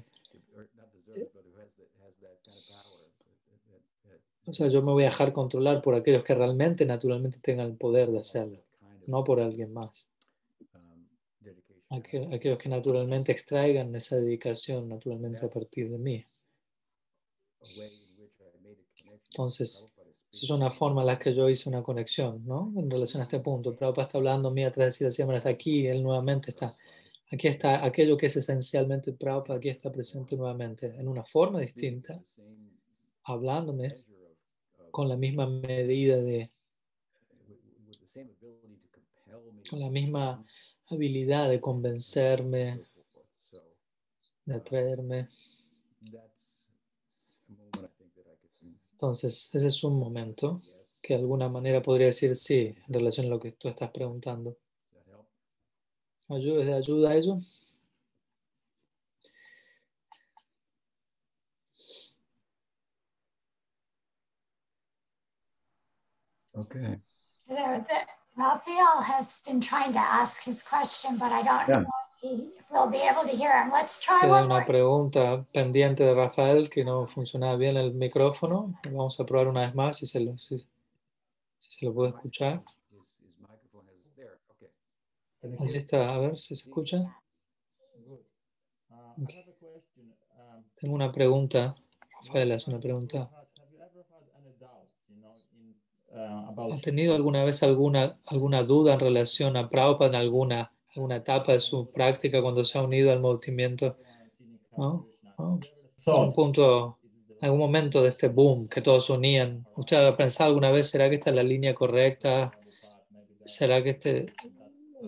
or 0.55 0.69
not 0.75 0.93
deserves, 0.93 1.33
but 1.33 1.45
who 1.47 1.61
has 1.61 1.77
that, 1.77 1.89
has 2.05 2.15
that 2.21 2.39
kind 2.45 2.57
of 2.57 2.65
power. 2.69 3.01
that- 3.19 3.63
that- 3.67 3.83
that- 4.05 4.21
o 4.49 4.53
sea, 4.53 4.69
yo 4.69 4.83
me 4.83 4.93
voy 4.93 5.03
a 5.05 5.07
dejar 5.07 5.33
controlar 5.33 5.83
por 5.83 5.95
aquellos 5.95 6.25
que 6.25 6.35
realmente, 6.35 6.87
naturalmente 6.87 7.39
tengan 7.41 7.67
el 7.69 7.77
poder 7.77 8.11
de 8.11 8.19
hacerlo, 8.21 8.65
no 9.07 9.23
por 9.25 9.41
alguien 9.41 9.73
más. 9.73 10.09
um, 10.75 11.07
dedication. 11.41 11.83
Aqu- 11.91 12.35
aquellos 12.35 12.59
que 12.59 12.69
naturalmente 12.69 13.33
extraigan 13.33 13.95
esa 13.95 14.17
dedicación 14.17 14.89
naturalmente 14.89 15.45
a 15.45 15.51
partir 15.51 15.91
de 15.91 15.99
mí. 15.99 16.25
Entonces, 19.31 19.95
esa 20.31 20.45
es 20.45 20.51
una 20.51 20.71
forma 20.71 21.03
en 21.03 21.07
la 21.07 21.19
que 21.19 21.35
yo 21.35 21.49
hice 21.49 21.69
una 21.69 21.83
conexión, 21.83 22.45
¿no? 22.47 22.73
En 22.77 22.91
relación 22.91 23.21
a 23.23 23.25
este 23.25 23.41
punto. 23.41 23.75
Prabhupada 23.75 24.07
está 24.07 24.19
hablando 24.19 24.49
a 24.49 24.53
mí 24.53 24.65
a 24.65 24.73
través 24.73 24.99
de 24.99 25.07
decir, 25.07 25.27
está 25.31 25.49
aquí, 25.49 25.87
él 25.87 26.03
nuevamente 26.03 26.51
está. 26.51 26.75
Aquí 27.31 27.47
está 27.49 27.85
aquello 27.85 28.17
que 28.17 28.27
es 28.27 28.37
esencialmente 28.37 29.13
Prabhupada, 29.13 29.59
aquí 29.59 29.69
está 29.69 29.93
presente 29.93 30.37
nuevamente, 30.37 30.87
en 30.99 31.09
una 31.09 31.25
forma 31.25 31.61
distinta, 31.61 32.23
hablándome 33.25 34.05
con 34.91 35.09
la 35.09 35.17
misma 35.17 35.47
medida 35.47 36.21
de, 36.21 36.51
con 39.71 39.81
la 39.81 39.91
misma 39.91 40.45
habilidad 40.87 41.49
de 41.49 41.61
convencerme, 41.61 42.81
de 44.45 44.55
atraerme. 44.55 45.29
Entonces, 48.93 49.51
ese 49.55 49.67
es 49.67 49.85
un 49.85 49.99
momento 49.99 50.61
que 51.03 51.15
de 51.15 51.21
alguna 51.21 51.49
manera 51.49 51.83
podría 51.83 52.09
decir 52.09 52.35
sí 52.35 52.75
en 52.87 52.95
relación 52.95 53.27
a 53.27 53.31
lo 53.31 53.41
que 53.41 53.53
tú 53.53 53.69
estás 53.69 53.91
preguntando. 53.91 54.57
¿Ayuda, 56.29 56.61
¿Es 56.61 56.67
de 56.67 56.75
ayuda 56.75 57.11
a 57.11 57.17
ello? 57.17 57.39
Okay. 66.59 67.01
There, 67.49 67.79
the, 67.81 67.99
Raphael 68.37 69.01
has 69.03 69.43
been 69.47 69.61
trying 69.61 69.93
to 69.93 69.99
ask 69.99 70.45
his 70.45 70.63
question, 70.63 71.19
but 71.19 71.33
I 71.33 71.43
don't 71.43 71.69
Yeah. 71.69 71.81
know 71.81 71.87
if, 72.11 72.21
he, 72.21 72.29
if 72.59 72.67
we'll 72.71 72.91
be 72.91 72.99
able 72.99 73.23
to 73.23 73.37
hear 73.37 73.53
him. 73.63 73.71
Let's 73.73 74.03
try 74.05 74.21
Queda 74.23 74.31
one 74.31 74.45
una 74.47 74.55
more. 74.61 74.67
pregunta 74.67 75.45
pendiente 75.53 76.05
de 76.05 76.15
Rafael 76.15 76.69
que 76.69 76.85
no 76.85 77.07
funcionaba 77.07 77.57
bien 77.57 77.77
el 77.77 77.95
micrófono. 77.95 78.75
Vamos 78.85 79.19
a 79.21 79.25
probar 79.25 79.49
una 79.49 79.61
vez 79.63 79.75
más 79.75 79.97
si 79.99 80.07
se 80.07 80.21
lo, 80.21 80.37
si, 80.39 80.59
si 81.59 81.71
se 81.71 81.87
lo 81.87 81.95
puede 81.95 82.11
escuchar. 82.11 82.63
Ahí 85.61 85.77
está, 85.77 86.13
a 86.15 86.19
ver 86.19 86.37
si 86.37 86.55
se 86.55 86.63
escucha. 86.65 86.99
Uh, 86.99 88.19
Okay. 89.25 89.45
Um, 90.39 90.63
Tengo 90.77 90.95
una 90.95 91.11
pregunta. 91.11 91.75
Rafael 92.27 92.53
hace 92.53 92.71
una 92.71 92.79
pregunta. 92.81 93.19
Have 93.33 93.49
you 93.73 93.81
ever 93.81 94.05
had 94.11 94.23
any 94.39 94.53
doubts, 94.61 94.93
you 95.09 95.17
know, 95.21 95.35
uh, 96.19 96.49
about 96.51 96.75
¿Ha 96.75 96.81
tenido 96.81 97.15
alguna 97.15 97.45
vez 97.45 97.63
alguna, 97.63 98.19
alguna 98.27 98.63
duda 98.63 98.95
en 98.95 99.01
relación 99.01 99.57
a 99.57 99.69
Prabhupada 99.69 100.11
en 100.11 100.17
alguna, 100.17 100.73
alguna 100.95 101.17
etapa 101.17 101.53
de 101.53 101.61
su 101.61 101.91
práctica 101.91 102.43
cuando 102.43 102.65
se 102.65 102.79
ha 102.79 102.83
unido 102.83 103.13
al 103.13 103.21
movimiento? 103.21 103.97
¿No? 104.77 105.07
¿No? 105.39 105.61
Un 106.07 106.33
punto, 106.33 106.99
algún 107.41 107.61
momento 107.61 108.03
de 108.03 108.09
este 108.09 108.29
boom 108.29 108.69
que 108.69 108.81
todos 108.81 109.11
unían. 109.11 109.67
¿Usted 109.77 109.97
ha 109.97 110.17
pensado 110.17 110.49
alguna 110.49 110.71
vez, 110.71 110.89
será 110.89 111.09
que 111.09 111.17
esta 111.17 111.31
es 111.31 111.37
la 111.37 111.43
línea 111.43 111.75
correcta? 111.75 112.53
¿Será 113.43 113.83
que 113.83 113.91
este, 113.91 114.33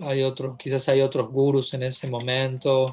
hay 0.02 0.22
otros, 0.22 0.56
quizás 0.58 0.88
hay 0.88 1.00
otros 1.00 1.30
gurús 1.30 1.74
en 1.74 1.82
ese 1.82 2.08
momento? 2.08 2.92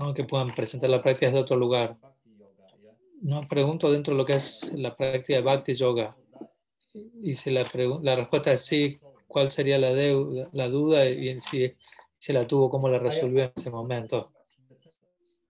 ¿no? 0.00 0.14
que 0.14 0.24
puedan 0.24 0.54
presentar 0.54 0.90
la 0.90 1.02
práctica 1.02 1.26
desde 1.26 1.40
otro 1.40 1.56
lugar. 1.56 1.96
No, 3.20 3.46
pregunto 3.48 3.90
dentro 3.90 4.14
de 4.14 4.18
lo 4.18 4.24
que 4.24 4.34
es 4.34 4.72
la 4.74 4.96
práctica 4.96 5.34
de 5.34 5.42
Bhakti 5.42 5.74
Yoga. 5.74 6.16
Y 7.22 7.34
si 7.34 7.50
la, 7.50 7.66
la 8.02 8.14
respuesta 8.14 8.52
es 8.52 8.62
sí, 8.62 8.98
¿cuál 9.26 9.50
sería 9.50 9.78
la, 9.78 9.92
deuda, 9.92 10.48
la 10.52 10.68
duda? 10.68 11.06
Y 11.06 11.38
si, 11.40 11.72
si 12.18 12.32
la 12.32 12.46
tuvo, 12.46 12.68
¿cómo 12.68 12.88
la 12.88 12.98
resolvió 12.98 13.44
en 13.44 13.52
ese 13.54 13.70
momento? 13.70 14.32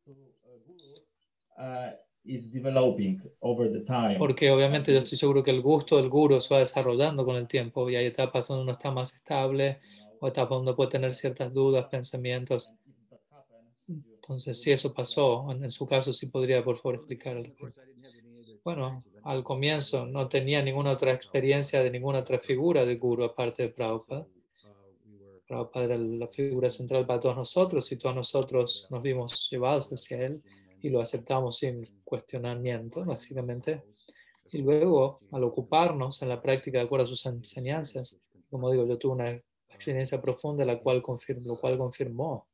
Uh. 0.06 0.14
Porque 4.18 4.50
obviamente 4.50 4.92
yo 4.92 4.98
estoy 4.98 5.16
seguro 5.16 5.42
que 5.42 5.50
el 5.50 5.62
gusto 5.62 5.96
del 5.96 6.08
guru 6.08 6.40
se 6.40 6.52
va 6.52 6.60
desarrollando 6.60 7.24
con 7.24 7.36
el 7.36 7.48
tiempo 7.48 7.88
y 7.88 7.96
hay 7.96 8.06
etapas 8.06 8.48
donde 8.48 8.62
uno 8.64 8.72
está 8.72 8.90
más 8.90 9.14
estable 9.14 9.80
o 10.20 10.28
etapas 10.28 10.50
donde 10.50 10.74
puede 10.74 10.90
tener 10.90 11.14
ciertas 11.14 11.52
dudas, 11.52 11.86
pensamientos. 11.90 12.74
Entonces, 14.30 14.62
si 14.62 14.70
eso 14.70 14.94
pasó, 14.94 15.50
en, 15.50 15.72
su 15.72 15.84
caso, 15.84 16.12
sí 16.12 16.26
podría, 16.26 16.62
por 16.62 16.76
favor, 16.76 16.94
explicar. 16.94 17.42
Bueno, 18.62 19.02
al 19.24 19.42
comienzo 19.42 20.06
no 20.06 20.28
tenía 20.28 20.62
ninguna 20.62 20.92
otra 20.92 21.12
experiencia 21.12 21.82
de 21.82 21.90
ninguna 21.90 22.20
otra 22.20 22.38
figura 22.38 22.84
de 22.84 22.94
guru 22.94 23.24
aparte 23.24 23.64
de 23.64 23.68
Prabhupada. 23.70 24.28
Prabhupada 25.48 25.86
era 25.86 25.96
la 25.96 26.28
figura 26.28 26.70
central 26.70 27.08
para 27.08 27.18
todos 27.18 27.34
nosotros 27.34 27.90
y 27.90 27.96
todos 27.96 28.14
nosotros 28.14 28.86
nos 28.88 29.02
vimos 29.02 29.48
llevados 29.50 29.88
hacia 29.88 30.24
él 30.24 30.40
y 30.80 30.90
lo 30.90 31.00
aceptamos 31.00 31.58
sin 31.58 31.84
cuestionamiento, 32.04 33.04
básicamente. 33.04 33.82
Y 34.52 34.58
luego, 34.58 35.18
al 35.32 35.42
ocuparnos 35.42 36.22
en 36.22 36.28
la 36.28 36.40
práctica 36.40 36.78
de 36.78 36.84
acuerdo 36.84 37.06
a 37.06 37.08
sus 37.08 37.26
enseñanzas, 37.26 38.16
como 38.48 38.70
digo, 38.70 38.86
yo 38.86 38.96
tuve 38.96 39.14
una 39.14 39.42
experiencia 39.68 40.22
profunda 40.22 40.64
la 40.64 40.78
cual 40.78 41.02
confirmó, 41.02 41.48
lo 41.48 41.60
cual 41.60 41.76
confirmó 41.76 42.46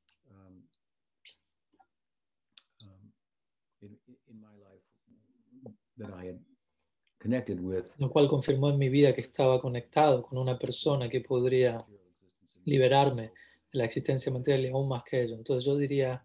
Um, 2.81 2.89
um, 2.89 3.13
in, 3.81 3.99
in 4.29 4.41
my 4.41 4.55
life 4.57 4.83
that 5.97 6.11
I 6.11 6.29
had 6.29 6.39
connected 7.19 7.61
with 7.61 7.87
lo 7.99 8.11
cual 8.11 8.29
confirmó 8.29 8.71
en 8.71 8.79
mi 8.79 8.89
vida 8.89 9.15
que 9.15 9.23
estaba 9.23 9.59
conectado 9.61 10.23
con 10.23 10.39
una 10.39 10.59
persona 10.59 11.09
que 11.09 11.21
podría 11.21 11.85
liberarme 12.65 13.33
de 13.73 13.79
la 13.79 13.85
existencia 13.85 14.31
material 14.33 14.65
y 14.65 14.69
aún 14.69 14.89
más 14.89 15.03
que 15.05 15.23
ello. 15.23 15.37
Entonces 15.37 15.65
yo 15.65 15.77
diría 15.77 16.25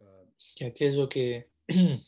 uh, 0.00 0.26
que 0.56 0.66
aquello 0.66 1.08
que, 1.08 1.48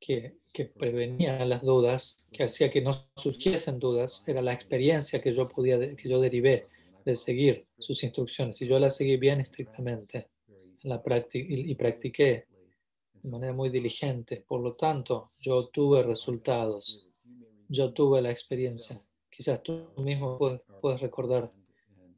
que, 0.00 0.36
que 0.52 0.64
prevenía 0.66 1.44
las 1.44 1.62
dudas, 1.62 2.26
que 2.30 2.44
hacía 2.44 2.70
que 2.70 2.80
no 2.82 2.92
surgiesen 3.16 3.78
dudas, 3.78 4.22
era 4.26 4.40
la 4.40 4.52
experiencia 4.52 5.20
que 5.20 5.34
yo 5.34 5.48
podía, 5.48 5.78
que 5.96 6.08
yo 6.08 6.20
derivé 6.20 6.66
de 7.04 7.16
seguir 7.16 7.66
sus 7.78 8.02
instrucciones. 8.04 8.60
Y 8.62 8.68
yo 8.68 8.78
las 8.78 8.96
seguí 8.96 9.16
bien 9.16 9.40
estrictamente 9.40 10.28
en 10.48 10.90
la 10.90 11.02
práctica 11.02 11.46
y, 11.48 11.70
y 11.70 11.74
practiqué 11.74 12.46
de 13.24 13.30
manera 13.30 13.54
muy 13.54 13.70
diligente. 13.70 14.44
Por 14.46 14.60
lo 14.60 14.74
tanto, 14.74 15.32
yo 15.40 15.68
tuve 15.68 16.02
resultados. 16.02 17.08
Yo 17.68 17.90
tuve 17.94 18.20
la 18.20 18.30
experiencia. 18.30 19.02
Quizás 19.30 19.62
tú 19.62 19.86
mismo 19.96 20.36
puedes, 20.36 20.60
puedes 20.82 21.00
recordar 21.00 21.50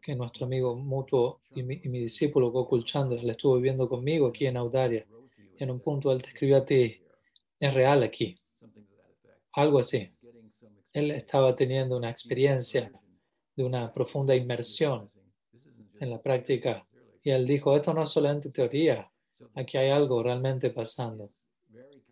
que 0.03 0.17
nuestro 0.17 0.47
amigo 0.47 0.75
mutuo 0.75 1.41
y 1.55 1.63
mi, 1.63 1.81
y 1.85 1.89
mi 1.89 2.01
discípulo 2.01 2.51
Gokul 2.51 2.85
Chandra 2.85 3.23
le 3.23 3.31
estuvo 3.31 3.55
viviendo 3.55 3.89
conmigo 3.89 4.27
aquí 4.27 4.47
en 4.47 4.57
Audaria. 4.57 5.07
Y 5.57 5.63
en 5.63 5.71
un 5.71 5.79
punto 5.79 6.11
él 6.11 6.21
te 6.21 6.31
escribió 6.31 6.57
a 6.57 6.65
ti, 6.65 7.01
es 7.61 7.73
real 7.73 8.03
aquí. 8.03 8.37
Algo 9.53 9.79
así. 9.79 10.11
Él 10.93 11.13
estaba 11.13 11.55
teniendo 11.55 11.97
una 11.97 12.11
experiencia 12.11 12.91
de 13.55 13.65
una 13.65 13.95
profunda 13.95 14.35
inmersión 14.35 15.09
en 16.01 16.11
la 16.11 16.19
práctica. 16.19 16.85
Y 17.23 17.31
él 17.31 17.47
dijo, 17.47 17.77
esto 17.77 17.95
no 17.95 18.03
es 18.03 18.09
solamente 18.09 18.51
teoría, 18.51 19.09
aquí 19.55 19.77
hay 19.77 19.91
algo 19.91 20.23
realmente 20.23 20.71
pasando. 20.71 21.31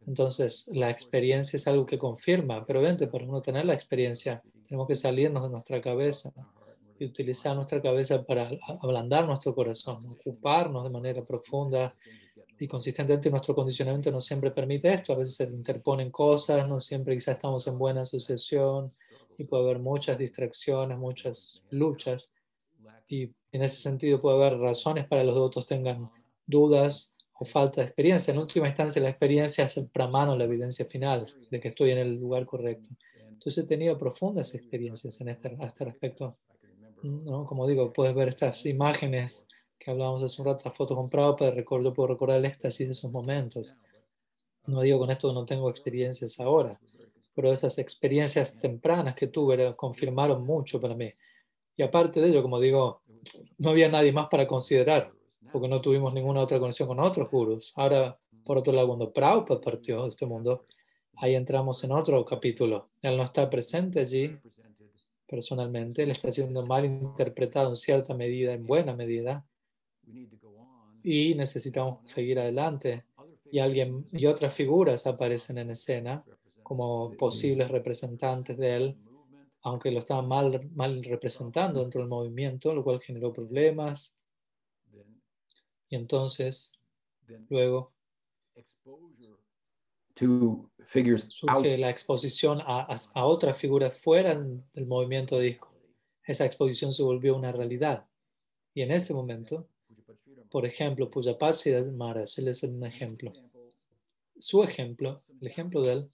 Entonces, 0.06 0.68
la 0.70 0.90
experiencia 0.90 1.56
es 1.56 1.66
algo 1.66 1.86
que 1.86 1.98
confirma, 1.98 2.64
pero 2.66 2.82
vente, 2.82 3.06
para 3.06 3.24
uno 3.24 3.40
tener 3.40 3.64
la 3.64 3.74
experiencia, 3.74 4.42
tenemos 4.66 4.86
que 4.86 4.96
salirnos 4.96 5.42
de 5.42 5.50
nuestra 5.50 5.80
cabeza 5.80 6.30
y 6.98 7.06
utilizar 7.06 7.56
nuestra 7.56 7.80
cabeza 7.80 8.22
para 8.22 8.50
ablandar 8.80 9.26
nuestro 9.26 9.54
corazón, 9.54 10.06
ocuparnos 10.06 10.84
de 10.84 10.90
manera 10.90 11.22
profunda 11.22 11.92
y 12.58 12.68
consistentemente. 12.68 13.30
Nuestro 13.30 13.54
condicionamiento 13.54 14.10
no 14.10 14.20
siempre 14.20 14.50
permite 14.50 14.92
esto, 14.92 15.12
a 15.14 15.16
veces 15.16 15.36
se 15.36 15.44
interponen 15.44 16.10
cosas, 16.10 16.68
no 16.68 16.80
siempre 16.80 17.14
quizás 17.14 17.36
estamos 17.36 17.66
en 17.66 17.78
buena 17.78 18.02
asociación 18.02 18.92
y 19.38 19.44
puede 19.44 19.64
haber 19.64 19.78
muchas 19.78 20.18
distracciones, 20.18 20.98
muchas 20.98 21.64
luchas 21.70 22.32
y 23.08 23.30
en 23.52 23.62
ese 23.62 23.78
sentido 23.78 24.20
puede 24.20 24.36
haber 24.36 24.58
razones 24.58 25.06
para 25.06 25.22
que 25.22 25.26
los 25.26 25.34
devotos 25.34 25.66
tengan 25.66 26.10
dudas 26.46 27.13
o 27.38 27.44
falta 27.44 27.80
de 27.80 27.86
experiencia. 27.88 28.32
En 28.32 28.38
última 28.38 28.68
instancia, 28.68 29.02
la 29.02 29.10
experiencia 29.10 29.64
es 29.64 29.76
el 29.76 29.88
pramano, 29.88 30.36
la 30.36 30.44
evidencia 30.44 30.86
final 30.86 31.26
de 31.50 31.60
que 31.60 31.68
estoy 31.68 31.90
en 31.90 31.98
el 31.98 32.20
lugar 32.20 32.46
correcto. 32.46 32.88
Entonces 33.28 33.64
he 33.64 33.66
tenido 33.66 33.98
profundas 33.98 34.54
experiencias 34.54 35.20
en 35.20 35.28
este, 35.28 35.56
a 35.60 35.66
este 35.66 35.84
respecto. 35.84 36.36
¿no? 37.02 37.44
Como 37.44 37.66
digo, 37.66 37.92
puedes 37.92 38.14
ver 38.14 38.28
estas 38.28 38.64
imágenes 38.64 39.46
que 39.78 39.90
hablábamos 39.90 40.22
hace 40.22 40.40
un 40.40 40.46
rato, 40.46 40.62
las 40.64 40.76
fotos 40.76 40.96
con 40.96 41.10
Prabhupada, 41.10 41.50
recuerdo, 41.50 41.92
puedo 41.92 42.08
recordar 42.08 42.38
el 42.38 42.46
éxtasis 42.46 42.86
de 42.86 42.92
esos 42.92 43.10
momentos. 43.10 43.76
No 44.66 44.80
digo 44.80 44.98
con 44.98 45.10
esto 45.10 45.30
no 45.32 45.44
tengo 45.44 45.68
experiencias 45.68 46.40
ahora, 46.40 46.80
pero 47.34 47.52
esas 47.52 47.78
experiencias 47.78 48.58
tempranas 48.58 49.14
que 49.14 49.26
tuve 49.26 49.76
confirmaron 49.76 50.46
mucho 50.46 50.80
para 50.80 50.94
mí. 50.94 51.12
Y 51.76 51.82
aparte 51.82 52.20
de 52.20 52.28
ello, 52.28 52.42
como 52.42 52.60
digo, 52.60 53.02
no 53.58 53.70
había 53.70 53.88
nadie 53.88 54.12
más 54.12 54.28
para 54.28 54.46
considerar, 54.46 55.12
porque 55.54 55.68
no 55.68 55.80
tuvimos 55.80 56.12
ninguna 56.12 56.40
otra 56.40 56.58
conexión 56.58 56.88
con 56.88 56.98
otros 56.98 57.30
gurus. 57.30 57.72
Ahora, 57.76 58.18
por 58.44 58.58
otro 58.58 58.72
lado, 58.72 58.88
cuando 58.88 59.12
Prabhupada 59.12 59.60
partió 59.60 60.02
de 60.02 60.08
este 60.08 60.26
mundo, 60.26 60.66
ahí 61.14 61.36
entramos 61.36 61.84
en 61.84 61.92
otro 61.92 62.24
capítulo. 62.24 62.88
Él 63.00 63.16
no 63.16 63.22
está 63.22 63.48
presente 63.48 64.00
allí 64.00 64.36
personalmente, 65.28 66.02
él 66.02 66.10
está 66.10 66.32
siendo 66.32 66.66
mal 66.66 66.84
interpretado 66.84 67.68
en 67.68 67.76
cierta 67.76 68.14
medida, 68.14 68.52
en 68.52 68.66
buena 68.66 68.96
medida, 68.96 69.46
y 71.04 71.36
necesitamos 71.36 72.00
seguir 72.10 72.40
adelante. 72.40 73.04
Y, 73.48 73.60
alguien, 73.60 74.04
y 74.10 74.26
otras 74.26 74.52
figuras 74.56 75.06
aparecen 75.06 75.58
en 75.58 75.70
escena 75.70 76.24
como 76.64 77.12
posibles 77.12 77.70
representantes 77.70 78.58
de 78.58 78.74
él, 78.74 78.96
aunque 79.62 79.92
lo 79.92 80.00
estaban 80.00 80.26
mal, 80.26 80.68
mal 80.74 81.04
representando 81.04 81.80
dentro 81.80 82.00
del 82.00 82.10
movimiento, 82.10 82.74
lo 82.74 82.82
cual 82.82 83.00
generó 83.00 83.32
problemas. 83.32 84.18
Y 85.94 85.96
entonces, 85.96 86.72
luego, 87.48 87.92
surge 91.28 91.78
la 91.78 91.88
exposición 91.88 92.60
a, 92.62 92.92
a, 92.92 92.96
a 93.14 93.24
otras 93.26 93.56
figuras 93.56 94.00
fuera 94.00 94.34
del 94.34 94.86
movimiento 94.86 95.38
disco. 95.38 95.72
Esa 96.24 96.46
exposición 96.46 96.92
se 96.92 97.04
volvió 97.04 97.36
una 97.36 97.52
realidad. 97.52 98.08
Y 98.74 98.82
en 98.82 98.90
ese 98.90 99.14
momento, 99.14 99.68
por 100.50 100.66
ejemplo, 100.66 101.08
Pujapati 101.08 101.70
Maharaj, 101.92 102.30
él 102.38 102.48
es 102.48 102.64
un 102.64 102.84
ejemplo. 102.84 103.32
Su 104.40 104.64
ejemplo, 104.64 105.22
el 105.40 105.46
ejemplo 105.46 105.80
de 105.80 105.92
él, 105.92 106.10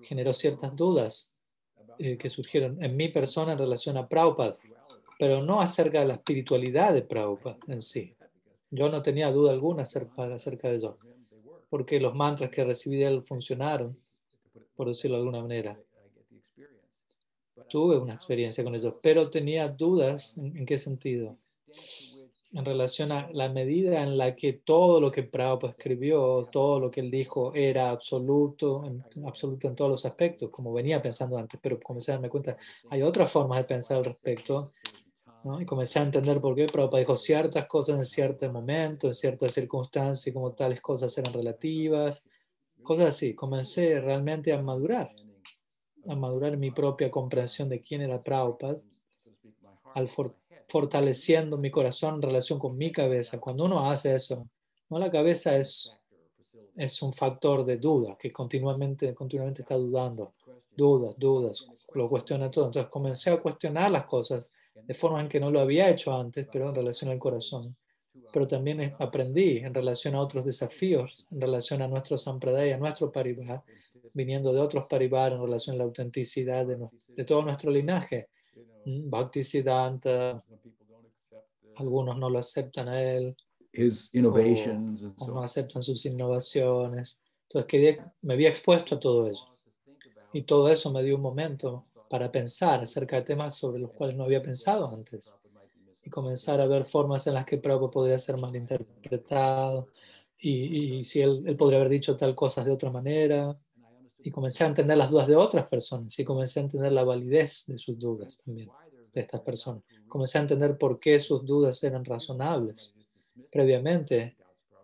generó 0.00 0.32
ciertas 0.32 0.74
dudas 0.74 1.34
eh, 1.98 2.16
que 2.16 2.30
surgieron 2.30 2.82
en 2.82 2.96
mi 2.96 3.08
persona 3.08 3.52
en 3.52 3.58
relación 3.58 3.98
a 3.98 4.08
Prabhupada, 4.08 4.56
pero 5.18 5.42
no 5.42 5.60
acerca 5.60 6.00
de 6.00 6.06
la 6.06 6.14
espiritualidad 6.14 6.94
de 6.94 7.02
Prabhupada 7.02 7.58
en 7.66 7.82
sí. 7.82 8.16
Yo 8.70 8.88
no 8.88 9.02
tenía 9.02 9.32
duda 9.32 9.52
alguna 9.52 9.82
acerca, 9.82 10.26
de 10.26 10.76
ello, 10.76 10.98
porque 11.68 12.00
los 12.00 12.14
mantras 12.14 12.50
que 12.50 12.64
recibí 12.64 12.98
de 12.98 13.06
él 13.06 13.22
funcionaron, 13.26 13.98
por 14.76 14.88
decirlo 14.88 15.16
de 15.16 15.22
alguna 15.22 15.42
manera. 15.42 15.80
Tuve 17.68 17.98
una 17.98 18.14
experiencia 18.14 18.64
con 18.64 18.74
ellos, 18.74 18.94
pero 19.02 19.30
tenía 19.30 19.68
dudas 19.68 20.36
en, 20.36 20.56
en 20.56 20.66
qué 20.66 20.78
sentido 20.78 21.36
en 22.52 22.64
relación 22.64 23.12
a 23.12 23.30
la 23.32 23.48
medida 23.48 24.02
en 24.02 24.18
la 24.18 24.34
que 24.34 24.54
todo 24.54 25.00
lo 25.00 25.12
que 25.12 25.22
Prabhupada 25.22 25.72
escribió, 25.72 26.48
todo 26.50 26.80
lo 26.80 26.90
que 26.90 27.00
él 27.00 27.10
dijo 27.10 27.52
era 27.54 27.90
absoluto, 27.90 28.84
en, 28.84 29.04
absoluto 29.24 29.68
en 29.68 29.76
todos 29.76 29.90
los 29.90 30.04
aspectos, 30.04 30.50
como 30.50 30.72
venía 30.72 31.00
pensando 31.00 31.38
antes, 31.38 31.60
pero 31.62 31.78
comencé 31.78 32.10
a 32.10 32.14
darme 32.14 32.28
cuenta, 32.28 32.56
hay 32.90 33.02
otras 33.02 33.30
formas 33.30 33.58
de 33.58 33.64
pensar 33.64 33.98
al 33.98 34.04
respecto, 34.04 34.72
¿no? 35.44 35.60
y 35.60 35.66
comencé 35.66 35.98
a 35.98 36.02
entender 36.02 36.40
por 36.40 36.54
qué 36.54 36.66
Prabhupada 36.66 37.00
dijo 37.00 37.16
ciertas 37.16 37.66
cosas 37.66 37.98
en 37.98 38.04
cierto 38.04 38.50
momento, 38.52 39.06
en 39.06 39.14
ciertas 39.14 39.52
circunstancias, 39.52 40.32
como 40.34 40.52
tales 40.52 40.80
cosas 40.80 41.16
eran 41.18 41.32
relativas, 41.32 42.26
cosas 42.82 43.08
así. 43.08 43.34
Comencé 43.34 44.00
realmente 44.00 44.52
a 44.52 44.60
madurar, 44.60 45.14
a 46.06 46.14
madurar 46.14 46.56
mi 46.56 46.70
propia 46.70 47.10
comprensión 47.10 47.68
de 47.68 47.82
quién 47.82 48.02
era 48.02 48.22
Prabhupada, 48.22 48.80
al 49.94 50.08
for 50.08 50.34
fortaleciendo 50.70 51.58
mi 51.58 51.70
corazón 51.70 52.14
en 52.14 52.22
relación 52.22 52.58
con 52.60 52.78
mi 52.78 52.92
cabeza. 52.92 53.40
Cuando 53.40 53.64
uno 53.64 53.90
hace 53.90 54.14
eso, 54.14 54.48
no 54.88 54.98
la 55.00 55.10
cabeza 55.10 55.56
es, 55.56 55.92
es 56.76 57.02
un 57.02 57.12
factor 57.12 57.64
de 57.64 57.76
duda 57.76 58.16
que 58.16 58.32
continuamente, 58.32 59.12
continuamente 59.12 59.62
está 59.62 59.74
dudando, 59.74 60.34
dudas, 60.76 61.16
dudas, 61.18 61.66
lo 61.92 62.08
cuestiona 62.08 62.50
todo. 62.52 62.66
Entonces 62.66 62.88
comencé 62.88 63.30
a 63.30 63.42
cuestionar 63.42 63.90
las 63.90 64.06
cosas 64.06 64.48
de 64.86 64.94
forma 64.94 65.20
en 65.20 65.28
que 65.28 65.40
no 65.40 65.50
lo 65.50 65.60
había 65.60 65.88
hecho 65.88 66.14
antes, 66.14 66.46
pero 66.52 66.68
en 66.68 66.74
relación 66.74 67.10
al 67.10 67.18
corazón. 67.18 67.74
Pero 68.32 68.46
también 68.46 68.94
aprendí 68.98 69.58
en 69.58 69.72
relación 69.72 70.14
a 70.14 70.20
otros 70.20 70.44
desafíos, 70.44 71.26
en 71.30 71.40
relación 71.40 71.82
a 71.82 71.88
nuestro 71.88 72.16
sampradaya, 72.18 72.74
a 72.74 72.78
nuestro 72.78 73.10
paribar, 73.10 73.62
viniendo 74.12 74.52
de 74.52 74.60
otros 74.60 74.86
paribar 74.86 75.32
en 75.32 75.40
relación 75.40 75.74
a 75.74 75.78
la 75.78 75.84
autenticidad 75.84 76.66
de, 76.66 76.76
de 77.08 77.24
todo 77.24 77.42
nuestro 77.42 77.70
linaje. 77.70 78.28
Bhakti 78.84 79.42
Siddhanta, 79.42 80.42
algunos 81.76 82.16
no 82.18 82.28
lo 82.28 82.38
aceptan 82.38 82.88
a 82.88 83.02
él, 83.02 83.36
o, 84.26 85.24
o 85.24 85.28
no 85.28 85.42
aceptan 85.42 85.82
sus 85.82 86.04
innovaciones. 86.06 87.20
Entonces 87.44 87.66
quedé, 87.68 88.04
me 88.22 88.34
había 88.34 88.48
expuesto 88.48 88.96
a 88.96 89.00
todo 89.00 89.28
eso. 89.28 89.46
Y 90.32 90.42
todo 90.42 90.68
eso 90.68 90.92
me 90.92 91.02
dio 91.02 91.16
un 91.16 91.22
momento 91.22 91.86
para 92.10 92.32
pensar 92.32 92.80
acerca 92.80 93.16
de 93.16 93.22
temas 93.22 93.54
sobre 93.54 93.78
los 93.78 93.92
cuales 93.92 94.16
no 94.16 94.24
había 94.24 94.42
pensado 94.42 94.92
antes. 94.92 95.32
Y 96.02 96.10
comenzar 96.10 96.60
a 96.60 96.66
ver 96.66 96.84
formas 96.86 97.24
en 97.28 97.34
las 97.34 97.46
que 97.46 97.58
Prabhupada 97.58 97.92
podría 97.92 98.18
ser 98.18 98.36
mal 98.36 98.54
interpretado. 98.56 99.86
Y, 100.36 100.98
y 100.98 101.04
si 101.04 101.20
él, 101.20 101.44
él 101.46 101.56
podría 101.56 101.78
haber 101.78 101.88
dicho 101.90 102.16
tal 102.16 102.34
cosa 102.34 102.64
de 102.64 102.72
otra 102.72 102.90
manera. 102.90 103.56
Y 104.24 104.32
comencé 104.32 104.64
a 104.64 104.66
entender 104.66 104.96
las 104.96 105.08
dudas 105.08 105.28
de 105.28 105.36
otras 105.36 105.68
personas. 105.68 106.18
Y 106.18 106.24
comencé 106.24 106.58
a 106.58 106.64
entender 106.64 106.90
la 106.90 107.04
validez 107.04 107.66
de 107.68 107.78
sus 107.78 107.96
dudas 107.96 108.38
también, 108.44 108.68
de 109.12 109.20
estas 109.20 109.42
personas. 109.42 109.84
Comencé 110.08 110.38
a 110.38 110.40
entender 110.40 110.76
por 110.76 110.98
qué 110.98 111.16
sus 111.20 111.46
dudas 111.46 111.80
eran 111.84 112.04
razonables. 112.04 112.92
Previamente, 113.52 114.36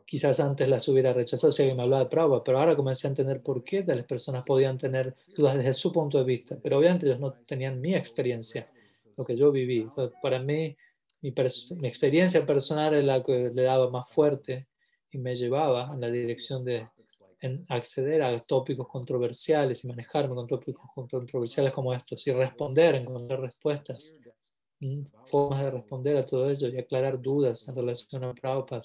quizás 0.06 0.38
antes 0.38 0.68
las 0.68 0.86
hubiera 0.88 1.12
rechazado 1.12 1.52
si 1.52 1.62
alguien 1.62 1.76
me 1.76 1.82
hablaba 1.82 2.04
de 2.04 2.10
Prabhupada, 2.10 2.44
pero 2.44 2.58
ahora 2.60 2.76
comencé 2.76 3.06
a 3.06 3.10
entender 3.10 3.42
por 3.42 3.64
qué 3.64 3.82
tales 3.82 4.06
personas 4.06 4.44
podían 4.44 4.78
tener 4.78 5.16
dudas 5.36 5.56
desde 5.56 5.74
su 5.74 5.92
punto 5.92 6.18
de 6.18 6.24
vista. 6.24 6.56
Pero 6.62 6.78
obviamente 6.78 7.06
ellos 7.06 7.18
no 7.18 7.32
tenían 7.32 7.80
mi 7.80 7.94
experiencia, 7.94 8.70
lo 9.16 9.24
que 9.24 9.36
yo 9.36 9.50
viví. 9.50 9.80
Entonces, 9.80 10.16
para 10.22 10.38
mí, 10.38 10.76
mi, 11.20 11.34
mi 11.80 11.88
experiencia 11.88 12.46
personal 12.46 12.94
es 12.94 13.04
la 13.04 13.22
que 13.22 13.50
le 13.52 13.62
daba 13.62 13.90
más 13.90 14.08
fuerte 14.08 14.68
y 15.10 15.18
me 15.18 15.34
llevaba 15.34 15.90
en 15.92 16.00
la 16.00 16.10
dirección 16.10 16.64
de 16.64 16.88
en 17.42 17.66
acceder 17.68 18.22
a 18.22 18.38
tópicos 18.40 18.88
controversiales 18.88 19.84
y 19.84 19.88
manejarme 19.88 20.34
con 20.34 20.46
tópicos 20.46 20.90
controversiales 20.94 21.70
como 21.70 21.92
estos 21.92 22.26
y 22.26 22.32
responder, 22.32 22.94
encontrar 22.94 23.40
respuestas, 23.40 24.18
formas 25.30 25.62
de 25.62 25.70
responder 25.70 26.16
a 26.16 26.24
todo 26.24 26.48
ello 26.48 26.68
y 26.68 26.78
aclarar 26.78 27.20
dudas 27.20 27.68
en 27.68 27.76
relación 27.76 28.24
a 28.24 28.32
Prabhupada 28.32 28.82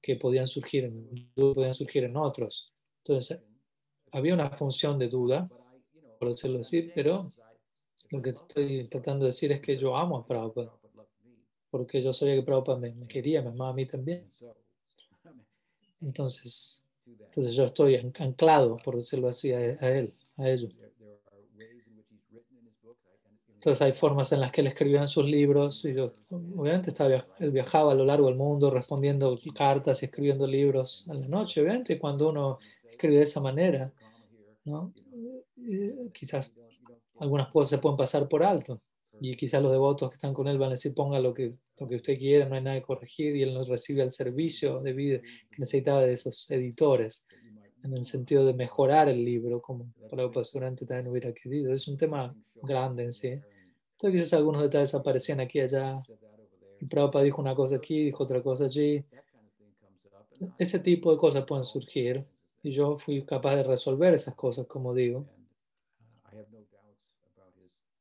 que 0.00 0.16
podían 0.16 0.46
surgir 0.46 0.84
en, 0.84 1.30
podían 1.34 1.74
surgir 1.74 2.04
en 2.04 2.16
otros. 2.16 2.72
Entonces, 3.04 3.40
había 4.12 4.34
una 4.34 4.50
función 4.50 4.98
de 4.98 5.08
duda, 5.08 5.48
por 6.18 6.28
decirlo 6.30 6.60
así, 6.60 6.82
pero 6.94 7.32
lo 8.10 8.22
que 8.22 8.30
estoy 8.30 8.88
tratando 8.88 9.24
de 9.24 9.30
decir 9.30 9.52
es 9.52 9.60
que 9.60 9.76
yo 9.76 9.96
amo 9.96 10.18
a 10.18 10.26
Prabhupada. 10.26 10.72
porque 11.70 12.02
yo 12.02 12.12
sabía 12.12 12.36
que 12.36 12.42
Prabhupada 12.42 12.78
me, 12.78 12.92
me 12.94 13.06
quería, 13.06 13.42
me 13.42 13.48
amaba 13.48 13.70
a 13.70 13.74
mí 13.74 13.86
también. 13.86 14.30
Entonces, 16.00 16.82
entonces 17.06 17.54
yo 17.54 17.64
estoy 17.64 17.96
an- 17.96 18.12
anclado, 18.18 18.76
por 18.84 18.96
decirlo 18.96 19.28
así, 19.28 19.52
a, 19.52 19.58
a 19.58 19.90
él, 19.90 20.14
a 20.36 20.48
ello. 20.50 20.68
there, 20.68 20.90
there 20.98 21.18
are 21.32 21.42
ways 21.56 21.86
in 21.86 21.96
which 21.96 22.06
he's 22.10 22.22
written 22.32 22.56
in 22.58 22.66
his 22.66 22.76
books. 22.82 23.00
I 23.06 23.16
can, 23.24 23.32
in 23.48 23.54
Entonces 23.66 23.82
hay 23.82 23.94
formas 23.94 24.30
en 24.30 24.38
las 24.38 24.52
que 24.52 24.60
él 24.60 24.68
escribía 24.68 25.00
en 25.00 25.08
sus 25.08 25.24
libros 25.24 25.84
y 25.84 25.92
yo, 25.92 26.12
obviamente 26.30 26.90
estaba, 26.90 27.26
él 27.40 27.50
viajaba 27.50 27.90
a 27.90 27.94
lo 27.96 28.04
largo 28.04 28.28
del 28.28 28.36
mundo 28.36 28.70
respondiendo 28.70 29.36
cartas 29.56 30.00
y 30.00 30.06
escribiendo 30.06 30.46
libros 30.46 31.04
en 31.10 31.20
la 31.22 31.26
noche, 31.26 31.62
obviamente, 31.62 31.98
cuando 31.98 32.28
uno 32.28 32.60
escribe 32.88 33.16
de 33.16 33.24
esa 33.24 33.40
manera, 33.40 33.92
¿no? 34.66 34.94
Eh, 35.68 35.96
quizás 36.14 36.48
algunas 37.18 37.48
cosas 37.48 37.70
se 37.70 37.78
pueden 37.78 37.96
pasar 37.96 38.28
por 38.28 38.44
alto 38.44 38.80
y 39.20 39.34
quizás 39.34 39.60
los 39.60 39.72
devotos 39.72 40.10
que 40.10 40.14
están 40.14 40.32
con 40.32 40.46
él 40.46 40.58
van 40.58 40.68
a 40.68 40.74
decir 40.74 40.94
ponga 40.94 41.18
lo 41.18 41.34
que, 41.34 41.56
lo 41.80 41.88
que 41.88 41.96
usted 41.96 42.16
quiera, 42.16 42.48
no 42.48 42.54
hay 42.54 42.62
nada 42.62 42.78
que 42.78 42.86
corregir 42.86 43.34
y 43.34 43.42
él 43.42 43.52
no 43.52 43.64
recibe 43.64 44.04
el 44.04 44.12
servicio 44.12 44.78
debido 44.78 45.20
que 45.20 45.58
necesitaba 45.58 46.02
de 46.02 46.12
esos 46.12 46.48
editores 46.52 47.26
en 47.82 47.96
el 47.96 48.04
sentido 48.04 48.46
de 48.46 48.54
mejorar 48.54 49.08
el 49.08 49.24
libro 49.24 49.60
como 49.60 49.92
Prabhupada 50.08 50.44
seguramente 50.44 50.86
también 50.86 51.10
hubiera 51.10 51.32
querido. 51.32 51.72
Es 51.72 51.88
un 51.88 51.96
tema 51.96 52.32
grande 52.62 53.02
en 53.02 53.12
sí. 53.12 53.40
Entonces 53.98 54.22
quizás 54.22 54.32
algunos 54.38 54.62
detalles 54.62 54.94
aparecían 54.94 55.40
aquí 55.40 55.58
y 55.58 55.62
allá. 55.62 56.02
Y 56.80 56.86
Prabhupada 56.86 57.24
dijo 57.24 57.42
una 57.42 57.54
cosa 57.54 57.76
aquí, 57.76 58.04
dijo 58.04 58.24
otra 58.24 58.42
cosa 58.42 58.64
allí. 58.66 59.04
Ese 60.58 60.78
tipo 60.80 61.10
de 61.12 61.18
cosas 61.18 61.44
pueden 61.44 61.64
surgir 61.64 62.26
y 62.62 62.72
yo 62.72 62.96
fui 62.96 63.24
capaz 63.24 63.56
de 63.56 63.62
resolver 63.64 64.14
esas 64.14 64.34
cosas, 64.34 64.66
como 64.66 64.94
digo. 64.94 65.28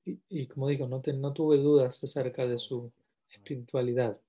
Y, 0.05 0.19
y 0.29 0.47
como 0.47 0.69
digo, 0.69 0.87
no, 0.87 1.01
te- 1.01 1.11
no 1.13 1.33
tuve 1.33 1.57
dudas 1.57 2.01
acerca 2.01 2.47
de 2.47 2.57
su 2.57 2.91
espiritualidad. 3.29 4.19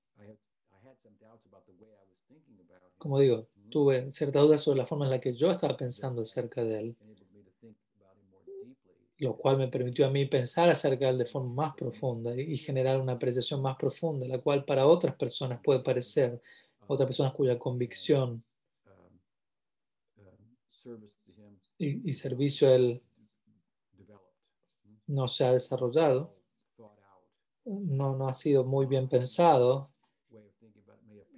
Como 2.99 3.19
digo, 3.19 3.47
tuve 3.69 4.11
ciertas 4.11 4.43
dudas 4.43 4.61
sobre 4.61 4.77
la 4.77 4.85
forma 4.85 5.05
en 5.05 5.11
la 5.11 5.19
que 5.19 5.33
yo 5.33 5.49
estaba 5.49 5.75
pensando 5.75 6.21
acerca 6.21 6.63
de 6.63 6.79
él, 6.79 6.97
enabled 6.99 7.31
me 7.33 7.41
to 7.43 7.51
think 7.59 7.75
about 7.99 8.15
him 8.17 8.29
more 8.29 8.43
deeply. 8.45 9.06
Lo 9.19 9.35
cual 9.35 9.57
me 9.57 9.67
permitió 9.67 10.05
a 10.05 10.09
mí 10.09 10.25
pensar 10.25 10.69
acerca 10.69 11.05
de 11.05 11.11
él 11.11 11.17
de 11.17 11.25
forma 11.25 11.53
más 11.53 11.75
profunda 11.75 12.35
y, 12.35 12.57
generar 12.57 12.99
una 13.01 13.13
apreciación 13.13 13.61
más 13.61 13.75
profunda, 13.75 14.27
la 14.27 14.39
cual 14.39 14.63
para 14.63 14.85
otras 14.85 15.15
personas 15.15 15.59
puede 15.63 15.79
parecer, 15.79 16.41
otras 16.87 17.07
personas 17.07 17.33
cuya 17.33 17.57
convicción 17.57 18.43
to 20.83 20.91
him. 20.91 21.59
y, 21.77 22.09
y 22.09 22.13
servicio 22.13 22.69
a 22.69 22.75
él 22.75 23.01
developed. 23.97 24.21
no 25.07 25.27
se 25.27 25.43
ha 25.43 25.51
desarrollado, 25.51 26.35
no, 27.65 28.15
no 28.15 28.27
ha 28.27 28.33
sido 28.33 28.63
muy 28.63 28.85
bien 28.85 29.09
pensado. 29.09 29.91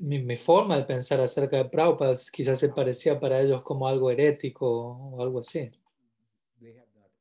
Mi, 0.01 0.19
mi 0.19 0.37
forma 0.37 0.77
de 0.77 0.85
pensar 0.85 1.19
acerca 1.19 1.57
de 1.57 1.65
Prabhupada 1.65 2.13
quizás 2.31 2.57
se 2.57 2.69
parecía 2.69 3.19
para 3.19 3.41
ellos 3.41 3.63
como 3.63 3.85
algo 3.85 4.09
herético 4.09 4.65
o 4.65 5.21
algo 5.21 5.39
así, 5.39 5.69
they 6.61 6.71
have 6.71 6.87
not 6.95 7.11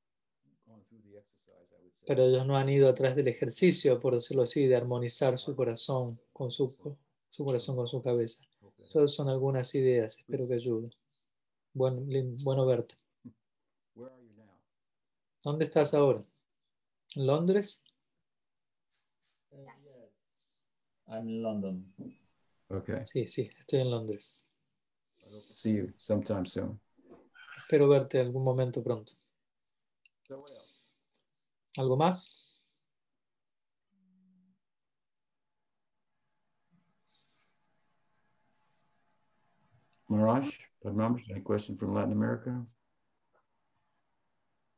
gone 0.64 0.82
through 0.88 1.02
the 1.02 1.18
exercise, 1.18 1.70
I 1.72 1.82
would 1.82 1.94
say. 1.94 1.97
Pero 2.08 2.24
ellos 2.24 2.46
no 2.46 2.56
han 2.56 2.70
ido 2.70 2.88
atrás 2.88 3.14
del 3.14 3.28
ejercicio, 3.28 4.00
por 4.00 4.14
decirlo 4.14 4.44
así, 4.44 4.66
de 4.66 4.74
armonizar 4.74 5.36
su 5.36 5.54
corazón 5.54 6.18
con 6.32 6.50
su, 6.50 6.74
su 7.28 7.44
corazón 7.44 7.76
con 7.76 7.86
su 7.86 8.02
cabeza. 8.02 8.42
Todas 8.90 9.12
son 9.12 9.28
algunas 9.28 9.74
ideas, 9.74 10.16
espero 10.16 10.48
que 10.48 10.54
ayuden. 10.54 10.90
Bueno, 11.74 12.00
bueno 12.42 12.64
verte. 12.64 12.94
¿Dónde 15.44 15.66
estás 15.66 15.92
ahora? 15.92 16.24
¿En 17.14 17.26
Londres? 17.26 17.84
Uh, 19.50 19.66
yes. 19.82 20.62
I'm 21.08 21.28
in 21.28 21.42
London. 21.42 21.94
Okay. 22.70 23.04
Sí, 23.04 23.26
sí, 23.26 23.50
estoy 23.58 23.80
en 23.80 23.90
Londres. 23.90 24.48
I 25.26 25.34
hope 25.34 25.46
to 25.46 25.52
see 25.52 25.76
you 25.76 25.92
sometime 25.98 26.46
soon. 26.46 26.80
Espero 27.58 27.86
verte 27.86 28.18
algún 28.18 28.44
momento 28.44 28.82
pronto. 28.82 29.12
So? 30.26 30.42
¿Algo 31.78 31.96
más? 31.96 32.26
Mirage, 40.08 40.58
Padmash, 40.84 41.30
any 41.30 41.40
question 41.40 41.76
from 41.76 41.94
Latin 41.94 42.12
America? 42.12 42.66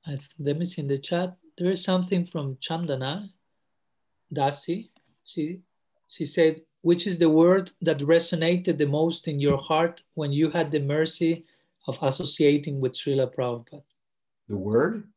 I, 0.07 0.19
let 0.39 0.59
me 0.59 0.67
see 0.67 0.83
in 0.83 0.89
the 0.89 0.99
chat. 0.99 1.37
There 1.57 1.71
is 1.71 1.83
something 1.83 2.27
from 2.27 2.57
Chandana 2.57 3.31
Dasi. 4.35 4.91
She 5.25 5.61
she 6.09 6.27
said, 6.27 6.63
which 6.83 7.07
is 7.07 7.19
the 7.19 7.31
word 7.31 7.71
that 7.81 7.99
resonated 8.01 8.77
the 8.77 8.87
most 8.87 9.27
in 9.27 9.39
your 9.39 9.59
heart 9.59 10.03
when 10.15 10.33
you 10.33 10.51
had 10.51 10.71
the 10.71 10.81
mercy 10.81 11.47
of 11.87 11.99
associating 12.03 12.81
with 12.81 12.93
Srila 12.93 13.35
Prabhupada? 13.35 13.83
The 14.49 14.57
word? 14.57 15.09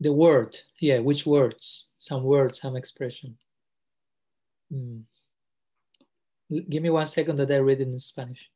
The 0.00 0.12
word, 0.12 0.56
yeah, 0.80 1.00
which 1.00 1.26
words? 1.26 1.88
Some 1.98 2.22
words, 2.22 2.60
some 2.60 2.76
expression. 2.76 3.36
L- 4.72 5.04
Give 6.68 6.82
me 6.82 6.90
one 6.90 7.06
second 7.06 7.36
that 7.36 7.50
I 7.50 7.58
read 7.58 7.80
it 7.80 7.88
in 7.88 7.98
Spanish. 7.98 8.50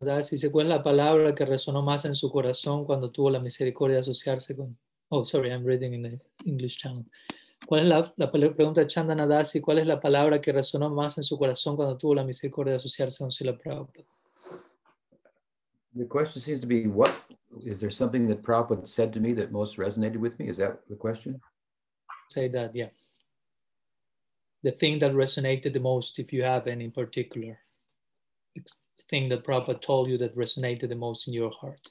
Dice, 0.00 0.50
¿cuál 0.50 0.66
es 0.66 0.70
la 0.70 0.82
palabra 0.82 1.34
que 1.34 1.46
resonó 1.46 1.82
más 1.82 2.04
en 2.04 2.14
su 2.14 2.30
corazón 2.30 2.84
cuando 2.84 3.10
tuvo 3.10 3.30
la 3.30 3.40
misericordia 3.40 3.94
de 3.94 4.00
asociarse 4.00 4.54
con... 4.54 4.76
Oh, 5.08 5.24
sorry, 5.24 5.50
I'm 5.50 5.64
reading 5.64 5.94
in 5.94 6.02
the 6.02 6.20
English 6.44 6.78
channel. 6.78 7.04
¿Cuál 7.66 7.82
es 7.82 7.86
la, 7.86 8.12
la 8.16 8.30
pregunta 8.30 8.82
de 8.82 8.86
Chandana 8.86 9.26
Dasi? 9.26 9.60
¿Cuál 9.60 9.78
es 9.78 9.86
la 9.86 10.00
palabra 10.00 10.40
que 10.40 10.52
resonó 10.52 10.90
más 10.90 11.16
en 11.16 11.24
su 11.24 11.38
corazón 11.38 11.76
cuando 11.76 11.96
tuvo 11.96 12.14
la 12.14 12.24
misericordia 12.24 12.72
de 12.72 12.76
asociarse 12.76 13.18
con 13.18 13.30
Srila 13.30 13.56
Prabhupada? 13.56 14.13
The 15.96 16.04
question 16.04 16.40
seems 16.40 16.60
to 16.60 16.66
be 16.66 16.86
what 16.86 17.24
is 17.64 17.80
there 17.80 17.90
something 17.90 18.26
that 18.26 18.42
Prabhupada 18.42 18.88
said 18.88 19.12
to 19.12 19.20
me 19.20 19.32
that 19.34 19.52
most 19.52 19.76
resonated 19.76 20.16
with 20.16 20.38
me? 20.38 20.48
Is 20.48 20.56
that 20.56 20.80
the 20.88 20.96
question? 20.96 21.40
Say 22.30 22.48
that, 22.48 22.74
yeah. 22.74 22.88
The 24.64 24.72
thing 24.72 24.98
that 25.00 25.12
resonated 25.12 25.72
the 25.72 25.80
most, 25.80 26.18
if 26.18 26.32
you 26.32 26.42
have 26.42 26.66
any 26.66 26.88
particular 26.88 27.58
thing 29.10 29.28
that 29.28 29.44
Prabhupada 29.44 29.80
told 29.80 30.08
you 30.08 30.18
that 30.18 30.36
resonated 30.36 30.88
the 30.88 30.96
most 30.96 31.28
in 31.28 31.34
your 31.34 31.50
heart. 31.50 31.90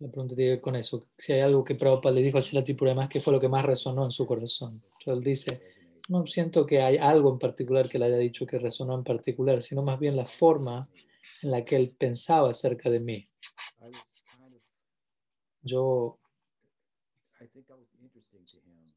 La 0.00 0.08
pregunta 0.08 0.36
tiene 0.36 0.60
con 0.60 0.76
eso. 0.76 1.08
Si 1.18 1.32
hay 1.32 1.40
algo 1.40 1.64
que 1.64 1.74
Prabhupada 1.74 2.14
le 2.14 2.22
dijo 2.22 2.38
a 2.38 2.40
Srila 2.40 2.64
Tripurama, 2.64 3.08
¿qué 3.08 3.20
fue 3.20 3.32
lo 3.32 3.40
que 3.40 3.48
más 3.48 3.64
resonó 3.64 4.04
en 4.04 4.12
su 4.12 4.24
corazón? 4.24 4.74
Entonces 4.74 5.08
él 5.08 5.24
dice, 5.24 5.77
no 6.08 6.26
siento 6.26 6.66
que 6.66 6.80
hay 6.82 6.96
algo 6.96 7.32
en 7.32 7.38
particular 7.38 7.88
que 7.88 7.98
le 7.98 8.06
haya 8.06 8.16
dicho 8.16 8.46
que 8.46 8.58
resonó 8.58 8.94
en 8.94 9.04
particular, 9.04 9.60
sino 9.60 9.82
más 9.82 9.98
bien 9.98 10.16
la 10.16 10.26
forma 10.26 10.88
en 11.42 11.50
la 11.50 11.64
que 11.64 11.76
él 11.76 11.94
pensaba 11.96 12.50
acerca 12.50 12.88
de 12.90 13.00
mí. 13.00 13.28
Yo, 15.62 16.18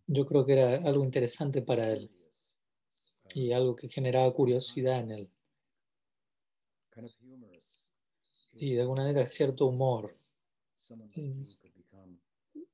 yo 0.07 0.25
creo 0.25 0.45
que 0.45 0.53
era 0.53 0.75
algo 0.87 1.03
interesante 1.03 1.61
para 1.61 1.91
él 1.91 2.09
y 3.33 3.51
algo 3.51 3.75
que 3.75 3.89
generaba 3.89 4.33
curiosidad 4.33 5.01
en 5.01 5.11
él. 5.11 5.29
Y 8.53 8.75
de 8.75 8.81
alguna 8.81 9.03
manera 9.03 9.25
cierto 9.25 9.65
humor. 9.65 10.15
Mm. 11.15 11.43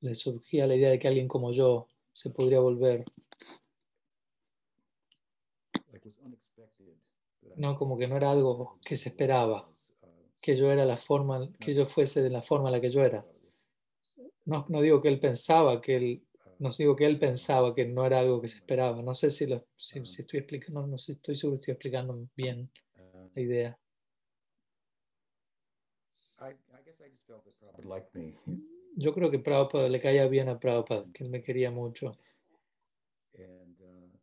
Le 0.00 0.14
surgía 0.14 0.66
la 0.66 0.76
idea 0.76 0.90
de 0.90 0.98
que 0.98 1.08
alguien 1.08 1.26
como 1.26 1.52
yo 1.52 1.88
se 2.12 2.30
podría 2.30 2.60
volver, 2.60 3.04
like 5.92 6.04
was 6.04 6.14
unexpected. 6.24 6.94
but 7.42 7.47
I 7.47 7.47
no 7.58 7.76
como 7.76 7.98
que 7.98 8.06
no 8.06 8.16
era 8.16 8.30
algo 8.30 8.78
que 8.84 8.96
se 8.96 9.10
esperaba, 9.10 9.68
que 10.40 10.56
yo 10.56 10.70
era 10.70 10.84
la 10.84 10.96
forma, 10.96 11.50
que 11.58 11.74
yo 11.74 11.86
fuese 11.86 12.22
de 12.22 12.30
la 12.30 12.42
forma 12.42 12.68
en 12.68 12.72
la 12.72 12.80
que 12.80 12.90
yo 12.90 13.02
era. 13.02 13.26
No, 14.44 14.64
no 14.68 14.80
digo 14.80 15.02
que 15.02 15.08
él 15.08 15.20
pensaba 15.20 15.80
que 15.80 15.96
él, 15.96 16.22
no 16.58 16.70
digo 16.70 16.96
que 16.96 17.04
él 17.04 17.18
pensaba 17.18 17.74
que 17.74 17.84
no 17.84 18.06
era 18.06 18.20
algo 18.20 18.40
que 18.40 18.48
se 18.48 18.58
esperaba. 18.58 19.02
No 19.02 19.14
sé 19.14 19.30
si, 19.30 19.46
lo, 19.46 19.58
si, 19.76 20.04
si 20.06 20.22
estoy 20.22 20.40
explicando, 20.40 20.86
no, 20.86 20.98
sé, 20.98 21.12
estoy 21.12 21.36
seguro 21.36 21.58
estoy 21.58 21.72
explicando 21.72 22.28
bien 22.34 22.70
la 23.34 23.42
idea. 23.42 23.78
Yo 28.96 29.14
creo 29.14 29.30
que 29.30 29.38
Prabhupada 29.38 29.88
le 29.88 30.00
caía 30.00 30.26
bien 30.28 30.48
a 30.48 30.58
Prabhupada, 30.58 31.04
que 31.12 31.24
él 31.24 31.30
me 31.30 31.42
quería 31.42 31.70
mucho. 31.70 32.16
And 33.34 33.76
uh, 33.80 34.18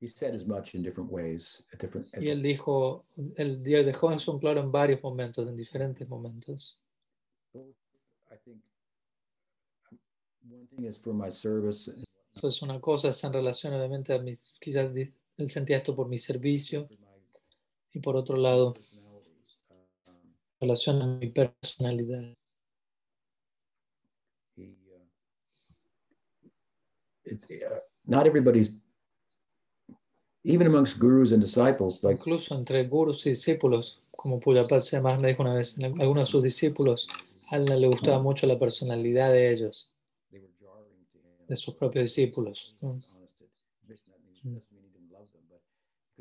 he 0.00 0.08
said 0.08 0.34
as 0.34 0.46
much 0.46 0.74
in 0.74 0.82
different 0.82 1.10
ways 1.10 1.64
at 1.72 1.80
different. 1.80 2.06
at 2.14 2.22
Y 2.22 2.28
él 2.28 2.42
dijo, 2.42 3.04
él 3.36 3.62
dejó 3.62 4.12
eso 4.12 4.32
en 4.32 4.38
claro 4.38 4.60
en 4.60 4.70
varios 4.70 5.02
momentos, 5.02 5.48
en 5.48 5.56
diferentes 5.56 6.08
momentos. 6.08 6.78
I 7.54 8.36
think 8.44 8.62
um, 9.90 9.98
one 10.50 10.66
thing 10.66 10.84
is 10.84 10.98
for 10.98 11.14
my 11.14 11.30
service. 11.30 11.90
Entonces 12.34 12.60
una 12.62 12.80
cosa 12.80 13.08
es 13.08 13.24
en 13.24 13.32
relación 13.32 13.72
obviamente 13.72 14.12
a 14.12 14.18
mis, 14.18 14.52
quizás 14.60 14.90
él 14.94 15.50
sentía 15.50 15.78
esto 15.78 15.96
por 15.96 16.08
mi 16.08 16.18
servicio 16.18 16.86
y 17.92 18.00
por 18.00 18.16
otro 18.16 18.36
lado 18.36 18.74
personalities. 18.74 19.60
Um, 20.06 20.14
en 20.14 20.60
relación 20.60 21.02
a 21.02 21.06
mi 21.06 21.30
personalidad. 21.30 22.36
he 24.56 24.64
uh, 24.64 25.04
it's 27.24 27.46
uh, 27.50 27.78
not 28.06 28.26
everybody's, 28.26 28.78
even 30.46 30.68
amongst 30.68 30.98
gurus 30.98 31.32
and 31.32 31.42
disciples, 31.42 32.04
like 32.04 32.18
Incluso 32.18 32.54
entre 32.56 32.84
gurus 32.84 33.26
y 33.26 33.30
discípulos, 33.30 33.98
como 34.12 34.38
Pujapatya 34.38 35.00
más 35.00 35.20
me 35.20 35.28
dijo 35.28 35.42
una 35.42 35.54
vez, 35.54 35.76
algunos 35.78 36.26
de 36.26 36.30
sus 36.30 36.42
discípulos, 36.42 37.08
a 37.50 37.56
él 37.56 37.64
le 37.64 37.88
gustaba 37.88 38.22
mucho 38.22 38.46
la 38.46 38.58
personalidad 38.58 39.32
de 39.32 39.52
ellos, 39.52 39.92
de 41.48 41.56
sus 41.56 41.74
propios 41.74 42.04
discípulos. 42.04 42.76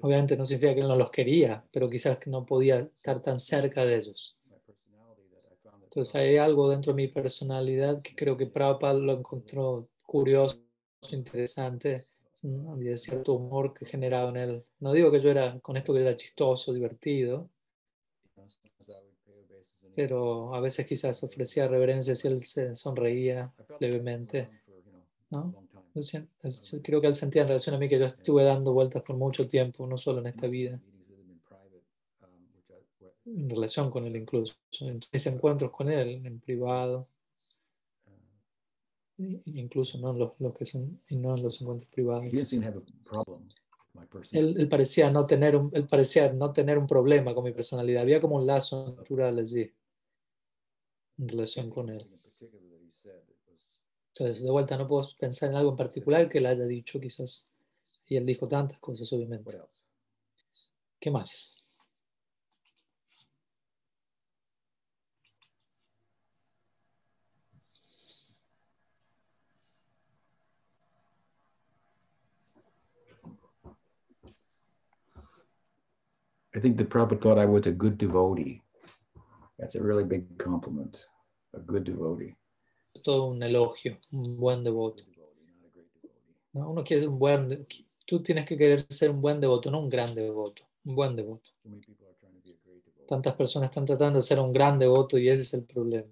Obviamente 0.02 0.36
no 0.36 0.46
significa 0.46 0.74
que 0.74 0.82
él 0.82 0.88
no 0.88 0.96
los 0.96 1.12
quería, 1.12 1.64
pero 1.72 1.90
quizás 1.90 2.18
que 2.18 2.30
no 2.30 2.46
podía 2.46 2.80
estar 2.80 3.22
tan 3.22 3.40
cerca 3.40 3.86
de 3.86 3.96
ellos. 3.96 4.38
Entonces 5.84 6.16
hay 6.16 6.38
algo 6.38 6.70
dentro 6.70 6.92
de 6.94 6.98
mi 6.98 7.08
personalidad 7.08 8.02
que 8.02 8.16
creo 8.16 8.36
que 8.36 8.48
Prabhupada 8.48 9.00
lo 9.00 9.14
encontró 9.14 9.88
curioso, 10.04 10.60
interesante, 11.12 12.04
había 12.72 12.98
cierto 12.98 13.34
humor 13.34 13.74
que 13.74 13.86
generaba 13.86 14.30
en 14.30 14.38
él. 14.38 14.66
No 14.80 14.94
digo 14.94 15.12
que 15.12 15.22
yo 15.22 15.32
era, 15.32 15.60
con 15.60 15.78
esto 15.78 15.94
que 15.94 16.02
era 16.02 16.16
chistoso, 16.16 16.74
divertido, 16.74 17.50
pero 19.96 20.54
a 20.54 20.60
veces 20.60 20.86
quizás 20.86 21.24
ofrecía 21.24 21.68
reverencias 21.68 22.24
y 22.26 22.28
él 22.28 22.44
se 22.46 22.76
sonreía 22.76 23.54
levemente. 23.80 24.50
¿no? 25.30 25.56
Yo 25.96 26.82
creo 26.84 27.00
que 27.00 27.08
él 27.08 27.16
sentía 27.16 27.44
en 27.44 27.48
relación 27.48 27.76
a 27.76 27.80
mí 27.80 27.88
que 27.88 27.98
yo 27.98 28.06
estuve 28.06 28.44
dando 28.44 28.74
vueltas 28.74 29.02
por 29.02 29.16
mucho 29.16 29.48
tiempo, 29.48 29.88
no 29.88 29.98
solo 29.98 30.20
en 30.20 30.28
esta 30.28 30.48
vida, 30.48 30.80
en 33.26 33.50
relación 33.50 33.90
con 33.90 34.06
él 34.06 34.16
incluso, 34.18 34.54
en 34.82 35.00
mis 35.12 35.26
encuentros 35.28 35.72
con 35.72 35.90
él 35.90 36.26
en 36.26 36.40
privado, 36.42 37.08
incluso 39.18 39.98
no 39.98 40.14
los, 40.14 40.34
los 40.40 40.54
que 40.54 40.66
son 40.66 41.02
no 41.10 41.36
en 41.36 41.44
los 41.44 41.62
encuentros 41.62 41.90
privados. 41.90 42.26
he 42.26 42.30
didn't 42.30 42.46
seem 42.46 42.62
to 42.62 42.68
have 42.68 42.78
a 42.78 43.10
problem 43.10 43.48
with 43.94 44.12
my 44.12 44.22
Él, 44.32 44.56
él 44.58 44.68
parecía 44.68 45.10
no 45.10 45.26
tener 45.26 45.56
un, 45.56 45.72
él 45.74 45.88
parecía 45.88 46.32
no 46.34 46.52
tener 46.52 46.78
un 46.78 46.88
problema 46.88 47.34
con 47.34 47.44
mi 47.44 47.52
personalidad, 47.52 48.02
había 48.02 48.20
como 48.20 48.36
un 48.36 48.46
lazo 48.46 48.94
natural 48.98 49.40
allí 49.40 49.72
en 51.18 51.30
relación 51.30 51.70
con 51.70 51.90
él. 51.90 52.06
Entonces, 54.18 54.44
de 54.44 54.50
vuelta, 54.50 54.78
no 54.78 54.88
puedo 54.88 55.10
pensar 55.20 55.50
en 55.50 55.58
algo 55.58 55.72
en 55.72 55.76
particular 55.76 56.30
que 56.30 56.38
él 56.38 56.46
haya 56.46 56.66
dicho, 56.66 57.02
quizás. 57.02 57.54
Y 58.08 58.16
él 58.16 58.26
dijo 58.26 58.48
tantas 58.48 58.80
cosas, 58.80 59.12
obviamente. 59.12 59.60
¿Qué 61.00 61.12
más? 61.12 61.55
I 76.56 76.60
think 76.60 76.78
the 76.78 76.86
Prabhupada 76.86 77.22
thought 77.22 77.38
I 77.38 77.46
was 77.46 77.68
a 77.68 77.72
good 77.72 77.98
devotee. 77.98 78.62
That's 79.60 79.76
a 79.76 79.84
really 79.84 80.06
big 80.06 80.38
compliment. 80.38 80.98
A 81.54 81.60
good 81.60 81.84
devotee. 81.84 82.36
Todo 83.04 83.32
un 83.32 83.44
elogio, 83.44 83.98
un 84.14 84.38
buen 84.38 84.64
devoto. 84.64 85.04
Good 85.04 85.16
devotee, 85.16 85.52
not 85.52 85.66
a 85.66 85.72
great 85.74 85.92
devotee. 85.94 86.14
¿no? 86.54 86.72
Uno 86.72 86.84
quiere 86.84 87.02
ser 87.02 87.10
un 87.10 87.20
buen. 87.20 87.68
Tú 88.08 88.24
tienes 88.24 88.46
que 88.46 88.58
querer 88.58 88.82
ser 88.90 89.12
un 89.12 89.22
buen 89.22 89.42
devoto, 89.42 89.70
no 89.70 89.80
un 89.80 89.90
gran 89.90 90.16
devoto. 90.16 90.64
Un 90.86 90.96
buen 90.96 91.16
devoto. 91.16 91.50
So 91.62 91.70
many 91.70 91.82
people 91.82 92.08
to 92.08 92.28
be 92.44 92.52
a 92.52 92.58
great 92.66 92.86
devotee. 92.86 93.08
Tantas 93.08 93.36
personas 93.36 93.70
están 93.70 93.86
tratando 93.86 94.20
de 94.20 94.24
ser 94.24 94.40
un 94.40 94.54
gran 94.54 94.80
devoto 94.80 95.18
y 95.18 95.28
ese 95.28 95.42
es 95.42 95.54
el 95.54 95.66
problema. 95.66 96.08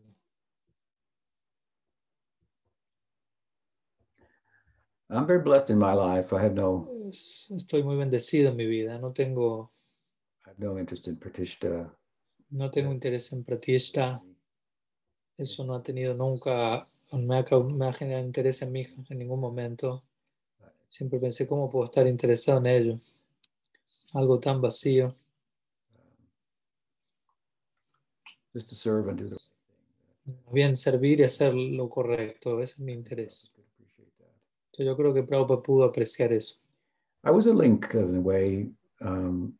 I'm 5.09 5.27
very 5.27 5.41
blessed 5.41 5.69
in 5.69 5.77
my 5.77 5.93
life. 5.93 6.33
I 6.33 6.43
have 6.43 6.55
no 6.55 6.89
Estoy 7.11 7.83
muy 7.83 7.95
bendecido 7.95 8.49
en 8.49 8.55
mi 8.55 8.65
vida. 8.65 8.97
No 8.97 9.13
tengo, 9.13 9.71
no 10.57 10.77
interest 10.79 11.07
in 11.07 11.17
Pratishta. 11.17 11.93
no 12.53 12.69
tengo 12.69 12.91
interés 12.91 13.31
en 13.33 13.43
pratista. 13.43 14.21
Eso 15.35 15.63
no 15.63 15.73
ha 15.75 15.81
tenido 15.81 16.13
nunca, 16.13 16.83
me 17.11 17.39
ha, 17.39 17.59
me 17.59 17.87
ha 17.87 17.93
generado 17.93 18.25
interés 18.25 18.61
en 18.61 18.71
mí 18.71 18.85
en 19.09 19.17
ningún 19.17 19.39
momento. 19.39 20.03
Siempre 20.89 21.19
pensé, 21.19 21.47
¿cómo 21.47 21.71
puedo 21.71 21.85
estar 21.85 22.05
interesado 22.05 22.59
en 22.59 22.67
ello? 22.67 22.99
Algo 24.13 24.39
tan 24.39 24.61
vacío. 24.61 25.15
Just 28.53 28.69
to 28.69 28.75
serve 28.75 29.09
and 29.09 29.19
do 29.19 29.29
the 29.29 29.37
bien 30.51 30.77
servir 30.77 31.19
y 31.19 31.23
hacer 31.23 31.55
lo 31.55 31.89
correcto. 31.89 32.61
Ese 32.61 32.73
es 32.73 32.79
mi 32.79 32.93
interés. 32.93 33.55
Entonces, 34.67 34.85
yo 34.85 34.95
creo 34.95 35.13
que 35.13 35.23
Prabhupada 35.23 35.63
pudo 35.63 35.83
apreciar 35.83 36.31
eso. 36.31 36.61
I 37.25 37.31
was 37.31 37.47
a 37.47 37.53
link 37.53 37.93
in 37.95 38.17
a 38.17 38.19
way 38.19 38.69
um, 39.01 39.57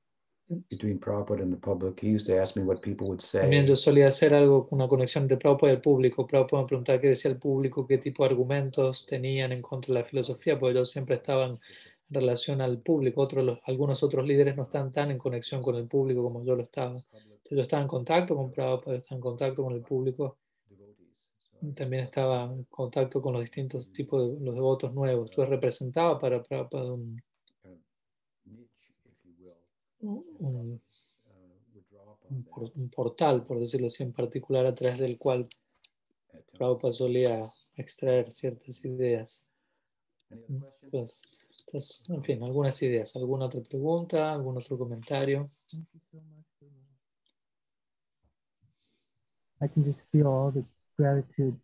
between 0.69 0.99
Prabhupada 0.99 1.41
and 1.41 1.53
the 1.53 1.57
public. 1.57 1.99
He 1.99 2.09
used 2.09 2.25
to 2.27 2.39
ask 2.39 2.55
me 2.55 2.63
what 2.63 2.81
people 2.81 3.07
would 3.07 3.21
say. 3.21 3.41
También 3.41 3.65
yo 3.65 3.75
solía 3.75 4.07
hacer 4.07 4.33
algo, 4.33 4.67
una 4.71 4.87
conexión 4.87 5.23
entre 5.23 5.37
Prabhupada 5.37 5.73
y 5.73 5.75
el 5.75 5.81
público. 5.81 6.27
Prabhupada 6.27 6.63
me 6.63 6.67
preguntaba 6.67 6.99
qué 6.99 7.09
decía 7.09 7.31
el 7.31 7.37
público, 7.37 7.87
qué 7.87 7.97
tipo 7.97 8.23
de 8.23 8.29
argumentos 8.29 9.05
tenían 9.05 9.51
en 9.51 9.61
contra 9.61 9.93
de 9.93 10.01
la 10.01 10.05
filosofía, 10.05 10.59
porque 10.59 10.75
yo 10.75 10.85
siempre 10.85 11.15
estaba 11.15 11.45
en 11.45 11.59
relación 12.09 12.61
al 12.61 12.81
público. 12.81 13.21
Otros, 13.21 13.59
algunos 13.65 14.03
otros 14.03 14.25
líderes 14.25 14.55
no 14.55 14.63
están 14.63 14.91
tan 14.91 15.11
en 15.11 15.17
conexión 15.17 15.61
con 15.61 15.75
el 15.75 15.87
público 15.87 16.23
como 16.23 16.43
yo 16.43 16.55
lo 16.55 16.63
estaba. 16.63 16.95
Entonces, 16.97 17.57
yo 17.57 17.61
estaba 17.61 17.81
en 17.81 17.87
contacto 17.87 18.35
con 18.35 18.51
Prabhupada, 18.51 18.97
estaba 18.97 19.15
en 19.15 19.21
contacto 19.21 19.63
con 19.63 19.73
el 19.73 19.81
público. 19.81 20.37
También 21.75 22.03
estaba 22.03 22.43
en 22.43 22.65
contacto 22.65 23.21
con 23.21 23.33
los 23.33 23.41
distintos 23.41 23.91
tipos 23.93 24.37
de 24.37 24.45
los 24.45 24.53
devotos 24.53 24.93
nuevos. 24.93 25.29
Entonces 25.29 25.49
representaba 25.49 26.19
para 26.19 26.43
Prabhupada 26.43 26.91
un, 26.91 27.21
kind 27.61 27.75
of 27.75 27.79
niche, 28.45 28.93
if 29.05 29.13
you 29.23 29.33
will, 29.39 29.55
un- 30.03 30.81
un 32.75 32.89
portal, 32.89 33.45
por 33.45 33.59
decirlo 33.59 33.87
así, 33.87 34.03
en 34.03 34.13
particular 34.13 34.65
a 34.65 34.75
través 34.75 34.99
del 34.99 35.17
cual. 35.17 35.47
Prabhupada 36.57 36.93
solía 36.93 37.43
extraer 37.75 38.31
ciertas 38.31 38.83
ideas. 38.85 39.45
Entonces, 40.81 41.21
entonces, 41.67 42.03
en 42.09 42.23
fin, 42.23 42.43
algunas 42.43 42.81
ideas. 42.83 43.15
¿Alguna 43.15 43.45
otra 43.45 43.61
pregunta? 43.61 44.33
¿Algún 44.33 44.57
otro 44.57 44.77
comentario? 44.77 45.49
I 49.61 49.67
can 49.67 49.83
just 49.83 50.01
feel 50.11 50.27
all 50.27 50.51
the 50.51 50.63
gratitude 50.97 51.57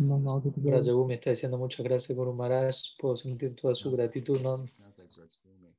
devotees. 0.00 0.64
Rajabu 0.64 1.06
me 1.06 1.14
está 1.14 1.30
diciendo 1.30 1.58
muchas 1.58 1.84
gracias, 1.84 2.16
Guru 2.16 2.32
Maharaj. 2.32 2.76
Puedo 2.98 3.16
sentir 3.16 3.54
toda 3.54 3.74
su 3.74 3.90
gratitud. 3.90 4.40
No, 4.40 4.56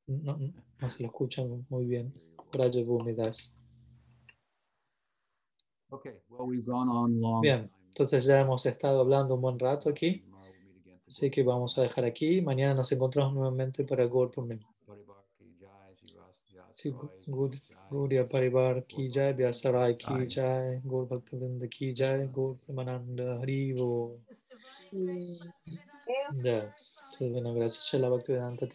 no, 0.07 0.37
no 0.79 0.89
se 0.89 1.03
lo 1.03 1.09
escuchan 1.09 1.65
muy 1.69 1.85
bien. 1.85 2.13
Rajabu 2.53 3.03
me 3.03 3.13
das. 3.13 3.55
Okay, 5.89 6.13
well, 6.29 6.47
we've 6.47 6.65
gone 6.65 6.89
on 6.89 7.19
long. 7.19 7.41
Bien, 7.41 7.69
entonces 7.87 8.25
ya 8.25 8.39
hemos 8.39 8.65
estado 8.65 9.01
hablando 9.01 9.35
un 9.35 9.41
buen 9.41 9.59
rato 9.59 9.89
aquí. 9.89 10.23
Así 11.05 11.29
que 11.29 11.43
vamos 11.43 11.77
a 11.77 11.81
dejar 11.81 12.05
aquí. 12.05 12.41
Mañana 12.41 12.73
nos 12.73 12.91
encontramos 12.91 13.33
nuevamente 13.33 13.83
para. 13.83 14.07
Paribar 14.07 14.31
ki 14.31 14.41
jai, 14.41 14.70
Shivas 16.81 17.11
Vyas 17.11 17.23
Sí, 17.25 17.31
Roy, 17.31 17.35
Gur- 17.37 17.51
jai. 17.51 17.77
Gaudiya 17.91 18.23
Parivar 18.29 18.81
ki 18.87 19.09
jai, 19.09 19.33
Vyasarai 19.33 19.97
ki 19.97 20.13
Jai. 20.13 20.25
jai, 20.27 20.81
Gaur 20.85 21.05
Bhaktivinoda 21.07 21.67
ki 21.69 21.93
jai, 21.93 22.27
Gaur 22.33 22.55
Premananda 22.57 23.39
Hari 23.39 23.73
Bo. 23.73 24.19
Ya, 26.43 26.73
entonces, 26.73 27.31
bueno, 27.31 27.53
gracias. 27.53 27.83
Shela 27.83 28.09
Bhaktivedanta 28.09 28.67